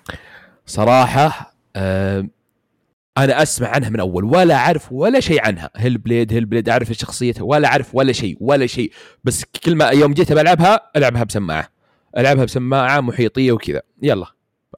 صراحة 0.65 1.55
آه 1.75 2.27
أنا 3.17 3.41
أسمع 3.43 3.67
عنها 3.67 3.89
من 3.89 3.99
أول 3.99 4.23
ولا 4.23 4.55
أعرف 4.55 4.91
ولا 4.91 5.19
شيء 5.19 5.41
عنها. 5.45 5.69
Hellblade 5.75 6.33
Hellblade 6.33 6.69
أعرف 6.69 6.91
شخصيتها 6.91 7.43
ولا 7.43 7.67
أعرف 7.67 7.95
ولا 7.95 8.11
شيء 8.11 8.37
ولا 8.39 8.67
شيء. 8.67 8.91
بس 9.23 9.43
كل 9.65 9.75
ما 9.75 9.89
يوم 9.89 10.13
جيت 10.13 10.33
بلعبها 10.33 10.91
ألعبها 10.95 11.23
بسماعة. 11.23 11.69
ألعبها 12.17 12.45
بسماعة 12.45 13.01
محيطية 13.01 13.51
وكذا. 13.51 13.81
يلا 14.01 14.25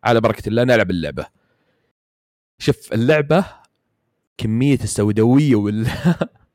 على 0.03 0.21
بركة 0.21 0.49
الله 0.49 0.63
نلعب 0.63 0.91
اللعبة. 0.91 1.25
شوف 2.59 2.93
اللعبة 2.93 3.45
كمية 4.38 4.79
السوداوية 4.83 5.55
وال 5.55 5.88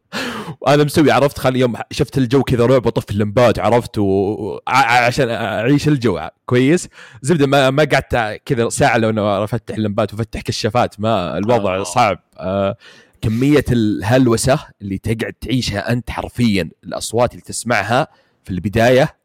وأنا 0.60 0.84
مسوي 0.84 1.10
عرفت؟ 1.10 1.38
خلي 1.38 1.60
يوم 1.60 1.74
شفت 1.90 2.18
الجو 2.18 2.42
كذا 2.42 2.66
رعب 2.66 2.86
وطفي 2.86 3.10
اللمبات 3.10 3.58
عرفت؟ 3.58 3.98
و... 3.98 4.58
عشان 4.66 5.30
أعيش 5.30 5.88
الجو 5.88 6.20
كويس؟ 6.46 6.88
زبدة 7.22 7.46
ما 7.46 7.70
ما 7.70 7.84
قعدت 7.84 8.42
كذا 8.44 8.68
ساعة 8.68 8.98
لو 8.98 9.10
أنا 9.10 9.44
أفتح 9.44 9.74
اللمبات 9.74 10.14
وأفتح 10.14 10.40
كشافات 10.40 11.00
ما 11.00 11.38
الوضع 11.38 11.76
أوه. 11.76 11.84
صعب. 11.84 12.18
آه 12.38 12.76
كمية 13.20 13.64
الهلوسة 13.72 14.58
اللي 14.82 14.98
تقعد 14.98 15.32
تعيشها 15.32 15.92
أنت 15.92 16.10
حرفيا 16.10 16.70
الأصوات 16.84 17.30
اللي 17.30 17.42
تسمعها 17.42 18.08
في 18.44 18.50
البداية 18.50 19.16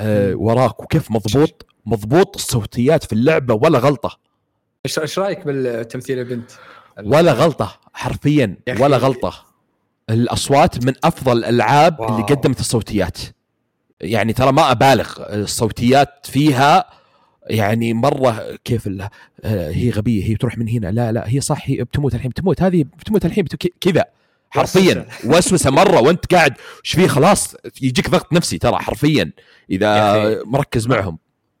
آه 0.00 0.34
وراك. 0.34 0.80
وكيف 0.80 1.10
مضبوط؟ 1.10 1.66
مضبوط 1.86 2.36
الصوتيات 2.36 3.04
في 3.04 3.12
اللعبة 3.12 3.54
ولا 3.54 3.78
غلطة. 3.78 4.18
إيش 4.86 5.18
رأيك 5.18 5.46
بالتمثيل 5.46 6.18
البنت؟ 6.18 6.50
ولا 7.04 7.32
غلطة 7.32 7.80
حرفيا 7.92 8.56
ولا 8.80 8.96
غلطة. 8.96 9.47
الأصوات 10.10 10.84
من 10.84 10.92
أفضل 11.04 11.38
الألعاب 11.38 12.00
واو. 12.00 12.08
اللي 12.08 12.22
قدمت 12.22 12.60
الصوتيات. 12.60 13.18
يعني 14.00 14.32
ترى 14.32 14.52
ما 14.52 14.70
أبالغ 14.70 15.14
الصوتيات 15.18 16.26
فيها 16.26 16.84
يعني 17.46 17.94
مرة 17.94 18.58
كيف 18.64 18.86
الله 18.86 19.08
هي 19.44 19.90
غبية 19.90 20.24
هي 20.24 20.34
تروح 20.34 20.58
من 20.58 20.68
هنا 20.68 20.86
لا 20.86 21.12
لا 21.12 21.24
هي 21.26 21.40
صح 21.40 21.62
هي 21.64 21.84
بتموت 21.84 22.14
الحين 22.14 22.30
بتموت 22.30 22.62
هذه 22.62 22.84
بتموت 22.84 23.24
الحين 23.24 23.44
كذا 23.80 24.04
حرفيا 24.50 25.06
وسوسة 25.24 25.70
مرة 25.70 26.00
وأنت 26.00 26.34
قاعد 26.34 26.54
إيش 26.84 26.92
فيه؟ 26.92 27.06
خلاص 27.06 27.54
يجيك 27.82 28.10
ضغط 28.10 28.32
نفسي 28.32 28.58
ترى 28.58 28.76
حرفيا 28.76 29.32
إذا 29.70 30.44
مركز 30.44 30.86
معهم. 30.86 31.18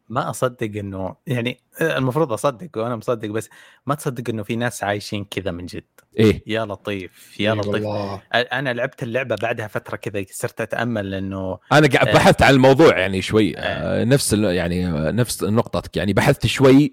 ما 0.08 0.30
أصدق 0.30 0.78
إنه 0.78 1.16
يعني 1.26 1.60
المفروض 1.80 2.32
أصدق 2.32 2.68
وأنا 2.76 2.96
مصدق 2.96 3.28
بس 3.28 3.50
ما 3.86 3.94
تصدق 3.94 4.30
إنه 4.30 4.42
في 4.42 4.56
ناس 4.56 4.84
عايشين 4.84 5.24
كذا 5.24 5.50
من 5.50 5.66
جد 5.66 5.84
إيه 6.18 6.42
يا 6.46 6.64
لطيف 6.64 7.40
يا 7.40 7.54
لطيف 7.54 7.74
والله. 7.74 8.22
أنا 8.32 8.72
لعبت 8.72 9.02
اللعبة 9.02 9.36
بعدها 9.42 9.66
فترة 9.66 9.96
كذا 9.96 10.24
صرت 10.30 10.60
أتأمل 10.60 11.14
انه 11.14 11.58
أنا 11.72 11.86
قاعد 11.86 12.08
آه، 12.08 12.12
بحثت 12.12 12.42
عن 12.42 12.54
الموضوع 12.54 12.98
يعني 12.98 13.22
شوي 13.22 13.54
آه. 13.58 14.04
نفس 14.04 14.32
يعني 14.32 14.86
نفس 15.12 15.44
نقطتك 15.44 15.96
يعني 15.96 16.12
بحثت 16.12 16.46
شوي 16.46 16.90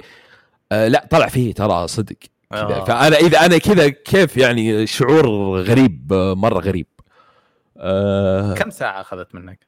آه 0.72 0.88
لا 0.88 1.08
طلع 1.10 1.28
فيه 1.28 1.54
ترى 1.54 1.88
صدق 1.88 2.16
آه. 2.52 2.86
فأنا 2.86 3.16
إذا 3.16 3.46
أنا 3.46 3.58
كذا 3.58 3.90
كيف 3.90 4.38
يعني 4.38 4.88
شعور 4.88 5.28
غريب 5.62 6.14
مرة 6.14 6.60
غريب 6.60 6.88
آه 7.78 8.54
كم 8.54 8.70
ساعة 8.70 9.02
أخذت 9.02 9.36
منك؟ 9.36 9.68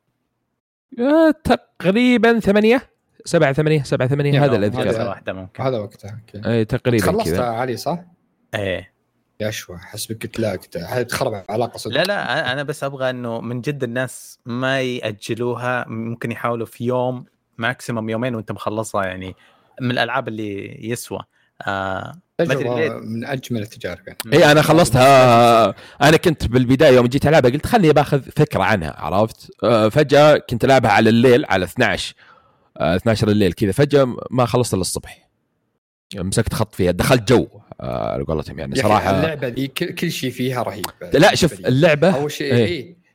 آه 1.00 1.32
تقريبا 1.44 2.40
ثمانية 2.40 2.97
سبعة 3.28 3.54
ثمانية 3.54 3.84
سبعة 3.84 4.08
ثمانية 4.08 4.46
هذا 4.46 4.56
اللي 4.56 4.68
اذكره 4.68 5.10
واحدة 5.10 5.34
ممكن. 5.34 5.64
هذا 5.64 5.78
وقتها 5.78 6.22
اي 6.46 6.66
تقريبا 6.66 7.06
خلصتها 7.06 7.46
علي 7.46 7.78
صح؟ 7.78 8.00
إيه. 8.56 8.94
يا 9.40 9.52
شوى 9.52 9.78
حسبك 9.78 10.24
قلت 10.24 10.40
لا 10.40 10.56
تخرب 11.04 11.44
علاقة 11.50 11.78
صدق. 11.78 11.94
لا 11.94 12.04
لا 12.04 12.52
أنا 12.54 12.64
بس 12.64 12.84
أبغى 12.84 13.10
إنه 13.10 13.42
من 13.42 13.62
جد 13.62 13.84
الناس 13.84 14.40
ما 14.46 14.82
يأجلوها 14.82 15.86
ممكن 15.88 16.32
يحاولوا 16.32 16.66
في 16.66 16.86
يوم 16.86 17.26
maximum 17.58 18.10
يومين 18.10 18.36
وأنت 18.36 18.52
مخلصها 18.52 19.06
يعني 19.06 19.36
من 19.82 19.92
الألعاب 19.92 20.28
اللي 20.28 20.78
يسوى. 20.90 21.20
آه 21.68 22.12
تجربة 22.38 22.90
من 22.90 23.26
أجمل 23.26 23.62
التجارب 23.62 24.08
يعني. 24.08 24.20
اي 24.34 24.52
أنا 24.52 24.62
خلصتها. 24.62 25.68
أنا 26.02 26.18
كنت 26.18 26.48
بالبداية 26.48 26.96
يوم 26.96 27.06
جيت 27.06 27.28
ألعبها 27.28 27.52
قلت 27.52 27.66
خلني 27.66 27.94
باخذ 27.94 28.22
فكرة 28.22 28.64
عنها 28.64 28.96
عرفت؟ 28.98 29.52
آه 29.64 29.90
فجأة 29.90 30.38
كنت 30.38 30.64
ألعبها 30.66 30.92
على 30.92 31.10
الليل 31.10 31.46
على 31.46 31.66
12 31.66 32.16
12 32.78 33.28
الليل 33.30 33.54
كذا. 33.54 33.72
فجأة 33.72 34.16
ما 34.32 34.46
خلصت 34.46 34.74
إلا 34.74 34.82
الصبح. 34.82 35.30
مسكت 36.16 36.54
خط 36.54 36.76
فيها. 36.76 36.92
دخلت 36.92 37.28
جو. 37.30 37.48
آه، 37.82 38.12
على 38.14 38.24
قولتهم 38.24 38.60
يعني 38.60 38.76
صراحة. 38.76 39.18
اللعبة 39.20 39.48
ذي 39.48 39.68
كل, 39.68 40.12
شيء 40.12 40.32
فيها 40.32 40.64
رهيب. 40.64 40.86
لا 41.14 41.36
شوف 41.36 41.54
اللعبة 41.60 42.16
أول 42.16 42.32
شيء 42.32 42.54
إيه. 42.54 42.66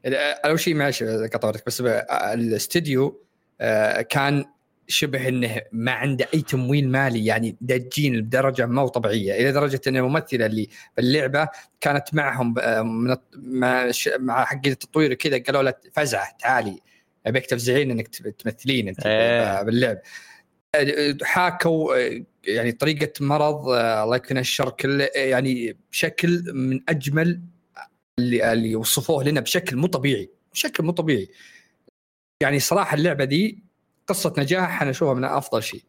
إيه. 0.05 0.21
أول 0.45 0.61
شيء 0.61 0.75
معلش 0.75 1.03
قطعتك 1.03 1.67
بس 1.67 1.83
ب- 1.83 2.05
الاستديو 2.11 3.23
آه، 3.61 4.01
كان 4.01 4.45
شبه 4.89 5.29
إنه 5.29 5.61
ما 5.73 5.93
عنده 5.93 6.27
أي 6.35 6.41
تمويل 6.43 6.89
مالي 6.89 7.27
يعني 7.27 7.57
داجين 7.61 8.21
بدرجة 8.23 8.67
مو 8.67 8.89
طبيعية. 8.89 9.33
إلى 9.41 9.53
درجة 9.53 9.81
إن 9.87 9.97
الممثلة 9.97 10.47
اللي 10.47 10.69
باللعبة 10.97 11.49
كانت 11.81 12.15
معهم 12.15 12.55
آه، 12.59 12.83
مع 14.19 14.45
حق 14.45 14.67
التطوير 14.67 15.15
كذا 15.15 15.39
قالوا 15.47 15.63
لها 15.63 15.75
فزعة 15.93 16.37
تعالي. 16.41 16.79
ابيك 17.27 17.47
تفزعين 17.47 17.91
إنك 17.91 18.09
تمثلين 18.09 18.89
أنت 18.89 19.07
إيه. 19.07 19.63
باللعب. 19.63 19.99
حاكوا 21.23 21.97
يعني 22.45 22.73
طريقة 22.73 23.13
مرض 23.21 23.69
الله 23.69 24.17
يكفينا 24.17 24.41
الشر 24.41 24.71
كله 24.71 25.09
يعني 25.15 25.77
بشكل 25.91 26.43
من 26.55 26.81
أجمل 26.89 27.41
اللي 28.19 28.53
اللي 28.53 28.77
وصفوه 28.77 29.25
لنا 29.25 29.41
بشكل 29.41 29.77
مو 29.77 29.87
طبيعي 29.87 30.31
بشكل 30.53 30.85
مو 30.85 30.93
طبيعي. 30.93 31.29
يعني 32.43 32.61
صراحة 32.61 32.95
اللعبة 32.95 33.25
دي 33.25 33.65
قصة 34.07 34.35
نجاح 34.39 34.83
أنا 34.83 34.91
أشوفها 34.91 35.15
من 35.15 35.25
أفضل 35.25 35.63
شيء. 35.63 35.83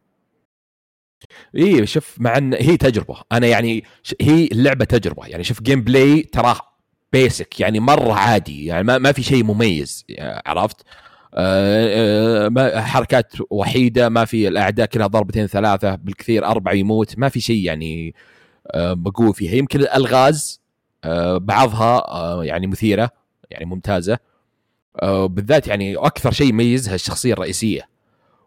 إي 1.57 1.87
شوف 1.87 2.15
مع 2.21 2.37
إن 2.37 2.53
هي 2.53 2.77
تجربة. 2.77 3.21
أنا 3.31 3.47
يعني 3.47 3.83
هي 4.21 4.45
اللعبة 4.45 4.85
تجربة. 4.85 5.27
يعني 5.27 5.43
شوف 5.43 5.61
gameplay 5.61 6.21
تراه 6.21 6.59
basic 7.13 7.59
يعني 7.59 7.79
مرة 7.79 8.13
عادي. 8.13 8.65
يعني 8.65 8.83
ما, 8.83 8.97
ما 8.97 9.11
في 9.11 9.23
شيء 9.23 9.43
مميز 9.43 10.05
عرفت؟ 10.19 10.81
حركات 12.81 13.33
وحيدة 13.49 14.09
ما 14.09 14.25
في 14.25 14.47
الأعداء 14.47 14.85
كلها 14.85 15.07
ضربتين 15.07 15.47
ثلاثة 15.47 15.95
بالكثير 15.95 16.45
أربعة 16.45 16.73
يموت 16.73 17.17
ما 17.17 17.29
في 17.29 17.39
شيء 17.39 17.63
يعني 17.65 18.15
آه، 18.71 18.93
بقوة 18.93 19.31
فيها. 19.31 19.53
يمكن 19.55 19.79
الألغاز 19.79 20.61
آه، 21.03 21.37
بعضها 21.37 21.97
آه، 22.07 22.43
يعني 22.45 22.67
مثيرة 22.67 23.09
يعني 23.51 23.65
ممتازة. 23.65 24.17
آه، 25.01 25.25
بالذات 25.25 25.67
يعني 25.67 25.95
أكثر 25.95 26.31
شيء 26.31 26.47
يميزها 26.49 26.95
الشخصية 26.95 27.33
الرئيسية 27.33 27.81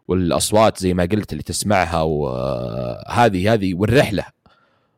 والأصوات 0.07 0.77
زي 0.77 0.93
ما 0.93 1.03
قلت 1.11 1.31
اللي 1.31 1.43
تسمعها 1.43 2.01
وهذه 2.01 3.53
هذه 3.53 3.73
والرحلة 3.73 4.23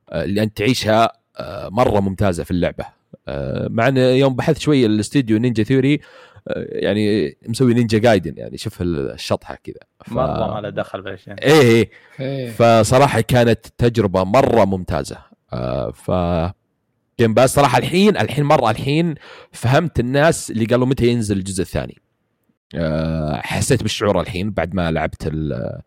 آه، 0.09 0.23
اللي 0.23 0.43
أنت 0.43 0.57
تعيشها 0.57 1.11
آه، 1.37 1.69
مرة 1.69 1.99
ممتازة 1.99 2.43
في 2.43 2.51
اللعبة. 2.51 2.85
آه، 3.27 3.67
مع 3.71 3.87
إن 3.87 3.97
يوم 3.97 4.35
بحثت 4.35 4.57
شوي 4.59 4.85
الاستديو 4.85 5.37
نينجا 5.37 5.63
ثيوري 5.63 5.93
آه، 5.93 5.99
يعني 6.57 7.37
مسوي 7.47 7.73
نينجا 7.73 7.97
جايدن 7.97 8.33
يعني 8.37 8.57
شوف 8.57 8.81
الشطحة 8.81 9.55
كذا. 9.55 9.75
ف... 10.05 10.13
مرة 10.13 10.53
ما 10.55 10.61
له 10.61 10.69
دخل 10.69 11.01
بالاشياء 11.01 11.43
إيه 11.43 11.61
إيه. 11.61 11.89
إيه. 12.19 12.51
فصراحة 12.51 13.21
كانت 13.21 13.65
تجربة 13.77 14.23
مرة 14.23 14.65
ممتازة. 14.65 15.17
آه، 15.53 15.91
ف 15.91 16.11
جيم 17.19 17.33
باس 17.33 17.53
صراحة 17.53 17.77
الحين 17.77 18.17
الحين 18.17 18.43
مرة 18.43 18.69
الحين 18.71 19.15
فهمت 19.51 19.99
الناس 19.99 20.51
اللي 20.51 20.65
قالوا 20.65 20.85
متى 20.87 21.07
ينزل 21.07 21.37
الجزء 21.37 21.61
الثاني. 21.61 21.97
آه، 22.75 23.35
حسيت 23.35 23.81
بالشعور 23.81 24.21
الحين 24.21 24.51
بعد 24.51 24.73
ما 24.75 24.91
لعبت 24.91 25.27
ال- 25.27 25.81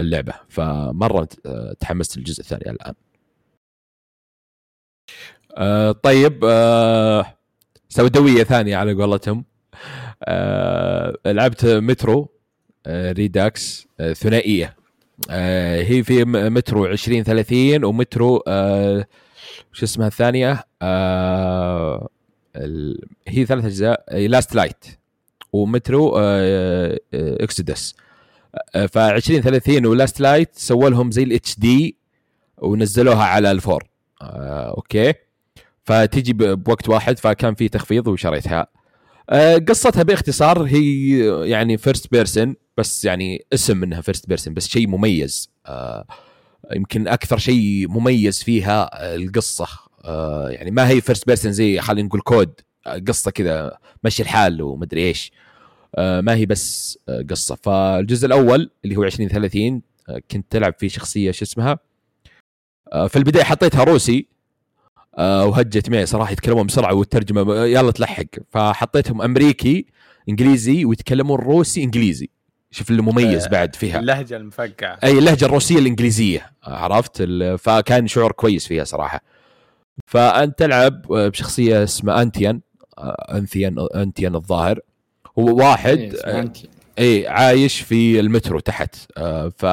اللعبة. 0.00 0.32
فمرة 0.48 1.28
آه، 1.46 1.72
تحمست 1.80 2.16
للجزء 2.16 2.40
الثاني 2.40 2.70
الآن. 2.70 2.94
آه، 5.56 5.92
طيب 5.92 6.44
آه، 6.44 7.38
سوداويه 7.88 8.44
ثانية 8.44 8.76
على 8.76 8.92
قولتهم. 8.92 9.44
آه، 10.24 11.16
لعبت 11.26 11.64
مترو 11.66 12.28
آه، 12.86 13.12
Redux 13.12 13.86
آه، 14.00 14.12
ثنائية. 14.12 14.76
آه، 15.30 15.82
هي 15.82 16.02
في 16.02 16.24
مترو 16.24 16.86
2030 16.86 17.84
ومترو 17.84 18.44
آه، 18.48 19.06
شو 19.72 19.84
اسمها 19.84 20.06
الثانية؟ 20.06 20.64
آه، 20.82 22.08
هي 23.28 23.46
ثلاث 23.46 23.64
أجزاء 23.64 24.04
Last 24.26 24.54
Light 24.54 24.84
و 25.52 25.63
Metro 25.63 26.16
آه، 26.18 26.20
آه، 27.14 27.44
Exodus 27.44 27.94
آه، 28.74 28.86
ف 28.86 28.98
2030 28.98 29.86
و 29.86 29.93
Last 29.93 30.20
Light 30.20 30.50
سووا 30.54 30.90
لهم 30.90 31.10
زي 31.10 31.22
ال 31.22 31.58
HD 31.58 31.96
ونزلوها 32.58 33.24
على 33.24 33.50
ال 33.50 33.57
four 33.57 33.84
آه، 34.22 34.70
أوكي. 34.76 35.14
فتجي 35.84 36.32
بوقت 36.32 36.88
واحد 36.88 37.18
فكان 37.18 37.54
في 37.54 37.68
تخفيض 37.68 38.08
وشريتها. 38.08 38.60
آه، 38.60 38.68
قصتها 39.68 40.02
باختصار 40.02 40.62
هي 40.62 41.18
يعني 41.50 41.78
first 41.78 42.12
person 42.12 42.56
بس 42.76 43.04
يعني 43.04 43.44
اسم 43.52 43.76
منها 43.76 44.00
first 44.00 44.28
person 44.28 44.54
بس 44.54 44.68
شيء 44.68 44.88
مميز. 44.88 45.50
آه، 45.66 46.06
يمكن 46.74 47.08
أكثر 47.08 47.38
شيء 47.38 47.88
مميز 47.88 48.42
فيها 48.42 48.90
آه، 48.92 49.14
القصة. 49.16 49.66
آه، 50.04 50.48
يعني 50.50 50.70
ما 50.70 50.88
هي 50.88 51.00
first 51.00 51.26
person 51.26 51.52
زي 51.52 51.80
خلينا 51.80 52.08
نقول 52.08 52.20
COD. 52.20 52.60
آه، 52.86 53.02
قصة 53.08 53.30
كذا 53.30 53.78
مشي 54.04 54.22
الحال 54.22 54.62
ومدري 54.62 55.06
إيش. 55.08 55.32
آه، 55.94 56.20
ما 56.20 56.34
هي 56.34 56.46
بس 56.46 56.98
آه، 57.08 57.24
قصة. 57.30 57.54
فالجزء 57.54 58.26
الأول 58.26 58.70
اللي 58.84 58.96
هو 58.96 59.04
2030 59.04 59.82
آه، 60.08 60.22
كنت 60.30 60.46
تلعب 60.50 60.74
فيه 60.78 60.88
شخصية 60.88 61.30
شو 61.30 61.44
اسمها؟ 61.44 61.78
آه، 62.92 63.06
في 63.06 63.16
البداية 63.16 63.44
حطيتها 63.44 63.84
روسي. 63.84 64.18
آه، 64.18 64.32
وهجت 65.18 65.90
معي 65.90 66.06
صراحة 66.06 66.32
يتكلمون 66.32 66.66
بسرعة 66.66 66.94
والترجمة 66.94 67.64
يلا 67.64 67.90
تلحق. 67.90 68.24
فحطيتهم 68.50 69.22
أمريكي 69.22 69.86
إنجليزي 70.28 70.84
ويتكلمون 70.84 71.38
روسي 71.38 71.82
إنجليزي. 71.82 72.30
شوف 72.70 72.90
اللي 72.90 73.02
مميز 73.02 73.44
آه، 73.44 73.48
بعد 73.48 73.76
فيها. 73.76 73.98
اللهجة 73.98 74.36
المفقعة. 74.36 74.98
أي 75.04 75.18
اللهجة 75.18 75.44
الروسية 75.44 75.78
الإنجليزية 75.78 76.52
عرفت؟ 76.64 77.22
فكان 77.58 78.06
شعور 78.06 78.32
كويس 78.32 78.66
فيها 78.66 78.84
صراحة. 78.84 79.20
فأنت 80.06 80.58
تلعب 80.58 81.02
بشخصية 81.08 81.84
اسمها 81.84 82.22
أنتيان 82.22 82.60
آه، 82.98 83.36
أنثيان 83.38 83.86
أنتيان 83.94 84.34
الظاهر. 84.34 84.80
هو 85.38 85.56
واحد 85.56 85.98
إيه،. 85.98 86.52
اي 86.98 87.28
عايش 87.28 87.80
في 87.80 88.20
المترو 88.20 88.60
تحت. 88.60 88.96
آه، 89.16 89.52
ف 89.56 89.64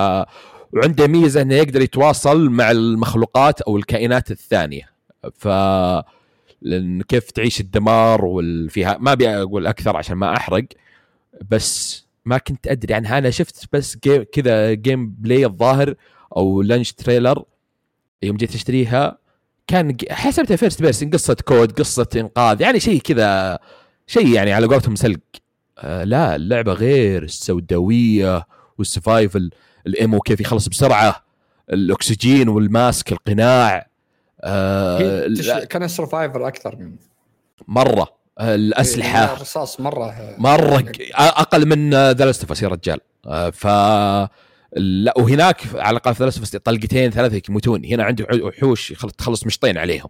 وعنده 0.74 1.08
ميزة 1.08 1.42
إنه 1.42 1.56
يقدر 1.56 1.82
يتواصل 1.82 2.50
مع 2.50 2.72
المخلوقات 2.72 3.62
أو 3.62 3.78
الكائنات 3.78 4.32
الثانية. 4.32 4.99
ف 5.34 5.48
لأن 6.62 7.02
كيف 7.02 7.32
تعيش 7.32 7.60
الدمار 7.60 8.26
والفيها 8.26 8.98
ما 9.00 9.12
أبي 9.12 9.30
أقول 9.30 9.68
أكثر 9.68 9.98
عشان 9.98 10.16
ما 10.16 10.38
أحرق 10.38 10.66
بس 11.52 12.06
ما 12.26 12.38
كنت 12.38 12.68
أدري 12.68 12.94
عنها. 12.94 13.18
أنا 13.18 13.30
شفت 13.30 13.66
بس 13.74 13.98
game 14.04 14.24
كذا 14.24 14.74
gameplay 14.74 15.46
الظاهر 15.46 15.96
أو 16.38 16.62
launch 16.62 16.92
trailer 16.92 17.44
يوم 18.24 18.38
جيت 18.38 18.56
أشتريها 18.56 19.18
كان 19.68 19.98
حسبتها 20.12 20.56
first 20.56 20.82
person 20.82 21.10
قصة 21.10 21.38
COD 21.46 21.72
قصة 21.72 22.08
إنقاذ 22.16 22.62
يعني 22.62 22.80
شيء 22.80 23.02
كذا 23.02 23.60
شيء 24.08 24.28
يعني 24.28 24.54
على 24.54 24.68
قولتهم 24.68 24.96
سلق. 24.96 25.20
آه 25.78 26.04
لا 26.04 26.36
اللعبة 26.36 26.74
غير 26.74 27.24
السوداوية 27.24 28.48
وال 28.78 28.92
survival 28.92 29.50
ال 29.88 29.94
ammo 29.94 30.20
كيف 30.20 30.42
يخلص 30.42 30.68
بسرعة 30.68 31.24
الأكسجين 31.74 32.50
وال 32.50 32.71
mask 32.71 33.12
القناع. 33.12 33.89
آه 34.42 35.28
تش- 35.28 35.50
كان 35.52 35.88
survival 35.88 36.48
أكثر 36.48 36.76
من 36.76 36.96
مرة. 37.68 38.08
آه 38.40 38.56
الأسلحة. 38.56 39.34
الرصاص 39.34 39.80
مرة. 39.80 40.36
مرة 40.38 40.78
ق- 40.80 41.02
أقل 41.20 41.66
من 41.66 41.90
The 41.94 42.26
Last 42.26 42.62
يا 42.64 42.68
رجال. 42.68 43.00
آه، 43.28 43.50
ف 43.50 43.68
لا 44.76 45.14
وهناك 45.18 45.62
على 45.76 45.98
الأقل 45.98 46.16
في 46.16 46.60
طلقتين 46.60 47.12
ثلاثة 47.12 47.42
يموتون 47.50 47.86
هنا 47.86 48.04
عندي 48.04 48.24
وح- 48.24 48.44
وحوش 48.44 48.94
تخلص 49.18 49.46
مشطين 49.46 49.78
عليهم. 49.78 50.10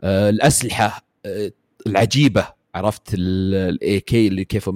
آه، 0.00 0.30
الأسلحة 0.30 1.04
آه، 1.26 1.50
العجيبة. 1.86 2.58
عرفت 2.74 3.02
ال 3.14 4.00
AK 4.00 4.28
اللي 4.28 4.44
كيف 4.44 4.70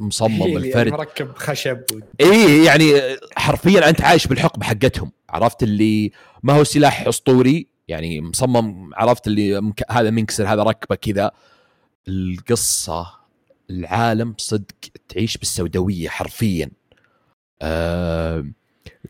مصمم 0.00 0.42
اللي 0.42 0.68
الفرد. 0.68 0.92
مركب 0.92 1.32
خشب. 1.36 1.80
اي 2.20 2.64
يعني 2.64 2.92
حرفيا 3.36 3.88
أنت 3.88 4.00
عايش 4.00 4.26
بالحقبة 4.26 4.64
حقتهم. 4.66 5.12
عرفت 5.30 5.62
اللي 5.62 6.12
ما 6.42 6.52
هو 6.52 6.64
سلاح 6.64 7.06
أسطوري 7.06 7.66
يعني 7.90 8.20
مصمم 8.20 8.90
عرفت 8.94 9.26
اللي. 9.26 9.72
هذا 9.90 10.10
منكسر 10.10 10.46
هذا 10.52 10.62
ركبة 10.62 10.94
كذا. 10.96 11.30
القصة 12.08 13.06
العالم 13.70 14.34
صدق 14.38 14.74
تعيش 15.08 15.36
بالسوداوية 15.36 16.08
حرفيا. 16.08 16.70
آه 17.62 18.44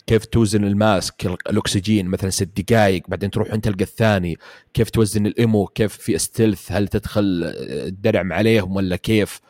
كيف 0.07 0.25
توزن 0.25 0.65
ال 0.65 0.77
mask 0.77 1.27
ال- 1.27 1.37
الأكسجين 1.51 2.07
مثلا 2.07 2.31
ست 2.31 2.61
دقائق 2.61 3.03
بعدين 3.09 3.31
تروح 3.31 3.53
انت 3.53 3.65
تلقى 3.65 3.85
الثاني. 3.85 4.37
كيف 4.75 4.91
توزن 4.91 5.27
الإيمو 5.27 5.67
كيف 5.67 5.97
في 5.97 6.17
استلث 6.17 6.73
هل 6.73 6.89
تدخل 6.89 7.43
آه، 7.45 7.87
الدرع 7.89 8.35
عليهم 8.35 8.77
ولا 8.77 8.97
كيف؟ 8.97 9.41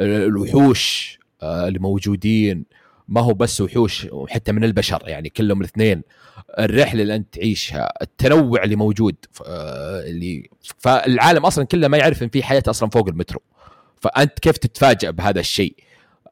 الوحوش 0.00 1.18
آه، 1.42 1.68
اللي 1.68 1.78
موجودين 1.78 2.64
ما 3.08 3.20
هو 3.20 3.34
بس 3.34 3.60
وحوش 3.60 4.06
وحتى 4.12 4.52
من 4.52 4.64
البشر 4.64 5.02
يعني 5.06 5.28
كلهم 5.28 5.60
الاثنين. 5.60 6.02
الرحلة 6.58 7.02
اللي 7.02 7.16
أنت 7.16 7.34
تعيشها 7.34 7.92
التنوع 8.02 8.62
اللي 8.62 8.76
موجود 8.76 9.16
آه، 9.46 10.00
اللي 10.00 10.50
فالعالم 10.78 11.46
أصلا 11.46 11.64
كله 11.64 11.88
ما 11.88 11.98
يعرف 11.98 12.22
إن 12.22 12.28
في 12.28 12.42
حياة 12.42 12.62
أصلا 12.68 12.90
فوق 12.90 13.08
المترو. 13.08 13.42
فأنت 14.00 14.38
كيف 14.38 14.56
تتفاجئ 14.58 15.12
بهذا 15.12 15.40
الشيء؟ 15.40 15.76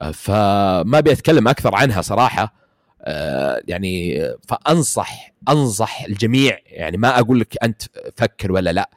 آه، 0.02 0.10
فما 0.10 0.98
أبي 0.98 1.12
أتكلم 1.12 1.48
أكثر 1.48 1.74
عنها 1.74 2.02
صراحة. 2.02 2.62
آه 3.04 3.62
يعني 3.68 4.22
فأنصح 4.48 5.32
أنصح 5.48 6.04
الجميع 6.04 6.58
يعني 6.66 6.96
ما 6.96 7.18
أقول 7.18 7.40
لك 7.40 7.54
أنت 7.62 7.82
فكر 8.16 8.52
ولا 8.52 8.72
لا 8.72 8.90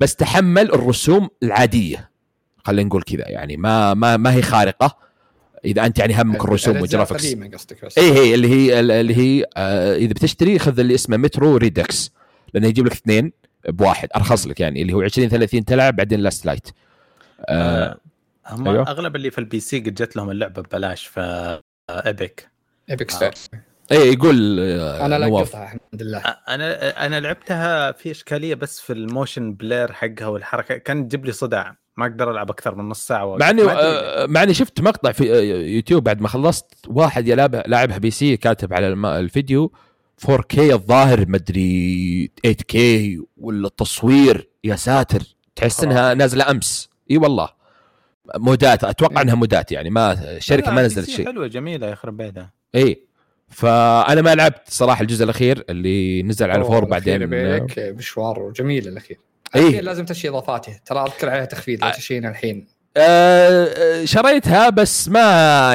بس 0.00 0.16
تحمل 0.16 0.74
الرسوم 0.74 1.28
العادية. 1.42 2.10
خلينا 2.64 2.88
نقول 2.88 3.02
كذا 3.02 3.28
يعني 3.28 3.56
ما 3.56 3.94
ما 3.94 4.16
ما 4.16 4.34
هي 4.34 4.42
خارقة. 4.42 5.09
إذا 5.64 5.86
أنت 5.86 5.98
يعني 5.98 6.22
همك 6.22 6.44
الرسوم 6.44 6.80
وال 6.80 6.89
graphics 6.89 7.26
قديمه 7.26 7.48
قصدك 7.48 7.84
بس. 7.84 7.98
اي 7.98 8.12
هي 8.12 8.34
اللي 8.34 8.48
هي 8.48 8.80
اللي 8.80 9.16
هي 9.16 9.44
آه 9.56 9.96
إذا 9.96 10.12
بتشتري 10.12 10.58
خذ 10.58 10.80
اللي 10.80 10.94
اسمه 10.94 11.16
Metro 11.16 11.56
Redux 11.56 12.12
لأنه 12.54 12.66
يجيب 12.66 12.86
لك 12.86 12.92
اثنين 12.92 13.32
بواحد 13.68 14.08
أرخص 14.16 14.46
لك 14.46 14.60
يعني 14.60 14.82
اللي 14.82 14.92
هو 14.92 15.02
20 15.02 15.28
30 15.28 15.64
تلعب 15.64 15.96
بعدين 15.96 16.20
Last 16.20 16.46
Light 16.46 16.68
آه 17.40 17.98
هم 18.46 18.68
أيوه. 18.68 18.88
أغلب 18.88 19.16
اللي 19.16 19.30
في 19.30 19.38
ال 19.38 19.60
PC 19.60 19.78
قد 19.78 19.94
جت 19.94 20.16
لهم 20.16 20.30
اللعبة 20.30 20.62
ببلاش 20.62 21.06
في 21.06 21.60
Epic 21.90 22.48
Epic 22.90 23.10
Store 23.10 23.30
اي 23.92 24.12
يقول 24.12 24.60
آه 24.60 25.06
أنا 25.06 25.18
لقطها 25.18 25.62
الحمد 25.64 25.80
لله. 26.02 26.18
أنا 26.48 27.06
أنا 27.06 27.20
لعبتها 27.20 27.92
في 27.92 28.10
إشكالية 28.10 28.54
بس 28.54 28.80
في 28.80 28.92
ال 28.92 29.01
motion 29.01 29.54
blur 29.54 29.92
حقها 29.92 30.26
والحركة. 30.26 30.76
كان 30.76 31.08
تجيب 31.08 31.24
لي 31.26 31.32
صداع. 31.32 31.76
ما 31.96 32.06
أقدر 32.06 32.30
ألعب 32.30 32.50
أكثر 32.50 32.74
من 32.74 32.88
نص 32.88 33.06
ساعة 33.06 33.36
مع 33.36 33.50
إني. 33.50 33.62
آه، 33.62 34.26
مع 34.26 34.42
إني 34.42 34.54
شفت 34.54 34.80
مقطع 34.80 35.12
في 35.12 35.32
آه، 35.34 35.40
يوتيوب 35.66 36.04
بعد 36.04 36.20
ما 36.20 36.28
خلصت 36.28 36.66
واحد 36.88 37.28
يلعبها 37.28 37.62
لاعبها 37.66 37.98
PC 37.98 38.36
كاتب 38.36 38.72
على 38.74 38.88
الم- 38.88 39.06
الفيديو 39.06 39.72
4K 40.26 40.58
الظاهر 40.58 41.24
مدري 41.28 42.30
8K 42.46 42.76
ولا 43.36 43.66
التصوير. 43.66 44.48
يا 44.64 44.76
ساتر 44.76 45.22
تحس 45.56 45.84
إنها 45.84 46.14
نازلة 46.14 46.50
أمس. 46.50 46.90
إي 47.10 47.16
والله. 47.16 47.48
مودات 48.36 48.84
أتوقع 48.84 49.22
إنها 49.22 49.34
مودات 49.34 49.72
يعني 49.72 49.90
ما 49.90 50.12
الشركة 50.36 50.70
ما 50.70 50.82
نزلت 50.82 51.10
شيء. 51.10 51.26
حلوة 51.26 51.46
جميلة 51.46 51.86
يخرب 51.86 52.16
بيتها 52.16 52.50
إي. 52.74 53.09
فأنا 53.50 54.22
ما 54.22 54.34
لعبت 54.34 54.62
صراحة 54.68 55.02
الجزء 55.02 55.24
الأخير 55.24 55.64
اللي 55.70 56.22
نزل 56.22 56.50
على 56.50 56.64
فور 56.64 56.84
بعدين. 56.84 57.28
مشوار 57.78 58.52
جميل 58.56 58.88
الأخير. 58.88 59.18
الأخير 59.56 59.82
لازم 59.84 60.04
تشي 60.04 60.28
إضافاته. 60.28 60.80
ترى 60.86 61.02
أذكر 61.02 61.28
عليها 61.28 61.44
تخفيض 61.44 61.84
لا 61.84 61.90
تشينا 61.90 62.28
الحين. 62.28 62.66
آه، 62.96 64.04
شريتها 64.04 64.68
بس 64.68 65.08
ما 65.08 65.20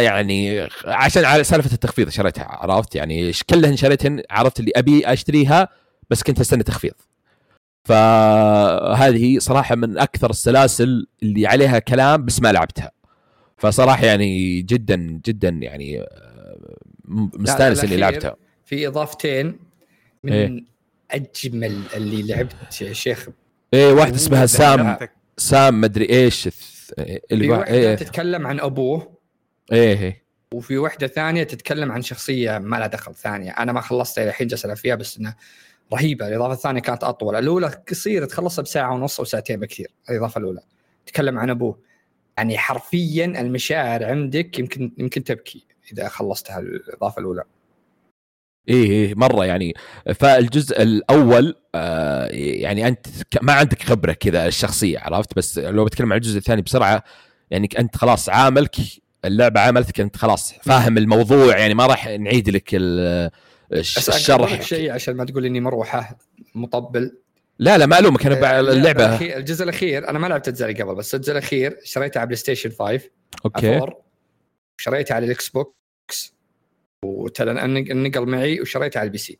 يعني 0.01 0.67
عشان 0.86 1.26
على 1.26 1.43
سالفة 1.43 1.73
التخفيض 1.73 2.09
شريتها 2.09 2.43
عرفت؟ 2.43 2.95
يعني 2.95 3.32
كلهن 3.49 3.76
شريتهن 3.76 4.23
عرفت 4.30 4.59
اللي 4.59 4.71
أبي 4.76 5.13
أشتريها 5.13 5.69
بس 6.09 6.23
كنت 6.23 6.39
استنى 6.39 6.63
تخفيض. 6.63 6.93
فهذه 7.84 9.39
صراحة 9.39 9.76
من 9.76 9.97
أكثر 9.97 10.30
السلاسل 10.30 11.07
اللي 11.23 11.47
عليها 11.47 11.80
كلام 11.80 12.26
بس 12.26 12.41
ما 12.41 12.51
لعبتها. 12.51 12.91
فصراحة 13.57 14.05
يعني 14.05 14.61
جدا 14.61 14.95
جدا 15.26 15.49
يعني 15.49 16.01
آه، 16.01 16.78
مستانس 17.08 17.80
الأخير 17.80 17.99
لعبتها 17.99 18.36
في 18.66 18.88
إضافتين 18.88 19.60
من 20.24 20.34
إيه. 20.34 20.64
أجمل 21.12 21.82
اللي 21.95 22.22
لعبت 22.24 22.82
يا 22.82 22.93
شيخ. 22.93 23.28
إيه 23.74 23.91
واحدة 23.93 24.16
اسمها 24.16 24.45
سام. 24.45 24.97
سام 25.38 25.82
مدري 25.82 26.10
إيش. 26.10 26.49
اللي 27.32 27.43
في 27.45 27.49
وا- 27.49 27.58
واحدة 27.58 27.76
إيه. 27.76 27.95
تتكلم 27.95 28.47
عن 28.47 28.60
أبوه. 28.60 29.18
إيه 29.72 29.99
إيه. 29.99 30.24
وفي 30.53 30.78
واحدة 30.78 31.08
ثانية 31.08 31.43
تتكلم 31.43 31.91
عن 31.91 32.01
شخصية 32.01 32.58
ما 32.58 32.76
لها 32.78 32.88
دخل 32.88 33.16
ثانية. 33.16 33.51
أنا 33.51 33.72
ما 33.72 33.82
خلصتها 33.82 34.22
إلى 34.22 34.30
الحين 34.30 34.47
جالس 34.47 34.66
فيها 34.68 34.95
بس 34.95 35.18
إنها 35.18 35.36
رهيبة. 35.93 36.28
الإضافة 36.28 36.53
الثانية 36.53 36.82
كانت 36.82 37.03
أطول. 37.03 37.36
الأولى 37.36 37.68
قصيرة 37.68 38.26
تخلصها 38.26 38.64
بساعة 38.64 38.93
ونص 38.93 39.20
أو 39.20 39.26
ساعتين 39.26 39.60
بكثير 39.60 39.88
الإضافة 40.10 40.39
الأولى. 40.39 40.62
تتكلم 41.06 41.39
عن 41.39 41.49
أبوه. 41.49 41.80
يعني 42.38 42.58
حرفيا 42.58 43.26
المشاعر 43.26 44.06
عندك 44.06 44.60
يمكن 44.60 44.91
يمكن 44.97 45.24
تبكي. 45.24 45.66
إذا 45.94 46.08
خلصتها 46.08 46.60
الإضافة 46.60 47.20
الأولى. 47.20 47.44
إيه 48.70 48.90
إيه 48.92 49.14
مرة 49.16 49.46
يعني. 49.46 49.74
فالجزء 50.16 50.82
الأول 50.82 51.56
آه 51.76 52.26
يعني 52.32 52.88
أنت 52.88 53.08
ما 53.42 53.54
عندك 53.54 53.84
خبرة 53.84 54.14
كذا 54.14 54.48
الشخصيه 54.48 55.00
عرفت؟ 55.00 55.36
بس 55.36 55.60
لو 55.60 55.86
بتكلم 55.86 56.14
عن 56.14 56.18
الجزء 56.18 56.38
الثاني 56.38 56.62
بسرعة 56.62 57.04
يعني 57.52 57.70
أنت 57.80 57.98
خلاص 57.98 58.30
عاملك 58.30 58.76
اللعبة 59.26 59.60
عاملتك 59.60 60.00
أنت 60.00 60.18
خلاص 60.18 60.54
فاهم 60.54 60.98
الموضوع 60.98 61.58
يعني 61.58 61.74
ما 61.74 61.86
راح 61.86 62.08
نعيد 62.08 62.50
لك 62.50 62.70
الشرح. 63.72 64.62
شيء 64.62 64.92
عشان 64.92 65.16
ما 65.16 65.26
تقول 65.26 65.46
إني 65.46 65.60
مروحة 65.60 66.18
مطبل. 66.56 67.18
لا 67.60 67.78
لا 67.78 67.86
ما 67.86 68.00
ألومك 68.00 68.26
أنا 68.26 68.36
بع- 68.42 68.70
اللعبة. 68.70 69.16
الجزء 69.38 69.64
الأخير 69.64 70.10
أنا 70.10 70.20
ما 70.20 70.28
لعبت 70.28 70.62
اللي 70.62 70.74
قبل 70.84 70.96
بس 70.96 71.16
الجزء 71.16 71.32
الأخير 71.32 71.78
شريته 71.84 72.18
على 72.20 72.26
بلاي 72.28 72.36
ستيشن 72.38 72.70
5 72.70 73.00
أوكي. 73.46 73.80
4 74.80 74.97
وشريته 74.99 75.15
على 75.15 75.26
الإكس 75.26 75.49
بوكس. 75.49 76.36
وتنقل 77.05 78.26
معي 78.26 78.61
وشريته 78.61 78.97
على 78.99 79.07
ال 79.08 79.18
PC. 79.18 79.39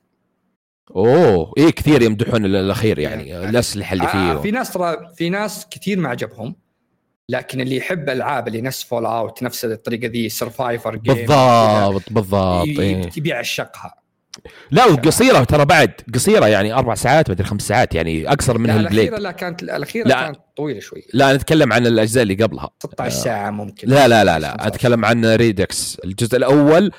أوه 0.96 1.54
إيه 1.58 1.70
كثير 1.70 2.02
يمدحون 2.02 2.46
ال- 2.46 2.56
الأخير 2.56 3.00
يعني 3.00 3.28
يعني- 3.30 3.50
الأسلحة 3.50 3.94
اللي 3.94 4.04
آه 4.04 4.34
فيه. 4.36 4.42
في 4.42 4.52
ناس 4.52 4.72
ترى 4.74 5.14
في 5.16 5.30
ناس 5.30 5.68
كثير 5.72 6.00
ما 6.00 6.10
عجبهم 6.10 6.56
لكن 7.30 7.62
اللي 7.62 7.76
يحب 7.76 8.10
ألعاب 8.10 8.48
اللي 8.48 8.62
نفس 8.62 8.84
Fallout 8.84 9.44
نفس 9.44 9.66
الطريقة 9.66 10.08
ذي 10.08 10.30
survival 10.30 10.96
game 10.96 11.14
بالضبط 11.14 12.14
بالضبط 12.14 12.80
إيه. 12.80 13.10
يبي 13.18 13.30
يعشقها 13.30 13.96
لا 14.72 14.86
وقصيرة 14.86 15.44
ترى 15.44 15.66
بعد 15.66 15.92
قصيرة 16.14 16.48
يعني 16.48 16.74
أربع 16.74 16.96
ساعات 16.96 17.30
مدري 17.30 17.48
خمس 17.48 17.62
ساعات 17.62 17.96
يعني 17.96 18.30
اقصر 18.32 18.58
من 18.58 18.70
البليد 18.70 19.00
الأخيرة 19.00 19.18
لا 19.18 19.32
كانت 19.32 19.64
الأخيرة 19.64 20.08
لا. 20.08 20.24
كانت 20.26 20.40
طويلة 20.58 20.80
شوي. 20.80 21.02
لا 21.14 21.34
نتكلم 21.34 21.74
عن 21.74 21.88
الأجزاء 21.88 22.24
اللي 22.24 22.34
قبلها. 22.34 22.70
16 22.84 23.16
ساعة 23.16 23.52
ممكن. 23.52 23.88
لا 23.88 24.08
لا 24.08 24.24
لا 24.24 24.40
لا. 24.40 24.68
أتكلم 24.68 25.06
عن 25.06 25.26
Redux 25.26 25.98
الجزء 26.06 26.38
الأول 26.38 26.92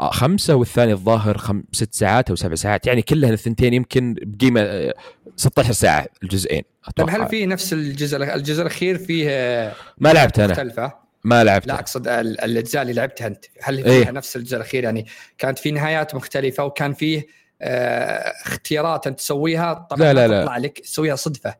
آه، 0.00 0.10
خمسة 0.10 0.54
والثاني 0.54 0.92
الظاهر 0.92 1.38
خم... 1.38 1.62
ست 1.72 1.94
ساعات 1.94 2.30
أو 2.30 2.36
سبع 2.36 2.54
ساعات. 2.54 2.86
يعني 2.86 3.02
كلها 3.02 3.30
الثنتين 3.30 3.74
يمكن 3.74 4.16
بقيمة 4.22 4.60
آه، 4.60 4.94
16 5.36 5.72
ساعة 5.72 6.06
الجزئين 6.22 6.62
طيب 6.96 7.08
أتوقع. 7.08 7.24
هل 7.24 7.28
في 7.28 7.46
نفس 7.46 7.72
الجزء 7.72 8.34
الجزء 8.34 8.62
الأخير 8.62 8.98
فيه 8.98 9.26
آه، 9.30 9.72
ما 9.98 10.12
لعبت 10.12 10.38
أنا. 10.38 10.52
مختلفة؟ 10.52 11.07
ما 11.24 11.44
لعبت 11.44 11.66
لا 11.66 11.74
أقصد 11.74 12.08
ال- 12.08 12.40
الأجزاء 12.40 12.82
اللي 12.82 12.92
لعبتها 12.92 13.26
أنت. 13.26 13.44
هل 13.62 13.84
إيه. 13.84 14.02
فيها 14.02 14.12
نفس 14.12 14.36
الجزء 14.36 14.56
الاخير 14.56 14.84
يعني 14.84 15.06
كانت 15.38 15.58
في 15.58 15.70
نهايات 15.70 16.14
مختلفة 16.14 16.64
وكان 16.64 16.92
فيه 16.94 17.26
آه، 17.62 18.32
اختيارات 18.46 19.06
أنت 19.06 19.18
تسويها 19.18 19.74
طبعا 19.74 20.00
لا، 20.00 20.12
لا، 20.14 20.28
لا. 20.28 20.42
تطلع 20.42 20.56
لك 20.56 20.78
تسويها 20.80 21.16
صدفة. 21.16 21.54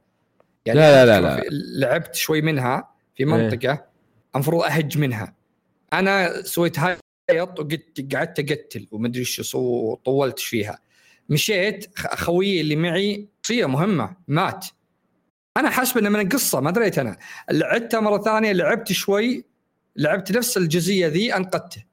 يعني 0.67 0.79
لا، 0.79 1.07
لا، 1.07 1.21
لا، 1.21 1.37
لا. 1.37 1.43
لعبت 1.51 2.15
شوي 2.15 2.41
منها 2.41 2.89
في 3.15 3.25
منطقة 3.25 3.85
المفروض 4.35 4.63
أهج 4.65 4.99
منها. 4.99 5.35
أنا 5.93 6.43
سويت 6.43 6.79
هايط 6.79 7.61
وقلت 7.61 8.15
قعدت 8.15 8.39
أقتل 8.53 8.89
ومدري 8.91 9.21
إيش 9.21 9.55
وطولت 9.55 10.39
فيها. 10.39 10.79
مشيت 11.29 11.99
خويي 11.99 12.61
اللي 12.61 12.77
معي 12.77 13.29
شخصيه 13.43 13.67
مهمة 13.67 14.17
مات. 14.29 14.67
أنا 15.57 15.71
حاسب 15.71 15.99
إنه 15.99 16.09
من 16.09 16.21
القصة 16.21 16.61
ما 16.61 16.71
دريت 16.71 16.99
أنا. 16.99 17.17
لعبتها 17.51 18.01
مرة 18.01 18.23
ثانية 18.23 18.53
لعبت 18.53 18.93
شوي 18.93 19.45
لعبت 19.99 20.33
نفس 20.33 20.57
الجزئية 20.57 21.07
ذي 21.07 21.37
أنقذته. 21.37 21.85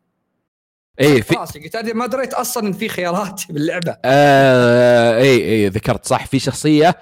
اي 1.02 1.22
في 1.22 1.36
قلت 1.36 1.78
ما 1.78 2.06
دريت 2.08 2.34
أصلا 2.34 2.68
إن 2.68 2.74
في 2.74 2.90
خيارات 2.90 3.42
باللعبة. 3.50 3.98
آه 4.06 5.18
اي 5.18 5.44
اي 5.44 5.68
ذكرت 5.70 6.06
صح. 6.06 6.26
في 6.28 6.40
شخصية 6.40 6.96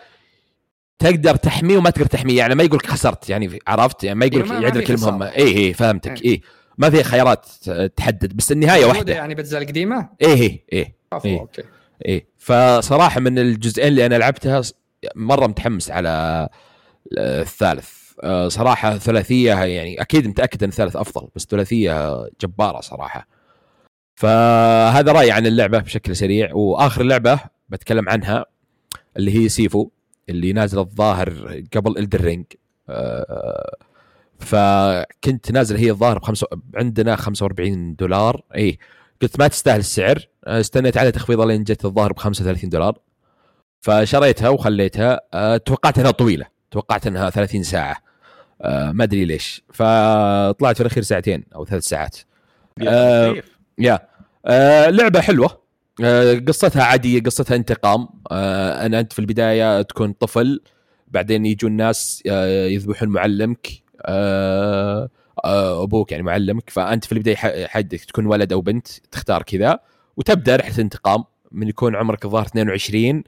تقدر 1.00 1.36
تحميه 1.36 1.78
وما 1.78 1.90
تقدر 1.90 2.06
تحميه. 2.06 2.38
يعني 2.38 2.56
ما 2.56 2.64
يقول 2.64 2.80
لك 2.84 2.86
خسرت 2.86 3.30
يعني 3.30 3.60
عرفت؟ 3.68 4.04
يعني 4.04 4.20
ما 4.20 4.26
يقول 4.26 4.42
إيه، 4.42 4.48
لك 4.48 4.52
ما 4.56 4.60
يعد 4.60 4.78
لك 4.78 4.92
المهمه. 4.92 5.26
اي 5.26 5.58
اي 5.58 5.74
فهمتك. 5.74 6.22
إيه. 6.22 6.32
اي 6.32 6.42
ما 6.78 6.90
في 6.90 7.04
خيارات 7.04 7.46
تحدد. 7.96 8.38
بس 8.38 8.52
النهاية 8.52 8.86
واحدة. 8.86 9.14
يعني 9.14 9.36
بالاجزاء 9.36 9.62
القديمة؟ 9.62 10.10
اي 10.22 10.34
اي 10.34 10.64
اي 10.74 10.94
إيه. 11.26 11.40
أوكي. 11.40 11.64
إيه. 12.06 12.28
فصراحة 12.38 13.20
من 13.20 13.40
الجزئين 13.40 13.88
اللي 13.88 14.06
أنا 14.06 14.16
لعبتها 14.16 14.62
مرة 15.16 15.48
متحمس 15.48 15.92
على 15.92 16.50
الثالث. 17.18 18.03
صراحة 18.48 18.98
ثلاثية 18.98 19.54
يعني 19.54 20.02
أكيد 20.02 20.28
متأكد 20.28 20.64
إن 20.64 20.70
الثالث 20.70 20.96
أفضل 20.96 21.28
بس 21.36 21.46
ثلاثية 21.46 22.28
جبارة 22.42 22.82
صراحة. 22.82 23.28
فهذا 24.16 25.12
رأيي 25.12 25.32
عن 25.32 25.46
اللعبة 25.46 25.80
بشكل 25.80 26.16
سريع. 26.16 26.54
وآخر 26.54 27.04
لعبة 27.04 27.40
بتكلم 27.70 28.10
عنها 28.10 28.46
اللي 29.18 29.36
هي 29.38 29.50
سيفو 29.50 29.90
اللي 30.30 30.54
نازلة 30.54 30.82
الظاهر 30.82 31.62
قبل 31.76 31.98
الدرينج 31.98 32.46
فكنت 34.40 35.52
نازل 35.52 35.78
هي 35.78 35.92
الظاهر 35.92 36.20
بخمسة 36.20 36.48
عندنا 36.76 37.16
45 37.16 37.96
دولار. 37.96 38.44
اي 38.56 38.80
قلت 39.22 39.40
ما 39.40 39.48
تستاهل 39.48 39.80
السعر. 39.80 40.28
آه، 40.46 40.60
استنيت 40.60 40.98
على 40.98 41.12
تخفيض 41.12 41.42
لين 41.42 41.64
جت 41.64 41.86
الظاهر 41.86 42.14
ب 42.14 42.18
35 42.18 42.70
دولار. 42.70 43.00
فشريتها 43.82 44.50
وخليتها. 44.50 45.22
آه، 45.34 45.58
توقعت 45.58 46.00
إنها 46.00 46.12
طويلة. 46.12 46.53
توقعت 46.74 47.08
أنها 47.08 47.30
30 47.30 47.64
ساعة. 47.64 47.98
آه، 48.62 48.92
ما 48.92 49.04
أدري 49.04 49.26
ليش. 49.26 49.64
فطلعت 49.74 50.76
في 50.76 50.82
الأخير 50.82 51.04
ساعتين 51.04 51.44
أو 51.56 51.66
ثلاث 51.66 51.84
ساعات. 51.84 52.18
آه،؟ 52.88 53.36
يا. 53.78 54.00
آه 54.46 54.90
لعبة 54.90 55.22
حلوة. 55.22 55.64
آه 56.04 56.34
قصتها 56.48 56.84
عادية 56.84 57.24
قصتها 57.24 57.56
انتقام. 57.56 58.08
آه 58.32 58.86
أنا 58.86 59.00
أنت 59.00 59.14
في 59.14 59.20
البداية 59.20 59.82
تكون 59.82 60.14
طفل 60.14 60.62
بعدين 61.08 61.46
يجون 61.46 61.72
ناس 61.72 62.24
آه 62.28 62.68
يذبحون 62.68 63.10
معلمك. 63.10 63.68
آه 64.02 65.10
آه 65.46 65.84
أبوك 65.84 66.12
يعني 66.12 66.24
معلمك. 66.24 66.70
فأنت 66.70 67.06
في 67.06 67.12
البداية 67.12 67.68
حدك 67.68 68.06
تكون 68.06 68.26
ولد 68.26 68.54
أو 68.54 68.62
بنت 68.62 68.88
تختار 69.12 69.44
كذا. 69.44 69.80
وتبدأ 70.18 70.56
رحلة 70.56 70.80
انتقام 70.80 71.24
من 71.52 71.68
يكون 71.68 71.96
عمرك 71.96 72.26
الظاهر 72.26 72.46
22 72.46 73.24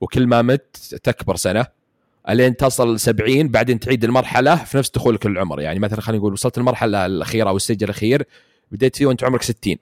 وكل 0.00 0.26
ما 0.26 0.42
مت 0.42 0.76
تكبر 1.02 1.36
سنة. 1.36 1.79
الين 2.28 2.56
تصل 2.56 3.00
70 3.00 3.48
بعدين 3.48 3.80
تعيد 3.80 4.04
المرحلة 4.04 4.56
في 4.56 4.78
نفس 4.78 4.90
دخولك 4.90 5.26
للعمر. 5.26 5.60
يعني 5.60 5.78
مثلا 5.78 6.00
خلينا 6.00 6.18
نقول 6.20 6.32
وصلت 6.32 6.58
المرحلة 6.58 7.06
الأخيرة 7.06 7.48
أو 7.48 7.56
السجل 7.56 7.84
الأخير 7.84 8.26
بديت 8.72 8.96
فيه 8.96 9.06
وأنت 9.06 9.24
عمرك 9.24 9.42
60 9.42 9.76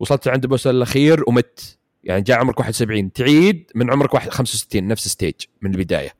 وصلت 0.00 0.28
عند 0.28 0.44
البوس 0.44 0.66
الأخير 0.66 1.24
ومت. 1.26 1.78
يعني 2.04 2.22
جاء 2.22 2.38
عمرك 2.38 2.60
71 2.60 3.12
تعيد 3.12 3.70
من 3.74 3.90
عمرك 3.92 4.16
65 4.30 4.88
نفس 4.88 5.08
ستيج 5.08 5.34
من 5.62 5.74
البداية. 5.74 6.14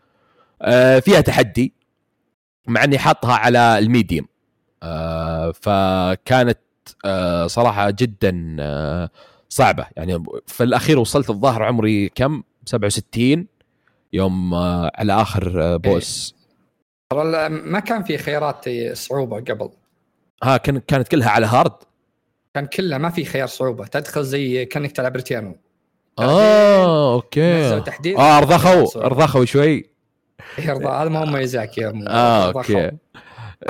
آه 0.62 0.98
فيها 0.98 1.20
تحدي 1.20 1.72
مع 2.66 2.84
إني 2.84 2.98
حاطها 2.98 3.34
على 3.34 3.78
ال 3.78 3.85
medium 3.85 4.26
آه 4.82 5.52
فكانت 5.52 6.58
آه 7.04 7.46
صراحة 7.46 7.90
جدا 7.90 8.56
آه 8.60 9.10
صعبة. 9.48 9.86
يعني 9.96 10.24
في 10.46 10.62
الأخير 10.64 10.98
وصلت 10.98 11.30
الظاهر 11.30 11.62
عمري 11.62 12.08
كم؟ 12.08 12.42
67 12.66 13.46
يوم 14.12 14.54
آه 14.54 14.90
على 14.94 15.22
آخر 15.22 15.62
آه 15.62 15.76
boss. 15.76 16.34
ترى 17.12 17.48
ما 17.48 17.80
كان 17.80 18.04
في 18.04 18.18
خيارات 18.18 18.64
صعوبة 18.92 19.36
قبل. 19.36 19.70
ها 20.42 20.56
كان 20.56 20.78
كانت 20.78 21.08
كلها 21.08 21.30
على 21.30 21.46
hard؟ 21.46 21.72
كان 22.54 22.66
كلها 22.66 22.98
ما 22.98 23.10
في 23.10 23.24
خيار 23.24 23.46
صعوبة. 23.46 23.86
تدخل 23.86 24.24
زي 24.24 24.64
كأنك 24.64 24.92
تلعب 24.92 25.16
Returnal. 25.16 25.57
آه 26.18 27.14
okay. 27.14 27.80
تحديد 27.80 28.16
آه 28.16 28.38
أرضخوا 28.38 29.06
أرضخوا 29.06 29.44
شوي. 29.44 29.90
يرضى 30.58 30.86
هذا 30.86 31.08
ما 31.08 31.18
هو 31.18 31.26
ميزاك 31.26 31.78
يا 31.78 32.04
آه 32.08 32.46
okay. 32.53 32.90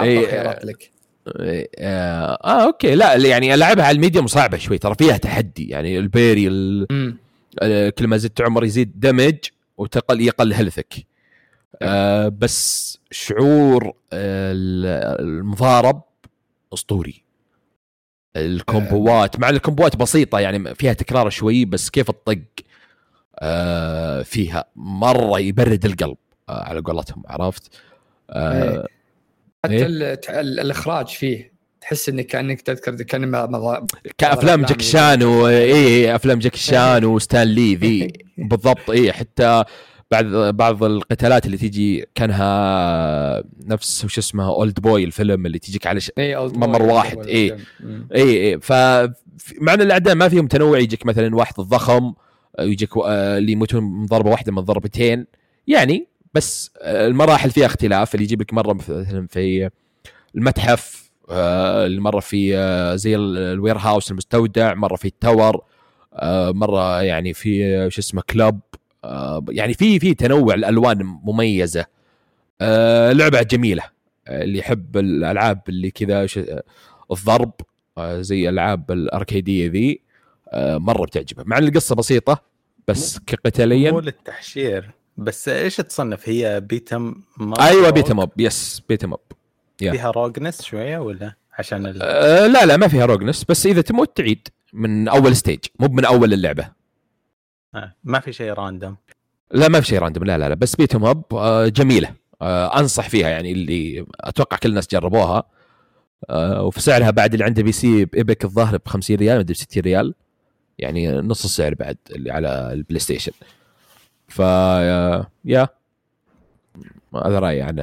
اي 0.00 0.26
خيارات 0.26 0.64
لك. 0.64 0.90
آه, 1.26 1.68
آه 1.78 2.66
okay. 2.66 2.94
لا 2.94 3.14
يعني 3.14 3.54
ألعبها 3.54 3.84
على 3.84 3.94
ال 3.94 3.99
medium 3.99 4.26
صعبة 4.26 4.58
شوي. 4.58 4.78
ترى 4.78 4.94
فيها 4.94 5.16
تحدي. 5.16 5.68
يعني 5.68 5.98
ال 5.98 6.06
parry 6.06 6.46
كل 7.98 8.06
ما 8.06 8.16
زدت 8.16 8.40
عمر 8.40 8.64
يزيد 8.64 9.00
damage. 9.00 9.36
وتقل 9.76 10.20
يقل 10.20 10.52
health 10.52 10.93
ك. 10.93 11.06
آه 11.82 12.28
بس 12.28 12.98
شعور 13.10 13.92
المضارب 14.12 16.02
أسطوري. 16.74 17.24
الكومبوات 18.36 19.38
مع 19.38 19.48
الكومبوات 19.48 19.96
بسيطة 19.96 20.40
يعني 20.40 20.74
فيها 20.74 20.92
تكرار 20.92 21.30
شوي 21.30 21.64
بس 21.64 21.90
كيف 21.90 22.10
الطق 22.10 22.38
آه 23.38 24.22
فيها 24.22 24.64
مرة 24.76 25.40
يبرد 25.40 25.84
القلب 25.84 26.16
آه 26.48 26.62
على 26.64 26.80
قولتهم 26.80 27.22
عرفت؟ 27.26 27.74
آه 28.30 28.88
حتى 29.64 29.74
إيه؟ 29.74 30.20
الإخراج 30.40 31.06
فيه. 31.08 31.51
تحس 31.82 32.08
إنك 32.08 32.26
كأنك 32.26 32.60
تذكر 32.60 32.94
كان 33.02 33.30
مضا... 33.30 33.86
كأفلام 34.18 34.64
جاك 34.64 34.82
شان 34.82 35.22
و... 35.22 35.48
اي 35.48 36.14
أفلام 36.14 36.38
جاكي 36.38 36.56
شان 36.56 37.04
وستان 37.04 37.48
لي 37.48 37.74
ذي. 37.82 38.12
بالضبط 38.38 38.90
اي 38.90 39.12
حتى 39.12 39.64
بعض 40.10 40.24
بعض 40.56 40.84
القتالات 40.84 41.46
اللي 41.46 41.56
تيجي 41.56 42.04
كانها 42.14 43.42
نفس 43.66 44.04
وش 44.04 44.18
اسمه 44.18 44.48
Oldboy 44.48 45.04
الفيلم 45.04 45.46
اللي 45.46 45.58
تجيك 45.58 45.86
على 45.86 46.00
ش... 46.00 46.10
ممر 46.18 46.82
واحد 46.82 47.26
اي 47.26 47.56
اي 48.14 48.52
اي 48.52 48.60
ف 48.60 48.72
مع 49.60 49.74
إن 49.74 49.80
الأعداء 49.80 50.14
ما 50.14 50.28
فيهم 50.28 50.46
تنوع 50.46 50.78
يجيك 50.78 51.06
مثلا 51.06 51.36
واحد 51.36 51.54
الضخم 51.58 52.12
يجيك 52.60 52.90
اللي 52.96 53.52
يموتون 53.52 53.82
من 53.82 54.06
ضربة 54.06 54.30
واحدة 54.30 54.52
من 54.52 54.62
ضربتين. 54.62 55.26
يعني 55.66 56.06
بس 56.34 56.70
المراحل 56.82 57.50
فيها 57.50 57.66
اختلاف 57.66 58.14
اللي 58.14 58.24
يجيب 58.24 58.42
لك 58.42 58.54
مرة 58.54 58.72
مثلا 58.72 59.26
في 59.26 59.70
المتحف 60.34 61.01
مرة 62.00 62.20
في 62.20 62.52
زي 62.96 63.16
ال 63.16 63.78
warehouse 63.78 64.10
المستودع 64.10 64.74
مرة 64.74 64.96
في 64.96 65.04
ال 65.04 65.14
tower 65.14 65.64
مرة 66.52 67.02
يعني 67.02 67.34
في 67.34 67.86
شو 67.90 68.00
اسمه 68.00 68.22
club 68.30 68.60
يعني 69.48 69.74
في 69.74 69.98
في 69.98 70.14
تنوع 70.14 70.54
الألوان 70.54 70.98
مميزة. 71.02 71.86
لعبة 73.12 73.42
جميلة. 73.42 73.82
اللي 74.28 74.58
يحب 74.58 74.96
الألعاب 74.96 75.60
اللي 75.68 75.90
كذا 75.90 76.26
الضرب 77.12 77.52
زي 78.00 78.48
ألعاب 78.48 78.90
الأركيدية 78.90 79.70
ذي 79.70 80.00
مرة 80.54 81.04
بتعجبه. 81.04 81.42
مع 81.46 81.58
إن 81.58 81.64
القصة 81.64 81.94
بسيطة 81.94 82.42
بس 82.88 83.18
كقتاليا 83.18 83.90
مو 83.90 84.00
للتحشير. 84.00 84.90
بس 85.16 85.48
إيش 85.48 85.76
تصنف؟ 85.76 86.28
هي 86.28 86.60
بيتم 86.60 87.14
أيوه 87.60 87.90
beat 87.90 88.07
'em 88.07 88.20
up 88.20 88.30
yes 88.38 88.82
beat 88.88 89.02
'em 89.02 89.12
up 89.12 89.20
فيها 89.78 90.10
rogueness 90.10 90.62
شوية 90.62 90.98
ولا 90.98 91.34
عشان 91.58 91.86
ال... 91.86 92.02
أه 92.02 92.46
لا 92.46 92.66
لا 92.66 92.76
ما 92.76 92.88
فيها 92.88 93.06
rogueness 93.06 93.44
بس 93.44 93.66
إذا 93.66 93.80
تموت 93.80 94.16
تعيد 94.16 94.48
من 94.72 95.08
أول 95.08 95.36
stage 95.36 95.58
مو 95.80 95.88
من 95.88 96.04
أول 96.04 96.32
اللعبة. 96.32 96.68
آه. 97.74 97.94
ما 98.04 98.20
في 98.20 98.32
شيء 98.32 98.52
random 98.52 98.96
لا 99.50 99.68
ما 99.68 99.80
في 99.80 99.86
شيء 99.86 99.98
random 99.98 100.24
لا 100.24 100.38
لا 100.38 100.48
لا 100.48 100.54
بس 100.54 100.76
beat 100.76 100.92
'em 100.92 101.04
up 101.04 101.22
آه 101.32 101.68
جميلة. 101.68 102.14
آه 102.42 102.78
أنصح 102.80 103.08
فيها 103.08 103.28
يعني 103.28 103.52
اللي 103.52 104.06
أتوقع 104.20 104.56
كل 104.56 104.68
الناس 104.68 104.88
جربوها. 104.88 105.42
آه 106.30 106.62
وفي 106.62 106.80
سعرها 106.80 107.10
بعد 107.10 107.32
اللي 107.32 107.44
عنده 107.44 107.62
PC 107.62 107.72
ب 107.72 108.04
Epic 108.04 108.44
الظاهر 108.44 108.76
ب 108.76 108.88
50 108.88 109.16
ريال 109.16 109.38
مدري 109.38 109.54
60 109.54 109.82
ريال. 109.82 110.14
يعني 110.78 111.10
نص 111.12 111.44
السعر 111.44 111.74
بعد 111.74 111.96
اللي 112.10 112.30
على 112.30 112.70
ال 112.72 112.98
PlayStation. 113.00 113.32
ف 114.28 114.38
يا 115.44 115.68
هذا 117.24 117.38
رايي 117.38 117.62
عن 117.62 117.78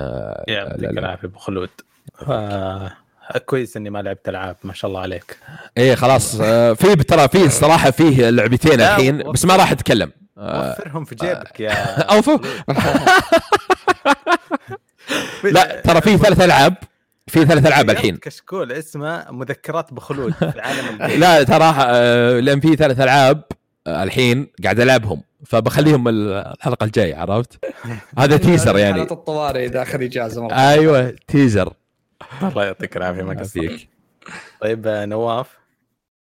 يعطيك 0.47 0.83
العافية 0.83 1.27
أبو 1.27 1.39
خلود. 1.39 1.69
كويس 3.45 3.77
إني 3.77 3.89
ما 3.89 4.01
لعبت 4.01 4.29
ألعاب 4.29 4.55
ما 4.63 4.73
شاء 4.73 4.89
الله 4.89 5.01
عليك. 5.01 5.37
إيه 5.77 5.95
خلاص. 5.95 6.35
في 6.81 6.95
ترى 6.95 7.27
في 7.27 7.45
الصراحه 7.45 7.91
فيه 7.91 8.29
لعبتين 8.29 8.81
الحين 8.81 9.31
بس 9.31 9.45
ما 9.45 9.55
راح 9.55 9.71
أتكلم. 9.71 10.11
وفرهم 10.37 11.05
في 11.05 11.15
جيبك 11.15 11.59
يا 11.59 12.01
اوف 12.01 12.29
لا 15.43 15.81
ترى 15.81 16.01
في 16.01 16.17
ثلاث 16.17 16.41
ألعاب 16.41 16.75
في 17.27 17.45
ثلاث 17.45 17.65
ألعاب 17.65 17.89
الحين. 17.89 18.17
كشكول 18.17 18.71
اسمه 18.71 19.31
مذكرات 19.31 19.93
أبو 19.93 20.08
خلود 20.08 20.33
في 20.33 20.59
عالم 20.61 21.19
لا 21.19 21.43
ترى 21.43 21.71
لأن 22.41 22.59
في 22.59 22.75
ثلاث 22.75 22.99
ألعاب 22.99 23.43
الحين 23.87 24.47
قاعد 24.63 24.79
ألعبهم. 24.79 25.21
فبخليهم 25.45 26.07
الحلقة 26.07 26.83
الجاية 26.83 27.15
عرفت؟ 27.15 27.65
هذا 28.19 28.37
teaser 28.37 28.77
يعني. 28.77 29.01
الطوارئ 29.01 29.65
إذا 29.65 29.81
أخذ 29.81 30.03
إجازة 30.03 30.69
أيوه 30.69 31.15
teaser 31.27 31.73
الله 32.43 32.65
يعطيك 32.65 32.97
العافية 32.97 33.23
ما 33.23 33.43
فيك 33.43 33.89
طيب 34.61 34.87
نواف؟ 34.87 35.57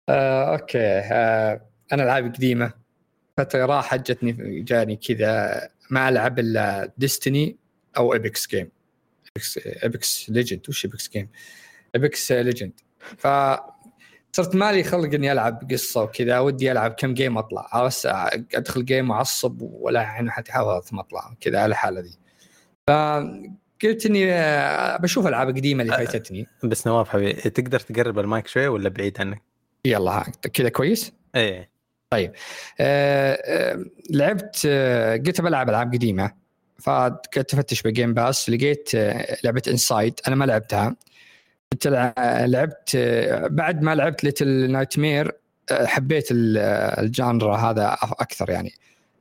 آه، 0.10 0.52
okay. 0.54 1.00
آه، 1.00 1.62
أنا 1.94 2.04
العاب 2.04 2.34
قديمة. 2.34 2.74
فترة 3.38 3.66
راحت 3.66 4.12
جتني 4.12 4.62
جاني 4.62 4.96
كذا 4.96 5.62
ما 5.90 6.10
ألعب 6.10 6.40
إلا 6.40 6.92
Destiny 6.98 7.58
أو 7.98 8.14
Apex 8.14 8.48
game 8.48 8.70
Apex 9.84 10.30
Legend 10.30 10.70
وش 10.70 10.86
Apex 10.86 11.10
game؟ 11.10 11.30
Apex 11.96 12.32
Legend 12.32 12.72
ف 13.18 13.28
صرت 14.32 14.56
مالي 14.56 14.84
خلق 14.84 15.14
إني 15.14 15.32
ألعب 15.32 15.72
قصة 15.72 16.04
وكذا 16.04 16.40
ودي 16.40 16.72
ألعب 16.72 16.92
كم 16.92 17.14
game 17.14 17.38
أطلع. 17.38 17.86
بس 17.86 18.08
أدخل 18.56 18.86
game 18.86 19.10
وأعصب 19.10 19.62
ولا 19.62 20.02
يعني 20.02 20.32
حتى 20.32 20.52
ما 20.92 21.02
أطلع 21.02 21.34
كذا 21.42 21.60
على 21.60 21.72
الحالة 21.72 22.02
ذي 22.02 22.18
فقلت 22.88 24.06
إني 24.06 24.26
بشوف 24.98 25.28
ألعاب 25.28 25.48
قديمة 25.48 25.84
اللي 25.84 25.94
فايتتني. 25.94 26.48
بس 26.64 26.88
نواف 26.88 27.10
حبيبي 27.10 27.34
تقدر 27.34 27.80
تقرب 27.80 28.20
المايك 28.20 28.48
شوي 28.48 28.68
ولا 28.68 28.90
بعيد 28.90 29.20
عنك؟ 29.20 29.42
يلا 29.86 30.24
كذا 30.54 30.70
كويس؟ 30.70 31.12
إيه. 31.36 31.70
طيب. 32.10 32.32
أه 32.80 33.40
أه 33.46 33.86
لعبت 34.10 34.62
أه 34.66 35.18
قلت 35.18 35.42
بلعب 35.42 35.70
ألعاب 35.70 35.94
قديمة. 35.94 36.32
فقلت 36.82 37.54
أفتش 37.54 37.82
ب 37.82 37.88
Game 37.88 38.14
Pass 38.14 38.50
لقيت 38.50 38.90
لعبة 39.44 39.62
Inside 39.68 40.20
أنا 40.28 40.36
ما 40.36 40.46
لعبتها. 40.46 40.96
لعبت 42.46 42.98
بعد 43.52 43.82
ما 43.82 43.96
لعبت 43.96 44.24
Little 44.24 44.72
Nightmare 44.72 45.32
حبيت 45.72 46.28
ال 46.32 46.53
genre 46.53 47.58
هذا 47.58 47.98
أكثر 48.04 48.50
يعني. 48.50 48.74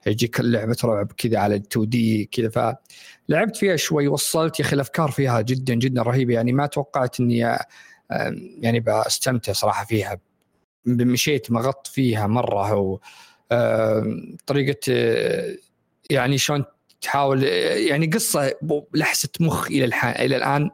يجيك 0.07 0.41
لعبه 0.41 0.77
رعب 0.85 1.13
كذا 1.13 1.39
على 1.39 1.57
2D 1.57 2.25
كذا 2.33 2.49
فلعبت 2.49 3.57
فيها 3.57 3.77
شوي 3.77 4.09
وصلت 4.09 4.61
يا 4.61 4.65
أخي 4.65 4.75
الأفكار 4.77 5.11
فيها 5.11 5.41
جدا 5.41 5.75
جدا 5.75 6.03
رهيبة 6.03 6.35
يعني. 6.35 6.53
ما 6.53 6.67
توقعت 6.67 7.21
إني 7.21 7.39
يعني 8.61 8.81
بستمتع 8.81 9.53
صراحة 9.53 9.85
فيها. 9.85 10.19
مشيت 10.87 11.51
مغط 11.51 11.87
فيها 11.87 12.27
مرة 12.27 12.75
و 12.75 12.99
طريقة 14.47 14.93
يعني 16.11 16.39
شلون 16.39 16.65
تحاول 17.01 17.43
يعني 17.45 18.07
قصة 18.07 18.55
لحسة 18.95 19.29
مخ 19.41 19.67
إلى 19.67 19.85
إلى 20.05 20.37
الآن 20.37 20.71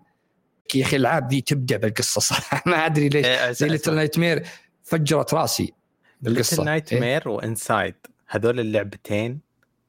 يا 0.75 0.85
أخي 0.85 0.97
الألعاب 0.97 1.29
دي 1.29 1.41
تبدع 1.41 1.77
بالقصة 1.77 2.21
صراحة 2.21 2.62
ما 2.71 2.87
أدري 2.87 3.09
ليش. 3.09 3.27
إيه 3.27 3.51
زي 3.51 3.69
Little 3.68 3.95
Nightmare 3.95 4.47
فجرت 4.83 5.35
راسي 5.35 5.75
بالقصة. 6.21 6.57
Little 6.57 6.64
Nightmare 6.64 6.95
و 6.95 7.29
Inside 7.29 7.95
هذول 8.29 8.61
اللعبتين 8.61 9.41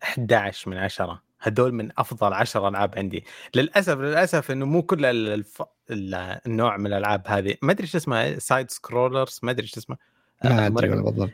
11 0.04 0.70
من 0.70 0.78
10 0.78 1.22
هذول 1.40 1.74
من 1.74 1.90
أفضل 1.98 2.34
10 2.34 2.68
ألعاب 2.68 2.98
عندي. 2.98 3.24
للأسف 3.56 3.98
للأسف 3.98 4.52
إنه 4.52 4.66
مو 4.66 4.82
كل 4.82 5.06
الف... 5.06 5.64
النوع 5.92 6.78
من 6.78 6.88
الألعاب 6.88 7.24
هذه. 7.28 7.56
ما 7.62 7.72
أدري 7.72 7.84
إيش 7.84 7.96
اسمها 7.96 8.40
side 8.40 8.72
scrollers 8.72 9.40
ما 9.44 9.52
أدري 9.52 9.64
إيش 9.64 9.78
اسمها. 9.78 9.98
ما 10.44 10.68
أدري 10.68 10.90
بالضبط. 10.90 11.30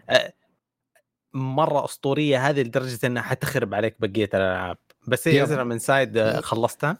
مرة 1.34 1.86
أسطورية 1.86 2.50
هذه 2.50 2.62
لدرجة 2.62 3.06
إنها 3.06 3.24
حتخرب 3.24 3.74
عليك 3.74 3.96
بقية 4.00 4.30
الألعاب. 4.34 4.78
بس 5.08 5.28
هي. 5.28 5.44
عذرا 5.43 5.64
Inside 5.64 6.18
آه، 6.18 6.42
خلصتها؟ 6.42 6.98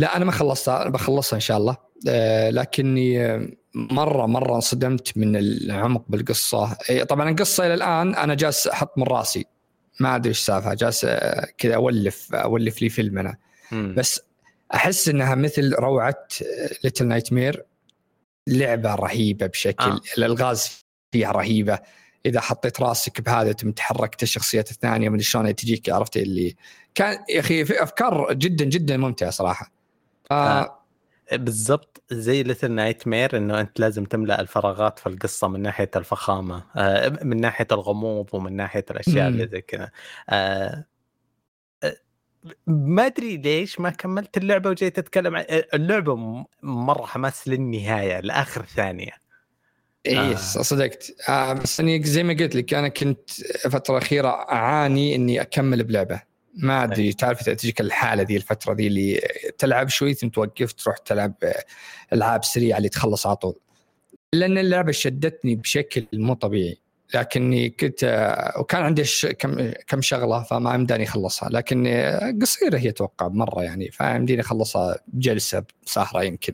لا 0.00 0.16
أنا 0.16 0.24
ما 0.24 0.32
خلصتها 0.32 0.88
بخلصها 0.88 1.36
إن 1.36 1.40
شاء 1.40 1.56
الله. 1.58 1.76
آه، 2.08 2.50
لكني 2.50 3.26
آه، 3.26 3.48
مرة 3.74 4.26
مرة 4.26 4.54
انصدمت 4.54 5.18
من 5.18 5.36
العمق 5.36 6.04
بالقصة. 6.08 6.76
إيه، 6.90 7.04
طبعا 7.04 7.30
القصة 7.30 7.66
إلى 7.66 7.74
الآن 7.74 8.14
أنا 8.14 8.34
جالس 8.34 8.66
أحط 8.66 8.98
من 8.98 9.04
رأسي. 9.04 9.46
ما 10.00 10.16
أدري 10.16 10.28
إيش 10.28 10.38
السالفه 10.38 10.74
جالس 10.74 11.04
آه، 11.04 11.48
كذا 11.58 11.74
أولف 11.74 12.34
أولف 12.34 12.82
لي 12.82 12.88
فيلم 12.88 13.18
أنا. 13.18 13.36
بس 13.72 14.20
أحس 14.74 15.08
إنها 15.08 15.34
مثل 15.34 15.74
روعة 15.74 16.28
Little 16.84 17.06
Nightmare 17.06 17.64
لعبة 18.46 18.94
رهيبة 18.94 19.46
بشكل 19.46 19.90
آه. 19.90 20.00
الألغاز 20.18 20.84
فيها 21.12 21.32
رهيبة. 21.32 21.78
إذا 22.26 22.40
حطيت 22.40 22.80
رأسك 22.80 23.20
بهذا 23.20 23.52
تم 23.52 23.72
تحركت 23.72 24.22
الشخصيات 24.22 24.70
الثانية 24.70 25.08
من 25.08 25.20
شلون 25.20 25.54
تجيك 25.54 25.90
عرفت 25.90 26.16
اللي 26.16 26.56
كان 26.94 27.18
يا 27.28 27.40
أخي 27.40 27.64
في 27.64 27.82
أفكار 27.82 28.32
جدا 28.32 28.64
جدا 28.64 28.96
ممتعة 28.96 29.30
صراحة. 29.30 29.79
آه. 30.30 30.60
آه. 30.60 30.76
بالضبط 31.32 32.02
زي 32.10 32.42
Little 32.42 32.70
Nightmare 32.72 33.36
إنه 33.36 33.60
أنت 33.60 33.80
لازم 33.80 34.04
تملأ 34.04 34.40
الفراغات 34.40 34.98
في 34.98 35.06
القصة 35.08 35.48
من 35.48 35.62
ناحية 35.62 35.90
الفخامة 35.96 36.64
آه، 36.76 37.18
من 37.22 37.40
ناحية 37.40 37.66
الغموض 37.72 38.28
ومن 38.32 38.56
ناحية 38.56 38.84
الأشياء. 38.90 39.28
اللي 39.28 39.48
زي 39.48 39.60
كذا 39.60 39.90
آه، 40.30 40.84
آه، 41.84 41.96
ما 42.66 43.06
أدري 43.06 43.36
ليش 43.36 43.80
ما 43.80 43.90
كملت 43.90 44.36
اللعبة 44.36 44.70
وجيت 44.70 44.98
أتكلم 44.98 45.36
عن 45.36 45.44
اللعبة 45.74 46.16
م- 46.16 46.44
مرة 46.62 47.06
حماس 47.06 47.48
للنهاية 47.48 48.20
لآخر 48.20 48.64
ثانية 48.64 49.12
إيه 50.06 50.18
آه. 50.18 50.32
آه. 50.32 50.34
صدقت 50.62 51.12
آه 51.28 51.52
بس 51.52 51.80
اني 51.80 52.02
زي 52.02 52.22
ما 52.22 52.32
قلت 52.34 52.54
لك 52.56 52.74
أنا 52.74 52.88
كنت 52.88 53.30
فترة 53.70 53.98
أخيرة 53.98 54.28
أعاني 54.28 55.14
إني 55.14 55.40
أكمل 55.40 55.84
بلعبة 55.84 56.22
ما 56.54 56.84
أدري 56.84 57.12
تعرف 57.12 57.42
تجيك 57.42 57.80
الحالة 57.80 58.22
ذي 58.22 58.36
الفترة 58.36 58.74
ذي 58.74 58.86
اللي 58.86 59.20
تلعب 59.58 59.88
شوي 59.88 60.14
ثم 60.14 60.28
توقف 60.28 60.72
تروح 60.72 60.98
تلعب 60.98 61.34
ألعاب 62.12 62.44
سريعة 62.44 62.78
اللي 62.78 62.88
تخلص 62.88 63.26
على 63.26 63.36
طول. 63.36 63.54
لأن 64.32 64.58
اللعبة 64.58 64.92
شدتني 64.92 65.54
بشكل 65.54 66.06
مو 66.12 66.34
طبيعي. 66.34 66.78
لكني 67.14 67.70
كنت 67.70 68.34
وكان 68.58 68.82
عندي 68.82 69.04
كم 69.38 69.70
كم 69.86 70.02
شغلة 70.02 70.42
فما 70.42 70.74
يمداني 70.74 71.04
أخلصها. 71.04 71.48
لكن 71.48 71.86
قصيرة 72.42 72.78
هي 72.78 72.88
أتوقع 72.88 73.28
مرة 73.28 73.62
يعني 73.62 73.90
فيمديني 73.90 74.40
أخلصها 74.40 74.98
بجلسة 75.08 75.64
سهره 75.84 76.22
يمكن. 76.24 76.52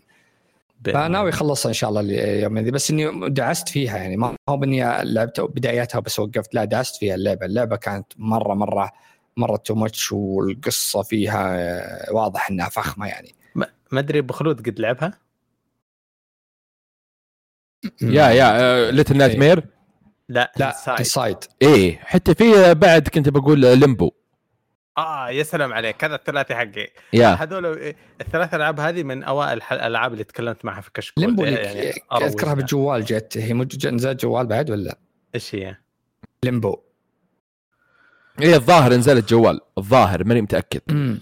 فناوي 0.85 1.31
أخلصها 1.31 1.69
إن 1.69 1.75
شاء 1.75 1.91
الله 1.91 2.01
اليوم 2.01 2.59
ذي 2.59 2.71
بس 2.71 2.91
إني 2.91 3.31
دعست 3.31 3.69
فيها 3.69 3.97
يعني. 3.97 4.17
ما 4.17 4.37
هو 4.49 4.57
بإني 4.57 5.03
لعبت 5.03 5.41
بداياتها 5.41 5.99
بس 6.01 6.19
وقفت 6.19 6.55
لا 6.55 6.65
دعست 6.65 6.97
فيها 6.97 7.15
اللعبة، 7.15 7.47
اللعبة 7.47 7.77
كانت 7.77 8.07
مرة 8.17 8.55
مرة 8.55 8.93
مرة 9.37 9.57
too 9.57 9.75
much 9.75 10.13
والقصة 10.13 11.03
فيها 11.03 12.13
واضح 12.13 12.51
إنها 12.51 12.69
فخمة 12.69 13.07
يعني. 13.07 13.35
ما 13.55 13.67
ما 13.93 14.01
أدري 14.01 14.19
ابو 14.19 14.33
خلود 14.33 14.69
قد 14.69 14.81
لعبها 14.81 15.19
يا 18.03 18.29
يا 18.29 18.91
Little 18.91 19.17
Night 19.17 19.33
إيه. 19.33 19.39
mare 19.39 19.67
لا 20.29 20.53
لا. 20.57 20.99
Inside 20.99 21.37
إيه 21.63 21.97
حتى 21.97 22.35
في 22.35 22.75
بعد 22.75 23.09
كنت 23.09 23.29
بقول 23.29 23.61
Limbo 23.61 24.11
آه 24.99 25.31
يا 25.31 25.43
سلام 25.43 25.73
عليك 25.73 26.05
هذا 26.05 26.15
الثلاثي 26.15 26.55
حقي 26.55 26.89
يا 27.13 27.29
هذول 27.29 27.95
الثلاث 28.21 28.55
ألعاب 28.55 28.81
هذه 28.81 29.03
من 29.03 29.23
أوائل 29.23 29.61
الألعاب 29.73 30.13
اللي 30.13 30.25
تكلمت 30.25 30.65
معها 30.65 30.81
في 30.81 30.91
كشكول 30.95 31.25
Limbo 31.25 31.45
يعني. 31.45 31.93
أذكرها 32.13 32.55
بالجوال 32.55 33.05
جت 33.05 33.39
هي 33.39 33.53
نزلت 33.93 34.23
جوال 34.23 34.47
بعد 34.47 34.71
ولا؟ 34.71 34.99
إيش 35.35 35.55
هي؟ 35.55 35.77
Limbo 36.45 36.83
إيه 38.43 38.55
الظاهر 38.55 38.95
نزلت 38.95 39.31
جوال 39.31 39.61
الظاهر 39.79 40.25
ماني 40.25 40.43
متأكد 40.43 40.81
امم 40.91 41.21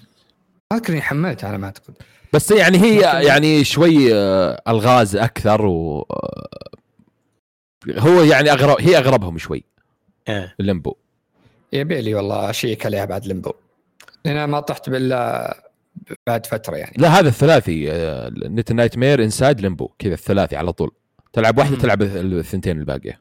اذكر 0.72 0.92
اني 0.92 1.02
حملتها 1.02 1.48
على 1.48 1.58
ما 1.58 1.66
اعتقد. 1.66 1.94
بس 2.32 2.50
يعني 2.50 2.78
هي 2.78 3.00
يعني 3.26 3.64
شوي 3.64 4.14
آه، 4.14 4.62
ألغاز 4.68 5.16
أكثر 5.16 5.66
و 5.66 5.98
آه، 6.00 6.58
هو 7.88 8.22
يعني 8.22 8.52
أغرب 8.52 8.80
هي 8.80 8.98
أغربهم 8.98 9.38
شوي 9.38 9.64
إيه. 10.28 10.54
ال 10.60 10.66
Limbo 10.66 10.94
يبي 11.72 12.00
لي 12.00 12.14
والله 12.14 12.50
أشيك 12.50 12.86
عليها 12.86 13.04
بعد 13.04 13.26
Limbo. 13.26 13.52
لأن 14.24 14.44
ما 14.44 14.60
طحت 14.60 14.88
الا 14.88 15.56
بعد 16.26 16.46
فترة 16.46 16.76
يعني. 16.76 16.94
لا 16.98 17.08
هذا 17.08 17.28
الثلاثي 17.28 17.86
Little 18.34 18.72
Nightmare 18.72 19.24
Inside 19.24 19.60
Limbo 19.60 19.88
كذا 19.98 20.14
الثلاثي 20.14 20.56
على 20.56 20.72
طول 20.72 20.90
تلعب 21.32 21.58
واحدة 21.58 21.74
مم. 21.76 21.80
تلعب 21.82 22.02
الثنتين 22.02 22.78
الباقية 22.78 23.20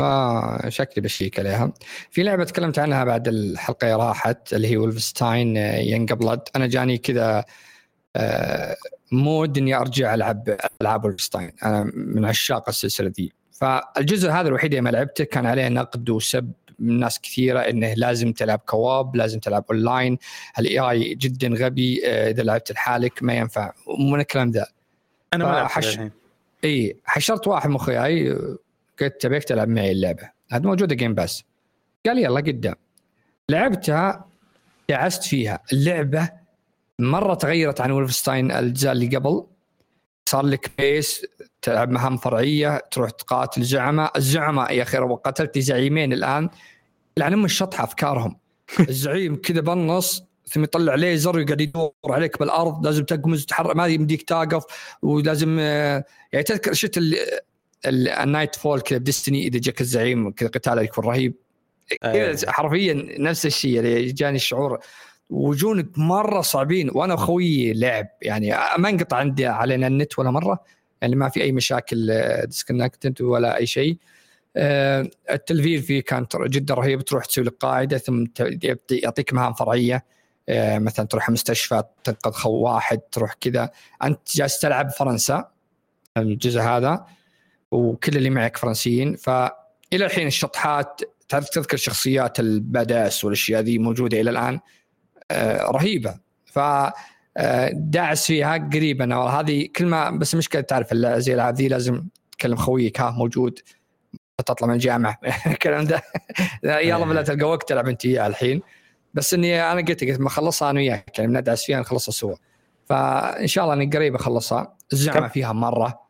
آه 0.00 0.68
شكلي 0.68 1.02
بشيك 1.04 1.38
عليها. 1.38 1.72
في 2.10 2.22
لعبة 2.22 2.44
تكلمت 2.44 2.78
عنها 2.78 3.04
بعد 3.04 3.28
الحلقة 3.28 3.96
راحت 3.96 4.54
اللي 4.54 4.68
هي 4.68 4.76
Wolfenstein 4.76 5.56
Youngblood 5.56 6.40
أنا 6.56 6.66
جاني 6.66 6.98
كذا 6.98 7.44
آه 8.16 8.76
مود 9.12 9.58
إني 9.58 9.74
أرجع 9.74 10.14
ألعب 10.14 10.56
ألعاب 10.82 11.04
Wolfenstein 11.04 11.52
أنا 11.64 11.90
من 11.94 12.24
عشاق 12.24 12.68
السلسلة 12.68 13.08
دي. 13.08 13.32
فالجزء 13.52 14.30
هذا 14.30 14.48
الوحيد 14.48 14.72
اللي 14.72 14.80
ما 14.80 14.90
لعبته 14.90 15.24
كان 15.24 15.46
عليه 15.46 15.68
نقد 15.68 16.10
وسب 16.10 16.52
من 16.78 17.00
ناس 17.00 17.20
كثيرة 17.20 17.60
إنه 17.60 17.94
لازم 17.94 18.32
تلعب 18.32 18.58
co-op 18.66 19.16
لازم 19.16 19.38
تلعب 19.40 19.64
اونلاين 19.70 20.18
ال 20.58 20.78
AI 20.78 21.14
جدا 21.14 21.48
غبي 21.48 22.06
آه، 22.06 22.30
إذا 22.30 22.42
لعبت 22.42 22.72
لحالك 22.72 23.22
ما 23.22 23.34
ينفع. 23.34 23.72
ومن 23.86 24.20
الكلام 24.20 24.50
ذا. 24.50 24.66
أنا 25.34 25.44
ما 25.44 25.50
لعبت 25.50 25.76
الحين. 25.76 26.10
اي 26.64 26.96
حشرت 27.04 27.48
واحد 27.48 27.70
من 27.70 27.76
أخوياي 27.76 28.36
قلت 29.00 29.20
تبيك 29.20 29.44
تلعب 29.44 29.68
معي 29.68 29.92
اللعبة. 29.92 30.30
هذه 30.52 30.62
موجودة 30.62 30.94
Game 30.94 31.14
Pass 31.14 31.44
قال 32.06 32.18
يلا 32.18 32.40
قدام. 32.40 32.74
لعبتها 33.48 34.24
دعست 34.88 35.22
فيها. 35.22 35.60
اللعبة 35.72 36.30
مرة 36.98 37.34
تغيرت 37.34 37.80
عن 37.80 37.90
Wolfenstein 37.90 38.50
الاجزاء 38.50 38.92
اللي 38.92 39.16
قبل. 39.16 39.46
صار 40.28 40.46
لك 40.46 40.70
base 40.78 41.26
تلعب 41.62 41.90
مهام 41.90 42.16
فرعيه 42.16 42.82
تروح 42.90 43.10
تقاتل 43.10 43.62
زعماء 43.62 44.18
الزعماء 44.18 44.72
يا 44.72 44.82
أخي 44.82 44.98
قتلت 44.98 45.58
زعيمين 45.58 46.12
الآن 46.12 46.48
لعن 47.16 47.32
ام 47.32 47.44
الشطحه 47.44 47.84
أفكارهم. 47.84 48.36
الزعيم 48.88 49.36
كذا 49.36 49.60
بالنص 49.60 50.24
ثم 50.48 50.62
يطلع 50.64 50.94
ليزر 50.94 51.36
ويقعد 51.36 51.60
يدور 51.60 51.92
عليك 52.08 52.38
بالأرض 52.38 52.86
لازم 52.86 53.04
تقمز 53.04 53.42
وتحرك 53.42 53.76
ما 53.76 53.86
يمديك 53.86 54.22
توقف 54.22 54.64
ولازم 55.02 55.56
آه، 55.60 56.04
يعني 56.32 56.44
تذكر 56.44 56.72
شفت 56.72 57.00
ال 57.86 58.54
Nightfall 58.54 58.80
كذا 58.80 58.98
ب 58.98 59.04
Destiny 59.04 59.46
إذا 59.46 59.58
جاك 59.58 59.80
الزعيم 59.80 60.30
كذا 60.30 60.48
قتاله 60.48 60.82
يكون 60.82 61.04
رهيب. 61.04 61.34
أيوة. 62.04 62.32
كذا 62.32 62.52
حرفيا 62.52 63.06
نفس 63.18 63.46
الشيء 63.46 63.78
اللي 63.78 64.12
جاني 64.12 64.36
الشعور. 64.36 64.78
وجونك 65.30 65.98
مرة 65.98 66.40
صعبين 66.40 66.90
وأنا 66.92 67.16
خويي 67.16 67.72
لعب. 67.72 68.06
يعني 68.22 68.50
ما 68.78 68.88
انقطع 68.88 69.16
عندي 69.16 69.46
علينا 69.46 69.86
النت 69.86 70.18
ولا 70.18 70.30
مرة. 70.30 70.64
يعني 71.02 71.16
ما 71.16 71.28
في 71.28 71.42
أي 71.42 71.52
مشاكل 71.52 72.12
disconnected 72.44 73.22
ولا 73.22 73.56
أي 73.56 73.66
شيء. 73.66 73.96
آه، 74.56 75.10
التلفيل 75.30 75.82
فيه 75.82 76.02
كان 76.02 76.26
جدا 76.46 76.74
رهيب. 76.74 77.04
تروح 77.04 77.24
تسوي 77.24 77.44
لك 77.44 77.54
قاعدة 77.60 77.98
ثم 77.98 78.24
يعطيك 78.90 79.34
مهام 79.34 79.52
فرعية. 79.52 80.04
آه، 80.48 80.78
مثلا 80.78 81.06
تروح 81.06 81.30
مستشفى 81.30 81.82
تنقذ 82.04 82.32
خو 82.32 82.50
واحد 82.50 82.98
تروح 82.98 83.34
كذا. 83.34 83.70
أنت 84.02 84.36
جالس 84.36 84.58
تلعب 84.58 84.90
فرنسا 84.90 85.48
الجزء 86.16 86.60
هذا. 86.60 87.06
وكل 87.74 88.16
اللي 88.16 88.30
معك 88.30 88.56
فرنسيين. 88.56 89.16
فإلى 89.16 90.04
الحين 90.04 90.26
الشطحات 90.26 91.00
تعرف 91.28 91.48
تذكر 91.48 91.76
شخصيات 91.76 92.40
الباداس 92.40 93.24
والأشياء 93.24 93.62
ذي 93.62 93.78
موجودة 93.78 94.20
إلى 94.20 94.30
الآن؟ 94.30 94.60
آه، 95.30 95.70
رهيبة. 95.70 96.14
ف 96.44 96.58
آه، 97.36 97.70
داعس 97.72 98.26
فيها 98.26 98.56
قريبا. 98.56 99.14
هذه 99.14 99.68
كل 99.76 99.86
ما 99.86 100.10
بس 100.10 100.34
مشكله 100.34 100.62
تعرف 100.62 100.94
زي 100.94 101.32
الالعاب 101.32 101.54
ذي 101.54 101.68
لازم 101.68 102.04
تكلم 102.32 102.56
خويك. 102.56 103.00
ها 103.00 103.10
موجود. 103.10 103.58
تطلع 104.46 104.68
من 104.68 104.74
الجامعة. 104.74 105.18
الكلام 105.46 105.84
ده. 105.84 106.02
يلا 106.64 107.04
بلا 107.04 107.22
تلقى 107.22 107.48
وقت 107.50 107.68
تلعب 107.68 107.88
أنت 107.88 108.04
إياه 108.04 108.26
الحين. 108.26 108.62
بس 109.14 109.34
إني 109.34 109.72
أنا 109.72 109.80
قلت 109.80 110.04
قلت 110.04 110.20
ما 110.20 110.26
اخلصها 110.28 110.70
أنا 110.70 110.80
وياك. 110.80 111.18
يعني 111.18 111.32
ندعس 111.32 111.64
فيها 111.64 111.80
نخلصها 111.80 112.12
سوا. 112.12 112.34
فإن 112.88 113.46
شاء 113.46 113.64
الله 113.64 113.74
إني 113.74 113.90
قريب 113.96 114.14
أخلصها. 114.14 114.76
الزعمة؟ 114.92 115.28
فيها 115.28 115.52
مرة. 115.52 116.03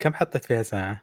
كم 0.00 0.14
حطيت 0.14 0.44
فيها 0.44 0.62
ساعة؟ 0.62 1.02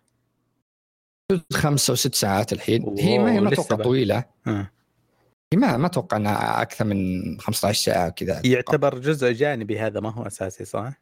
خمسة 1.53 1.93
وست 1.93 2.15
ساعات 2.15 2.53
الحين 2.53 2.95
هي 2.99 3.19
ما 3.19 3.31
هي 3.33 3.41
ما 3.41 3.53
أتوقع. 3.53 3.75
طويلة 3.75 4.23
آه. 4.47 4.71
هي 5.53 5.59
ما 5.59 5.77
ما 5.77 5.87
أتوقع 5.87 6.17
إنها 6.17 6.61
أكثر 6.61 6.85
من 6.85 7.21
15 7.39 7.83
ساعة 7.83 8.09
كذا 8.09 8.41
يعتبر 8.45 8.99
جزء 8.99 9.31
جانبي 9.31 9.79
هذا 9.79 9.99
ما 9.99 10.09
هو 10.13 10.27
أساسي 10.27 10.65
صح؟ 10.65 10.93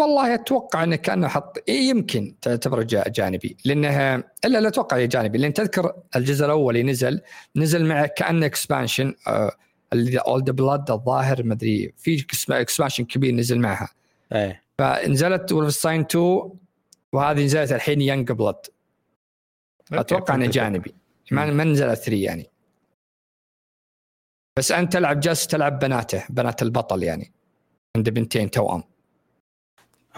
والله 0.00 0.34
أتوقع 0.34 0.84
إنه 0.84 0.96
كأنه 0.96 1.28
حط 1.28 1.68
يمكن 1.68 2.34
تعتبره 2.42 2.82
جا- 2.82 3.08
جانبي 3.08 3.56
لأنه 3.64 4.14
إلا 4.44 4.58
لا 4.60 4.68
أتوقع 4.68 5.04
جانبي 5.04 5.38
لأن 5.38 5.52
تذكر 5.52 5.92
الجزء 6.16 6.44
الأول 6.44 6.76
اللي 6.76 6.92
نزل 6.92 7.20
نزل 7.56 7.84
معه 7.86 8.06
كأنه 8.06 8.46
expansion 8.46 9.14
اللي 9.92 10.18
Old 10.18 10.50
Blood 10.50 10.90
الظاهر 10.90 11.42
ما 11.42 11.54
أدري 11.54 11.92
في 11.96 12.26
expansion 12.50 13.04
كبير 13.04 13.34
نزل 13.34 13.58
معها 13.60 13.88
إيه 14.32 14.65
فنزلت 14.80 15.52
Wolfenstein 15.52 16.00
2 16.00 16.50
وهذه 17.12 17.44
نزلت 17.44 17.72
الحين 17.72 18.00
Youngblood 18.00 18.66
أتوقع 19.92 20.34
إنه 20.34 20.46
جانبي. 20.46 20.94
ما 21.30 21.46
ما 21.46 21.64
نزلت 21.64 21.98
3 21.98 22.14
يعني. 22.14 22.50
بس 24.58 24.72
أنت 24.72 24.92
تلعب 24.92 25.20
جالس 25.20 25.46
تلعب 25.46 25.78
بناته 25.78 26.24
بنات 26.30 26.62
البطل 26.62 27.02
يعني. 27.02 27.32
عنده 27.96 28.10
بنتين 28.10 28.50
توأم. 28.50 28.82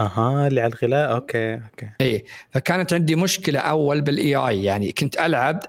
أها 0.01 0.47
اللي 0.47 0.61
على 0.61 0.73
الغلاء. 0.73 1.13
أوكي 1.13 1.55
أوكي. 1.55 1.91
اي 2.01 2.25
فكانت 2.51 2.93
عندي 2.93 3.17
مشكلة 3.17 3.61
أول 3.61 4.01
بال 4.01 4.37
AI 4.37 4.65
يعني. 4.65 4.93
كنت 4.93 5.21
ألعب 5.21 5.61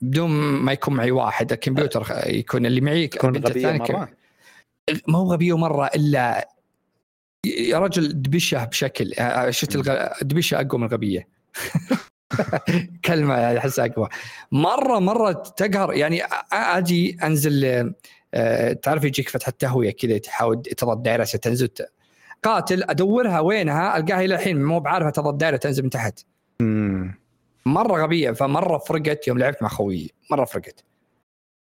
بدون 0.00 0.30
ما 0.30 0.72
يكون 0.72 0.94
معي 0.94 1.10
واحد 1.10 1.52
الكمبيوتر 1.52 2.06
يكون 2.26 2.66
اللي 2.66 2.80
معي 2.80 3.06
تكون 3.06 3.36
البنت 3.36 3.50
غبية 3.50 3.72
مرة. 3.72 4.08
ما 5.08 5.18
هو 5.18 5.32
غبية 5.32 5.56
مرة 5.56 5.86
إلا 5.86 6.48
يا 7.46 7.78
رجل 7.78 8.22
دبشة 8.22 8.64
بشكل 8.64 9.12
آه، 9.18 9.50
شفت 9.50 9.74
الغ... 9.74 10.08
دبشة 10.22 10.60
أقوى 10.60 10.80
من 10.80 10.86
الغبية. 10.86 11.28
كلمة 13.04 13.34
يعني 13.34 13.58
احسها 13.58 13.86
أقوى. 13.86 14.08
مرة 14.52 14.98
مرة 14.98 15.32
تقهر 15.32 15.94
يعني 15.94 16.22
أجي 16.52 17.18
أنزل 17.22 17.64
آه، 18.34 18.72
تعرف 18.72 19.04
يجيك 19.04 19.28
فتحة 19.28 19.52
تهوية 19.58 19.90
كذا 19.90 20.18
تحاول 20.18 20.62
تضغط 20.62 20.96
دائره 20.98 21.24
تنزل 21.24 21.68
قاتل 22.42 22.82
أدورها 22.82 23.40
وينها 23.40 23.96
ألقاها 23.96 24.24
إلى 24.24 24.34
الحين 24.34 24.62
مو 24.64 24.80
بعارفه 24.80 25.10
تضغط 25.10 25.34
دائره 25.34 25.56
تنزل 25.56 25.82
من 25.82 25.90
تحت. 25.90 26.20
مرة 27.66 28.02
غبية 28.02 28.30
فمرة 28.30 28.78
فرقت 28.78 29.28
يوم 29.28 29.38
لعبت 29.38 29.62
مع 29.62 29.68
خويي. 29.68 30.10
مرة 30.30 30.44
فرقت. 30.44 30.84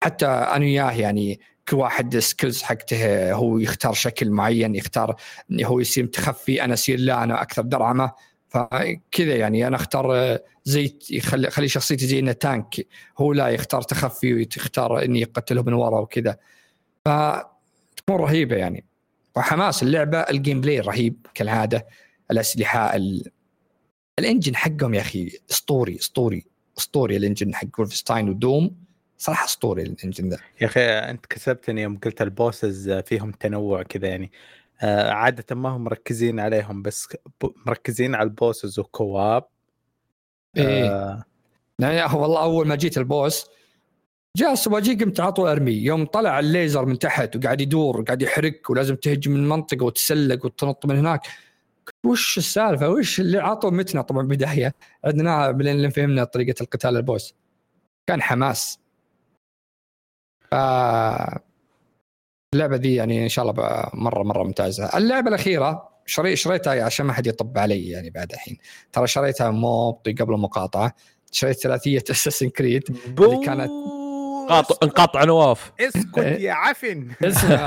حتى 0.05 0.27
أنا 0.27 0.65
وياه 0.65 0.91
يعني 0.93 1.41
واحد 1.73 2.19
سكيلز 2.19 2.63
حقته 2.63 3.33
هو 3.33 3.59
يختار 3.59 3.93
شكل 3.93 4.31
معين 4.31 4.75
يختار 4.75 5.17
هو 5.63 5.81
يصير 5.81 6.05
متخفي 6.05 6.65
أنا 6.65 6.75
أصير 6.75 6.99
لا 6.99 7.25
أنا 7.25 7.43
أكثر 7.43 7.63
درعمة. 7.63 8.13
فكذا 8.49 9.37
يعني 9.37 9.67
أنا 9.67 9.77
أختار 9.77 10.17
آه، 10.17 10.43
زي 10.65 10.99
يخلي 11.11 11.51
خلي 11.51 11.69
شخصيتي 11.69 12.07
زي 12.07 12.19
إنه 12.19 12.33
تانك 12.33 12.87
هو 13.19 13.33
لا 13.33 13.49
يختار 13.49 13.83
تخفي 13.83 14.35
ويختار 14.35 15.05
إني 15.05 15.21
يقتله 15.21 15.63
من 15.63 15.73
ورا 15.73 16.01
وكذا. 16.01 16.37
فتكون 17.05 18.17
رهيبة 18.17 18.57
يعني. 18.57 18.85
وحماس 19.37 19.83
اللعبة 19.83 20.19
ال 20.19 20.61
gameplay 20.61 20.81
رهيب 20.81 21.27
كالعادة. 21.35 21.87
الأسلحة 22.31 22.97
ال... 22.97 23.31
ال 24.19 24.24
engine 24.24 24.57
حقهم 24.57 24.95
يا 24.95 25.01
أخي 25.01 25.39
أسطوري 25.51 25.97
أسطوري 25.97 26.45
أسطوري 26.79 27.17
ال 27.17 27.22
engine 27.22 27.55
حق 27.55 27.67
Wolfenstein 27.79 28.29
و 28.29 28.40
Doom 28.40 28.84
صراحة 29.19 29.45
أسطوري 29.45 29.83
ال 29.83 29.89
engine 29.89 30.29
ذا 30.29 30.39
يا 30.61 30.67
أخي 30.67 30.81
أنت 30.81 31.27
كسبتني 31.27 31.83
يوم 31.83 31.99
قلت 31.99 32.23
ال 32.23 32.32
bosses 32.32 32.91
فيهم 32.91 33.31
تنوع 33.31 33.83
كذا 33.83 34.09
يعني. 34.09 34.33
آه، 34.83 35.11
عادة 35.11 35.55
ما 35.57 35.69
هم 35.69 35.85
مركزين 35.85 36.41
عليهم 36.41 36.83
بس 36.83 37.09
مركزين 37.67 38.15
على 38.15 38.25
ال 38.25 38.32
bosses 38.32 38.79
و 38.79 38.88
co-op. 38.88 39.45
آه، 40.59 41.25
يعني 41.79 42.15
والله 42.15 42.43
أول 42.43 42.67
ما 42.67 42.77
جيت 42.77 42.99
ال 42.99 43.08
boss 43.08 43.47
جالس 44.37 44.69
واجي 44.69 45.05
قمت 45.05 45.21
على 45.21 45.33
طول 45.33 45.49
أرمي. 45.49 45.73
يوم 45.73 46.07
طلع 46.07 46.39
الليزر 46.39 46.85
من 46.87 46.99
تحت 46.99 47.37
وقاعد 47.37 47.61
يدور 47.61 48.01
وقاعد 48.01 48.23
يحرك 48.23 48.71
ولازم 48.71 48.97
تهجم 48.97 49.33
من 49.33 49.39
المنطقة 49.39 49.85
وتسلق 49.85 50.45
وتنط 50.45 50.87
من 50.87 50.99
هناك. 50.99 51.21
وش 52.05 52.39
السالفة؟ 52.39 52.89
وش 52.89 53.21
اللي 53.21 53.39
عطوا 53.39 53.71
متنا 53.71 54.03
طبعا 54.03 54.27
بداية. 54.27 54.75
عندنا 55.05 55.53
لين 55.61 55.91
فهمنا 55.91 56.25
طريقة 56.25 56.63
القتال 56.63 56.97
البوس. 56.97 57.35
كان 58.07 58.23
حماس. 58.23 58.84
ف 60.55 61.45
اللعبة 62.55 62.77
دي 62.77 62.95
يعني 62.95 63.23
إن 63.25 63.29
شاء 63.29 63.51
الله 63.51 63.89
مرة 63.95 64.23
مرة 64.23 64.43
ممتازة. 64.43 64.85
اللعبة 64.97 65.29
الأخيرة 65.29 65.89
شري 66.07 66.37
شريتها 66.37 66.85
عشان 66.85 67.07
ما 67.07 67.13
حد 67.13 67.27
يطب 67.27 67.59
علي 67.59 67.89
يعني 67.91 68.11
بعد 68.11 68.33
الحين. 68.33 68.59
ترى 68.93 69.07
شريتها 69.07 69.51
مو 69.51 69.91
قبل 69.91 70.35
المقاطعة. 70.35 70.95
شريت 71.33 71.57
ثلاثية 71.59 72.05
Assassin's 72.11 72.49
Creed 72.49 72.83
بو 73.09 73.41
كانت- 73.41 73.71
قاطع 74.49 74.75
انقطع 74.83 75.25
نواف 75.25 75.73
اسكت 75.81 76.19
يا 76.19 76.53
عفن. 76.53 77.09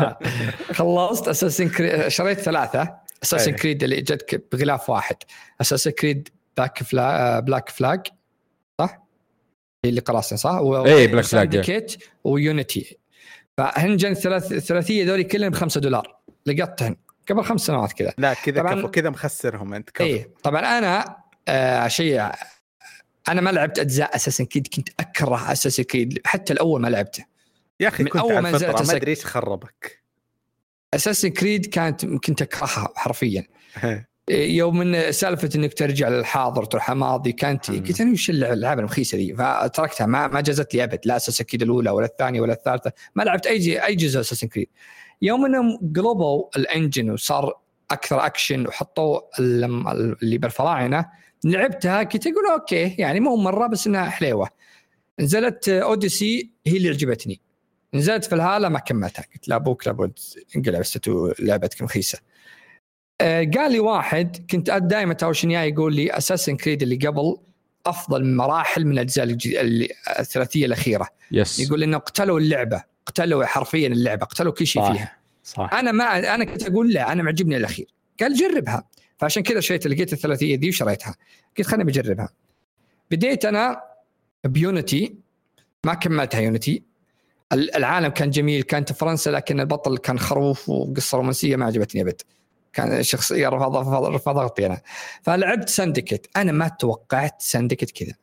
خلصت 0.78 1.28
Assassin's 1.28 1.70
Creed 1.70 2.08
شريت 2.08 2.40
ثلاثة. 2.40 2.96
Assassin's. 3.24 3.52
Creed 3.52 3.84
اللي 3.84 4.02
جتك 4.02 4.44
بغلاف 4.52 4.90
واحد. 4.90 5.16
Assassin's 5.62 5.92
Creed 5.92 6.30
Black 6.58 6.84
Fla 6.84 7.40
Black 7.40 7.70
Flag؟ 7.70 8.08
هي 9.88 9.90
اللي 9.90 10.02
قراصنة 10.02 10.38
صح؟ 10.38 10.52
و... 10.62 10.86
إيه، 10.86 11.08
Black 11.08 11.12
Flag. 11.12 11.18
و 11.18 11.25
Syndicate 11.25 11.96
و 12.24 12.34
Unity. 12.34 12.98
فهنجن 13.58 14.12
الثلاث 14.12 14.52
الثلاثيه 14.52 15.06
ذولي 15.06 15.24
كلهم 15.24 15.50
ب 15.50 15.56
5 15.56 15.82
دولار. 15.82 16.16
لقطتهن. 16.46 16.96
قبل 17.30 17.44
خمس 17.44 17.62
سنوات 17.62 17.94
كذا. 17.94 18.14
لا 18.18 18.34
كذا 18.34 18.62
طبعاً- 18.64 18.74
كفو 18.74 18.92
كذا 18.92 19.10
مخسرهم 19.10 19.74
أنت 19.74 19.90
كفو. 19.90 20.04
إيه. 20.04 20.30
طبعا 20.44 20.78
أنا 20.78 21.18
آه 21.48 21.88
شيء 21.88 22.22
أنا 23.30 23.42
ما 23.42 23.50
لعبت 23.50 23.80
أجزاء 23.80 24.16
Assassin's 24.16 24.46
Creed 24.46 24.68
كنت 24.68 24.90
أكره 25.00 25.52
Assassin's 25.52 25.84
Creed 25.84 26.22
حتى 26.26 26.54
الأول 26.54 26.82
ما 26.82 26.88
لعبته. 26.88 27.26
يا 27.80 27.88
أخي 27.88 28.04
من 28.04 28.10
كنت 28.10 28.22
أول 28.22 28.32
على 28.32 28.42
ما 28.42 28.52
نزلت 28.52 28.88
ما 28.88 28.96
أدري 28.96 29.12
إيش 29.12 29.26
خربك. 29.26 30.04
Assassin's 30.94 31.30
Creed 31.30 31.66
كانت 31.66 32.06
كنت 32.06 32.42
أكرهها 32.42 32.90
حرفيا. 32.96 33.48
يوم 34.30 34.78
من 34.78 35.12
سالفة 35.12 35.50
إنك 35.56 35.74
ترجع 35.74 36.10
للحاضر 36.10 36.66
تروح 36.66 36.90
الماضي 36.92 37.32
كانت. 37.32 37.72
قلت 37.72 38.02
أنا 38.02 38.12
وش 38.12 38.30
الألعاب 38.30 38.80
الرخيصة 38.80 39.18
ذي؟ 39.18 39.36
فتركتها 39.36 40.06
ما 40.08 40.28
ما 40.28 40.42
جازت 40.42 40.74
لي 40.76 40.84
أبد 40.84 41.00
لا 41.06 41.16
Assassin's 41.16 41.44
Creed 41.44 41.62
الأولى 41.62 41.90
ولا 41.90 42.06
الثانية 42.06 42.42
ولا 42.42 42.54
الثالثة 42.54 42.92
ما 43.16 43.24
لعبت 43.24 43.48
أي 43.48 43.58
جي- 43.60 43.86
أي 43.86 43.96
جزء 43.96 44.20
Assassin's 44.20 44.48
Creed 44.48 44.68
يوم 45.22 45.46
إنهم 45.46 45.78
قلبوا 45.96 46.44
ال 46.58 46.65
engine 46.65 47.10
وصار 47.10 47.54
أكثر 47.92 48.26
أكشن 48.26 48.68
وحطوا 48.68 49.20
ال- 49.40 50.16
اللي 50.24 50.38
بالفراعنة 50.38 51.06
لعبتها 51.46 52.04
كنت 52.04 52.28
أقول 52.28 52.48
أوكي 52.52 52.96
يعني 52.98 53.20
مو 53.20 53.36
مرة 53.36 53.68
بس 53.68 53.88
إنها 53.88 54.10
حليوة. 54.10 54.50
نزلت 55.20 55.70
Odyssey 55.70 56.52
هي 56.68 56.78
اللي 56.78 56.90
عجبتني. 56.90 57.42
نزلت 57.94 58.26
في 58.26 58.36
الهالة 58.36 58.70
ما 58.70 58.80
كملتها. 58.80 59.26
قلت 59.34 59.48
لا 59.48 59.56
أبوك 59.56 59.88
لابد 59.88 60.20
انقلع 60.56 60.80
استتو 60.80 61.34
لعبتك 61.40 61.82
رخيصة. 61.82 62.20
قال 63.22 63.72
لي 63.72 63.80
واحد 63.80 64.46
كنت 64.50 64.72
دائما 64.72 65.14
تاوشن 65.14 65.52
ياي 65.52 65.70
يقول 65.70 65.96
لي 65.96 66.18
Assassin's 66.18 66.56
Creed 66.56 66.82
اللي 66.82 66.96
قبل 66.96 67.38
أفضل 67.86 68.36
مراحل 68.36 68.86
من 68.86 68.92
الأجزاء 68.92 69.38
الثلاثية 70.20 70.66
الأخيرة. 70.66 71.08
yes 71.32 71.60
يقول 71.60 71.84
إنه 71.84 71.98
قتلوا 71.98 72.40
اللعبة 72.40 72.84
قتلوا 73.06 73.46
حرفيا 73.46 73.88
اللعبة 73.88 74.26
قتلوا 74.26 74.54
كل 74.54 74.68
شيء 74.68 74.94
فيها. 74.94 75.18
صح 75.44 75.70
أنا 75.74 75.92
ما 75.92 76.36
أنا 76.36 76.46
كنت 76.46 76.64
أقول 76.70 76.94
لا 76.94 77.12
أنا 77.12 77.24
معجبني 77.24 77.58
الأخير. 77.58 77.88
قال 78.20 78.34
جربها. 78.34 78.84
فعشان 79.18 79.44
كذا 79.44 79.60
شريت 79.60 79.88
لقيت 79.88 80.14
الثلاثية 80.14 80.56
دي 80.56 80.70
وشريتها. 80.70 81.16
قلت 81.58 81.68
خليني 81.68 81.84
بجربها. 81.84 82.30
بديت 83.12 83.46
أنا 83.46 83.82
بيونتي 84.44 85.16
ما 85.84 85.94
كملتها 85.94 86.42
يونتي 86.42 86.84
ال- 87.54 87.76
العالم 87.76 88.08
كان 88.08 88.30
جميل 88.30 88.64
كانت 88.64 88.94
فرنسا 88.94 89.30
لكن 89.30 89.60
البطل 89.60 89.98
كان 89.98 90.20
خروف 90.20 90.70
وقصة 90.70 91.18
رومانسية 91.18 91.56
ما 91.56 91.66
عجبتني 91.66 92.02
أبد. 92.02 92.22
كان 92.78 93.04
شخصيه 93.04 93.50
رفع 93.50 93.68
ضغطي 94.34 94.66
أنا 94.66 94.82
فلعبت 95.22 95.70
سندكت. 95.70 96.30
أنا 96.38 96.52
ما 96.52 96.68
توقعت 96.68 97.42
سندكت 97.42 97.92
كذا. 97.92 98.14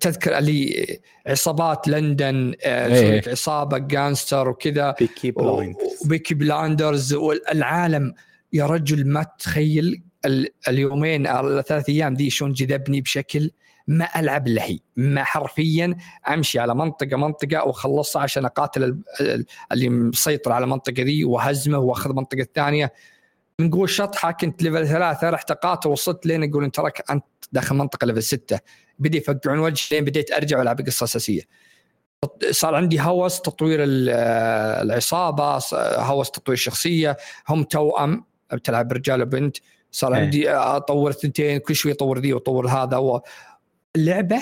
تذكر 0.00 0.38
اللي 0.38 0.86
عصابات 1.26 1.88
لندن 1.88 2.54
آه، 2.64 2.88
لك 3.16 3.28
عصابة 3.28 3.78
gangster 3.78 4.48
وكذا. 4.48 4.94
Peaky 4.98 5.30
Blind 5.30 5.76
و 6.04 6.09
Peaky 6.09 6.34
Blinders 6.34 7.14
والعالم 7.14 8.14
يا 8.52 8.66
رجل 8.66 9.08
ما 9.08 9.22
تتخيل 9.22 10.02
ال- 10.24 10.48
اليومين 10.68 11.26
الثلاث 11.26 11.88
أيام 11.88 12.14
دي 12.14 12.30
شلون 12.30 12.52
جذبني 12.52 13.00
بشكل 13.00 13.50
ما 13.86 14.08
ألعب 14.16 14.46
إلا 14.46 14.64
هي. 14.64 14.78
ما 14.96 15.24
حرفيا 15.24 15.96
أمشي 16.28 16.58
على 16.58 16.74
منطقه 16.74 17.16
منطقة 17.16 17.64
واخلصها 17.66 18.22
عشان 18.22 18.44
أقاتل 18.44 18.84
ال- 18.84 19.02
ال- 19.20 19.46
اللي 19.72 19.88
مسيطر 19.88 20.52
على 20.52 20.64
المنطقة 20.64 21.02
دي 21.02 21.24
وهزمه 21.24 21.78
وأخذ 21.78 22.10
المنطقة 22.10 22.40
الثانية 22.40 22.92
من 23.58 23.70
قوه 23.70 23.86
شطحة 23.86 24.30
كنت 24.30 24.62
level 24.62 24.88
ثلاثة 24.88 25.30
رحت 25.30 25.50
اقاتل 25.50 25.88
وصلت 25.88 26.26
لين 26.26 26.42
يقول 26.42 26.64
انت 26.64 26.74
تراك 26.74 27.10
أنت 27.10 27.24
داخل 27.52 27.76
منطقة 27.76 28.04
level 28.06 28.22
ستة. 28.22 28.58
بدوا 28.98 29.18
يفقعون 29.18 29.58
وجهي 29.58 29.86
لين 29.92 30.04
بديت 30.04 30.32
أرجع 30.32 30.58
والعب 30.58 30.80
قصة 30.80 31.04
أساسية. 31.04 31.42
صار 32.50 32.74
عندي 32.74 33.00
هوس 33.00 33.40
تطوير 33.40 33.82
ال- 33.82 34.08
العصابة 34.84 35.60
هوس 35.98 36.30
تطوير 36.30 36.54
الشخصية. 36.54 37.16
هم 37.48 37.62
توأم 37.62 38.24
بتلعب 38.52 38.92
رجال 38.92 39.22
وبنت. 39.22 39.56
صار 39.90 40.14
إيه. 40.14 40.20
عندي 40.20 40.50
أطور 40.50 41.12
ثنتين 41.12 41.58
كل 41.58 41.74
شوي 41.74 41.92
أطور 41.92 42.18
ذي 42.18 42.32
وأطور 42.32 42.68
هذا. 42.68 42.96
و... 42.96 43.20
اللعبة 43.96 44.40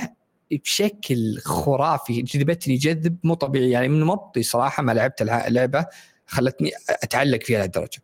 بشكل 0.50 1.38
خرافي 1.38 2.22
جذبتني 2.22 2.76
جذب 2.76 3.16
مو 3.24 3.34
طبيعي. 3.34 3.70
يعني 3.70 3.88
مبطي 3.88 4.42
صراحة 4.42 4.82
ما 4.82 4.92
لعبت 4.92 5.22
اللعبه 5.22 5.86
خلتني 6.26 6.70
أتعلق 6.90 7.42
فيها 7.42 7.58
لهالدرجة. 7.58 7.98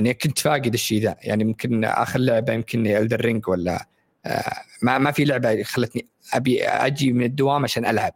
يعني 0.00 0.14
كنت 0.14 0.38
فاقد 0.38 0.74
الشيء 0.74 1.02
ذا. 1.02 1.16
يعني 1.22 1.42
يمكن 1.42 1.84
آخر 1.84 2.18
لعبة 2.18 2.52
يمكن 2.52 2.86
Elden 2.86 3.20
Ring 3.20 3.48
ولا 3.48 3.86
آه، 4.26 4.56
ما 4.82 4.98
ما 4.98 5.10
في 5.10 5.24
لعبة 5.24 5.62
خلتني 5.62 6.06
أبي 6.32 6.64
أجي 6.64 7.12
من 7.12 7.24
الدوام 7.24 7.64
عشان 7.64 7.86
ألعب 7.86 8.14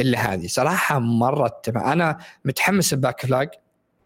إلا 0.00 0.18
هذه. 0.18 0.46
صراحة 0.46 0.98
مرة 0.98 1.62
أنا 1.76 2.18
متحمس 2.44 2.94
ب 2.94 2.98
Black 2.98 3.20
Flag 3.20 3.48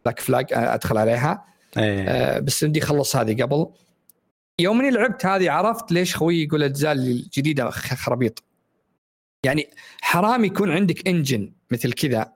Black 0.05 0.21
Flag 0.21 0.47
أدخل 0.53 0.99
عليها. 0.99 1.45
إيه. 1.77 2.09
آه، 2.09 2.39
بس 2.39 2.65
بدي 2.65 2.83
أخلص 2.83 3.17
هذه 3.17 3.43
قبل. 3.43 3.67
يوم 4.61 4.81
إني 4.81 4.91
لعبت 4.91 5.27
هذه 5.27 5.51
عرفت 5.51 5.93
ليش 5.93 6.17
خوي 6.17 6.43
يقول 6.43 6.61
الاجزاء 6.61 6.93
الجديدة 6.93 7.71
خرابيط. 7.71 8.45
يعني 9.47 9.71
حرام 10.01 10.45
يكون 10.45 10.71
عندك 10.71 11.09
engine 11.09 11.53
مثل 11.71 11.93
كذا. 11.93 12.33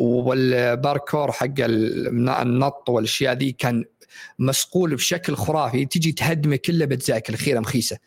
والباركور 0.00 1.32
حق 1.32 1.60
النط 1.60 2.88
والأشياء 2.88 3.34
ذي 3.34 3.52
كان 3.52 3.84
مصقول 4.38 4.94
بشكل 4.94 5.34
خرافي. 5.34 5.84
تجي 5.84 6.12
تهدمه 6.12 6.56
كله 6.56 6.84
بأجزائك 6.84 7.28
الأخيرة 7.28 7.60
مخيسة. 7.60 7.98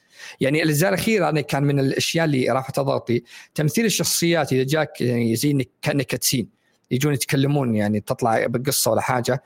يعني 0.42 0.64
الأجزاء 0.64 0.90
الأخيرة 0.90 1.30
أنا 1.30 1.42
كان 1.42 1.64
من 1.64 1.80
الأشياء 1.80 2.26
اللي 2.26 2.50
رافعة 2.50 2.86
ضغطي. 2.86 3.24
تمثيل 3.56 3.86
الشخصيات 3.86 4.54
إذا 4.54 4.64
جاك 4.64 5.02
يعني 5.02 5.36
زي 5.36 5.52
انك 5.52 5.70
كأنك 5.82 6.06
cutscene. 6.06 6.48
يجون 6.92 7.14
يتكلمون 7.14 7.76
يعني 7.76 8.00
تطلع 8.00 8.46
بقصة 8.46 8.92
ولا 8.92 9.02
حاجة. 9.02 9.44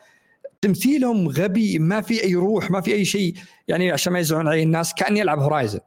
تمثيلهم 0.62 1.28
غبي 1.28 1.80
ما 1.80 2.02
في 2.02 2.24
أي 2.24 2.36
روح 2.36 2.72
ما 2.72 2.82
في 2.82 2.94
أي 2.94 3.06
شيء. 3.06 3.34
يعني 3.68 3.92
عشان 3.92 4.14
ما 4.14 4.20
يزعلون 4.20 4.48
علي 4.48 4.64
الناس 4.64 4.94
كأني 4.94 5.22
ألعب 5.22 5.40
Horizon. 5.40 5.80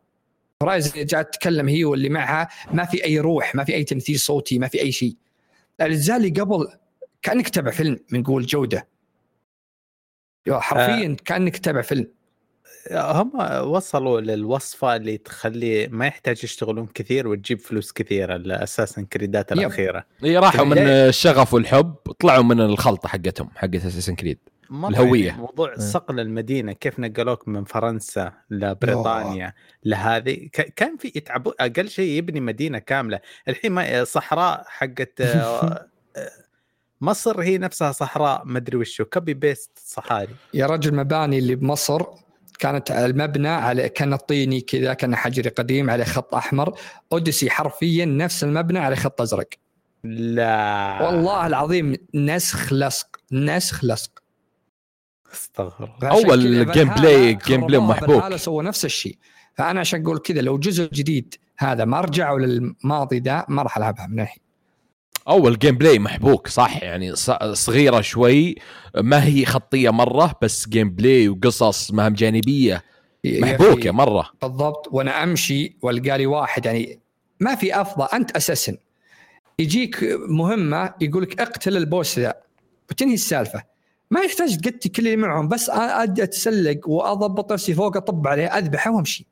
Horizon 0.63 1.05
جات 1.05 1.35
تتكلم 1.35 1.69
هي 1.69 1.85
واللي 1.85 2.09
معها 2.09 2.49
ما 2.73 2.85
في 2.85 3.05
أي 3.05 3.21
روح 3.21 3.55
ما 3.55 3.65
في 3.65 3.75
أي 3.75 3.85
تمثيل 3.85 4.19
صوتي 4.19 4.59
ما 4.59 4.69
في 4.69 4.81
أي 4.81 4.93
شيء. 4.93 5.17
الاجزاء 5.81 6.17
اللي 6.17 6.29
قبل 6.29 6.69
كأنك 7.23 7.49
تتابع 7.49 7.71
فيلم 7.71 7.99
بنقول 8.13 8.47
جودة. 8.47 8.89
حرفيا 10.51 11.11
آه. 11.11 11.17
كأنك 11.25 11.57
تتابع 11.57 11.83
فيلم. 11.83 12.07
هم 12.93 13.33
وصلوا 13.63 14.21
للوصفة 14.21 14.97
اللي 14.97 15.19
تخلي 15.19 15.89
ما 15.89 16.07
يحتاج 16.07 16.45
يشتغلون 16.45 16.87
كثير 16.87 17.29
وتجيب 17.29 17.61
فلوس 17.61 17.93
كثيرة 17.93 18.37
الاساسن 18.37 19.05
كريدات 19.05 19.53
الأخيرة. 19.53 20.07
اي 20.25 20.39
راحوا 20.39 20.65
من 20.65 20.79
الشغف 20.79 21.55
والحب 21.55 21.95
طلعوا 21.95 22.43
من 22.43 22.61
الخلطة 22.61 23.09
حقتهم 23.09 23.51
حقت 23.57 23.75
اساسن 23.75 24.15
كريد 24.15 24.39
الهويه 24.73 25.27
يعني 25.27 25.41
موضوع 25.41 25.79
صقل 25.79 26.21
المدينة 26.21 26.73
كيف 26.73 27.01
نقلوك 27.01 27.49
من 27.49 27.65
فرنسا 27.65 28.33
لبريطانيا 28.51 29.55
لهذه؟ 29.85 30.49
كان 30.77 30.97
في 30.97 31.13
يتعبوا 31.15 31.53
أقل 31.61 31.89
شيء 31.89 32.11
يبني 32.11 32.41
مدينة 32.41 32.79
كاملة. 32.79 33.21
الحين 33.49 33.73
ما 33.73 34.05
صحراء 34.05 34.65
حقت 34.67 35.21
آه، 35.21 35.89
مصر 37.01 37.41
هي 37.43 37.59
نفسها 37.59 37.93
صحراء 37.93 38.43
مدري 38.45 38.77
وشو 38.77 39.05
copy 39.05 39.35
paste 39.35 39.71
صحاري. 39.77 40.35
يا 40.55 40.67
رجل 40.67 40.95
مباني 40.95 41.39
اللي 41.39 41.55
بمصر 41.55 42.03
كانت 42.59 42.91
المبنى 42.91 43.49
على 43.49 43.89
كان 43.89 44.17
طيني 44.17 44.61
كذا 44.61 44.95
كان 44.95 45.17
حجري 45.17 45.49
قديم 45.49 45.91
عليه 45.91 46.05
خط 46.05 46.35
أحمر. 46.35 46.79
Odyssey 47.13 47.51
حرفيا 47.51 48.05
نفس 48.05 48.45
المبنى 48.45 48.79
عليه 48.79 48.97
خط 48.97 49.21
أزرق. 49.21 49.49
لا. 50.05 51.03
والله 51.03 51.47
العظيم 51.47 51.97
نسخ 52.15 52.73
لصق 52.73 53.21
نسخ 53.33 53.85
لصق. 53.85 54.20
استغفر 55.33 55.91
أول 56.03 56.73
gameplay 56.73 57.35
gameplay 57.35 57.81
محبوك. 57.81 58.37
سوى 58.37 58.65
نفس 58.65 58.85
الشيء. 58.85 59.17
فأنا 59.55 59.81
عشان 59.81 60.03
أقول 60.03 60.19
كذا 60.19 60.41
لو 60.41 60.59
جزء 60.59 60.89
جديد 60.93 61.35
هذا 61.59 61.85
ما 61.85 62.01
رجعوا 62.01 62.39
للماضي 62.39 63.19
ده 63.19 63.47
ما 63.49 63.63
راح 63.63 63.77
ألعبها 63.77 64.07
من 64.07 64.21
الحين. 64.21 64.43
أول 65.29 65.59
gameplay 65.59 65.99
محبوك 65.99 66.49
صح؟ 66.49 66.83
يعني 66.83 67.15
صغيرة 67.53 68.01
شوي 68.01 68.55
ما 68.97 69.25
هي 69.25 69.45
خطية 69.45 69.91
مرة 69.91 70.35
بس 70.43 70.69
gameplay 70.69 71.29
وقصص 71.29 71.91
مهام 71.91 72.15
جانبية 72.15 72.85
محبوكه 73.25 73.91
مرة. 73.91 74.31
بالضبط. 74.43 74.89
وأنا 74.93 75.23
أمشي 75.23 75.77
وألقى 75.83 76.19
لي 76.19 76.27
واحد 76.27 76.67
يعني 76.67 77.01
ما 77.41 77.55
في 77.55 77.81
أفضل 77.81 78.07
أنت 78.15 78.31
assassin 78.31 78.77
يجيك 79.59 80.19
مهمة 80.29 80.95
يقول 81.01 81.23
لك 81.23 81.41
اقتل 81.41 81.77
ال 81.77 81.85
boss 81.85 82.19
ذا. 82.19 82.35
وتنهي 82.91 83.15
السالفة. 83.15 83.70
ما 84.11 84.21
يحتاج 84.21 84.57
تقتل 84.57 84.91
كل 84.91 85.07
اللي 85.07 85.17
معهم 85.17 85.49
بس 85.49 85.71
أدي 85.71 86.23
أتسلق 86.23 86.89
وأضبط 86.89 87.53
نفسي 87.53 87.75
فوق 87.75 87.97
أطب 87.97 88.29
عليه 88.29 88.47
أذبحه 88.47 88.91
وأمشي. 88.91 89.27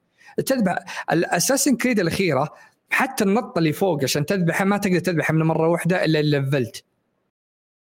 تذبح 0.47 1.05
الاساسن 1.13 1.77
كريد 1.77 2.01
الأخيرة 2.01 2.55
حتى 2.91 3.25
النط 3.25 3.59
اللي 3.59 3.73
فوق 3.73 4.03
عشان 4.03 4.27
تذبحه 4.27 4.65
ما 4.65 4.77
تقدر 4.77 4.99
تذبحه 4.99 5.35
من 5.35 5.43
مرة 5.43 5.69
واحدة 5.69 6.05
إلا 6.05 6.21
اللي 6.21 6.39
لفلت 6.39 6.85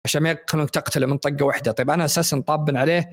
عشان 0.04 0.22
ما 0.22 0.30
يخلونك 0.30 0.70
تقتله 0.70 1.06
من 1.06 1.16
طقة 1.16 1.44
واحدة. 1.44 1.72
طيب 1.72 1.90
أنا 1.90 2.04
أساسا 2.04 2.40
طابن 2.40 2.76
عليه 2.76 3.10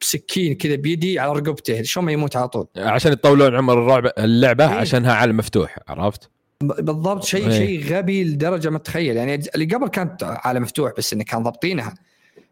بسكين 0.00 0.54
كذا 0.54 0.74
بيدي 0.74 1.18
على 1.18 1.32
رقبته 1.32 1.82
شلون 1.82 2.06
ما 2.06 2.12
يموت 2.12 2.36
على 2.36 2.48
طول. 2.48 2.66
عشان 2.76 3.12
يطولون 3.12 3.56
عمر 3.56 3.82
اللعبه 3.82 4.12
اللعبة 4.18 4.72
إيه؟ 4.72 4.78
عشانها 4.78 5.12
عالم 5.12 5.36
مفتوح 5.36 5.78
عرفت؟ 5.88 6.30
بالضبط 6.60 7.24
شيء 7.24 7.50
إيه؟ 7.50 7.58
شيء 7.58 7.94
غبي 7.94 8.24
لدرجة 8.24 8.70
ما 8.70 8.78
تتخيل. 8.78 9.16
يعني 9.16 9.34
اللي 9.54 9.64
قبل 9.64 9.88
كانت 9.88 10.24
عالم 10.24 10.62
مفتوح 10.62 10.92
بس 10.98 11.12
إنه 11.12 11.24
كان 11.24 11.42
ضابطينها 11.42 11.94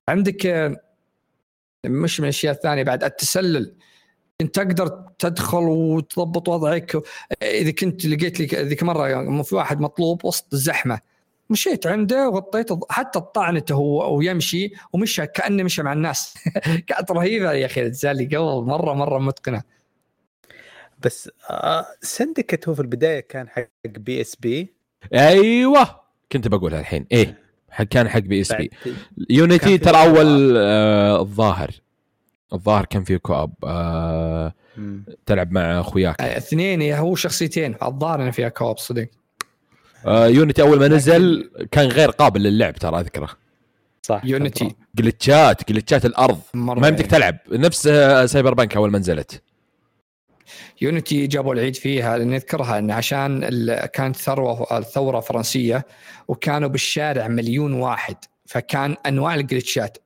عندك 0.08 0.46
مش 1.86 2.20
من 2.20 2.24
الأشياء 2.24 2.54
الثانية 2.54 2.82
بعد 2.82 3.04
التسلل. 3.04 3.76
أنت 4.40 4.54
تقدر 4.54 4.88
تدخل 5.18 5.62
وتضبط 5.62 6.48
وضعك. 6.48 6.96
إذا 7.42 7.70
كنت 7.70 8.06
لقيت 8.06 8.40
لك 8.40 8.54
ذيك 8.54 8.82
مرة 8.82 9.42
في 9.42 9.54
واحد 9.54 9.80
مطلوب 9.80 10.24
وسط 10.24 10.52
الزحمة 10.52 11.00
مشيت 11.50 11.86
عنده 11.86 12.28
وغطيت 12.28 12.68
حتى 12.90 13.20
طعنته 13.20 13.74
هو 13.74 14.16
ويمشي 14.16 14.72
ومشى 14.92 15.26
كأنه 15.26 15.62
مشى 15.62 15.82
مع 15.82 15.92
الناس. 15.92 16.34
كانت 16.88 17.10
رهيبة 17.10 17.52
يا 17.52 17.66
أخي 17.66 17.92
اللي 18.04 18.24
قبل 18.24 18.64
مرة 18.66 18.94
مرة 18.94 19.18
متقنة. 19.18 19.62
بس 20.98 21.30
آه 21.50 21.86
Syndicate 22.00 22.68
هو 22.68 22.74
في 22.74 22.80
البداية 22.82 23.20
كان 23.20 23.48
حق 23.48 23.68
PSP. 23.84 24.74
أيوه 25.14 26.00
كنت 26.32 26.48
بقولها 26.48 26.80
الحين. 26.80 27.06
إيه. 27.12 27.43
كان 27.82 28.08
حق 28.08 28.18
PSP. 28.18 28.70
Unity 29.30 29.78
ترى 29.78 29.96
أول 29.96 30.54
آه 30.56 31.20
الظاهر. 31.20 31.70
الظاهر 32.52 32.84
كان 32.84 33.04
في 33.04 33.18
co-op 33.18 33.52
آه 33.64 34.54
تلعب 35.26 35.52
مع 35.52 35.80
أخوياك. 35.80 36.20
آه، 36.20 36.36
اثنين 36.36 36.92
هو 36.92 37.14
شخصيتين. 37.14 37.76
الظاهر 37.82 38.22
إنه 38.22 38.30
فيها 38.30 38.48
co-op 38.48 38.78
صدق. 38.78 39.08
آه 40.06 40.26
Unity 40.26 40.62
أول 40.62 40.78
ما 40.80 40.88
نزل 40.88 41.50
كان 41.70 41.86
غير 41.86 42.10
قابل 42.10 42.42
للعب 42.42 42.74
ترى 42.74 43.00
أذكره. 43.00 43.28
صح 44.02 44.22
Unity. 44.24 44.74
جلتشات 44.94 45.72
جلتشات 45.72 46.04
الأرض. 46.04 46.40
ما 46.54 46.88
يمديك 46.88 47.06
تلعب. 47.06 47.36
نفس 47.52 47.82
سايبر 48.24 48.50
آه، 48.50 48.54
بانك 48.54 48.76
أول 48.76 48.90
ما 48.90 48.98
نزلت. 48.98 49.42
Unity 50.82 51.26
جابوا 51.26 51.54
العيد 51.54 51.76
فيها 51.76 52.18
نذكرها 52.18 52.78
إن 52.78 52.90
عشان 52.90 53.50
كانت 53.92 54.16
ثروه 54.16 54.78
الثورة 54.78 55.20
فرنسية 55.20 55.86
وكانوا 56.28 56.68
بالشارع 56.68 57.28
مليون 57.28 57.72
واحد 57.72 58.16
فكان 58.46 58.96
أنواع 59.06 59.34
الجلتشات 59.34 59.98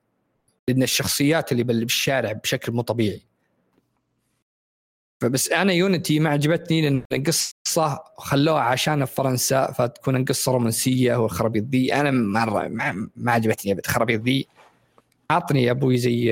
لأن 0.67 0.83
الشخصيات 0.83 1.51
اللي 1.51 1.63
بالشارع 1.63 2.31
بشكل 2.31 2.71
مو 2.71 2.81
طبيعي. 2.81 3.21
فبس 5.21 5.51
أنا 5.51 5.73
يونيتي 5.73 6.19
ما 6.19 6.29
عجبتني 6.29 6.81
لأن 6.81 7.03
القصة 7.13 8.03
خلوها 8.17 8.61
عشان 8.61 9.05
في 9.05 9.15
فرنسا 9.15 9.71
فتكون 9.71 10.15
القصة 10.15 10.51
رومانسية 10.51 11.15
والخرابيط 11.15 11.63
ذي. 11.63 11.93
أنا 11.93 12.11
مرة 12.11 12.67
ما, 13.15 13.31
عجبتني 13.31 13.71
أبد. 13.71 13.81
الخرابيط 13.85 14.21
ذي. 14.21 14.47
اعطني 15.31 15.63
يا 15.63 15.71
أبوي 15.71 15.97
زي 15.97 16.31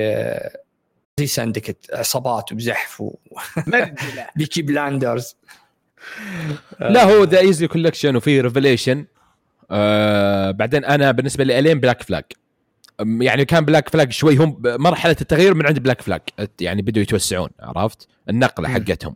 زي 1.19 1.27
ساندكت 1.27 1.77
عصابات 1.94 2.52
وبزحف 2.52 3.02
و 3.02 3.15
Peaky 4.35 4.61
Blinders. 4.61 5.35
لا 6.80 7.03
هو 7.03 7.23
ذا 7.23 7.39
Ezio 7.39 7.68
Collection 7.68 8.15
وفي 8.15 8.41
Revelation 8.41 9.05
آه 9.72 10.52
بعدين 10.52 10.85
أنا 10.85 11.11
بالنسبة 11.11 11.44
لي 11.44 11.60
الين 11.60 11.80
Black 11.80 12.03
Flag 12.03 12.23
يعني 12.99 13.45
كان 13.45 13.65
Black 13.65 13.89
Flag 13.89 14.11
شوي. 14.11 14.38
هم 14.38 14.61
مرحلة 14.65 15.15
التغيير 15.22 15.53
من 15.53 15.65
عند 15.68 15.80
Black 15.80 16.01
Flag 16.01 16.22
يعني 16.61 16.81
بدوا 16.81 17.02
يتوسعون 17.02 17.49
عرفت؟ 17.60 18.07
النقلة 18.30 18.69
حقتهم. 18.69 19.15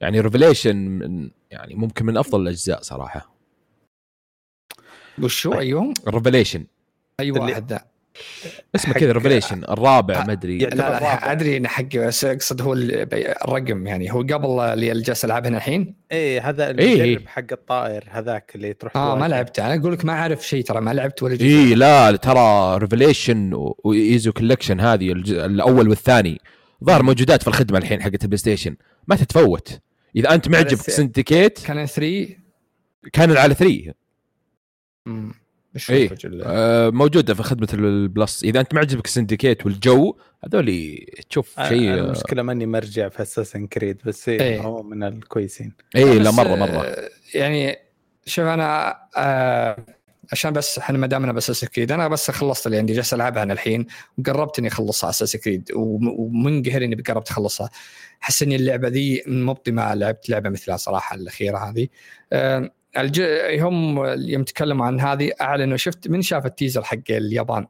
يعني 0.00 0.20
Revelation 0.20 1.00
يعني 1.50 1.74
ممكن 1.74 2.06
من 2.06 2.16
أفضل 2.16 2.42
الأجزاء 2.42 2.82
صراحة. 2.82 3.32
وشو 5.22 5.52
ايهم؟ 5.52 5.94
Revelation 6.08 6.66
اي 7.20 7.30
واحد 7.30 7.72
ذا 7.72 7.84
اسمه 8.74 8.94
كذا 8.94 9.12
Revelation 9.12 9.64
الرابع 9.64 10.24
ما 10.24 10.32
أدري. 10.32 10.58
لا 10.58 10.68
لا 10.74 11.32
أدري 11.32 11.56
انه 11.56 11.68
حق 11.68 11.96
بس 11.96 12.24
أقصد 12.24 12.62
هو 12.62 12.72
الرقم 12.74 13.86
يعني. 13.86 14.12
هو 14.12 14.20
قبل 14.20 14.60
اللي 14.60 15.02
جالس 15.02 15.24
ألعبها 15.24 15.50
الحين؟ 15.50 15.94
إيه 16.12 16.48
هذا 16.48 16.70
اللي 16.70 16.82
إيه, 16.82 17.02
إيه. 17.02 17.26
حق 17.26 17.44
الطائر 17.52 18.04
هذاك 18.10 18.52
اللي 18.54 18.72
تروح 18.72 18.96
آه 18.96 19.16
ما 19.16 19.28
لعبته. 19.28 19.66
أنا 19.66 19.80
أقول 19.80 19.92
لك 19.92 20.04
ما 20.04 20.12
أعرف 20.12 20.46
شيء 20.46 20.64
ترى 20.64 20.80
ما 20.80 20.94
لعبت 20.94 21.22
ولا 21.22 21.34
جزء. 21.34 21.46
اي 21.46 21.74
لا 21.74 22.16
ترى 22.16 22.78
Revelation 22.78 23.50
و 23.54 23.70
Ezio 23.70 24.32
Collection 24.32 24.80
هذه 24.80 25.12
الأول 25.12 25.88
والثاني. 25.88 26.40
ظهر 26.84 27.02
موجودات 27.02 27.42
في 27.42 27.48
الخدمة 27.48 27.78
الحين 27.78 28.02
حقت 28.02 28.22
ال 28.22 28.38
PlayStation. 28.38 28.76
ما 29.06 29.16
تتفوت. 29.16 29.80
إذا 30.16 30.34
أنت 30.34 30.48
معجبك 30.48 30.80
Syndicate 30.80 31.58
كان 31.58 31.86
3 31.86 32.28
كان 33.12 33.36
على 33.36 33.54
3 33.54 33.92
إيه. 35.90 36.10
آه 36.42 36.90
موجودة 36.90 37.34
في 37.34 37.42
خدمة 37.42 37.68
ال 37.74 37.86
Plus. 37.86 38.44
إذا 38.44 38.60
أنت 38.60 38.74
معجبك 38.74 39.06
Syndicate 39.06 39.66
والجو 39.66 40.16
هذول 40.44 40.98
تشوف 41.30 41.58
آه 41.60 41.68
شيء 41.68 41.94
المشكلة 41.94 42.42
ماني 42.42 42.66
مرجع 42.66 43.08
في 43.08 43.22
Assassin's 43.22 43.66
Creed 43.66 44.00
بس 44.04 44.28
إيه, 44.28 44.40
إيه. 44.40 44.60
هو 44.60 44.82
من 44.82 45.02
الكويسين. 45.02 45.72
اي 45.96 46.18
لا 46.18 46.30
مرة 46.30 46.54
مرة. 46.54 46.82
آه 46.84 47.08
يعني 47.34 47.78
شوف 48.26 48.44
أنا 48.44 48.98
آه 49.16 49.76
عشان 50.32 50.52
بس 50.52 50.78
إحنا 50.78 50.98
ما 50.98 51.06
دامنا 51.06 51.32
ب 51.32 51.35
Assassin's 51.35 51.64
Creed 51.64 51.92
أنا 51.92 52.08
بس 52.08 52.30
خلصت 52.30 52.66
اللي 52.66 52.78
عندي 52.78 52.92
جالس 52.92 53.14
ألعبها 53.14 53.42
أنا 53.42 53.52
الحين 53.52 53.86
وقربت 54.18 54.58
اني 54.58 54.68
أخلصها 54.68 55.10
Assassin's 55.10 55.36
Creed 55.36 55.70
ومنقهر 55.74 56.84
اني 56.84 56.94
قربت 56.94 57.30
أخلصها. 57.30 57.70
أحس 58.22 58.42
اني 58.42 58.56
اللعبة 58.56 58.88
ذي 58.88 59.22
مبطي 59.26 59.70
ما 59.70 59.94
لعبت 59.94 60.28
لعبة 60.28 60.50
مثلها 60.50 60.76
صراحة 60.76 61.16
الأخيرة 61.16 61.58
هذه. 61.58 61.88
أه 62.32 62.70
الج... 62.96 63.22
هم 63.60 64.04
يوم 64.28 64.42
تكلموا 64.42 64.86
عن 64.86 65.00
هذه 65.00 65.32
أعلنوا 65.40 65.76
شفت 65.76 66.08
من 66.08 66.22
شاف 66.22 66.46
التيزر 66.46 66.82
حق 66.82 66.98
اليابان؟ 67.10 67.66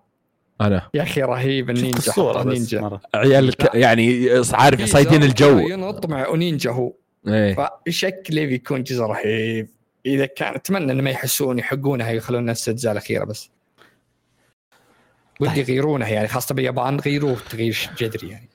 أنا. 0.60 0.90
يا 0.94 1.02
أخي 1.02 1.22
رهيب 1.22 1.70
النينجا 1.70 2.12
حط 2.12 2.46
نينجا. 2.46 3.00
عيال 3.14 3.48
الك... 3.48 3.74
يعني 3.74 4.28
عارف 4.52 4.84
صايدين 4.84 5.22
الجو. 5.22 5.58
ينط 5.58 6.06
مع 6.06 6.34
نينجا 6.34 6.70
هو. 6.70 6.92
إيه. 7.28 7.70
فشكله 7.86 8.46
بيكون 8.46 8.82
جزء 8.82 9.02
رهيب. 9.02 9.68
إذا 10.06 10.26
كان 10.26 10.54
أتمنى 10.54 10.92
إنه 10.92 11.02
ما 11.02 11.10
يحسون 11.10 11.58
يحقونها 11.58 12.10
يخلون 12.10 12.42
الأجزاء 12.42 12.92
الأخيرة 12.92 13.24
بس. 13.24 13.50
ودي 15.40 15.60
يغيرونها 15.60 16.08
يعني 16.08 16.28
خاصة 16.28 16.54
باليابان 16.54 17.00
غيروه 17.00 17.36
تغيير 17.50 17.90
جذري 17.98 18.28
يعني. 18.28 18.48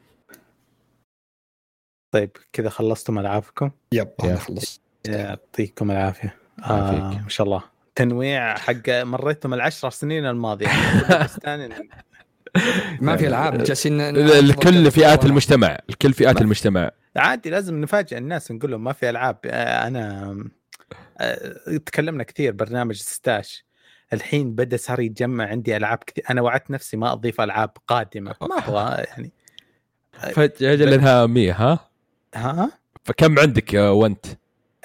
طيب 2.14 2.32
كذا 2.54 2.70
خلصتم 2.70 3.20
ألعابكم؟ 3.20 3.72
يب. 3.92 4.10
أنا 4.24 4.36
خلصت. 4.36 4.82
يعطيكم 5.08 5.92
العافية. 5.92 6.43
آه. 6.64 7.22
ما 7.24 7.30
شاء 7.30 7.46
الله. 7.48 7.64
تنويع 7.96 8.58
حق 8.58 8.90
مريتم 8.90 9.54
العشر 9.54 9.90
سنين 9.90 10.26
الماضية. 10.26 10.68
ما 13.02 13.16
في 13.18 13.28
ألعاب 13.28 13.64
جالسين 13.64 14.02
الكل 14.02 14.92
فئات 14.92 15.26
المجتمع 15.26 15.78
الكل 15.90 16.14
فئات 16.14 16.42
المجتمع. 16.42 16.92
عادي 17.16 17.50
لازم 17.50 17.82
نفاجئ 17.82 18.18
الناس 18.18 18.52
نقول 18.52 18.72
لهم 18.72 18.84
ما 18.84 18.94
في 18.94 19.10
ألعاب. 19.10 19.38
آه، 19.46 19.88
أنا 19.88 20.36
آه، 21.20 21.78
تكلمنا 21.86 22.24
كثير 22.24 22.52
برنامج 22.52 22.96
ستاش. 22.96 23.66
الحين 24.14 24.56
بدأ 24.56 24.78
صار 24.78 25.00
يتجمع 25.00 25.48
عندي 25.48 25.78
ألعاب 25.78 25.98
كثير 25.98 26.24
أنا 26.30 26.42
وعدت 26.42 26.72
نفسي 26.72 26.98
ما 26.98 27.14
أضيف 27.14 27.42
ألعاب 27.42 27.70
قادمة. 27.88 28.36
ما 28.42 28.58
أبغى 28.58 29.04
يعني. 29.04 29.32
فجأة 30.34 30.76
لانها 30.76 31.26
100 31.26 31.52
ها؟ 31.52 31.90
ها؟ 32.36 32.72
فكم 33.04 33.40
عندك 33.40 33.74
يا 33.74 33.90
وانت 33.90 34.26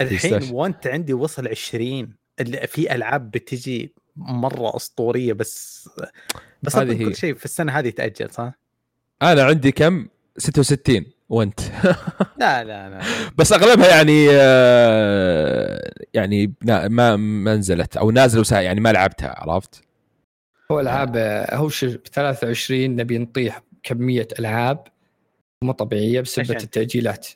الحين. 0.00 0.50
وانت 0.52 0.86
عندي 0.86 1.14
وصل 1.14 1.48
20 1.48 2.12
اللي 2.40 2.66
في 2.66 2.94
ألعاب 2.94 3.30
بتجي 3.30 3.94
مرة 4.16 4.76
أسطورية 4.76 5.32
بس 5.32 5.88
بس 6.62 6.76
هذه. 6.76 7.04
كل 7.04 7.16
شيء 7.16 7.34
في 7.34 7.44
السنة 7.44 7.72
هذه 7.72 7.90
تأجل 7.90 8.30
صح؟ 8.30 8.52
أنا 9.22 9.42
عندي 9.42 9.72
كم 9.72 10.08
66 10.36 11.04
وانت 11.28 11.60
لا 12.40 12.64
لا 12.64 12.90
لا 12.90 13.00
بس 13.36 13.52
أغلبها 13.52 13.88
يعني 13.88 14.28
آه، 14.32 15.92
يعني 16.14 16.52
ما 16.64 17.16
ما 17.16 17.56
نزلت 17.56 17.96
أو 17.96 18.10
نازلة 18.10 18.40
وسا 18.40 18.60
يعني 18.60 18.80
ما 18.80 18.92
لعبتها 18.92 19.34
عرفت؟ 19.38 19.82
هو 20.72 20.80
ألعاب 20.80 21.16
هو 21.52 21.68
شو 21.68 21.86
ب 21.86 22.06
23 22.12 22.96
نبي 22.96 23.18
نطيح 23.18 23.62
كمية 23.82 24.28
ألعاب 24.38 24.84
مو 25.64 25.72
طبيعية 25.72 26.20
بسبب. 26.20 26.50
التأجيلات 26.50 27.28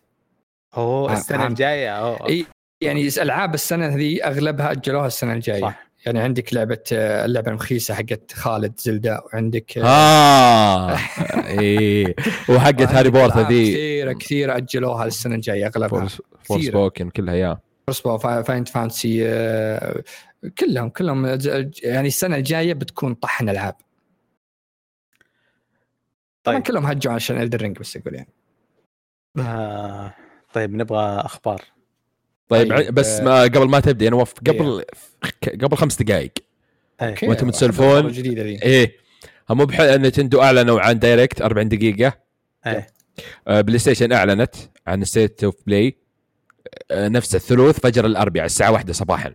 أوه 0.77 1.11
عام- 1.11 1.19
السنة. 1.19 1.47
الجاية 1.47 1.99
أوه. 1.99 2.29
إي 2.29 2.47
يعني 2.81 3.09
ألعاب 3.19 3.55
السنة 3.55 3.87
ذي 3.87 4.25
أغلبها 4.25 4.73
أجلوها 4.73 5.07
السنة 5.07 5.33
الجاية. 5.33 5.61
صح. 5.61 5.87
يعني 6.07 6.21
عندك 6.21 6.55
لعبة 6.55 6.83
اللعبة 6.93 7.49
المخيسه 7.51 7.95
حقت 7.95 8.33
خالد 8.33 8.81
زلدا 8.81 9.21
وعندك 9.25 9.79
آه 9.79 10.97
إيه 11.61 12.15
وحقت 12.49 12.83
هاري 12.83 13.11
بورتا 13.11 13.35
ألعاب 13.39 13.53
ذي 13.53 13.73
كثيرة 13.73 14.13
كثيرة 14.13 14.57
أجلوها 14.57 15.05
السنة 15.05 15.35
الجاية 15.35 15.67
أغلبها. 15.67 15.89
فورس 16.01 16.23
فورس. 16.43 16.69
بوكن 16.69 17.11
كلها 17.11 17.35
يا. 17.35 17.59
كروسبو 17.87 18.19
فاينت 18.19 18.69
فانسي 18.69 19.25
كلهم 20.59 20.89
كلهم. 20.89 21.27
يعني 21.83 22.09
السنة 22.09 22.37
الجاية 22.37 22.75
بتكون 22.75 23.15
طحن 23.15 23.49
ألعاب. 23.49 23.75
طيب. 26.45 26.63
كلهم 26.63 26.87
هجوا 26.87 27.13
عشان 27.13 27.41
Elden 27.43 27.63
Ring 27.63 27.79
بس 27.79 27.97
أقول 27.97 28.15
يعني. 28.15 28.33
آه. 29.39 30.15
طيب 30.53 30.75
نبغى 30.75 31.21
أخبار. 31.21 31.63
طيب, 32.49 32.77
طيب، 32.77 32.95
بس 32.95 33.21
آه، 33.21 33.25
ما 33.25 33.43
قبل 33.43 33.69
ما 33.69 33.81
تبدأ 33.81 34.09
أنا 34.09 34.17
وف 34.17 34.33
قبل 34.47 34.85
قبل 35.63 35.77
خمس 35.77 36.03
دقائق. 36.03 36.33
أحب 37.01 37.35
تسولفون؟ 37.35 38.07
ذي 38.07 38.63
إيه. 38.63 38.97
مو 39.51 39.65
بحق 39.65 39.85
Nintendo 39.85 40.43
أعلنوا 40.43 40.81
عن 40.81 40.99
Direct 40.99 41.43
40 41.43 41.69
دقيقة. 41.69 42.13
إيه 42.67 42.89
PlayStation 43.49 44.13
أعلنت 44.13 44.55
عن 44.87 45.05
State 45.05 45.45
of 45.45 45.55
Play 45.67 45.97
نفس 46.93 47.35
الثلوث 47.35 47.81
فجر 47.81 48.07
الأربعاء 48.07 48.47
الساعة 48.47 48.73
واحدة 48.73 48.93
صباحا. 48.93 49.35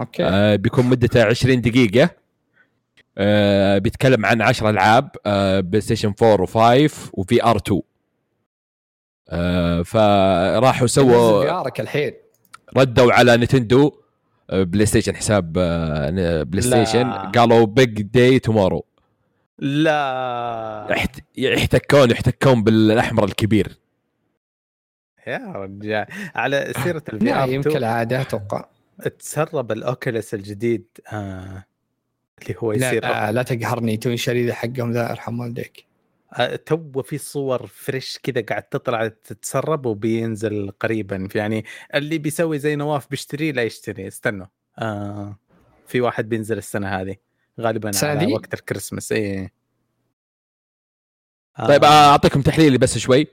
okay. 0.00 0.24
آه، 0.24 0.56
بيكون 0.56 0.86
مدته 0.86 1.24
20 1.24 1.60
دقيقة. 1.60 2.10
آه، 3.18 3.78
بيتكلم 3.78 4.26
عن 4.26 4.42
10 4.42 4.70
ألعاب 4.70 5.10
آه، 5.26 5.60
PlayStation 5.60 6.14
4 6.22 6.46
و5 6.46 6.90
و 7.12 7.44
VR 7.44 7.56
2 7.56 7.82
آه، 9.32 9.82
فراحوا 9.82 10.86
سووا 10.86 11.12
سووا 11.12 11.80
الحين. 11.80 12.12
ردوا 12.76 13.12
على 13.12 13.36
Nintendo 13.36 13.92
آه، 14.50 14.62
PlayStation 14.62 15.16
حساب 15.16 15.54
آه، 15.58 16.10
ن- 16.10 16.44
Play 16.44 16.68
لا. 16.68 16.84
Station 16.84 17.10
قالوا 17.12 17.66
big 17.66 18.02
day 18.02 18.38
tomorrow 18.38 18.84
لا. 19.58 20.96
يحتكون 21.36 22.10
يحتكون 22.10 22.62
بالأحمر 22.62 23.24
الكبير. 23.24 23.78
يا 25.26 25.38
رجال. 25.56 26.06
على 26.34 26.72
سيرة 26.84 27.02
ال 27.12 27.34
VR 27.34 27.62
كالعاده 27.62 28.20
أتوقع. 28.20 28.64
تسرب 29.18 29.72
ال 29.72 29.81
Oculus 29.81 30.34
الجديد 30.34 30.84
آه 31.12 31.64
اللي 32.42 32.54
هو 32.58 32.72
لا, 32.72 32.86
يصير. 32.88 33.02
لا, 33.02 33.32
لا 33.32 33.42
تقهرني 33.42 33.96
توني 33.96 34.16
شريده 34.16 34.54
حقهم 34.54 34.92
ذا 34.92 35.10
أرحم 35.10 35.40
والديك. 35.40 35.84
آه 35.86 35.91
تو 36.66 37.02
في 37.02 37.18
صور 37.18 37.66
fresh 37.66 38.18
كذا 38.22 38.40
قاعد 38.40 38.62
تطلع 38.62 39.08
تتسرب 39.08 39.86
وبينزل 39.86 40.70
قريبا 40.80 41.28
يعني 41.34 41.64
اللي 41.94 42.18
بيسوي 42.18 42.58
زي 42.58 42.76
نواف 42.76 43.10
بيشتري 43.10 43.52
لا 43.52 43.62
يشتري 43.62 44.08
استنوا 44.08 44.46
آه 44.78 45.38
في 45.86 46.00
واحد 46.00 46.28
بينزل 46.28 46.58
السنة 46.58 46.88
هذه 46.88 47.16
غالبا 47.60 47.90
على؟ 48.02 48.32
وقت 48.32 48.54
الكريسماس 48.54 49.12
إيه 49.12 49.52
آه 51.58 51.66
طيب 51.66 51.84
أعطيكم 51.84 52.42
تحليلي 52.42 52.78
بس 52.78 52.98
شوي 52.98 53.26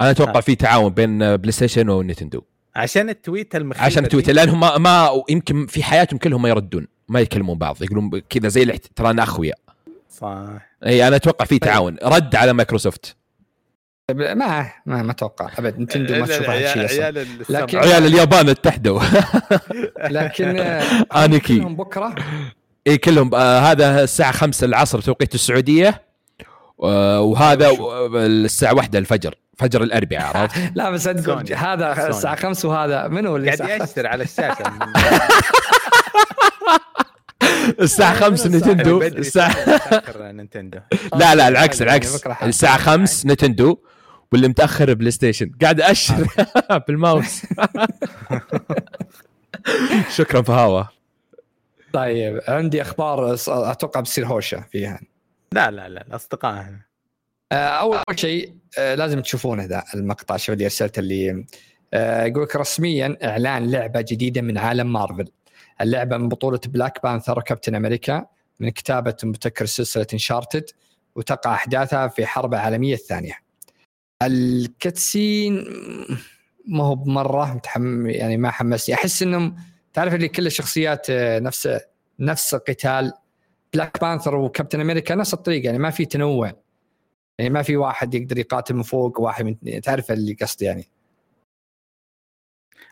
أنا 0.00 0.10
أتوقع 0.10 0.38
آه. 0.38 0.40
في 0.40 0.54
تعاون 0.54 0.94
بين 0.94 1.36
PlayStation 1.36 1.52
و 1.52 1.88
Nintendo 1.88 2.42
عشان 2.76 3.08
ال 3.08 3.16
tweet 3.16 3.56
المخيفة 3.56 3.84
عشان 3.86 4.02
دي. 4.02 4.08
تويتر 4.08 4.32
لأنهم 4.32 4.60
ما, 4.60 4.78
ما 4.78 5.22
يمكن 5.28 5.66
في 5.66 5.82
حياتهم 5.82 6.18
كلهم 6.18 6.42
ما 6.42 6.48
يردون 6.48 6.86
ما 7.08 7.20
يكلمون 7.20 7.58
بعض 7.58 7.82
يقولون 7.82 8.18
كذا 8.18 8.48
زي 8.48 8.64
ترانا 8.96 9.22
أخويا 9.22 9.54
صح 10.20 10.46
إي 10.86 11.08
أنا 11.08 11.16
أتوقع 11.16 11.44
في 11.44 11.58
طيب. 11.58 11.70
تعاون 11.70 11.96
رد 12.02 12.34
على 12.36 12.52
مايكروسوفت 12.52 13.16
ما 14.10 14.34
ما 14.34 14.70
ما 14.86 15.10
أتوقع 15.10 15.50
أبد 15.58 15.78
Nintendo 15.78 16.14
ما 16.14 16.26
تشوف 16.26 16.50
هذا 16.50 16.68
الشيء 16.68 16.84
أصلا 16.84 17.04
عيال. 17.04 17.26
لكن- 17.48 17.78
عيال 17.78 18.06
اليابان 18.06 18.48
اتحدوا 18.48 19.00
لكن 20.16 20.58
آه، 20.58 20.82
آنيكي. 21.24 21.58
كلهم 21.58 21.76
بكرة 21.76 22.14
إي 22.86 22.98
كلهم 22.98 23.34
آه 23.34 23.58
هذا 23.58 24.02
الساعة 24.04 24.32
5 24.32 24.64
العصر 24.64 25.00
توقيت 25.00 25.34
السعودية 25.34 26.02
آه 26.82 27.20
وهذا. 27.20 27.70
الساعة 28.16 28.74
1 28.74 28.96
الفجر 28.96 29.34
فجر 29.58 29.82
الأربعاء 29.82 30.26
عرفت 30.36 30.58
لا 30.74 30.90
بس 30.90 31.08
سوني. 31.08 31.54
هذا. 31.54 32.08
الساعة 32.08 32.36
5 32.36 32.68
وهذا 32.68 33.08
منو 33.08 33.36
اللي 33.36 33.50
قاعد 33.50 33.80
يأشر 33.80 34.06
على 34.06 34.24
الشاشه 34.24 34.64
الساعة 37.80 38.14
5 38.14 38.48
Nintendo. 38.48 38.98
متأخر 38.98 40.32
Nintendo 40.32 40.78
لا 41.16 41.34
لا 41.34 41.48
العكس 41.48 41.80
يعني 41.80 41.90
العكس. 41.92 42.26
الساعة 42.42 42.78
5 42.78 43.28
Nintendo 43.28 43.78
واللي 44.32 44.48
متأخر 44.48 44.94
PlayStation 44.94 45.50
قاعد 45.62 45.80
أشر. 45.80 46.26
بالماوس. 46.88 47.42
شكرا 50.16 50.42
فهاوة. 50.42 50.88
طيب 51.92 52.40
عندي 52.48 52.82
أخبار 52.82 53.34
أتوقع 53.48 54.00
بتصير 54.00 54.26
هوشة 54.26 54.64
فيها. 54.72 55.00
لا 55.52 55.70
لا 55.70 55.88
لا 55.88 56.06
الأصدقاء 56.06 56.66
آه، 57.52 57.54
أول 57.56 57.98
شيء 58.14 58.52
آه، 58.78 58.94
لازم 58.94 59.20
تشوفونه 59.20 59.64
ذا 59.64 59.84
المقطع 59.94 60.36
شوف 60.36 60.52
اللي 60.52 60.64
أرسلته 60.64 61.00
اللي 61.00 61.46
آه، 61.94 62.24
يقول 62.24 62.42
لك 62.42 62.56
رسميا 62.56 63.16
إعلان 63.24 63.70
لعبة 63.70 64.00
جديدة 64.00 64.40
من 64.40 64.58
عالم 64.58 64.92
مارفل. 64.92 65.28
اللعبة 65.80 66.16
من 66.16 66.28
بطولة 66.28 66.60
Black 66.66 67.02
Panther 67.02 67.38
و 67.38 67.43
Captain 67.43 67.74
America 67.74 68.26
من 68.60 68.68
كتابة 68.68 69.16
مبتكر 69.24 69.66
سلسلة 69.66 70.06
Uncharted 70.12 70.70
وتقع 71.14 71.54
أحداثها 71.54 72.08
في 72.08 72.26
حرب 72.26 72.54
العالميه 72.54 72.94
الثانية. 72.94 73.38
الكتسين 74.22 75.64
ما 76.66 76.84
هو 76.84 76.94
بمرة 76.94 77.54
متحم 77.54 78.06
يعني 78.06 78.36
ما 78.36 78.50
حمسني. 78.50 78.94
أحس 78.94 79.22
إنهم 79.22 79.56
تعرف 79.92 80.14
اللي 80.14 80.28
كل 80.28 80.46
الشخصيات 80.46 81.06
آه، 81.10 81.38
نفس 81.38 81.68
نفس 82.20 82.54
القتال 82.54 83.12
Black 83.72 84.00
Panther 84.00 84.34
و 84.34 84.40
Captain 84.40 84.80
America 84.80 85.14
نفس 85.14 85.34
الطريقة 85.34 85.66
يعني 85.66 85.78
ما 85.78 85.90
في 85.90 86.04
تنوع. 86.04 86.52
يعني 87.38 87.50
ما 87.50 87.62
في 87.62 87.76
واحد 87.76 88.14
يقدر 88.14 88.38
يقاتل 88.38 88.74
من 88.74 88.82
فوق 88.82 89.20
وواحد 89.20 89.44
من 89.44 89.80
تعرف 89.80 90.12
اللي 90.12 90.36
قصدي 90.40 90.64
يعني. 90.64 90.88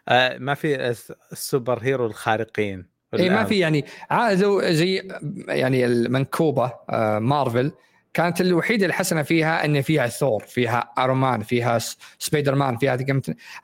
آه 0.09 0.39
ما 0.39 0.55
في 0.55 0.89
الس- 0.89 1.13
ال 1.33 1.40
super 1.40 1.79
hero 1.83 2.07
الخارقين 2.07 2.87
اي 3.15 3.31
ما 3.31 3.45
في 3.45 3.59
يعني 3.59 3.85
عادوا 4.11 4.71
زي 4.73 5.09
يعني 5.49 5.87
المنكوبة 5.87 6.73
آه، 6.91 7.19
مارفل 7.19 7.73
كانت 8.15 8.41
الوحيدة 8.41 8.87
الحسنة 8.87 9.23
فيها 9.23 9.65
إن 9.65 9.83
فيها 9.83 10.07
ثور 10.07 10.45
فيها 10.45 10.79
Iron 10.99 11.23
Man 11.23 11.41
فيها 11.43 11.79
سبايدر 12.19 12.55
مان 12.55 12.77
فيها 12.77 12.99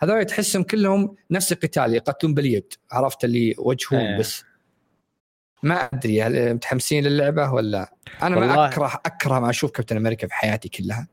هذول 0.00 0.24
تحسهم 0.24 0.62
كلهم 0.62 1.16
نفس 1.30 1.52
القتال 1.52 1.94
يقتلون 1.94 2.34
باليد 2.34 2.72
عرفت 2.92 3.24
اللي 3.24 3.54
وجهون 3.58 4.00
إيه. 4.00 4.18
بس 4.18 4.44
ما 5.62 5.74
أدري 5.74 6.22
هل 6.22 6.54
متحمسين 6.54 7.04
للعبة 7.04 7.52
ولا 7.52 7.94
أنا 8.22 8.36
ما. 8.36 8.66
أكره 8.68 9.00
أكره 9.06 9.40
ما 9.40 9.50
أشوف 9.50 9.70
Captain 9.70 9.96
America 9.96 10.26
في 10.26 10.34
حياتي 10.34 10.68
كلها 10.68 11.08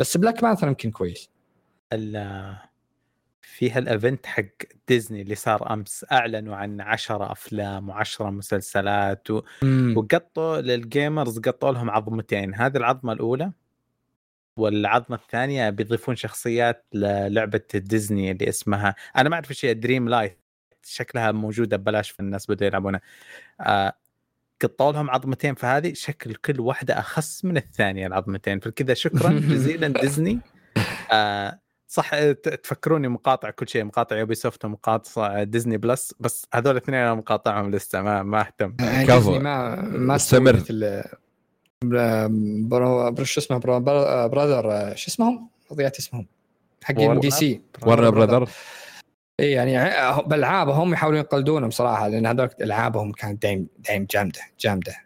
بس 0.00 0.16
Black 0.16 0.42
Panther 0.42 0.66
يمكن 0.68 0.90
كويس 0.90 1.30
ال- 3.56 3.60
في 3.60 3.70
هال 3.70 3.86
event 3.86 4.26
حق 4.26 4.44
ديزني 4.88 5.22
اللي 5.22 5.34
صار 5.34 5.72
أمس 5.72 6.06
أعلنوا 6.12 6.56
عن 6.56 6.80
عشرة 6.80 7.32
أفلام 7.32 7.88
وعشرة 7.88 8.30
مسلسلات 8.30 9.30
و... 9.30 9.42
وقطوا 9.96 10.60
لل 10.60 10.80
gamers 10.80 11.38
قطوا 11.38 11.72
لهم 11.72 11.90
عظمتين 11.90 12.54
هذه 12.54 12.76
العظمة 12.76 13.12
الأولى 13.12 13.52
والعظمة 14.56 15.16
الثانية 15.16 15.70
بيضيفون 15.70 16.16
شخصيات 16.16 16.84
للعبة 16.94 17.60
ديزني 17.74 18.30
اللي 18.30 18.48
اسمها 18.48 18.94
أنا 19.16 19.28
ما 19.28 19.34
أعرف 19.34 19.50
إيش 19.50 19.64
هي 19.64 19.74
Dreamlight 19.74 20.38
شكلها 20.84 21.32
موجودة 21.32 21.76
ببلاش 21.76 22.10
في 22.10 22.20
الناس 22.20 22.50
بدوا 22.50 22.66
يلعبونها. 22.66 23.00
آه 23.60 23.92
قطوا 24.62 24.92
لهم 24.92 25.10
عظمتين 25.10 25.54
فهذه 25.54 25.92
شكل 25.92 26.34
كل 26.34 26.60
واحدة 26.60 26.98
اخس 26.98 27.44
من 27.44 27.56
الثانية 27.56 28.06
العظمتين 28.06 28.60
فكذا 28.60 28.94
شكرا 28.94 29.30
جزيلا 29.32 29.88
ديزني 30.02 30.40
آه 31.12 31.60
صح 31.88 32.10
ت- 32.14 32.48
تفكروني 32.62 33.08
مقاطع 33.08 33.50
كل 33.50 33.68
شيء 33.68 33.84
مقاطع 33.84 34.16
Ubisoft 34.16 34.64
ومقاطع 34.64 35.42
Disney 35.42 35.76
Plus 35.76 36.14
بس 36.20 36.46
هذول 36.54 36.72
الاثنين 36.72 36.98
أنا 36.98 37.14
مقاطعهم 37.14 37.70
لسه 37.70 38.02
ما 38.02 38.22
ما 38.22 38.40
أهتم. 38.40 38.76
يعني 38.80 39.06
كفو. 39.06 39.38
ما 39.38 39.74
ما 39.82 40.16
استمر. 40.16 40.62
bro 41.84 43.10
bro 43.10 43.24
شو 43.24 43.40
اسمه 43.40 43.58
bro 43.58 43.80
Brother 44.28 44.96
شو 44.96 45.08
اسمهم؟ 45.10 45.48
ضيعت 45.72 45.98
اسمهم. 45.98 46.26
حقين 46.84 47.20
DC 47.20 47.60
Warner 47.86 48.10
Brother 48.10 48.48
اي 49.40 49.50
يعني 49.50 49.90
بالعابهم 50.26 50.92
يحاولون 50.92 51.20
يقلدونهم 51.20 51.70
صراحة 51.70 52.08
لأن 52.08 52.26
هذول 52.26 52.48
العابهم 52.60 53.12
كانت 53.12 53.42
دايم 53.42 53.68
دايم 53.78 54.06
جامدة 54.10 54.40
جامدة. 54.60 54.96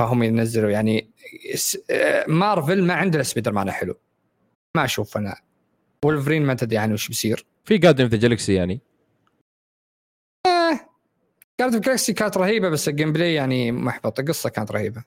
فهم 0.00 0.22
ينزلوا 0.22 0.70
يعني 0.70 1.10
س- 1.54 1.78
آه، 1.90 2.24
مارفل 2.28 2.82
ما 2.84 2.94
عندنا 2.94 3.22
سبايدر 3.22 3.52
مان 3.52 3.70
حلو. 3.70 3.94
ما 4.76 4.84
أشوف 4.84 5.16
أنا. 5.16 5.36
وولفرين 6.04 6.42
ما 6.42 6.54
تدري 6.54 6.78
عنه 6.78 6.92
وش 6.92 7.08
بيصير. 7.08 7.46
في 7.64 7.78
Guardians 7.78 8.04
of 8.04 8.12
the 8.12 8.18
Galaxy 8.18 8.54
يعني. 8.54 8.80
Guardians 11.60 11.74
of 11.74 11.84
Galaxy 11.84 12.12
كانت 12.12 12.36
رهيبة 12.36 12.68
بس 12.68 12.88
ال 12.88 13.12
gameplay 13.12 13.34
يعني 13.34 13.72
محبط. 13.72 14.20
القصة 14.20 14.50
كانت 14.50 14.72
رهيبة. 14.72 15.04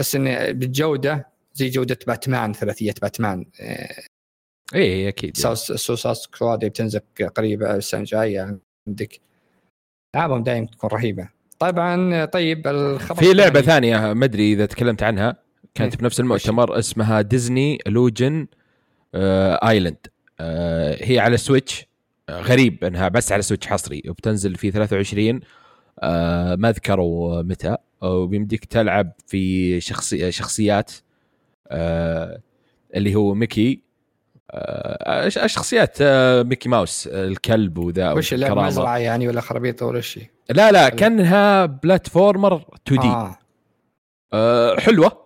بس 0.00 0.14
انه 0.14 0.50
بالجودة 0.50 1.28
زي 1.54 1.68
جودة 1.68 1.98
باتمان 2.06 2.52
ثلاثية 2.52 2.94
باتمان 3.02 3.46
آه، 3.60 4.02
اي 4.74 5.08
أكيد 5.08 5.38
يعني. 5.38 5.56
Suicide 5.56 5.72
Suicide 5.72 6.16
Squad 6.16 6.64
بتنزل 6.64 7.00
قريبة 7.36 7.76
السنة 7.76 8.00
الجاية 8.00 8.60
عندك. 8.88 9.20
ألعابهم 10.16 10.42
دائما 10.42 10.66
تكون 10.66 10.90
رهيبة. 10.90 11.28
طبعا 11.58 12.24
طيب 12.24 12.68
الخبر 12.68 13.20
في 13.20 13.32
لعبة 13.32 13.60
ثانية 13.60 14.12
ما 14.12 14.24
أدري 14.24 14.52
إذا 14.52 14.66
تكلمت 14.66 15.02
عنها. 15.02 15.36
كانت 15.74 15.92
إيه. 15.92 16.00
بنفس 16.00 16.20
المؤتمر 16.20 16.78
اسمها 16.78 17.20
Disney 17.20 17.78
Illusion 17.86 18.46
Island 19.14 19.96
آه، 20.40 20.96
هي 21.00 21.18
على 21.18 21.36
Switch 21.36 21.86
آه، 22.28 22.40
غريب 22.40 22.84
إنها 22.84 23.08
بس 23.08 23.32
على 23.32 23.42
Switch 23.42 23.66
حصري 23.66 24.02
وبتنزل 24.08 24.54
في 24.56 24.70
23 24.70 25.40
آه، 26.02 26.54
ما 26.56 26.72
ذكروا 26.72 27.42
متى. 27.42 27.76
وبيمديك 28.02 28.64
تلعب 28.64 29.12
في 29.26 29.80
شخصي 29.80 30.32
شخصيات 30.32 30.92
آه، 31.68 32.40
اللي 32.94 33.14
هو 33.14 33.34
Mickey. 33.34 33.82
آه، 34.50 35.28
شخصيات 35.28 35.96
آه، 36.00 36.42
Mickey 36.42 36.68
Mouse 36.68 37.06
آه، 37.12 37.24
الكلب 37.26 37.78
وذا 37.78 38.12
وش 38.12 38.34
اللعبه. 38.34 38.62
مزرعة 38.62 38.98
يعني 38.98 39.28
ولا 39.28 39.40
خرابيط 39.40 39.82
ولا 39.82 40.00
شيء؟ 40.00 40.26
لا 40.50 40.72
لا 40.72 40.88
كأنها 40.88 41.66
platformer 41.66 42.64
2D 42.86 43.08
آه. 44.32 44.76
حلوة. 44.78 45.19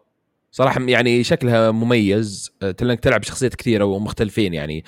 صراحة 0.55 0.81
يعني 0.83 1.25
شكلها 1.25 1.71
مميز 1.71 2.53
أه 2.63 2.71
تلك 2.71 3.01
تلعب 3.01 3.23
شخصيات 3.23 3.55
كثيرة 3.55 3.85
ومختلفين 3.85 4.55
يعني. 4.55 4.85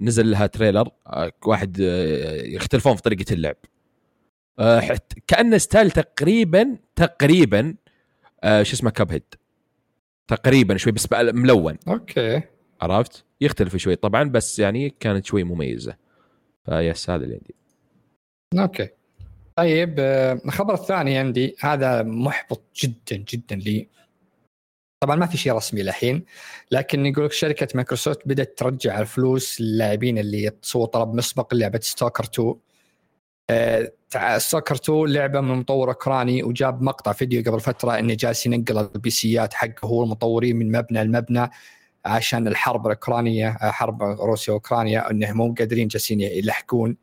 نزل 0.00 0.30
لها 0.30 0.46
trailer 0.46 0.88
أه 1.06 1.32
واحد 1.46 1.80
أه 1.80 2.42
يختلفون 2.42 2.96
في 2.96 3.02
طريقة 3.02 3.32
اللعب. 3.32 3.56
كأنه 5.26 5.58
style 5.58 5.90
تقريبا 5.90 6.76
تقريبا 6.96 7.74
شو 8.44 8.72
اسمه 8.72 8.90
Cuphead 8.90 9.34
تقريبا 10.28 10.76
شوي 10.76 10.92
بس 10.92 11.06
ملون. 11.12 11.78
okay. 11.88 12.42
عرفت؟ 12.82 13.24
يختلف 13.40 13.76
شوي 13.76 13.96
طبعا 13.96 14.24
بس 14.24 14.58
يعني 14.58 14.94
كانت 15.00 15.26
شوي 15.26 15.44
مميزة. 15.44 15.96
فبس 16.64 17.10
هذا 17.10 17.24
اللي 17.24 17.34
عندي. 17.34 17.54
okay. 18.58 18.88
طيب 19.56 19.94
آه، 19.98 20.40
الخبر 20.44 20.74
الثاني 20.74 21.18
عندي 21.18 21.56
هذا 21.60 22.02
محبط 22.02 22.62
جدا 22.76 23.16
جدا 23.16 23.56
لي. 23.56 23.88
طبعا 25.02 25.16
ما 25.16 25.26
في 25.26 25.36
شيء 25.36 25.52
رسمي 25.52 25.80
الحين 25.80 26.24
لكن 26.70 27.06
يقول 27.06 27.24
لك 27.24 27.32
شركة 27.32 27.68
مايكروسوفت 27.74 28.20
بدأت 28.26 28.58
ترجع 28.58 29.00
الفلوس 29.00 29.60
للاعبين 29.60 30.18
اللي 30.18 30.50
سووا 30.62 30.86
طلب 30.86 31.14
مسبق 31.14 31.54
لعبة 31.54 31.80
Stalker 31.82 32.24
2 32.24 32.54
آه، 33.50 33.92
تع- 34.10 34.38
Stalker 34.38 34.74
2 34.74 35.06
لعبة 35.06 35.40
من 35.40 35.54
مطور 35.54 35.88
أوكراني 35.88 36.42
وجاب 36.42 36.82
مقطع 36.82 37.12
فيديو 37.12 37.42
قبل 37.46 37.60
فترة 37.60 37.98
إنه 37.98 38.14
جالس 38.14 38.46
ينقل 38.46 38.78
البيسيات 38.78 39.54
حقه 39.54 39.86
هو 39.86 40.02
المطورين 40.04 40.56
من 40.56 40.72
مبنى 40.72 41.04
لمبنى 41.04 41.50
عشان 42.04 42.48
الحرب 42.48 42.86
الأوكرانية 42.86 43.50
حرب 43.50 44.02
روسيا 44.02 44.52
وأوكرانيا 44.52 45.10
انهم 45.10 45.36
مو 45.36 45.54
قادرين 45.58 45.88
جالسين 45.88 46.20
يلحقون. 46.20 46.96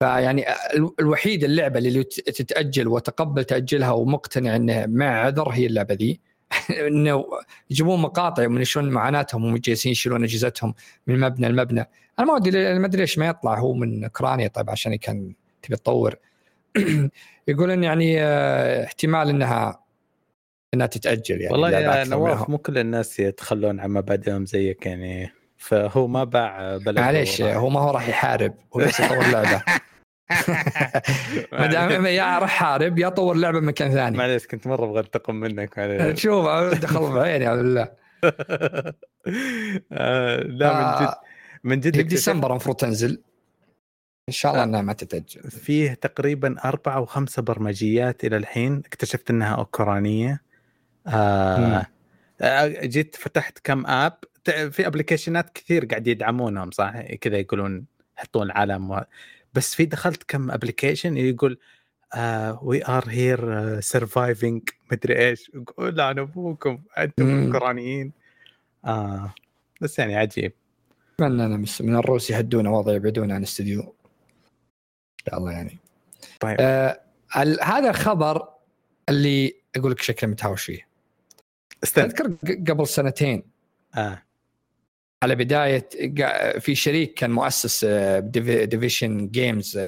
فيعني 0.00 0.44
ال- 0.50 0.94
الوحيد 1.00 1.44
اللعبة 1.44 1.78
اللي 1.78 2.04
تت- 2.04 2.30
تتأجل 2.30 2.88
وتقبل 2.88 3.44
تاجلها 3.44 3.90
ومقتنع 3.90 4.56
انه 4.56 4.86
مع 4.86 5.06
عذر 5.24 5.48
هي 5.48 5.66
اللعبة 5.66 5.94
ذي. 5.94 6.20
انه 6.88 7.24
يجيبون 7.70 8.00
مقاطع 8.00 8.46
من 8.46 8.64
شلون 8.64 8.90
معاناتهم 8.90 9.44
وهم 9.44 9.56
جالسين 9.56 9.92
يشيلون 9.92 10.24
أجهزتهم 10.24 10.74
من 11.06 11.20
مبنى 11.20 11.48
لمبنى. 11.48 11.88
أنا 12.18 12.26
ما 12.26 12.36
أدري 12.36 12.78
ما 12.78 12.86
أدري 12.86 13.00
ليش 13.00 13.18
ما 13.18 13.26
يطلع 13.26 13.58
هو 13.58 13.74
من 13.74 14.04
اوكرانيا 14.04 14.48
طيب 14.48 14.70
عشان 14.70 14.96
كان 14.96 15.32
تبي 15.62 15.76
تطور. 15.76 16.14
يقول 17.48 17.70
إن 17.70 17.84
يعني 17.84 18.22
آه، 18.22 18.84
احتمال 18.84 19.28
انها 19.28 19.84
إنها 20.74 20.86
تتأجل 20.86 21.40
يعني 21.40 21.52
والله 21.52 21.70
يا. 21.70 22.04
نواف 22.04 22.50
مو 22.50 22.58
كل 22.58 22.78
الناس 22.78 23.20
يتخلون 23.20 23.80
عن 23.80 23.90
مبادئهم 23.90 24.46
زيك 24.46 24.86
يعني. 24.86 25.32
فهو 25.56 26.06
ما 26.06 26.24
باع 26.24 26.76
بلد 26.76 26.98
معليش 26.98 27.42
هو 27.42 27.68
ما 27.68 27.80
هو 27.80 27.90
راح 27.90 28.08
يحارب 28.08 28.54
هو 28.76 28.80
بس 28.80 29.00
يطور 29.00 29.26
لعبة. 29.32 29.62
ما 31.52 31.66
دام 31.66 32.06
يا 32.20 32.38
راح 32.38 32.50
حارب 32.50 32.98
يا 32.98 33.08
طور 33.08 33.36
لعبة 33.36 33.60
بمكان 33.60 33.90
ثاني. 33.90 34.16
معليش 34.18 34.46
كنت 34.46 34.66
مرة 34.66 34.84
أبغى 34.84 35.00
أنتقم 35.00 35.34
منك. 35.34 35.78
معليش. 35.78 36.20
شوف 36.24 36.46
دخل 36.74 37.12
بعيني 37.12 37.46
اعوذ 37.46 37.58
بالله 37.58 37.88
آه، 39.92 40.36
لا 40.36 40.74
من 40.74 41.00
جد 41.00 41.08
آه، 41.08 41.20
من 41.64 41.80
جد 41.80 41.96
هي 41.96 42.02
اكتشفت 42.02 42.06
بديسمبر 42.06 42.50
المفروض 42.50 42.76
تنزل. 42.76 43.22
إن 44.28 44.32
شاء 44.32 44.52
الله 44.52 44.64
إنها 44.64 44.82
ما 44.82 44.92
تتاجل 44.92 45.50
فيه 45.50 45.94
تقريبا 45.94 46.56
أربعة 46.64 46.94
أو 46.94 47.06
خمسة 47.06 47.42
برمجيات 47.42 48.24
إلى 48.24 48.36
الحين. 48.36 48.82
اكتشفت 48.86 49.30
آه 51.06 51.86
آه، 52.40 52.66
جيت 52.66 53.16
فتحت 53.16 53.58
كم 53.64 53.86
آب. 53.86 54.18
في 54.70 54.86
أبلكيشنات 54.86 55.50
كثير 55.50 55.84
قاعد 55.84 56.06
يدعمونهم 56.06 56.70
صح؟ 56.70 57.00
كذا 57.00 57.36
يقولون 57.38 57.86
يحطون 58.18 58.50
علم 58.50 58.90
و... 58.90 59.00
بس 59.58 59.74
في 59.74 59.84
دخلت 59.84 60.22
كم 60.28 60.50
application 60.50 61.16
يقول 61.16 61.58
we 62.62 62.86
are 62.86 63.04
here 63.08 63.80
surviving 63.80 64.68
مدري 64.92 65.28
إيش. 65.28 65.50
يقول 65.54 66.00
عن 66.00 66.18
أبوكم 66.18 66.82
أنتم. 66.98 67.44
اوكرانيين 67.46 68.12
آه 68.84 69.34
بس 69.80 69.98
يعني 69.98 70.16
عجيب. 70.16 70.52
اتمنى 71.14 71.46
أنا 71.46 71.56
بس 71.56 71.80
من 71.82 71.96
الروس 71.96 72.30
يهدونا 72.30 72.70
وضع 72.70 72.92
يبعدونا 72.92 73.34
عن 73.34 73.40
الاستديو 73.40 73.80
ان 73.80 73.88
شاء 75.30 75.38
الله 75.38 75.52
يعني. 75.52 75.78
طيب. 76.40 76.56
آه 76.60 77.00
ال- 77.36 77.62
هذا 77.62 77.90
الخبر 77.90 78.48
اللي 79.08 79.54
أقول 79.76 79.90
لك 79.92 80.02
شكله 80.02 80.30
متهاوش 80.30 80.64
فيه. 80.64 80.88
استنى. 81.84 82.04
أذكر 82.04 82.36
قبل 82.68 82.86
سنتين. 82.86 83.42
آه. 83.96 84.22
على 85.22 85.34
بداية 85.34 85.88
في 86.58 86.74
شريك 86.74 87.14
كان 87.14 87.30
مؤسس 87.30 87.84
Deviation 88.64 89.28
Games 89.28 89.78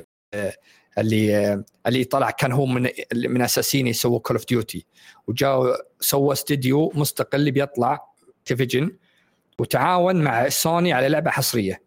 اللي 0.99 1.37
آه، 1.37 1.65
اللي 1.87 2.05
طلع 2.05 2.31
كان 2.31 2.53
هو 2.53 2.67
من 2.67 2.89
من 3.15 3.43
أساسين 3.43 3.87
يسووا 3.87 4.19
Call 4.19 4.37
of 4.37 4.47
Duty 4.47 4.87
وجاء 5.27 5.87
سوى 6.01 6.33
استديو 6.33 6.93
مستقل 6.95 7.51
بيطلع 7.51 8.01
Activision 8.45 8.97
وتعاون 9.59 10.17
مع 10.23 10.49
سوني 10.49 10.93
على 10.93 11.09
لعبة 11.09 11.31
حصرية. 11.31 11.83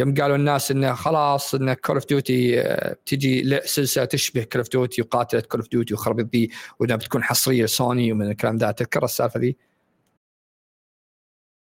يوم 0.00 0.14
قالوا 0.14 0.36
الناس 0.36 0.70
انه 0.70 0.94
خلاص 0.94 1.54
إن 1.54 1.72
Call 1.74 1.96
of 1.96 2.06
Duty 2.06 2.62
تجي 3.06 3.60
سلسلة 3.64 4.04
تشبه 4.04 4.42
Call 4.42 4.60
of 4.60 4.68
Duty 4.70 5.02
وقاتلة 5.02 5.40
Call 5.40 5.60
of 5.60 5.70
Duty 5.70 5.94
وخربت 5.94 6.34
ذي 6.34 6.50
وإنها 6.78 6.96
بتكون 6.96 7.24
حصرية 7.24 7.64
لسوني 7.64 8.12
ومن 8.12 8.30
الكلام 8.30 8.56
ذا 8.56 8.70
تذكر 8.70 9.04
السالفة 9.04 9.40
ذي؟ 9.40 9.56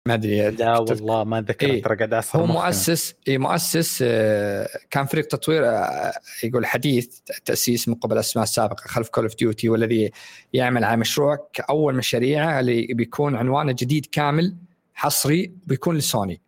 ما 0.09 0.15
أدري 0.15 0.51
لا 0.51 0.79
والله 0.79 1.25
ما 1.25 1.39
أتذكر 1.39 1.67
إيه. 1.67 1.83
ترى 1.83 1.97
قاعد 1.97 2.15
أعصر 2.15 2.39
هو. 2.39 2.47
مؤسس 2.47 3.15
اي 3.29 3.39
مؤسس 3.39 4.05
آه، 4.07 4.69
كان 4.91 5.07
فريق 5.07 5.27
تطوير 5.27 5.69
آه، 5.69 6.13
يقول 6.43 6.67
حديث 6.67 7.19
تأسيس 7.45 7.89
من 7.89 7.95
قبل 7.95 8.15
الأسماء 8.15 8.43
السابقة 8.43 8.83
خلف 8.89 9.09
Call 9.09 9.25
of 9.25 9.35
Duty 9.37 9.69
والذي 9.69 10.11
يعمل 10.53 10.85
على 10.85 10.97
مشروع 10.97 11.49
كأول 11.53 11.95
مشاريعه 11.95 12.61
اللي 12.61 12.87
بيكون 12.87 13.37
عنوانه 13.37 13.73
جديد 13.73 14.07
كامل 14.07 14.57
حصري 14.95 15.53
بيكون 15.67 15.97
لسوني. 15.97 16.41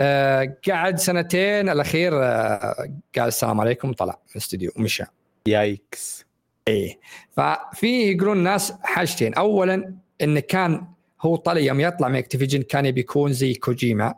آه، 0.00 0.56
قعد 0.68 0.98
سنتين 0.98 1.68
الأخير 1.68 2.14
قال 2.14 3.28
السلام 3.28 3.60
عليكم 3.60 3.90
وطلع 3.90 4.12
من 4.26 4.30
الاستوديو 4.32 4.70
ومشى. 4.76 5.04
yikes 5.46 6.26
إيه 6.68 6.98
ففي 7.36 8.12
يقولون 8.12 8.38
الناس 8.38 8.72
حاجتين 8.82 9.34
اولا 9.34 9.94
انه 10.22 10.40
كان 10.40 10.93
هو 11.20 11.36
طلع 11.36 11.60
يوم 11.60 11.80
يطلع 11.80 12.08
من 12.08 12.16
Activision 12.16 12.62
كان 12.62 12.86
يبي 12.86 13.00
يكون 13.00 13.32
زي 13.32 13.54
كوجيما 13.54 14.14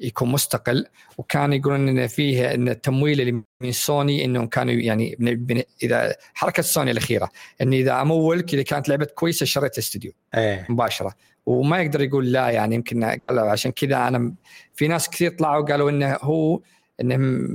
يكون 0.00 0.28
مستقل 0.28 0.86
وكان 1.18 1.52
يقولون 1.52 1.88
ان 1.88 2.06
فيه 2.06 2.54
إن 2.54 2.68
التمويل 2.68 3.20
اللي 3.20 3.42
من 3.60 3.72
سوني 3.72 4.24
إنهم 4.24 4.46
كانوا 4.46 4.74
يعني 4.74 5.16
بن- 5.18 5.62
إذا 5.82 6.16
حركة 6.34 6.62
سوني 6.62 6.90
الأخيرة 6.90 7.30
إن 7.62 7.72
إذا 7.72 8.00
امولك 8.02 8.54
اذا 8.54 8.62
كانت 8.62 8.88
لعبة 8.88 9.04
كويسة 9.04 9.46
شريت 9.46 9.78
استوديو 9.78 10.12
إيه. 10.34 10.66
مباشرة 10.68 11.14
وما 11.46 11.82
يقدر 11.82 12.00
يقول 12.00 12.32
لا 12.32 12.50
يعني 12.50 12.74
يمكن 12.74 13.18
عشان 13.30 13.70
كذا 13.72 14.08
أنا 14.08 14.34
في 14.74 14.88
ناس 14.88 15.10
كثير 15.10 15.30
طلعوا 15.30 15.64
قالوا 15.64 15.90
إنه 15.90 16.16
هو 16.22 16.60
إنه 17.00 17.48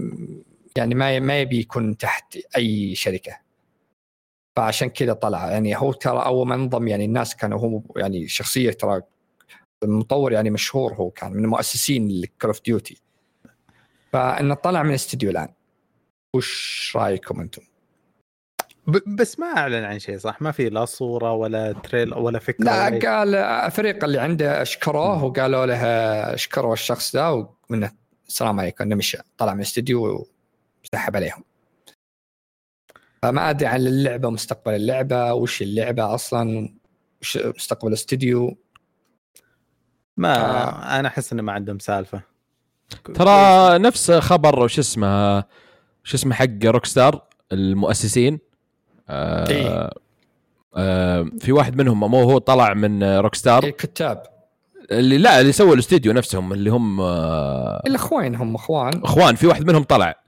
يعني 0.77 0.95
ما 0.95 1.19
ما 1.19 1.41
يبي 1.41 1.59
يكون 1.59 1.97
تحت 1.97 2.37
أي 2.57 2.95
شركة. 2.95 3.37
فعشان 4.55 4.89
كذا 4.89 5.13
طلع. 5.13 5.51
يعني 5.51 5.77
هو 5.77 5.93
ترى 5.93 6.25
اول 6.25 6.47
ما 6.47 6.55
انضم 6.55 6.87
يعني 6.87 7.05
الناس 7.05 7.35
كانوا 7.35 7.59
هو 7.59 7.81
يعني 7.95 8.27
شخصية 8.27 8.71
ترى 8.71 9.01
المطور 9.83 10.31
يعني 10.31 10.49
مشهور 10.49 10.93
هو 10.93 11.09
كان 11.09 11.33
من 11.33 11.43
المؤسسين 11.43 12.07
ل 12.07 12.16
Call 12.16 12.49
of 12.49 12.61
Duty 12.63 12.97
فإنه 14.13 14.53
طلع 14.53 14.83
من 14.83 14.89
الاستديو 14.89 15.29
الآن. 15.29 15.49
وش 16.35 16.93
رأيكم 16.95 17.39
أنتم؟ 17.39 17.61
بس 19.17 19.39
ما 19.39 19.47
أعلن 19.47 19.83
عن 19.83 19.99
شيء 19.99 20.17
صح؟ 20.17 20.41
ما 20.41 20.51
في 20.51 20.69
لا 20.69 20.85
صورة 20.85 21.31
ولا 21.31 21.71
trailer 21.71 22.13
ولا 22.13 22.39
فكرة 22.39 22.65
لا 22.65 22.87
ولا 22.87 23.09
قال 23.09 23.35
الفريق 23.35 24.03
اللي 24.03 24.19
عنده 24.19 24.61
أشكروه 24.61 25.23
وقالوا 25.23 25.65
له 25.65 25.83
اشكروا 26.33 26.73
الشخص 26.73 27.15
ذا 27.15 27.47
ومنه 27.69 27.91
السلام 28.27 28.59
عليكم 28.59 28.83
إنه 28.83 28.95
مشى 28.95 29.17
طلع 29.37 29.53
من 29.53 29.59
الاستديو 29.59 30.27
وسحب 30.83 31.15
عليهم. 31.15 31.43
فما 33.23 33.49
أدري 33.49 33.67
عن 33.67 33.79
اللعبة 33.79 34.29
مستقبل 34.29 34.75
اللعبة 34.75 35.33
وش 35.33 35.61
اللعبة 35.61 36.15
أصلا 36.15 36.69
وش 37.21 37.37
مستقبل 37.37 37.87
الاستديو 37.87 38.57
ما 40.17 40.35
آه. 40.35 40.99
أنا 40.99 41.07
أحس 41.07 41.33
إنه 41.33 41.41
ما 41.41 41.51
عندهم 41.51 41.79
سالفة 41.79 42.21
ترى 43.13 43.79
نفس 43.79 44.11
خبر 44.11 44.59
وش 44.59 44.79
اسمه 44.79 45.39
شو 46.03 46.17
اسمه 46.17 46.35
حق 46.35 46.65
Rockstar 46.65 47.23
المؤسسين 47.51 48.39
آه 49.09 49.49
إيه. 49.49 49.89
آه 50.75 51.29
في 51.39 51.51
واحد 51.51 51.75
منهم 51.75 51.99
مو 51.99 52.21
هو 52.21 52.37
طلع 52.37 52.73
من 52.73 53.03
Rockstar 53.03 53.63
الكتاب 53.63 54.23
اللي 54.91 55.17
لا 55.17 55.41
اللي 55.41 55.51
سووا 55.51 55.73
الاستديو 55.73 56.13
نفسهم 56.13 56.53
اللي 56.53 56.69
هم 56.69 57.01
آه 57.01 57.81
الاخوين 57.85 58.35
هم 58.35 58.55
أخوان 58.55 59.01
أخوان 59.03 59.35
في 59.35 59.47
واحد 59.47 59.67
منهم 59.67 59.83
طلع. 59.83 60.22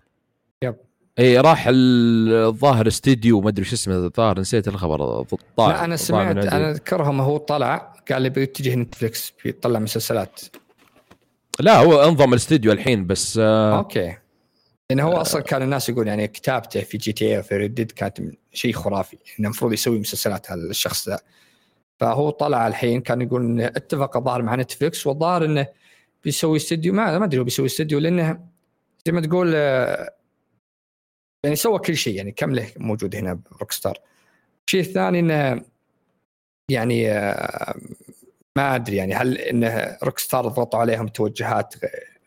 اي 1.20 1.38
راح 1.38 1.68
ال- 1.68 2.34
الظاهر 2.34 2.88
استديو 2.88 3.42
ما 3.42 3.50
أدري 3.50 3.66
شو 3.66 3.76
اسمه 3.76 3.96
الظاهر 3.96 4.40
نسيت 4.40 4.68
الخبر 4.68 5.24
طالع 5.58 5.76
لا 5.76 5.86
أنا 5.86 5.96
سمعت 5.96 6.38
أنا 6.38 6.72
اذكرهم 6.72 7.22
هو 7.22 7.38
طلع 7.38 7.94
قال 8.12 8.22
لي 8.22 8.30
بيتجه 8.30 8.76
نتفلكس 8.76 9.34
بيطلع 9.44 9.80
مسلسلات. 9.80 10.42
لا 11.60 11.78
هو 11.78 12.04
انضم 12.04 12.30
الاستديو 12.34 12.72
الحين 12.72 13.08
بس 13.08 13.38
آه 13.42 13.78
أوكي. 13.78 14.18
لأنه 14.90 15.04
هو 15.04 15.12
أصلا 15.14 15.42
كان 15.42 15.62
الناس 15.62 15.90
يقول 15.90 16.08
يعني 16.08 16.28
كتابته 16.28 16.82
في 16.82 16.98
GTA 16.98 17.40
وفي 17.40 17.58
Red 17.58 17.72
Dead 17.72 17.92
كانت 17.92 18.18
شيء 18.54 18.74
خرافي. 18.74 19.18
انه 19.40 19.48
المفروض 19.48 19.74
يسوي 19.74 20.00
مسلسلات 20.00 20.52
هذا 20.52 20.62
الشخص 20.62 21.10
ذا. 21.10 21.20
فهو 22.00 22.30
طلع 22.30 22.68
الحين 22.68 23.02
كان 23.02 23.22
يقول 23.22 23.42
إنه 23.46 23.66
اتفق 23.66 24.18
الظاهر 24.18 24.42
مع 24.42 24.56
نتفلكس 24.56 25.08
والظاهر 25.08 25.46
إنه 25.46 25.68
بيسوي 26.24 26.58
استديو. 26.58 26.94
ما 26.94 27.20
ما 27.20 27.26
أدري 27.26 27.40
هو 27.40 27.44
بيسوي 27.44 27.66
استديو 27.66 28.00
لأنه 28.00 28.40
زي 29.06 29.12
ما 29.12 29.22
تقول 29.22 29.52
آه، 29.56 30.14
يعني 31.46 31.56
سوى 31.56 31.80
كل 31.80 31.96
شيء 31.98 32.16
يعني 32.16 32.32
كم 32.32 32.56
له 32.56 32.72
موجود 32.78 33.16
هنا 33.16 33.40
ب 33.52 33.72
Rockstar 33.72 33.98
الشيء 34.68 34.82
الثاني 34.82 35.20
إنه 35.20 35.62
يعني 36.72 37.12
آه، 37.12 37.76
ما 38.58 38.76
أدري 38.76 38.96
يعني 38.96 39.14
هل 39.14 39.38
إنه 39.38 39.98
Rockstar 40.04 40.48
ضغطوا 40.48 40.80
عليهم 40.80 41.08
توجهات 41.08 41.76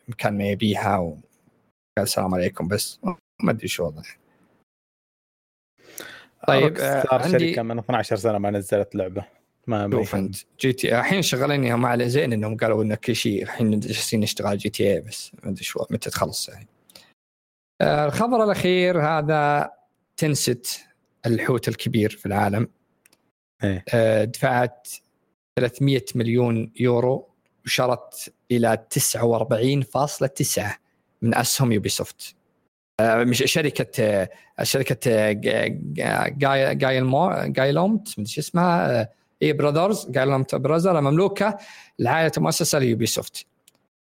مكان 0.07 0.37
ما 0.37 0.43
يبيها 0.49 0.97
وقال 0.97 1.21
السلام 1.99 2.35
عليكم 2.35 2.67
بس 2.67 2.99
ما 3.43 3.51
أدري 3.51 3.67
شو 3.67 3.85
وضعه. 3.85 4.03
طيب، 6.47 6.77
آه، 6.77 7.03
صار 7.03 7.21
عندي- 7.21 7.49
شركة 7.49 7.61
من 7.61 7.79
12 7.79 8.15
سنة 8.15 8.37
ما 8.37 8.51
نزلت 8.51 8.95
لعبة. 8.95 9.25
ما 9.67 9.89
شوف 9.91 10.15
أنت 10.15 10.35
GTA 10.59 10.99
الحين 10.99 11.21
شغالين 11.21 11.75
مع 11.75 11.97
زين 11.97 12.33
إنهم 12.33 12.57
قالوا 12.57 12.83
ان 12.83 12.95
كل 12.95 13.15
شيء 13.15 13.43
الحين 13.43 13.79
جالسين 13.79 14.19
نشتغل 14.19 14.57
GTA 14.57 15.01
بس 15.01 15.31
ما 15.43 15.49
أدري 15.49 15.63
شو 15.63 15.85
متى 15.89 16.09
تخلص 16.09 16.49
يعني. 16.49 16.67
آه، 17.81 18.05
الخبر 18.05 18.43
الأخير 18.43 19.01
هذا 19.01 19.71
Tencent 20.17 20.79
الحوت 21.25 21.67
الكبير 21.67 22.09
في 22.09 22.25
العالم. 22.25 22.67
إيه. 23.63 23.85
آه، 23.93 24.23
دفعت 24.23 24.87
300 25.59 26.05
مليون 26.15 26.71
يورو 26.79 27.29
وشرت 27.65 28.33
إلى 28.51 28.77
49.9 28.89 30.79
من 31.21 31.35
أسهم 31.35 31.71
Ubisoft 31.71 32.35
آه، 32.99 33.23
مش 33.23 33.43
شركة 33.45 34.27
شركة 34.63 35.31
جا- 35.31 35.67
جا- 35.67 36.27
جاي 36.27 36.75
جايلمو 36.75 37.31
جايلومت 37.45 38.07
شو 38.27 38.41
اسمها 38.41 39.09
إي 39.41 39.53
براذرز 39.53 40.09
جايلومت 40.09 40.55
براذر 40.55 41.01
مملوكه 41.01 41.57
لعائلة 41.99 42.31
مؤسسة 42.37 42.79
ليوبي 42.79 43.05
سوفت 43.05 43.45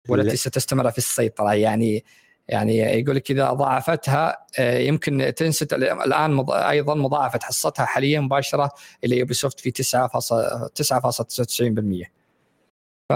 والتي 0.09 0.37
ستستمر 0.37 0.91
في 0.91 0.97
السيطرة. 0.97 1.53
يعني 1.53 2.03
يعني 2.49 2.77
يقول 2.77 3.15
لك 3.15 3.31
إذا 3.31 3.51
ضاعفتها 3.51 4.45
آه، 4.59 4.77
يمكن 4.77 5.33
تنست 5.35 5.73
الآن 5.73 6.45
أيضا 6.49 6.95
مضاعفة 6.95 7.39
حصتها 7.43 7.85
حاليا 7.85 8.19
مباشرة 8.19 8.71
إلى 9.03 9.17
يوبي 9.17 9.33
سوفت 9.33 9.59
في 9.59 9.71
9.99% 9.71 12.09
ف 13.09 13.13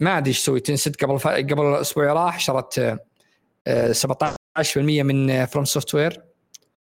ما 0.00 0.18
أدري 0.18 0.28
إيش 0.28 0.42
تسوي 0.42 0.60
Tencent 0.60 0.96
قبل 0.96 1.18
ف... 1.18 1.28
قبل 1.28 1.74
أسبوع 1.74 2.12
راح 2.12 2.40
شرت 2.40 2.98
آه، 3.66 3.92
17% 3.92 4.76
من 4.76 5.46
FromSoftware 5.46 6.22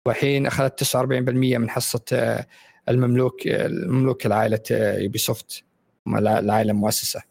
والحين 0.07 0.47
أخذت 0.47 0.85
49% 0.85 0.97
من 1.05 1.71
حصة 1.71 2.05
آه، 2.13 2.47
المملوك 2.89 3.47
المملوك 3.47 4.27
لعائلة 4.27 4.63
Ubisoft 4.71 5.65
العائلة 6.07 6.73
المؤسسة. 6.73 7.23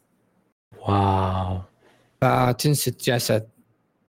واو. 0.88 1.62
ف 2.22 2.31
Tencent 2.31 2.98
جالسه 2.98 3.57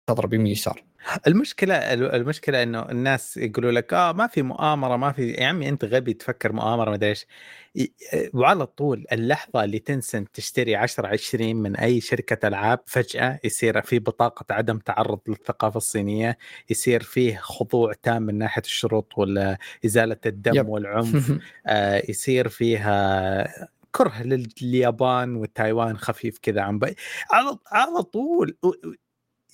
تضرب 0.06 0.34
يمين 0.34 0.46
يسار. 0.46 0.84
المشكلة 1.26 1.74
المشكلة 1.94 2.62
إنه 2.62 2.90
الناس 2.90 3.36
يقولوا 3.36 3.72
لك 3.72 3.94
آه 3.94 4.12
ما 4.12 4.26
في 4.26 4.42
مؤامرة 4.42 4.96
ما 4.96 5.12
في 5.12 5.30
يا 5.30 5.46
عمي 5.46 5.68
أنت 5.68 5.84
غبي 5.84 6.14
تفكر 6.14 6.52
مؤامرة 6.52 6.90
ما 6.90 6.94
أدري 6.94 7.10
إيش. 7.10 7.26
وعلى 8.34 8.66
طول 8.66 9.04
اللحظة 9.12 9.64
اللي 9.64 9.78
Tencent 9.78 10.32
تشتري 10.32 10.76
10 10.76 11.06
20 11.06 11.56
من 11.56 11.76
أي 11.76 12.00
شركة 12.00 12.48
ألعاب 12.48 12.80
فجأة 12.86 13.40
يصير 13.44 13.82
في 13.82 13.98
بطاقة 13.98 14.54
عدم 14.54 14.78
تعرض 14.78 15.20
للثقافة 15.28 15.76
الصينية 15.76 16.38
يصير 16.70 17.02
فيه 17.02 17.36
خضوع 17.36 17.92
تام 18.02 18.22
من 18.22 18.38
ناحية 18.38 18.62
الشروط 18.62 19.18
ولا 19.18 19.58
إزالة 19.84 20.16
الدم 20.26 20.54
يب. 20.54 20.68
والعنف. 20.68 21.32
آه، 21.66 22.02
يصير 22.08 22.48
فيها 22.48 23.72
كره 23.92 24.22
لليابان 24.22 25.36
والتايوان 25.36 25.98
خفيف 25.98 26.38
كذا 26.42 26.60
عن 26.60 26.78
بي 26.78 26.96
على 27.30 27.58
على 27.72 28.02
طول 28.02 28.56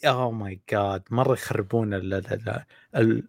oh 0.04 0.30
my 0.30 0.60
god 0.70 1.02
مرة 1.10 1.32
يخربون 1.32 1.94
ال 1.94 2.14
ال 2.14 2.26
ال 2.32 2.64
ال 2.96 3.22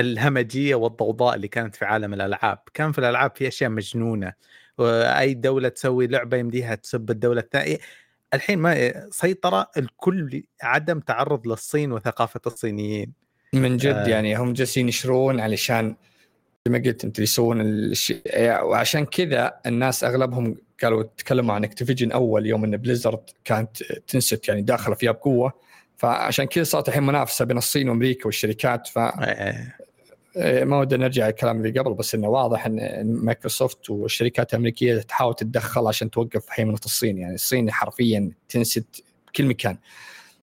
الهمجية 0.00 0.74
والضوضاء 0.74 1.34
اللي 1.34 1.48
كانت 1.48 1.76
في 1.76 1.84
عالم 1.84 2.14
الألعاب، 2.14 2.58
كان 2.74 2.92
في 2.92 2.98
الألعاب 2.98 3.36
في 3.36 3.48
أشياء 3.48 3.70
مجنونة 3.70 4.32
وأي 4.78 5.34
دولة 5.34 5.68
تسوي 5.68 6.06
لعبة 6.06 6.36
يمديها 6.36 6.74
تسب 6.74 7.10
الدولة 7.10 7.40
الثانية. 7.40 7.78
الحين 8.34 8.58
ما 8.58 8.92
سيطرة 9.10 9.70
الكل 9.76 10.42
عدم 10.62 11.00
تعرض 11.00 11.46
للصين 11.46 11.92
وثقافة 11.92 12.40
الصينيين. 12.46 13.12
من 13.52 13.76
جد 13.76 13.94
آه. 13.94 14.08
يعني 14.08 14.36
هم 14.36 14.52
جالسين 14.52 14.88
يشرون 14.88 15.40
علشان 15.40 15.96
زي 16.66 16.72
ما 16.72 16.78
قلت 16.78 17.04
انت 17.04 17.18
يسوون 17.18 17.60
الشيء 17.60 18.22
وعشان 18.62 19.06
كذا 19.06 19.60
الناس 19.66 20.04
أغلبهم 20.04 20.56
قالوا 20.82 21.02
تكلموا 21.02 21.54
عن 21.54 21.64
Activision 21.64 22.12
أول 22.12 22.46
يوم 22.46 22.64
إن 22.64 22.76
Blizzard 22.76 23.30
كانت 23.44 23.82
Tencent 23.82 24.48
يعني 24.48 24.62
داخلة 24.62 24.94
فيها 24.94 25.12
بقوة. 25.12 25.67
فعشان 25.98 26.44
كذا 26.44 26.64
صارت 26.64 26.88
الحين 26.88 27.02
منافسة 27.02 27.44
بين 27.44 27.58
الصين 27.58 27.88
وأمريكا 27.88 28.26
والشركات 28.26 28.86
ف 28.86 28.98
آه، 28.98 29.74
آه، 30.36 30.64
ما 30.64 30.78
ودنا 30.80 31.04
نرجع 31.04 31.28
الكلام 31.28 31.64
اللي 31.64 31.80
قبل 31.80 31.94
بس 31.94 32.14
إنه 32.14 32.28
واضح 32.28 32.66
إن 32.66 33.04
مايكروسوفت 33.24 33.90
والشركات 33.90 34.54
الأمريكية 34.54 34.98
تحاول 34.98 35.34
تتدخل 35.34 35.86
عشان 35.86 36.10
توقف 36.10 36.46
هيمنه 36.50 36.78
الصين. 36.84 37.18
يعني 37.18 37.34
الصين 37.34 37.70
حرفيا 37.70 38.30
تنسد 38.48 38.84
كل 39.36 39.46
مكان. 39.46 39.78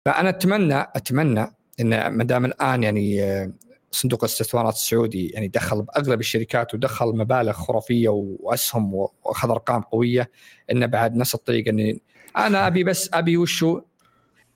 فأنا 0.04 0.28
أتمنى 0.28 0.80
أتمنى 0.80 1.46
إن 1.80 2.06
ما 2.06 2.24
دام 2.24 2.44
الآن 2.44 2.82
يعني 2.82 3.22
آه، 3.22 3.52
صندوق 3.90 4.24
الاستثمارات 4.24 4.74
السعودي 4.74 5.28
يعني 5.28 5.48
دخل 5.48 5.82
بأغلب 5.82 6.20
الشركات 6.20 6.74
ودخل 6.74 7.06
مبالغ 7.06 7.52
خرافية 7.52 8.08
وأسهم 8.08 8.94
وأخذ 8.94 9.50
أرقام 9.50 9.82
قوية 9.82 10.30
إنه 10.70 10.86
بعد 10.86 11.16
نفس 11.16 11.34
الطريقة 11.34 11.70
إني 11.70 12.00
أنا 12.36 12.66
أبي 12.66 12.84
بس 12.84 13.10
أبي 13.14 13.36
وشو؟ 13.36 13.80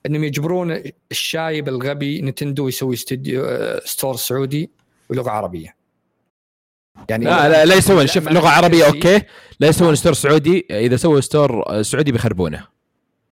انهم 0.07 0.23
يجبرون 0.23 0.83
الشايب 1.11 1.67
الغبي 1.67 2.21
Nintendo 2.21 2.67
يسوي 2.67 2.93
استوديو 2.93 3.45
store 3.85 4.15
سعودي 4.15 4.69
ولغه 5.09 5.29
عربية. 5.29 5.75
يعني 7.09 7.25
لا 7.25 7.49
لا, 7.49 7.65
لا 7.65 7.75
يسوون 7.75 8.07
شوف 8.07 8.27
لغة 8.27 8.47
عربية 8.49 8.85
أوكي؟ 8.85 9.21
لا 9.59 9.67
يسوون 9.67 9.95
store 9.95 10.13
سعودي. 10.13 10.67
إذا 10.71 10.95
سووا 10.95 11.21
store 11.21 11.81
سعودي 11.81 12.11
بيخربونه. 12.11 12.67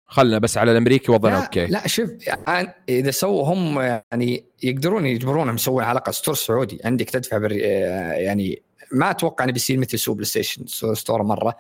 خلنا 0.06 0.38
بس 0.38 0.58
على 0.58 0.72
الأمريكي 0.72 1.12
وضعنا 1.12 1.44
أوكي. 1.44 1.66
لا 1.66 1.88
شوف 1.88 2.10
يعني 2.28 2.74
إذا 2.90 3.12
سووا 3.12 3.54
هم 3.54 3.80
يعني 3.80 4.46
يقدرون 4.64 5.06
يجبرونهم 5.06 5.56
يسوون 5.56 5.84
على 5.84 5.96
الأقل 5.96 6.12
store 6.12 6.36
سعودي. 6.36 6.80
عندك 6.86 7.10
تدفع 7.10 7.38
بر 7.38 7.52
يعني 7.52 8.62
ما 8.92 9.12
أتوقع 9.12 9.44
إنه 9.44 9.54
بيصير 9.54 9.78
مثل 9.78 10.14
PlayStation 10.14 10.66
Store 10.94 11.24
مرة. 11.24 11.58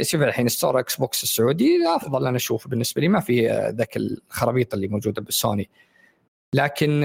شوف 0.00 0.22
الحين 0.22 0.48
store 0.48 0.80
Xbox 0.80 1.22
السعودي 1.22 1.78
أفضل 1.96 2.26
أنا 2.26 2.36
أشوفه 2.36 2.70
بالنسبة 2.70 3.00
لي 3.00 3.08
ما 3.08 3.20
في 3.20 3.48
ذاك 3.76 3.96
الخرابيط 3.96 4.74
اللي 4.74 4.88
موجودة 4.88 5.22
بالسوني 5.22 5.70
لكن 6.54 7.02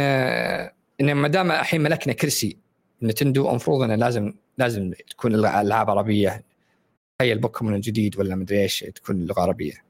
إنه 1.01 1.13
ما 1.13 1.27
دام 1.27 1.51
الحين 1.51 1.81
ملكنا 1.81 2.13
كرسي 2.13 2.57
Nintendo 3.03 3.49
المفروض 3.49 3.81
إنه 3.81 3.95
لازم 3.95 4.33
لازم 4.57 4.93
تكون 5.09 5.35
الألعاب 5.35 5.89
عربية. 5.89 6.43
هي 7.21 7.33
البوكيمون 7.33 7.75
الجديد 7.75 8.19
ولا 8.19 8.35
مدري 8.35 8.61
إيش 8.61 8.79
تكون 8.79 9.15
اللغة 9.15 9.41
عربية. 9.41 9.85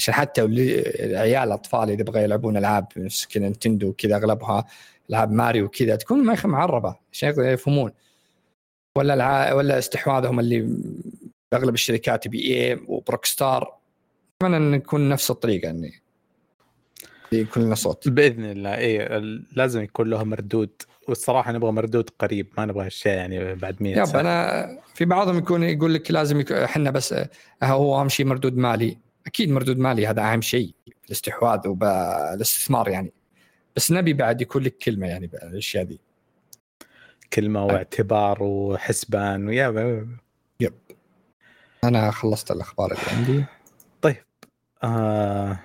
عشان 0.00 0.14
حتى 0.14 0.42
العيال 0.42 1.48
الاطفال 1.48 1.90
إذا 1.90 2.00
يبغى 2.00 2.22
يلعبون 2.22 2.56
ألعاب 2.56 2.86
كذا 3.30 3.48
Nintendo 3.48 3.92
كذا 3.92 4.16
أغلبها 4.16 4.64
ألعاب 5.10 5.32
ماريو 5.32 5.64
وكذا 5.64 5.96
تكون 5.96 6.24
ما 6.24 6.36
معربة 6.44 6.96
عشان 7.12 7.34
يفهمون. 7.38 7.92
ولا 8.98 9.14
الع... 9.14 9.52
ولا 9.52 9.78
استحواذهم 9.78 10.40
اللي 10.40 10.78
أغلب 11.54 11.74
الشركات 11.74 12.28
EA 12.28 12.54
و 12.54 12.80
Rockstar 12.88 13.76
اتمنى 14.36 14.56
ان 14.56 14.70
نكون 14.70 15.08
نفس 15.08 15.30
الطريقة 15.30 15.66
يعني 15.66 16.02
يكون 17.32 17.62
لنا 17.62 17.74
صوت 17.74 18.08
بإذن 18.08 18.44
الله. 18.44 18.76
إي 18.76 19.20
لازم 19.52 19.82
يكون 19.82 20.10
له 20.10 20.24
مردود 20.24 20.70
والصراحة 21.08 21.52
نبغى 21.52 21.72
مردود 21.72 22.10
قريب 22.18 22.48
ما 22.58 22.64
نبغى 22.64 22.86
الشيء 22.86 23.12
يعني 23.12 23.54
بعد 23.54 23.82
100 23.82 24.04
سنة. 24.04 24.20
أنا 24.20 24.68
في 24.94 25.04
بعضهم 25.04 25.38
يكون 25.38 25.62
يقول 25.62 25.94
لك 25.94 26.10
لازم 26.10 26.44
إحنا 26.50 26.90
بس 26.90 27.14
هو 27.62 28.00
أهم 28.00 28.08
شيء 28.08 28.26
مردود 28.26 28.56
مالي. 28.56 28.98
أكيد 29.26 29.50
مردود 29.50 29.78
مالي 29.78 30.06
هذا 30.06 30.32
أهم 30.32 30.40
شيء. 30.40 30.74
الاستحواذ 31.06 31.68
وبالاستثمار 31.68 32.88
يعني. 32.88 33.12
بس 33.76 33.92
نبي 33.92 34.12
بعد 34.12 34.40
يكون 34.40 34.62
لك 34.62 34.76
كلمة 34.76 35.06
يعني 35.06 35.26
بالأشياء 35.26 35.84
دي. 35.84 36.00
كلمة 37.32 37.66
واعتبار 37.66 38.42
وحسبان 38.42 39.48
ويا 39.48 39.68
يب 39.68 40.16
أنا 41.88 42.10
خلصت 42.10 42.50
الأخبار 42.50 42.92
اللي 42.92 43.02
عندي. 43.16 43.44
طيب 44.02 44.16
آه 44.84 45.58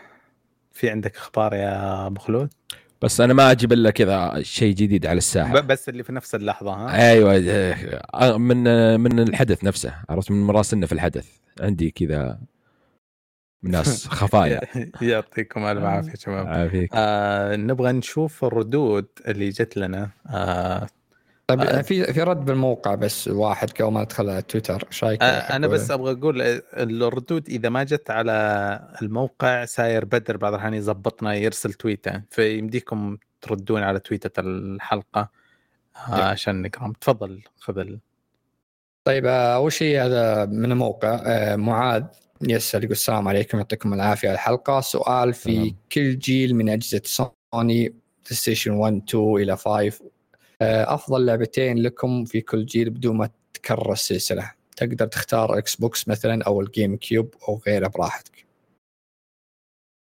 في 0.71 0.89
عندك 0.89 1.15
أخبار 1.17 1.53
يا 1.53 2.07
أبو 2.07 2.19
خلود؟ 2.19 2.53
بس 3.01 3.21
أنا 3.21 3.33
ما 3.33 3.51
أجيب 3.51 3.73
إلا 3.73 3.91
كذا 3.91 4.41
شيء 4.41 4.75
جديد 4.75 5.05
على 5.05 5.17
الساحة. 5.17 5.59
بس 5.59 5.89
اللي 5.89 6.03
في 6.03 6.11
نفس 6.13 6.35
اللحظة 6.35 6.73
ها؟ 6.73 7.09
أيوه 7.11 7.33
آه، 8.13 8.37
من 8.37 8.63
من 8.99 9.19
الحدث 9.19 9.63
نفسه 9.63 9.95
عرفت؟ 10.09 10.31
من 10.31 10.43
مراسلنا 10.43 10.85
في 10.85 10.91
الحدث. 10.91 11.27
عندي 11.61 11.91
كذا 11.91 12.39
ناس 13.63 14.07
خفايا. 14.19 14.61
يعطيكم 15.01 15.65
ألف 15.65 15.83
عافية 15.83 16.13
شباب. 16.15 16.47
عافيك. 16.47 16.89
آه 16.93 17.55
نبغى 17.55 17.91
نشوف 17.91 18.45
الردود 18.45 19.07
اللي 19.27 19.49
جت 19.49 19.77
لنا. 19.77 20.09
آه 20.27 20.87
طيب 21.55 21.61
آه. 21.61 21.81
في 21.81 22.13
في 22.13 22.23
رد 22.23 22.45
بالموقع 22.45 22.95
بس 22.95 23.27
واحد 23.27 23.69
قبل 23.71 23.91
ما 23.91 24.01
أدخل 24.01 24.29
على 24.29 24.41
تويتر 24.41 24.87
إيش 24.87 25.03
رأيك؟ 25.03 25.23
آه 25.23 25.55
أنا 25.55 25.67
بس 25.67 25.91
أبغى 25.91 26.11
أقول 26.11 26.41
الردود 26.73 27.49
إذا 27.49 27.69
ما 27.69 27.83
جت 27.83 28.11
على 28.11 28.79
الموقع 29.01 29.65
ساير 29.65 30.05
بدر 30.05 30.37
بعض 30.37 30.53
الأحيان 30.53 30.73
يظبطنا 30.73 31.33
يرسل 31.33 31.73
تويتة. 31.73 32.21
فيمديكم 32.29 33.17
تردون 33.41 33.83
على 33.83 33.99
تويتة 33.99 34.39
الحلقة 34.39 35.29
آه 36.09 36.23
عشان 36.23 36.61
نقرأ. 36.61 36.93
تفضل 37.01 37.41
خذ 37.59 37.85
طيب 39.03 39.25
آه، 39.25 39.55
أول 39.55 39.71
شيء 39.71 40.01
هذا 40.01 40.45
من 40.45 40.71
الموقع 40.71 41.21
آه 41.25 41.55
معاذ 41.55 42.03
يسأل 42.41 42.83
يقول 42.83 42.91
السلام 42.91 43.27
عليكم 43.27 43.57
يعطيكم 43.57 43.93
العافية 43.93 44.27
على 44.27 44.35
الحلقة. 44.35 44.81
سؤال 44.81 45.33
في. 45.33 45.75
كل 45.91 46.19
جيل 46.19 46.55
من 46.55 46.69
أجهزة 46.69 47.01
Sony 47.05 47.89
PlayStation 47.89 48.71
1 48.71 49.01
2 49.09 49.35
إلى 49.35 49.57
5 49.57 50.11
آه، 50.61 50.93
أفضل 50.93 51.25
لعبتين 51.25 51.77
لكم 51.77 52.25
في 52.25 52.41
كل 52.41 52.65
جيل 52.65 52.89
بدون 52.89 53.17
ما 53.17 53.29
تكرر 53.53 53.91
السلسلة. 53.91 54.51
تقدر 54.77 55.07
تختار 55.07 55.57
Xbox 55.57 56.07
مثلا 56.07 56.43
أو 56.43 56.61
ال 56.61 56.95
GameCube 56.95 57.35
أو 57.49 57.61
غيره 57.67 57.87
براحتك. 57.87 58.45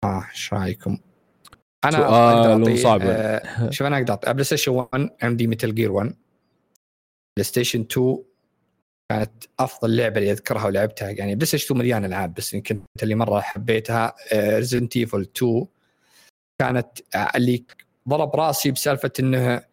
آه 0.04 0.26
إيش 0.30 0.52
رأيكم؟ 0.52 0.98
أنا 1.84 1.96
سؤال 1.96 2.78
صعب. 2.78 3.00
آه 3.02 3.70
شوف 3.70 3.86
أنا 3.86 3.98
أقدر 3.98 4.32
PlayStation 4.32 4.72
1 4.72 5.10
عندي 5.22 5.46
Metal 5.46 5.74
Gear 5.74 5.92
1 5.92 6.06
PlayStation 7.36 7.80
2 7.80 8.24
كانت 9.10 9.44
أفضل 9.58 9.96
لعبة 9.96 10.18
اللي 10.18 10.32
أذكرها 10.32 10.66
ولعبتها. 10.66 11.10
يعني 11.10 11.34
PlayStation 11.34 11.64
2 11.64 11.80
مليان 11.80 12.04
ألعاب 12.04 12.34
بس 12.34 12.54
يمكن 12.54 12.82
اللي 13.02 13.14
مرة 13.14 13.40
حبيتها 13.40 14.14
Resident 14.32 14.96
Evil 14.96 15.20
2 15.36 15.66
كانت 16.60 16.88
آه، 17.14 17.30
اللي 17.36 17.64
ضرب 18.08 18.36
راسي 18.36 18.70
بسالفة 18.70 19.12
إنه 19.20 19.69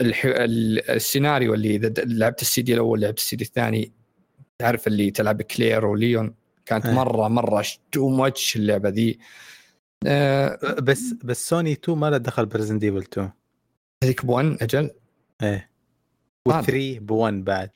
السيناريو 0.00 1.54
اللي 1.54 1.76
إذا 1.76 1.92
لعبت 2.04 2.42
السي 2.42 2.62
دي 2.62 2.74
الأول 2.74 3.00
لعبت 3.00 3.18
السي 3.18 3.36
دي 3.36 3.44
الثاني 3.44 3.92
تعرف 4.58 4.86
اللي 4.86 5.10
تلعب 5.10 5.42
Claire 5.42 5.86
و 5.86 5.94
Leon. 5.94 6.34
كانت 6.66 6.86
مرة 6.86 7.28
مرة 7.28 7.64
too 7.92 8.08
much 8.08 8.56
اللعبة 8.56 8.88
ذي. 8.88 9.18
أه. 10.06 10.58
بس 10.80 11.14
بس 11.24 11.48
سوني 11.48 11.72
2 11.72 11.98
ما 11.98 12.10
له 12.10 12.16
دخل 12.16 12.46
ب 12.46 12.50
Resident 12.50 12.84
Evil 12.84 12.98
2 12.98 13.30
هذيك 14.04 14.26
ب 14.26 14.28
1 14.28 14.56
أجل؟ 14.62 14.90
إيه. 15.42 15.70
و3 16.48 16.70
ب 17.00 17.10
1 17.10 17.44
بعد. 17.44 17.70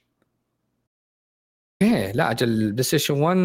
إيه 1.82 2.12
لا 2.12 2.30
أجل 2.30 2.72
PlayStation 2.72 3.14
1 3.14 3.36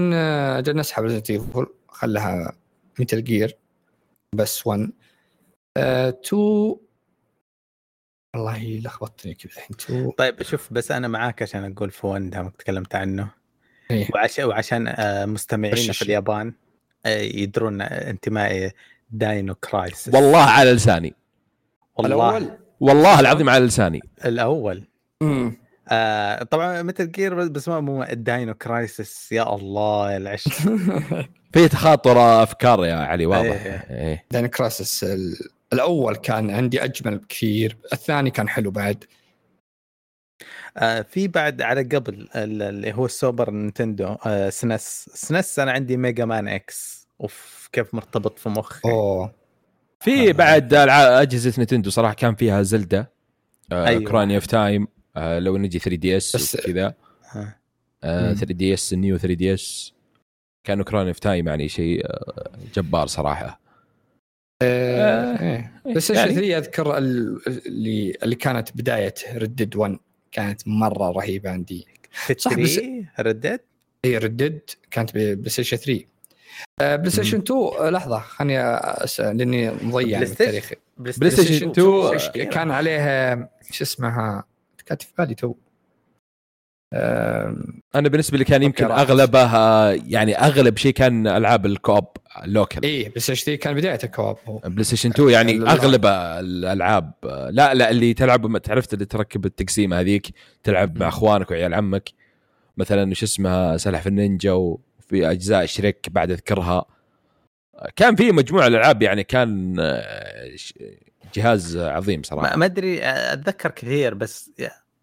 أجل 0.60 0.76
نسحب 0.76 1.03
Resident 1.03 1.30
Evil. 1.30 1.68
خلها 1.88 2.57
Metal 2.99 3.24
Gear 3.24 3.57
بس 4.35 4.68
1 4.68 4.80
2 4.80 4.91
أه 5.77 6.80
والله 8.36 8.80
لخبطتني 8.84 9.34
كذا 9.34 9.52
الحين. 9.70 10.12
طيب 10.18 10.44
شوف 10.44 10.74
بس 10.74 10.91
أنا 10.91 11.07
معاك 11.07 11.41
عشان 11.41 11.72
أقول 11.72 11.91
1 12.03 12.30
دامك 12.30 12.56
تكلمت 12.56 12.95
عنه. 12.95 13.28
إيه؟ 13.91 14.07
وعشان 14.16 14.45
وعشان 14.45 14.88
آه، 14.88 15.26
مستمعينا 15.26 15.94
في 15.94 16.02
اليابان 16.02 16.53
آه، 17.06 17.18
يدرون 17.20 17.82
انتمائي 17.82 18.72
Dino 19.10 19.56
Crisis 19.56 20.10
والله 20.14 20.41
على 20.41 20.72
لساني. 20.74 21.14
والله. 21.98 22.38
الأول. 22.38 22.57
والله 22.80 23.20
العظيم 23.20 23.49
على 23.49 23.66
لساني. 23.66 24.02
الأول. 24.26 24.88
آه 25.90 26.44
طبعا 26.44 26.82
Metal 26.82 27.12
Gear 27.12 27.48
بس 27.48 27.68
ما 27.68 27.80
مو 27.80 28.03
Dino 28.03 28.53
Crisis. 28.53 29.32
يا 29.32 29.56
الله 29.56 30.12
يا 30.12 30.18
العشق. 30.18 30.52
في 31.53 31.68
تخاطر 31.68 32.44
أفكار 32.44 32.86
يا 32.86 32.95
علي 32.95 33.26
واضح. 33.26 33.66
إيه. 33.66 33.86
إيه. 33.90 34.26
Dino 34.32 34.49
Crisis 34.49 35.06
الأول 35.76 36.15
كان 36.15 36.49
عندي 36.49 36.84
أجمل 36.84 37.18
بكثير 37.18 37.77
الثاني 37.93 38.31
كان 38.31 38.49
حلو 38.49 38.72
بعد. 38.72 39.03
آه 40.77 41.02
في 41.02 41.27
بعد 41.27 41.61
على 41.61 41.84
قبل 41.84 42.30
اللي 42.35 42.93
هو 42.93 43.06
ال 43.06 43.13
Super 43.13 43.52
Nintendo 43.52 44.16
آه 44.26 44.49
SNES. 44.49 45.10
SNES 45.14 45.60
أنا 45.60 45.72
عندي 45.72 45.97
Mega 45.98 46.26
Man 46.26 46.48
X 46.48 47.07
أوف 47.22 47.69
كيف 47.72 47.93
مرتبط 47.93 48.39
في 48.39 48.49
مخي. 48.49 48.89
أوه. 48.89 49.35
في 49.99 50.30
آه. 50.30 50.34
بعد 50.34 50.73
أجهزة 50.73 51.53
Nintendo 51.57 51.90
صراحة 51.89 52.14
كان 52.14 52.35
فيها 52.35 52.61
Zelda 52.62 53.06
آه 53.72 53.88
أيوة. 53.88 54.03
Ocarina 54.03 54.36
of 54.36 54.45
Time 54.45 54.88
آه 55.15 55.39
لو 55.39 55.57
نجي 55.57 55.80
3DS 55.80 56.57
كذا 56.65 56.93
آه. 58.03 58.34
3DS 58.34 58.94
ال 58.94 58.99
New 58.99 59.18
3DS 59.18 59.94
كانوا 60.64 60.85
Ocarina 60.86 61.10
of 61.10 61.20
Time 61.20 61.48
يعني 61.47 61.68
شيء 61.69 62.06
جبار 62.76 63.07
صراحة. 63.07 63.65
آه 64.61 65.41
إيه. 65.41 65.72
بس 65.95 66.10
يعني 66.10 66.34
3 66.34 66.57
أذكر 66.57 66.98
اللي 66.98 68.18
اللي 68.23 68.36
كانت 68.36 68.77
بداية 68.77 69.14
Red 69.36 69.53
Dead 69.53 69.76
1 69.76 69.98
كانت 70.32 70.68
مرة 70.68 71.11
رهيبة 71.11 71.49
عندي. 71.49 71.88
صح 72.38 72.53
بس 72.53 72.80
Red 73.20 73.35
Dead؟ 73.35 73.60
اي 74.06 74.18
Red 74.18 74.36
Dead 74.36 74.60
كانت 74.91 75.14
PlayStation 75.14 75.78
3 75.77 76.06
آه، 76.82 76.95
PlayStation 76.95 77.38
2 77.38 77.60
آه، 77.60 77.90
لحظة 77.90 78.19
خليني 78.19 78.60
اسال 78.60 79.38
لأني 79.38 79.72
مضيع؟ 79.72 80.22
التاريخ. 80.22 80.72
PlayStation 80.98 81.70
2 81.69 82.45
كان 82.45 82.72
عليها 82.72 83.49
شو 83.72 83.84
اسمها؟ 83.84 84.44
كانت 84.86 85.02
في 85.02 85.14
بالي 85.18 85.36
تو. 85.36 85.56
أنا 87.95 88.10
بالنسبة 88.10 88.38
لي 88.38 88.44
كان 88.44 88.64
يمكن. 88.64 88.86
أغلبها 88.86 89.91
يعني 89.91 90.36
أغلب 90.36 90.77
شيء 90.77 90.94
كان 90.94 91.27
ألعاب 91.27 91.65
ال 91.66 91.72
co-op. 91.72 92.07
ال 92.44 92.49
local 92.49 92.80
إيه 92.84 93.10
PlayStation 93.10 93.45
3 93.45 93.56
كان 93.56 93.74
بدايته 93.74 94.07
co-op 94.07 94.38
هو. 94.45 94.57
PlayStation 94.57 95.10
2 95.10 95.30
يعني 95.30 95.57
لا. 95.57 95.72
أغلب 95.72 96.06
الألعاب 96.06 97.14
لا 97.49 97.74
لا 97.74 97.90
اللي 97.90 98.14
تلعب 98.14 98.57
تعرفت 98.57 98.94
اللي 98.94 99.06
تركب 99.06 99.45
التقسيمه 99.45 99.99
هذيك؟ 99.99 100.28
تلعب 100.64 100.98
مع 100.98 101.07
أخوانك 101.07 101.52
وعيال 101.52 101.74
عمك. 101.74 102.10
مثلا 102.78 103.14
شو 103.14 103.26
اسمها 103.26 103.78
سلاحف 103.78 104.07
النينجا 104.07 104.52
وفي 104.52 105.32
أجزاء 105.32 105.66
شريك 105.66 106.10
بعد 106.12 106.32
أذكرها. 106.32 106.86
كان 107.95 108.16
في 108.16 108.32
مجموعة 108.32 108.68
الالعاب 108.68 109.02
يعني 109.02 109.24
كان 109.24 109.76
آه، 109.80 110.56
جهاز 111.36 111.78
عظيم 111.78 112.24
صراحة. 112.24 112.56
ما 112.56 112.66
أدري 112.66 112.99
أتذكر 113.03 113.72
كثير 113.72 114.14
بس 114.14 114.52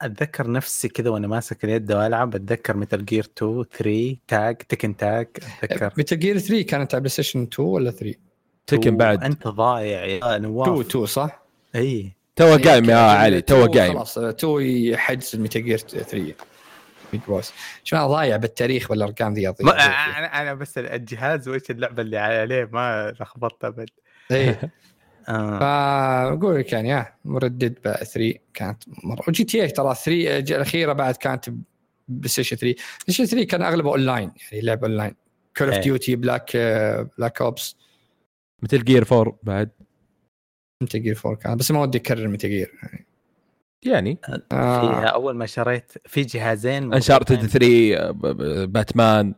أتذكر 0.03 0.51
نفسي 0.51 0.89
كذا 0.89 1.11
وأنا 1.11 1.27
ماسك 1.27 1.65
اليد 1.65 1.93
وألعب 1.93 2.35
أتذكر 2.35 2.77
Metal 2.77 3.05
Gear 3.05 3.27
2 3.39 3.65
3 3.73 4.17
tag 4.29 4.57
Tekken 4.57 4.97
Tag 4.97 5.29
أتذكر. 5.63 5.93
Metal 5.99 6.19
Gear 6.19 6.39
3 6.39 6.63
كانت 6.63 6.95
على 6.95 7.01
PlayStation 7.01 7.43
2 7.43 7.69
ولا 7.69 7.91
3؟ 7.91 8.15
تكن 8.67 8.97
بعد 8.97 9.25
أنت 9.25 9.49
ضايع 9.49 10.05
يا 10.05 10.19
2 10.19 10.43
نواف 10.43 10.87
2 10.87 11.07
صح؟ 11.07 11.43
إي. 11.75 12.13
تو 12.37 12.57
قايم 12.57 12.91
يا 12.91 12.97
علي 12.97 13.41
تو 13.41 13.65
2 13.65 13.79
قايم. 13.79 13.93
خلاص 13.95 14.19
2 14.19 14.61
يحجز 14.61 15.37
Metal 15.37 15.65
Gear 15.65 15.79
3 15.79 16.35
Big 17.13 17.21
Boss 17.29 17.53
شو 17.85 17.97
أنا 17.97 18.07
ضايع 18.07 18.37
بالتاريخ 18.37 18.91
والارقام 18.91 19.35
ذي. 19.35 19.49
أنا 19.49 20.41
أنا 20.43 20.55
بس 20.55 20.79
الجهاز 20.79 21.49
وإيش 21.49 21.71
اللعبة 21.71 22.03
اللي 22.03 22.19
عليه 22.19 22.69
ما 22.73 23.15
لخبطت 23.21 23.65
أبد. 23.65 23.91
إيه 24.31 24.61
آه. 25.29 25.59
فأقول 25.59 26.59
لك 26.59 26.73
يعني 26.73 26.89
يا 26.89 27.15
مردد 27.25 27.79
3 27.85 28.35
كانت 28.55 28.83
مرة. 29.05 29.23
و 29.29 29.45
GTA 29.45 29.69
ترى 29.69 29.95
3 29.95 30.39
ج- 30.41 30.53
الأخيرة 30.53 30.93
بعد 30.93 31.17
كانت 31.17 31.51
PlayStation 32.09 32.57
3 32.57 32.75
PlayStation 32.75 33.25
3 33.25 33.45
كان 33.47 33.63
أغلبه 33.63 33.91
اون 33.91 34.01
لاين 34.01 34.33
يعني 34.53 34.65
لعب 34.65 34.85
اون 34.85 34.97
لاين 34.97 35.15
Call 35.57 35.69
of. 35.73 35.79
Duty 35.79 36.17
Black 36.17 36.57
Black 37.19 37.43
Ops 37.43 37.77
Metal 38.63 38.85
Gear 38.85 39.07
4 39.13 39.39
بعد. 39.43 39.71
Metal 40.83 41.03
Gear 41.03 41.19
4 41.27 41.35
كان 41.39 41.57
بس 41.57 41.71
ما 41.71 41.81
ودي 41.83 41.99
أكرر 41.99 42.29
Metal 42.29 42.49
Gear 42.49 42.73
يعني. 43.87 44.19
آه. 44.53 44.81
فيها 44.81 45.07
أول 45.07 45.37
ما 45.37 45.47
شريت 45.47 45.93
في 46.07 46.23
جهازين 46.23 46.95
Uncharted 46.95 47.33
مربوطين. 47.33 47.49
3 47.61 48.11
ب- 48.11 48.27
ب- 48.27 48.73
باتمان 48.73 49.35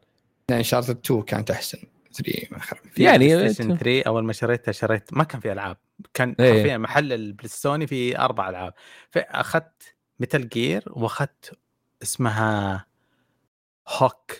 يعني 0.50 0.64
Uncharted 0.64 0.92
2 0.92 1.22
كانت 1.22 1.50
أحسن. 1.50 1.78
3 2.14 2.46
ما 2.50 2.58
خرب 2.58 2.80
يعني 2.98 3.26
يعني 3.26 3.36
PlayStation 3.36 3.76
3 3.78 4.02
أول 4.06 4.24
ما 4.24 4.32
شريتها 4.32 4.72
شريت 4.72 5.12
ما 5.12 5.24
كان 5.24 5.40
في 5.40 5.52
ألعاب 5.52 5.76
كان. 6.14 6.34
حرفيا 6.40 6.78
محل 6.78 7.12
ال 7.12 7.19
PlayStation 7.19 7.86
في 7.86 8.18
أربع 8.18 8.50
ألعاب 8.50 8.74
فأخذت 9.10 9.96
Metal 10.20 10.48
Gear 10.48 10.84
وأخذت 10.86 11.58
اسمها 12.02 12.86
Hawk 13.88 14.32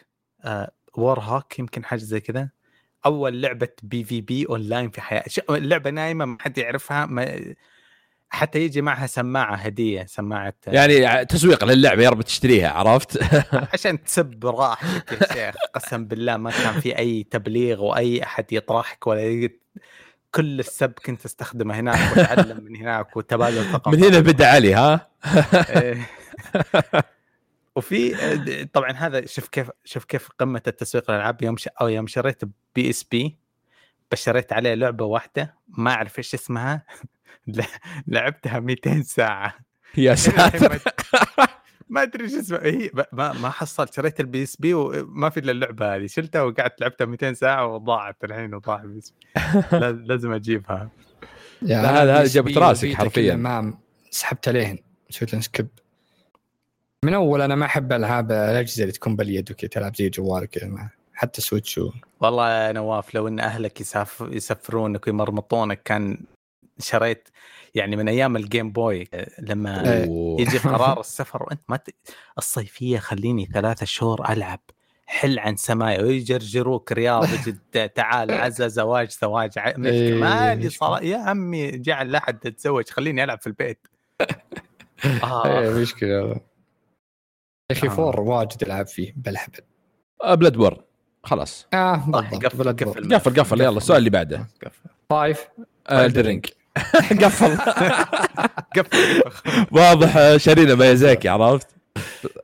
آه 0.44 0.72
Warhawk 0.97 1.59
يمكن 1.59 1.84
حاجة 1.84 2.01
زي 2.01 2.20
كذا 2.20 2.51
أول 3.06 3.42
لعبة 3.42 3.68
PvP 3.82 4.47
online 4.47 4.90
في 4.90 5.01
حياتي 5.01 5.42
اللعبه 5.51 5.90
نايمة 5.90 6.24
ما 6.24 6.36
حد 6.40 6.59
يعرفها 6.59 7.06
ما 7.06 7.55
حتى 8.35 8.59
يجي 8.61 8.82
معها 8.82 9.06
سماعة 9.06 9.55
هدية 9.56 10.05
سماعة 10.09 10.55
يعني 10.66 11.24
تسويق 11.24 11.65
للعبة 11.65 12.02
يا 12.02 12.11
رب 12.11 12.23
تشتريها 12.23 12.70
عرفت؟ 12.70 13.35
عشان 13.73 14.05
تسب 14.05 14.47
راحتك 14.47 15.36
يا 15.36 15.51
شيخ. 15.52 15.55
قسم 15.74 16.05
بالله 16.05 16.36
ما 16.36 16.51
كان 16.51 16.81
في 16.81 16.98
أي 16.98 17.23
تبليغ 17.23 17.82
وأي 17.82 18.23
أحد 18.23 18.52
يطرحك 18.52 19.06
ولا 19.06 19.23
ي... 19.23 19.61
كل 20.31 20.61
السب 20.61 20.93
كنت 21.06 21.24
أستخدمه 21.24 21.81
هناك 21.81 22.16
وأتعلم 22.16 22.65
من 22.65 22.77
هناك 22.77 23.16
وتبادل 23.16 23.65
ثقافات 23.65 23.94
من 23.94 24.05
هنا 24.05 24.19
بدأ 24.20 24.47
علي 24.47 24.74
ها؟ 24.74 25.09
إيه. 25.70 26.11
وفي 27.77 28.15
طبعا 28.73 28.90
هذا 28.93 29.27
شوف 29.27 29.48
كيف 29.48 29.70
شوف 29.85 30.05
كيف 30.05 30.28
قمة 30.39 30.62
التسويق 30.66 31.11
للألعاب. 31.11 31.43
يوم 31.43 31.56
ش... 31.56 31.69
أو 31.81 31.89
يوم 31.89 32.06
شريت 32.06 32.43
PSP 32.74 33.36
بس 34.15 34.24
شريت 34.24 34.53
عليه 34.53 34.74
لعبة 34.74 35.05
واحدة 35.05 35.55
ما 35.69 35.91
أعرف 35.91 36.19
إيش 36.19 36.35
اسمها. 36.35 36.85
لعبتها 38.07 38.61
200 38.61 39.03
ساعة. 39.03 39.55
يا 39.97 40.15
ساتر. 40.24 40.78
ما 41.89 42.03
أدري 42.03 42.24
إيش 42.24 42.35
اسمها. 42.35 42.61
هي 42.65 42.91
ما 43.12 43.32
ما 43.32 43.51
حصلت. 43.51 43.95
شريت 43.95 44.20
ال 44.20 44.43
PSP 44.43 44.74
وما 44.74 45.31
في 45.31 45.41
إلا 45.41 45.53
اللعبة 45.53 45.97
هذه. 45.97 46.07
شلتها 46.07 46.43
وقعدت 46.43 46.81
لعبتها 46.81 47.05
200 47.05 47.32
ساعة 47.32 47.66
وضاعت 47.66 48.16
الحين 48.24 48.55
وضاع 48.55 48.82
ال 48.82 48.98
PSP. 48.98 49.26
لا- 49.78 49.93
لازم 49.93 50.32
أجيبها. 50.32 50.91
يعني 51.62 51.82
لا، 51.82 51.91
أنا 51.91 52.03
هذا- 52.03 52.15
هذا 52.20 52.24
جابت 52.24 52.59
راسك 52.59 52.93
حرفياً. 52.95 53.35
ما 53.35 53.74
سحبت 54.11 54.49
عليهن. 54.49 54.78
سويت 55.11 55.32
لهم 55.32 55.43
skip. 55.43 55.68
من 57.05 57.15
أول 57.15 57.41
أنا 57.43 57.55
ما 57.55 57.66
أحب 57.66 57.93
ألعاب 57.93 58.32
الأجهزة 58.32 58.82
اللي 58.82 58.93
تكون 58.93 59.16
باليد 59.16 59.51
وكذا 59.51 59.69
تلعب 59.69 59.97
زي 59.97 60.11
كذا 60.45 60.66
ما- 60.69 60.91
حتى 61.15 61.41
Switch 61.40 61.78
و... 61.78 61.91
والله 62.20 62.51
يا 62.51 62.73
نواف 62.73 63.15
لو 63.15 63.28
إن 63.28 63.41
أهلك 63.41 63.81
يساف 63.81 64.24
يسفرونك 64.31 65.07
ويمرمطونك 65.07 65.82
كان 65.82 66.19
شريت 66.78 67.28
يعني 67.74 67.97
من 67.97 68.09
أيام 68.09 68.36
ال 68.36 68.44
Game 68.44 68.72
Boy 68.72 69.09
لما 69.39 69.93
إيه. 69.93 70.07
أوه. 70.07 70.41
يجي 70.41 70.59
قرار 70.69 71.01
السفر 71.01 71.43
وأنت 71.43 71.62
ما 71.69 71.77
ت... 71.77 71.91
الصيفية 72.39 72.99
خليني 72.99 73.47
ثلاثة 73.47 73.86
شهور 73.86 74.28
ألعب 74.28 74.61
حل 75.07 75.39
عن 75.39 75.57
سمايا 75.57 76.03
ويجرجروك 76.03 76.93
رياض 76.93 77.27
جدة 77.47 77.86
تعال 77.86 78.31
عزا 78.31 78.69
زواج 78.69 79.11
زواج 79.11 79.59
مالي. 79.78 80.70
صار 80.70 81.03
يا 81.03 81.19
عمي 81.19 81.70
جعل 81.70 82.12
لا 82.12 82.19
احد 82.19 82.39
تتزوج 82.39 82.89
خليني 82.89 83.24
ألعب 83.24 83.41
في 83.41 83.47
البيت 83.47 83.86
آه. 85.24 85.47
إيه 85.47 85.70
مشكلة 85.70 86.09
يا 86.09 86.41
أخي 87.70 87.86
آه. 87.86 87.91
four 87.90 88.20
واجد 88.20 88.62
ألعب 88.62 88.86
فيه 88.86 89.15
بالهبل 89.16 89.61
Bloodborne 90.24 90.82
خلاص. 91.24 91.66
آه 91.74 92.10
طيب، 92.12 92.44
قفل 92.44 92.72
قفل. 92.72 93.14
قفل 93.14 93.40
قفل. 93.40 93.60
يلا 93.60 93.76
السؤال 93.76 93.98
اللي 93.98 94.10
بعده. 94.10 94.46
قفل. 94.64 94.88
five 95.10 95.48
Elden 95.90 96.22
Ring 96.22 96.47
قفل. 97.24 97.56
قفل. 98.76 99.22
واضح 99.72 100.16
آه، 100.16 100.36
شارينا 100.36 100.74
ميازاكي 100.74 101.28
عرفت؟ 101.28 101.68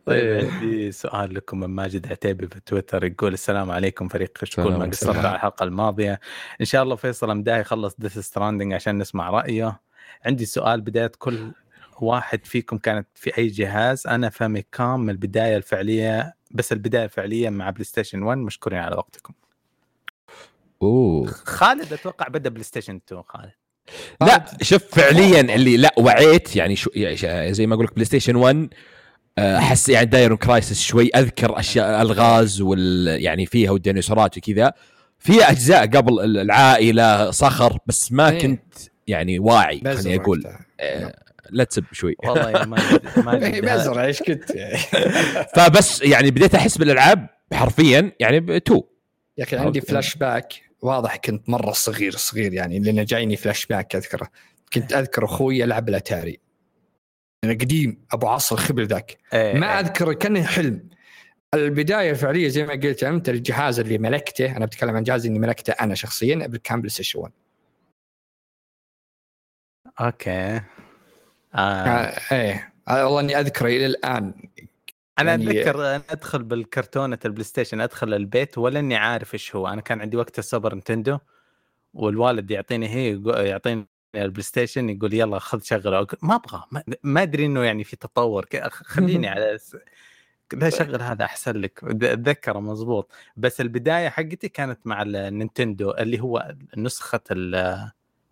طيب 0.07 0.51
عندي 0.53 0.93
سؤال 0.93 1.35
لكم 1.35 1.61
من 1.61 1.67
ماجد 1.67 2.13
عتيبي 2.13 2.47
في 2.47 2.61
تويتر 2.67 3.05
يقول 3.05 3.33
السلام 3.33 3.71
عليكم 3.71 4.09
فريق 4.09 4.33
كشكول 4.39 4.77
ما. 4.77 4.87
قصرت 4.87 5.17
على 5.17 5.35
الحلقة 5.35 5.65
الماضية. 5.65 6.21
إن 6.61 6.65
شاء 6.67 6.83
الله 6.83 6.97
فيصل 6.97 7.31
امداه 7.31 7.59
يخلص 7.59 7.95
Death 7.99 8.19
Stranding 8.19 8.73
عشان 8.73 8.99
نسمع 8.99 9.31
رأيه. 9.31 9.81
عندي 10.27 10.45
سؤال 10.47 10.81
بداية 10.81 11.13
كل 11.19 11.53
واحد 12.01 12.45
فيكم 12.45 12.79
كانت 12.79 13.07
في 13.15 13.39
أي 13.39 13.47
جهاز؟ 13.47 14.07
أنا 14.07 14.29
Famicom 14.29 15.01
من 15.01 15.11
البدايه 15.11 15.57
الفعلية 15.57 16.35
بس 16.51 16.73
البداية 16.73 17.05
الفعليه 17.05 17.51
مع 17.51 17.71
PlayStation 17.71 18.23
1 18.23 18.39
مشكورين 18.39 18.79
على 18.79 18.97
وقتكم. 18.97 19.33
أوه. 20.83 21.27
خالد 21.27 21.93
أتوقع 21.93 22.29
بدأ 22.29 22.51
PlayStation 22.51 23.01
2 23.09 23.23
خالد. 23.29 23.51
لا 24.21 24.45
شوف 24.63 24.85
فعليا 24.95 25.41
اللي 25.55 25.77
لا 25.77 25.95
وعيت 25.99 26.57
يعني 26.57 26.77
شو 26.77 26.91
يعني 26.95 27.53
زي 27.55 27.67
ما 27.67 27.75
أقول 27.75 27.87
لك 27.87 27.93
PlayStation 27.95 28.37
1 28.37 28.69
آه، 29.39 29.59
أحس 29.59 29.89
يعني 29.89 30.07
Dino 30.07 30.37
Crisis 30.39 30.81
شوي 30.81 31.11
أذكر 31.17 31.59
أشياء 31.59 32.03
الغاز 32.03 32.61
وال 32.61 33.07
يعني 33.23 33.47
فيها 33.47 33.71
والديناصورات 33.71 34.39
وكذا. 34.39 34.73
في 35.19 35.45
أجزاء 35.45 35.87
قبل 35.87 36.21
ال- 36.21 36.39
العائلة 36.39 37.31
صخر 37.31 37.79
بس 37.87 38.13
ما 38.13 38.31
إيه. 38.31 38.39
كنت 38.41 38.75
يعني 39.07 39.39
واعي 39.39 39.81
خليني 39.97 40.17
أقول. 40.21 40.45
لا 41.53 41.65
تسب 41.65 41.85
شوي. 41.93 42.17
والله 42.25 42.65
ماجد 42.65 43.65
بزر 43.71 44.05
إيش 44.05 44.23
كنت؟ 44.23 44.53
فبس 45.57 46.03
يعني 46.03 46.31
بديت 46.31 46.55
أحس 46.55 46.79
بالألعاب 46.79 47.29
حرفيا 47.53 48.13
يعني 48.21 48.41
بتو 48.41 48.85
يا 49.39 49.45
أخي 49.45 49.57
عندي 49.57 49.81
فلاش 49.81 50.17
باك 50.17 50.53
واضح 50.83 51.17
كنت 51.17 51.49
مرة 51.49 51.73
صغير 51.73 52.13
صغير 52.13 52.53
يعني 52.53 52.79
لأن 52.79 53.05
جايني 53.05 53.37
فلاش 53.37 53.67
باك 53.67 53.97
أذكره. 53.97 54.29
كنت 54.73 54.93
أذكر 54.93 55.25
أخوي 55.25 55.59
يلعب 55.59 55.89
الاتاري 55.89 56.41
أنا 57.45 57.53
قديم 57.53 58.05
أبو 58.13 58.27
عصر 58.27 58.57
خبل 58.57 58.87
ذاك. 58.87 59.19
إيه، 59.33 59.55
ما 59.55 59.67
إيه. 59.67 59.81
أذكر 59.81 60.13
كانه 60.13 60.43
حلم. 60.43 60.89
البداية 61.55 62.11
الفعليه 62.11 62.49
زي 62.49 62.67
ما 62.67 62.73
قلت 62.73 63.05
أنت 63.05 63.29
الجهاز 63.29 63.81
اللي 63.81 63.99
ملكته 63.99 64.57
أنا 64.57 64.67
بتكلم 64.67 64.97
عن 64.97 65.03
جهاز 65.03 65.27
اللي 65.27 65.39
ملكته 65.39 65.71
أنا 65.73 65.95
شخصيا 65.95 66.51
كان 66.65 66.79
PlayStation 66.81 67.19
1 67.19 67.33
أوكي. 70.01 70.61
آه. 71.55 71.59
آه، 71.59 72.35
إيه. 72.35 72.73
آه، 72.89 73.05
والله 73.05 73.21
إني 73.21 73.41
اذكره 73.41 73.67
إلى 73.67 73.87
الآن. 73.87 74.35
أنا 75.19 75.31
يعني- 75.31 75.51
أتذكر 75.51 75.81
أنا 75.95 76.03
أدخل 76.11 76.43
بالكرتونة 76.43 77.19
ال 77.25 77.45
PlayStation 77.45 77.81
أدخل 77.81 78.15
البيت 78.15 78.59
ولا 78.59 78.79
اني 78.79 78.97
عارف 78.97 79.35
إيش 79.35 79.57
هو. 79.57 79.69
أنا 79.69 79.81
كان 79.81 80.01
عندي 80.01 80.17
وقت 80.17 80.39
ال 80.39 80.45
Super 80.45 80.75
Nintendo 80.75 81.19
والوالد 81.95 82.51
يعطيني 82.51 82.89
هي 82.89 83.21
يعطيني 83.49 83.87
ال 84.15 84.43
PlayStation 84.43 84.91
يقول 84.91 85.15
يلا 85.15 85.39
خذ 85.39 85.61
شغلة. 85.63 85.97
أقول 85.97 86.19
ما 86.23 86.35
أبغى 86.35 86.65
ما- 87.03 87.23
أدري 87.23 87.47
إنه 87.47 87.65
يعني 87.65 87.85
في 87.85 87.97
تطور. 87.97 88.47
خليني 88.71 89.29
على. 89.29 89.59
لا 90.53 90.71
شغل 90.71 91.03
هذا 91.03 91.25
أحسن 91.25 91.57
لك. 91.57 91.81
أتذكره 91.85 92.59
مزبوط 92.61 93.11
بس 93.37 93.61
البداية 93.61 94.09
حقتي 94.09 94.49
كانت 94.49 94.79
مع 94.87 95.03
ال 95.03 95.12
Nintendo 95.12 95.91
اللي 95.91 96.21
هو 96.21 96.55
نسخة 96.77 97.21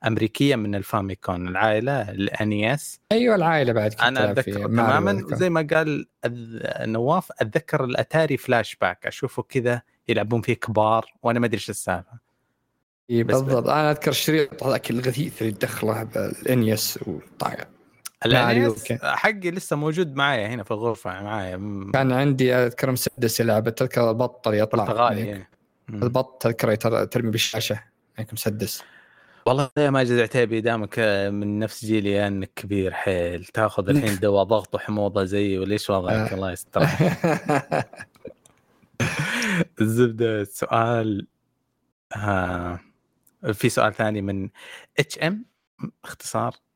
الامريكيه 0.03 0.57
من 0.57 0.75
ال 0.75 0.84
Famicom 0.84 1.49
العائلة 1.49 2.11
ال 2.11 2.33
NES 2.33 3.01
أيوه 3.13 3.35
العائلة 3.35 3.73
بعد 3.73 3.95
أنا 4.01 4.31
أتذكر 4.31 4.67
تماما 4.67 5.25
زي 5.33 5.51
ما 5.51 5.69
قال 5.73 6.07
نواف 6.81 7.33
أتذكر 7.41 7.85
ال 7.85 8.37
Atari 8.37 8.77
flashback 8.77 9.07
أشوفه 9.07 9.43
كذا 9.43 9.83
يلعبون 10.09 10.41
فيه 10.41 10.55
كبار 10.55 11.07
وأنا 11.23 11.39
ما 11.39 11.47
أدري 11.47 11.57
إيش 11.57 11.71
السالفة. 11.71 12.29
بالضبط. 13.09 13.69
أنا 13.69 13.91
أذكر 13.91 14.11
الشريط 14.11 14.63
هذاك 14.63 14.91
الغثيث 14.91 15.43
اللي 15.43 15.53
دخله 15.53 16.03
بال 16.03 16.41
NES 16.41 16.99
وطاير 17.07 17.65
ال 18.27 18.43
NES 18.43 18.93
حقي 18.93 19.51
لسه 19.51 19.77
موجود 19.77 20.15
معايا 20.15 20.49
هنا 20.49 20.63
في 20.63 20.71
الغرفة 20.71 21.23
معايا. 21.23 21.57
كان 21.93 22.13
عندي 22.13 22.55
أذكر 22.55 22.91
مسدس 22.91 23.41
يلعب 23.41 23.69
تذكر 23.69 24.11
البط 24.11 24.49
اللي 24.49 24.61
يطلع 24.61 24.85
غالي 24.85 25.27
يعني. 25.27 25.49
البط 25.89 26.43
تذكره 26.43 27.05
ترمي 27.05 27.31
بالشاشة 27.31 27.83
هيك 28.17 28.33
مسدس. 28.33 28.83
والله 29.49 29.71
يا 29.79 29.91
ماجد 29.91 30.19
عتيبي 30.19 30.61
دامك 30.61 30.99
من 31.33 31.59
نفس 31.59 31.85
جيلي 31.85 32.27
انك 32.27 32.51
كبير 32.57 32.93
حيل. 32.93 33.45
تاخذ 33.45 33.89
الحين 33.91 34.19
دواء 34.19 34.45
ضغط 34.45 34.75
وحموضة 34.75 35.25
زيي 35.25 35.59
وليش 35.59 35.91
وضعك؟ 35.91 36.33
الله 36.33 36.53
يستر 36.53 36.83
الزبدة 39.81 40.41
السؤال 40.41 41.27
آه 42.17 42.81
في 43.53 43.69
سؤال 43.69 43.95
ثاني 43.95 44.23
من 44.23 44.49
HM 44.99 45.45
اختصار. 46.05 46.55
آه 46.55 46.68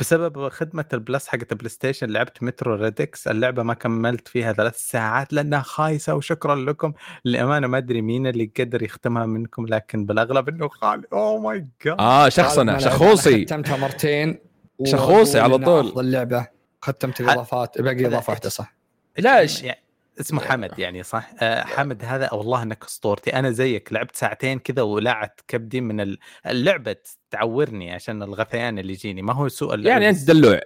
بسبب 0.00 0.48
خدمة 0.48 0.84
ال 0.92 0.99
Plus 0.99 1.28
حقت 1.28 1.52
ال 1.52 1.68
PlayStation 1.68 2.10
لعبت 2.10 2.42
Metro 2.42 2.74
Redux 2.74 3.28
اللعبة 3.28 3.62
ما 3.62 3.74
كملت 3.74 4.28
فيها 4.28 4.52
ثلاث 4.52 4.76
ساعات 4.76 5.32
لأنها 5.32 5.60
خايسة 5.60 6.14
وشكرا 6.14 6.54
لكم. 6.54 6.92
للأمانة 7.24 7.66
ما 7.66 7.78
أدري 7.78 8.02
مين 8.02 8.26
اللي 8.26 8.50
قدر 8.60 8.82
يختمها 8.82 9.26
منكم 9.26 9.66
لكن 9.66 10.06
بالأغلب 10.06 10.48
إنه 10.48 10.68
خالي. 10.68 11.02
أوه 11.12 11.40
ماي 11.40 11.66
جاد 11.84 11.96
آه 12.00 12.28
شخصنا 12.28 12.78
شخوصي. 12.78 13.46
ختمتها 13.46 13.76
مرتين 13.76 14.38
شخوصي 14.84 15.40
على 15.40 15.58
طول. 15.58 16.00
اللعبة 16.00 16.46
ختمت 16.82 17.20
الإضافات 17.20 17.80
باقي 17.80 18.06
إضافة 18.06 18.30
واحدة 18.30 18.48
صح. 18.48 18.74
لا 19.18 19.40
يعني؟ 19.40 19.83
اسمه 20.20 20.40
حمد 20.40 20.78
يعني 20.78 21.02
صح؟ 21.02 21.30
آه 21.42 21.64
حمد 21.64 22.04
هذا 22.04 22.34
والله 22.34 22.62
أنك 22.62 22.84
أسطورتي. 22.84 23.32
أنا 23.32 23.50
زيك 23.50 23.92
لعبت 23.92 24.16
ساعتين 24.16 24.58
كذا 24.58 24.82
ولعت 24.82 25.40
كبدي 25.48 25.80
من 25.80 26.16
اللعبة 26.46 26.96
تعورني 27.30 27.92
عشان 27.92 28.22
الغثيان 28.22 28.78
اللي 28.78 28.92
يجيني. 28.92 29.22
ما 29.22 29.32
هو 29.32 29.48
سوء 29.48 29.78
يعني 29.78 30.08
أنت 30.08 30.30
دلوع. 30.30 30.60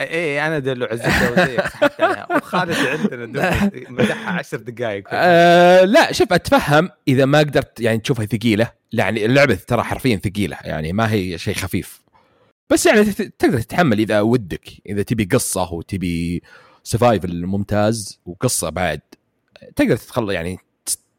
إيه 0.00 0.46
أنا 0.46 0.58
دلوع. 0.58 0.88
وخالد 2.36 2.74
عندنا 2.74 3.70
مدحها 3.88 4.38
عشر 4.38 4.56
دقائق 4.56 5.08
آه 5.12 5.84
لا 5.84 6.12
شوف 6.12 6.32
أتفهم 6.32 6.90
إذا 7.08 7.24
ما 7.24 7.38
قدرت 7.38 7.80
يعني 7.80 7.98
تشوفها 7.98 8.26
ثقيلة. 8.26 8.72
يعني 8.92 9.24
اللعبة 9.24 9.54
ترى 9.54 9.82
حرفيا 9.82 10.16
ثقيلة 10.16 10.58
يعني 10.64 10.92
ما 10.92 11.12
هي 11.12 11.38
شيء 11.38 11.54
خفيف. 11.54 12.02
بس 12.70 12.86
يعني 12.86 13.04
تقدر 13.38 13.60
تتحمل 13.60 13.98
إذا 13.98 14.20
ودك 14.20 14.68
إذا 14.86 15.02
تبي 15.02 15.24
قصة 15.24 15.72
وتبي 15.72 16.42
survival 16.84 17.46
ممتاز 17.46 18.20
وقصة 18.26 18.70
بعد. 18.70 19.00
تقدر 19.76 19.96
تتخلى 19.96 20.34
يعني 20.34 20.58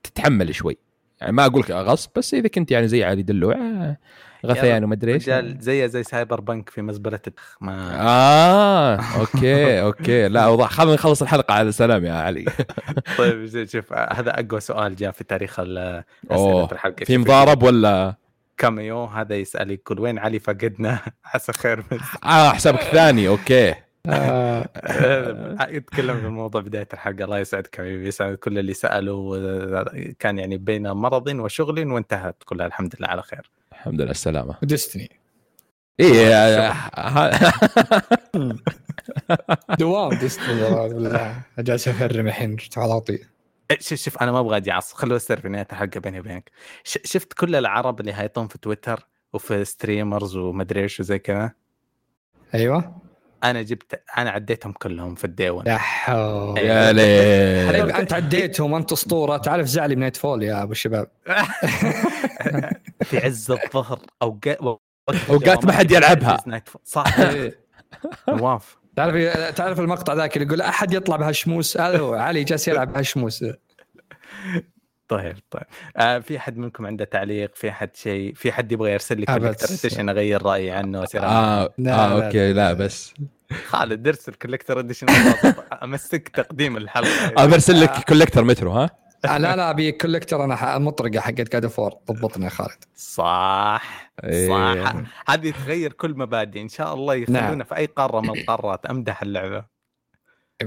تتحمل 0.03 0.55
شوي. 0.55 0.77
يعني 1.21 1.33
ما 1.33 1.45
أقول 1.45 1.61
لك 1.61 1.71
غصب 1.71 2.09
بس 2.15 2.33
إذا 2.33 2.47
كنت 2.47 2.71
يعني 2.71 2.87
زي 2.87 3.03
علي 3.03 3.23
دلوع 3.23 3.55
آه، 3.55 3.97
غثيان 4.45 4.83
وما 4.83 4.93
أدري 4.93 5.13
إيش. 5.13 5.29
زي 5.59 5.89
زي 5.89 6.03
Cyberpunk 6.03 6.69
في 6.69 6.81
مزبلة 6.81 7.19
ما 7.61 8.01
آه 8.01 8.99
okay 9.19 9.81
okay. 9.81 10.27
لا 10.27 10.45
اوضح 10.45 10.69
خلينا 10.71 10.93
نخلص 10.93 11.21
الحلقة 11.21 11.53
على 11.53 11.71
سلام 11.71 12.05
يا 12.05 12.13
علي. 12.13 12.45
طيب 13.17 13.65
شوف 13.65 13.93
هذا 13.93 14.39
أقوى 14.39 14.59
سؤال 14.59 14.95
جاء 14.95 15.11
في 15.11 15.23
تاريخ 15.23 15.59
أسئلة 15.59 16.71
الحلقة. 16.71 17.05
في 17.05 17.17
مضارب 17.17 17.63
ولا؟ 17.63 18.15
كاميو 18.57 19.05
هذا 19.05 19.35
يسال 19.35 19.71
يقول 19.71 19.99
وين 19.99 20.19
علي 20.19 20.39
فقدنا؟ 20.39 20.99
عسى 21.33 21.53
خير 21.53 21.83
آه 22.23 22.49
حسابك 22.49 22.81
الثاني 22.81 23.27
أوكي. 23.27 23.73
آه. 24.09 24.69
يتكلم 25.77 26.19
في 26.19 26.25
الموضوع 26.25 26.61
بداية 26.61 26.87
الحلقة 26.93 27.23
الله 27.23 27.39
يسعدك 27.39 27.77
حبيبي 27.77 28.07
يسعد 28.07 28.35
كل 28.35 28.59
اللي 28.59 28.73
سألوا 28.73 29.83
كان 30.19 30.39
يعني 30.39 30.57
بين 30.57 30.91
مرض 30.91 31.27
وشغل 31.27 31.91
وانتهت 31.91 32.43
كلها 32.45 32.67
الحمد 32.67 32.95
لله 32.99 33.07
على 33.07 33.21
خير. 33.21 33.51
الحمد 33.71 34.01
لله 34.01 34.11
السلامة. 34.11 34.55
ديستني 34.61 35.09
إيه 35.99 36.73
دوام 39.79 40.13
ديستني 40.19 40.55
جالس 41.59 41.87
افرم 41.87 42.27
الحين 42.27 42.57
على 42.77 43.01
طي 43.01 43.19
شوف 43.79 43.99
شوف 43.99 44.17
أنا 44.17 44.31
ما 44.31 44.39
أبغى 44.39 44.57
أجي 44.57 44.71
اعصب 44.71 44.95
خلوه 44.95 45.15
يصير 45.15 45.39
في 45.39 45.49
نهاية 45.49 45.67
الحلقة 45.71 45.99
بيني 45.99 46.19
وبينك. 46.19 46.51
شفت 46.83 47.33
كل 47.33 47.55
العرب 47.55 47.99
اللي 47.99 48.13
هايطون 48.13 48.47
في 48.47 48.57
تويتر 48.57 49.07
وفي 49.33 49.65
ستريمرز 49.65 50.35
ومدري 50.35 50.81
إيش 50.81 50.99
وزي 50.99 51.19
كذا؟ 51.19 51.51
أيوه. 52.53 53.02
أنا 53.43 53.61
جبت 53.61 54.03
أنا 54.17 54.29
عديتهم 54.29 54.71
كلهم 54.71 55.15
في 55.15 55.23
الديون 55.25 55.67
يا 55.67 55.77
حول 55.77 56.57
يا 56.57 56.91
ليه 56.91 57.67
حبيبي 57.67 57.95
أنت 57.99 58.13
عديتهم 58.13 58.73
انت 58.75 58.91
أسطورة. 58.91 59.37
تعرف 59.37 59.67
زعلي 59.67 59.95
من 59.95 60.01
نايت 60.01 60.17
فول 60.17 60.43
يا 60.43 60.63
أبو 60.63 60.71
الشباب 60.71 61.07
في 63.03 63.17
عز 63.17 63.51
الظهر. 63.51 63.99
اوقات 64.21 64.57
اوقات 65.29 65.65
ما 65.65 65.71
حد 65.71 65.91
يلعبها. 65.91 66.43
صح. 66.83 67.05
نواف. 68.29 68.77
تعرف 68.95 69.15
تعرف 69.55 69.79
المقطع 69.79 70.13
ذاك 70.13 70.37
اللي 70.37 70.47
يقول 70.47 70.61
أحد 70.61 70.93
يطلع 70.93 71.15
بهالشموس 71.15 71.77
هذا 71.77 71.97
هو. 71.99 72.13
علي 72.13 72.43
جالس 72.43 72.67
يلعب 72.67 72.93
بهالشموس 72.93 73.45
طيب 75.07 75.37
طيب. 75.51 75.63
آه 75.97 76.19
في 76.19 76.39
حد 76.39 76.57
منكم 76.57 76.85
عنده 76.85 77.05
تعليق؟ 77.05 77.55
في 77.55 77.71
حد 77.71 77.95
شيء؟ 77.95 78.33
في 78.33 78.51
حد 78.51 78.71
يبغى 78.71 78.91
يرسل 78.91 79.19
لي 79.19 79.25
collector 79.25 79.65
edition 79.65 80.09
أغير 80.09 80.43
رأيي 80.43 80.71
عنه 80.71 80.99
آه, 80.99 81.07
آه, 81.15 81.73
آه 81.87 82.25
okay 82.25 82.53
لا 82.53 82.73
بس. 82.73 83.13
خالد 83.65 84.07
ارسل 84.07 84.33
collector 84.33 84.79
edition 84.79 85.07
أمسك 85.83 86.29
تقديم 86.29 86.77
الحلقة. 86.77 87.43
أرسل 87.43 87.81
لك 87.81 87.91
collector 88.07 88.43
Metro 88.43 88.71
ها؟ 88.71 88.89
آه، 89.25 89.37
لا 89.37 89.55
لا 89.55 89.69
أبي 89.69 89.91
collector 89.91 90.43
أنا 90.43 90.77
المطرقه 90.77 91.19
حقت 91.19 91.51
God 91.51 91.67
of 91.67 91.78
War 91.78 91.93
ضبطنا 92.11 92.45
يا 92.45 92.49
خالد. 92.49 92.83
صح 92.95 94.11
إيه. 94.23 94.47
صح 94.47 94.93
هذه 95.27 95.51
تغير 95.51 95.93
كل 95.93 96.17
مبادئ. 96.17 96.61
إن 96.61 96.69
شاء 96.69 96.93
الله 96.93 97.15
يخلونا 97.15 97.55
نعم. 97.55 97.63
في 97.63 97.75
أي 97.75 97.85
قارة 97.85 98.21
من 98.21 98.29
القارات. 98.29 98.85
أمدح 98.85 99.21
اللعبة. 99.21 99.72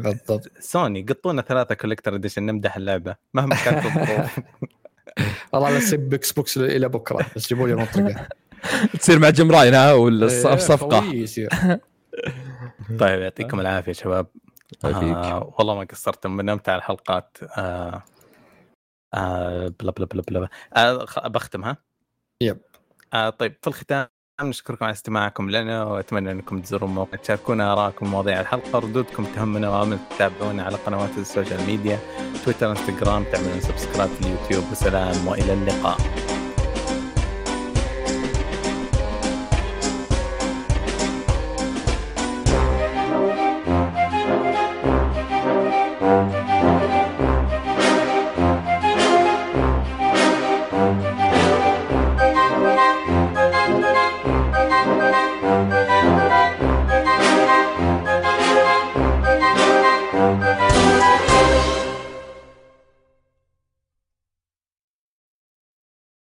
بالضبط. 0.02 0.50
سوني 0.60 1.02
عطونا 1.02 1.42
ثلاثة 1.42 1.74
collector 1.74 2.14
edition 2.14 2.42
نمدح 2.42 2.76
اللعبة 2.76 3.16
مهما 3.34 3.56
كانت 3.64 3.86
الظروف. 3.86 4.40
والله 5.52 5.78
اسب 5.78 6.14
إكس 6.14 6.32
بوكس 6.32 6.58
إلى 6.58 6.88
بكرة 6.88 7.26
بس 7.36 7.48
جيبوا 7.48 7.68
لي 7.68 7.74
مطرقة. 7.74 8.28
تصير 9.00 9.18
مع 9.18 9.30
جيم 9.30 9.50
راين 9.50 9.74
ها 9.74 9.92
والصفقه 9.92 11.00
طيب 13.00 13.20
يعطيكم 13.20 13.60
العافية 13.60 13.92
شباب. 13.92 14.26
آه 14.84 15.54
والله 15.58 15.74
ما 15.74 15.84
قصرتم 15.84 16.36
من 16.36 16.48
أمتع 16.48 16.76
الحلقات. 16.76 17.38
آه 17.58 18.02
آه 19.14 19.72
blah 19.80 19.90
blah 19.92 20.06
blah 20.06 20.22
blah. 20.22 20.48
آه 20.76 21.04
بختم 21.28 21.64
ها؟ 21.64 21.76
yep. 22.42 22.58
آه 23.14 23.30
طيب 23.30 23.54
في 23.62 23.68
الختام 23.68 24.06
نشكركم 24.42 24.84
على 24.84 24.92
استماعكم 24.92 25.50
لنا 25.50 25.84
وأتمنى 25.84 26.30
أنكم 26.30 26.60
تزوروا 26.60 26.88
الموقع 26.88 27.18
تشاركونا 27.18 27.72
آرائكم 27.72 28.10
مواضيع 28.10 28.40
الحلقة 28.40 28.78
ردودكم 28.78 29.24
تهمنا 29.24 29.68
وامل 29.70 29.98
تتابعونا 30.10 30.62
على 30.62 30.76
قنوات 30.76 31.10
ال 31.18 31.25
social 31.25 31.66
media 31.66 31.98
تويتر 32.44 32.70
إنستغرام 32.70 33.24
تعملون 33.32 33.60
subscribe 33.60 34.10
في 34.10 34.20
اليوتيوب 34.20 34.64
وسلام 34.72 35.26
وإلى 35.26 35.52
اللقاء. 35.52 35.96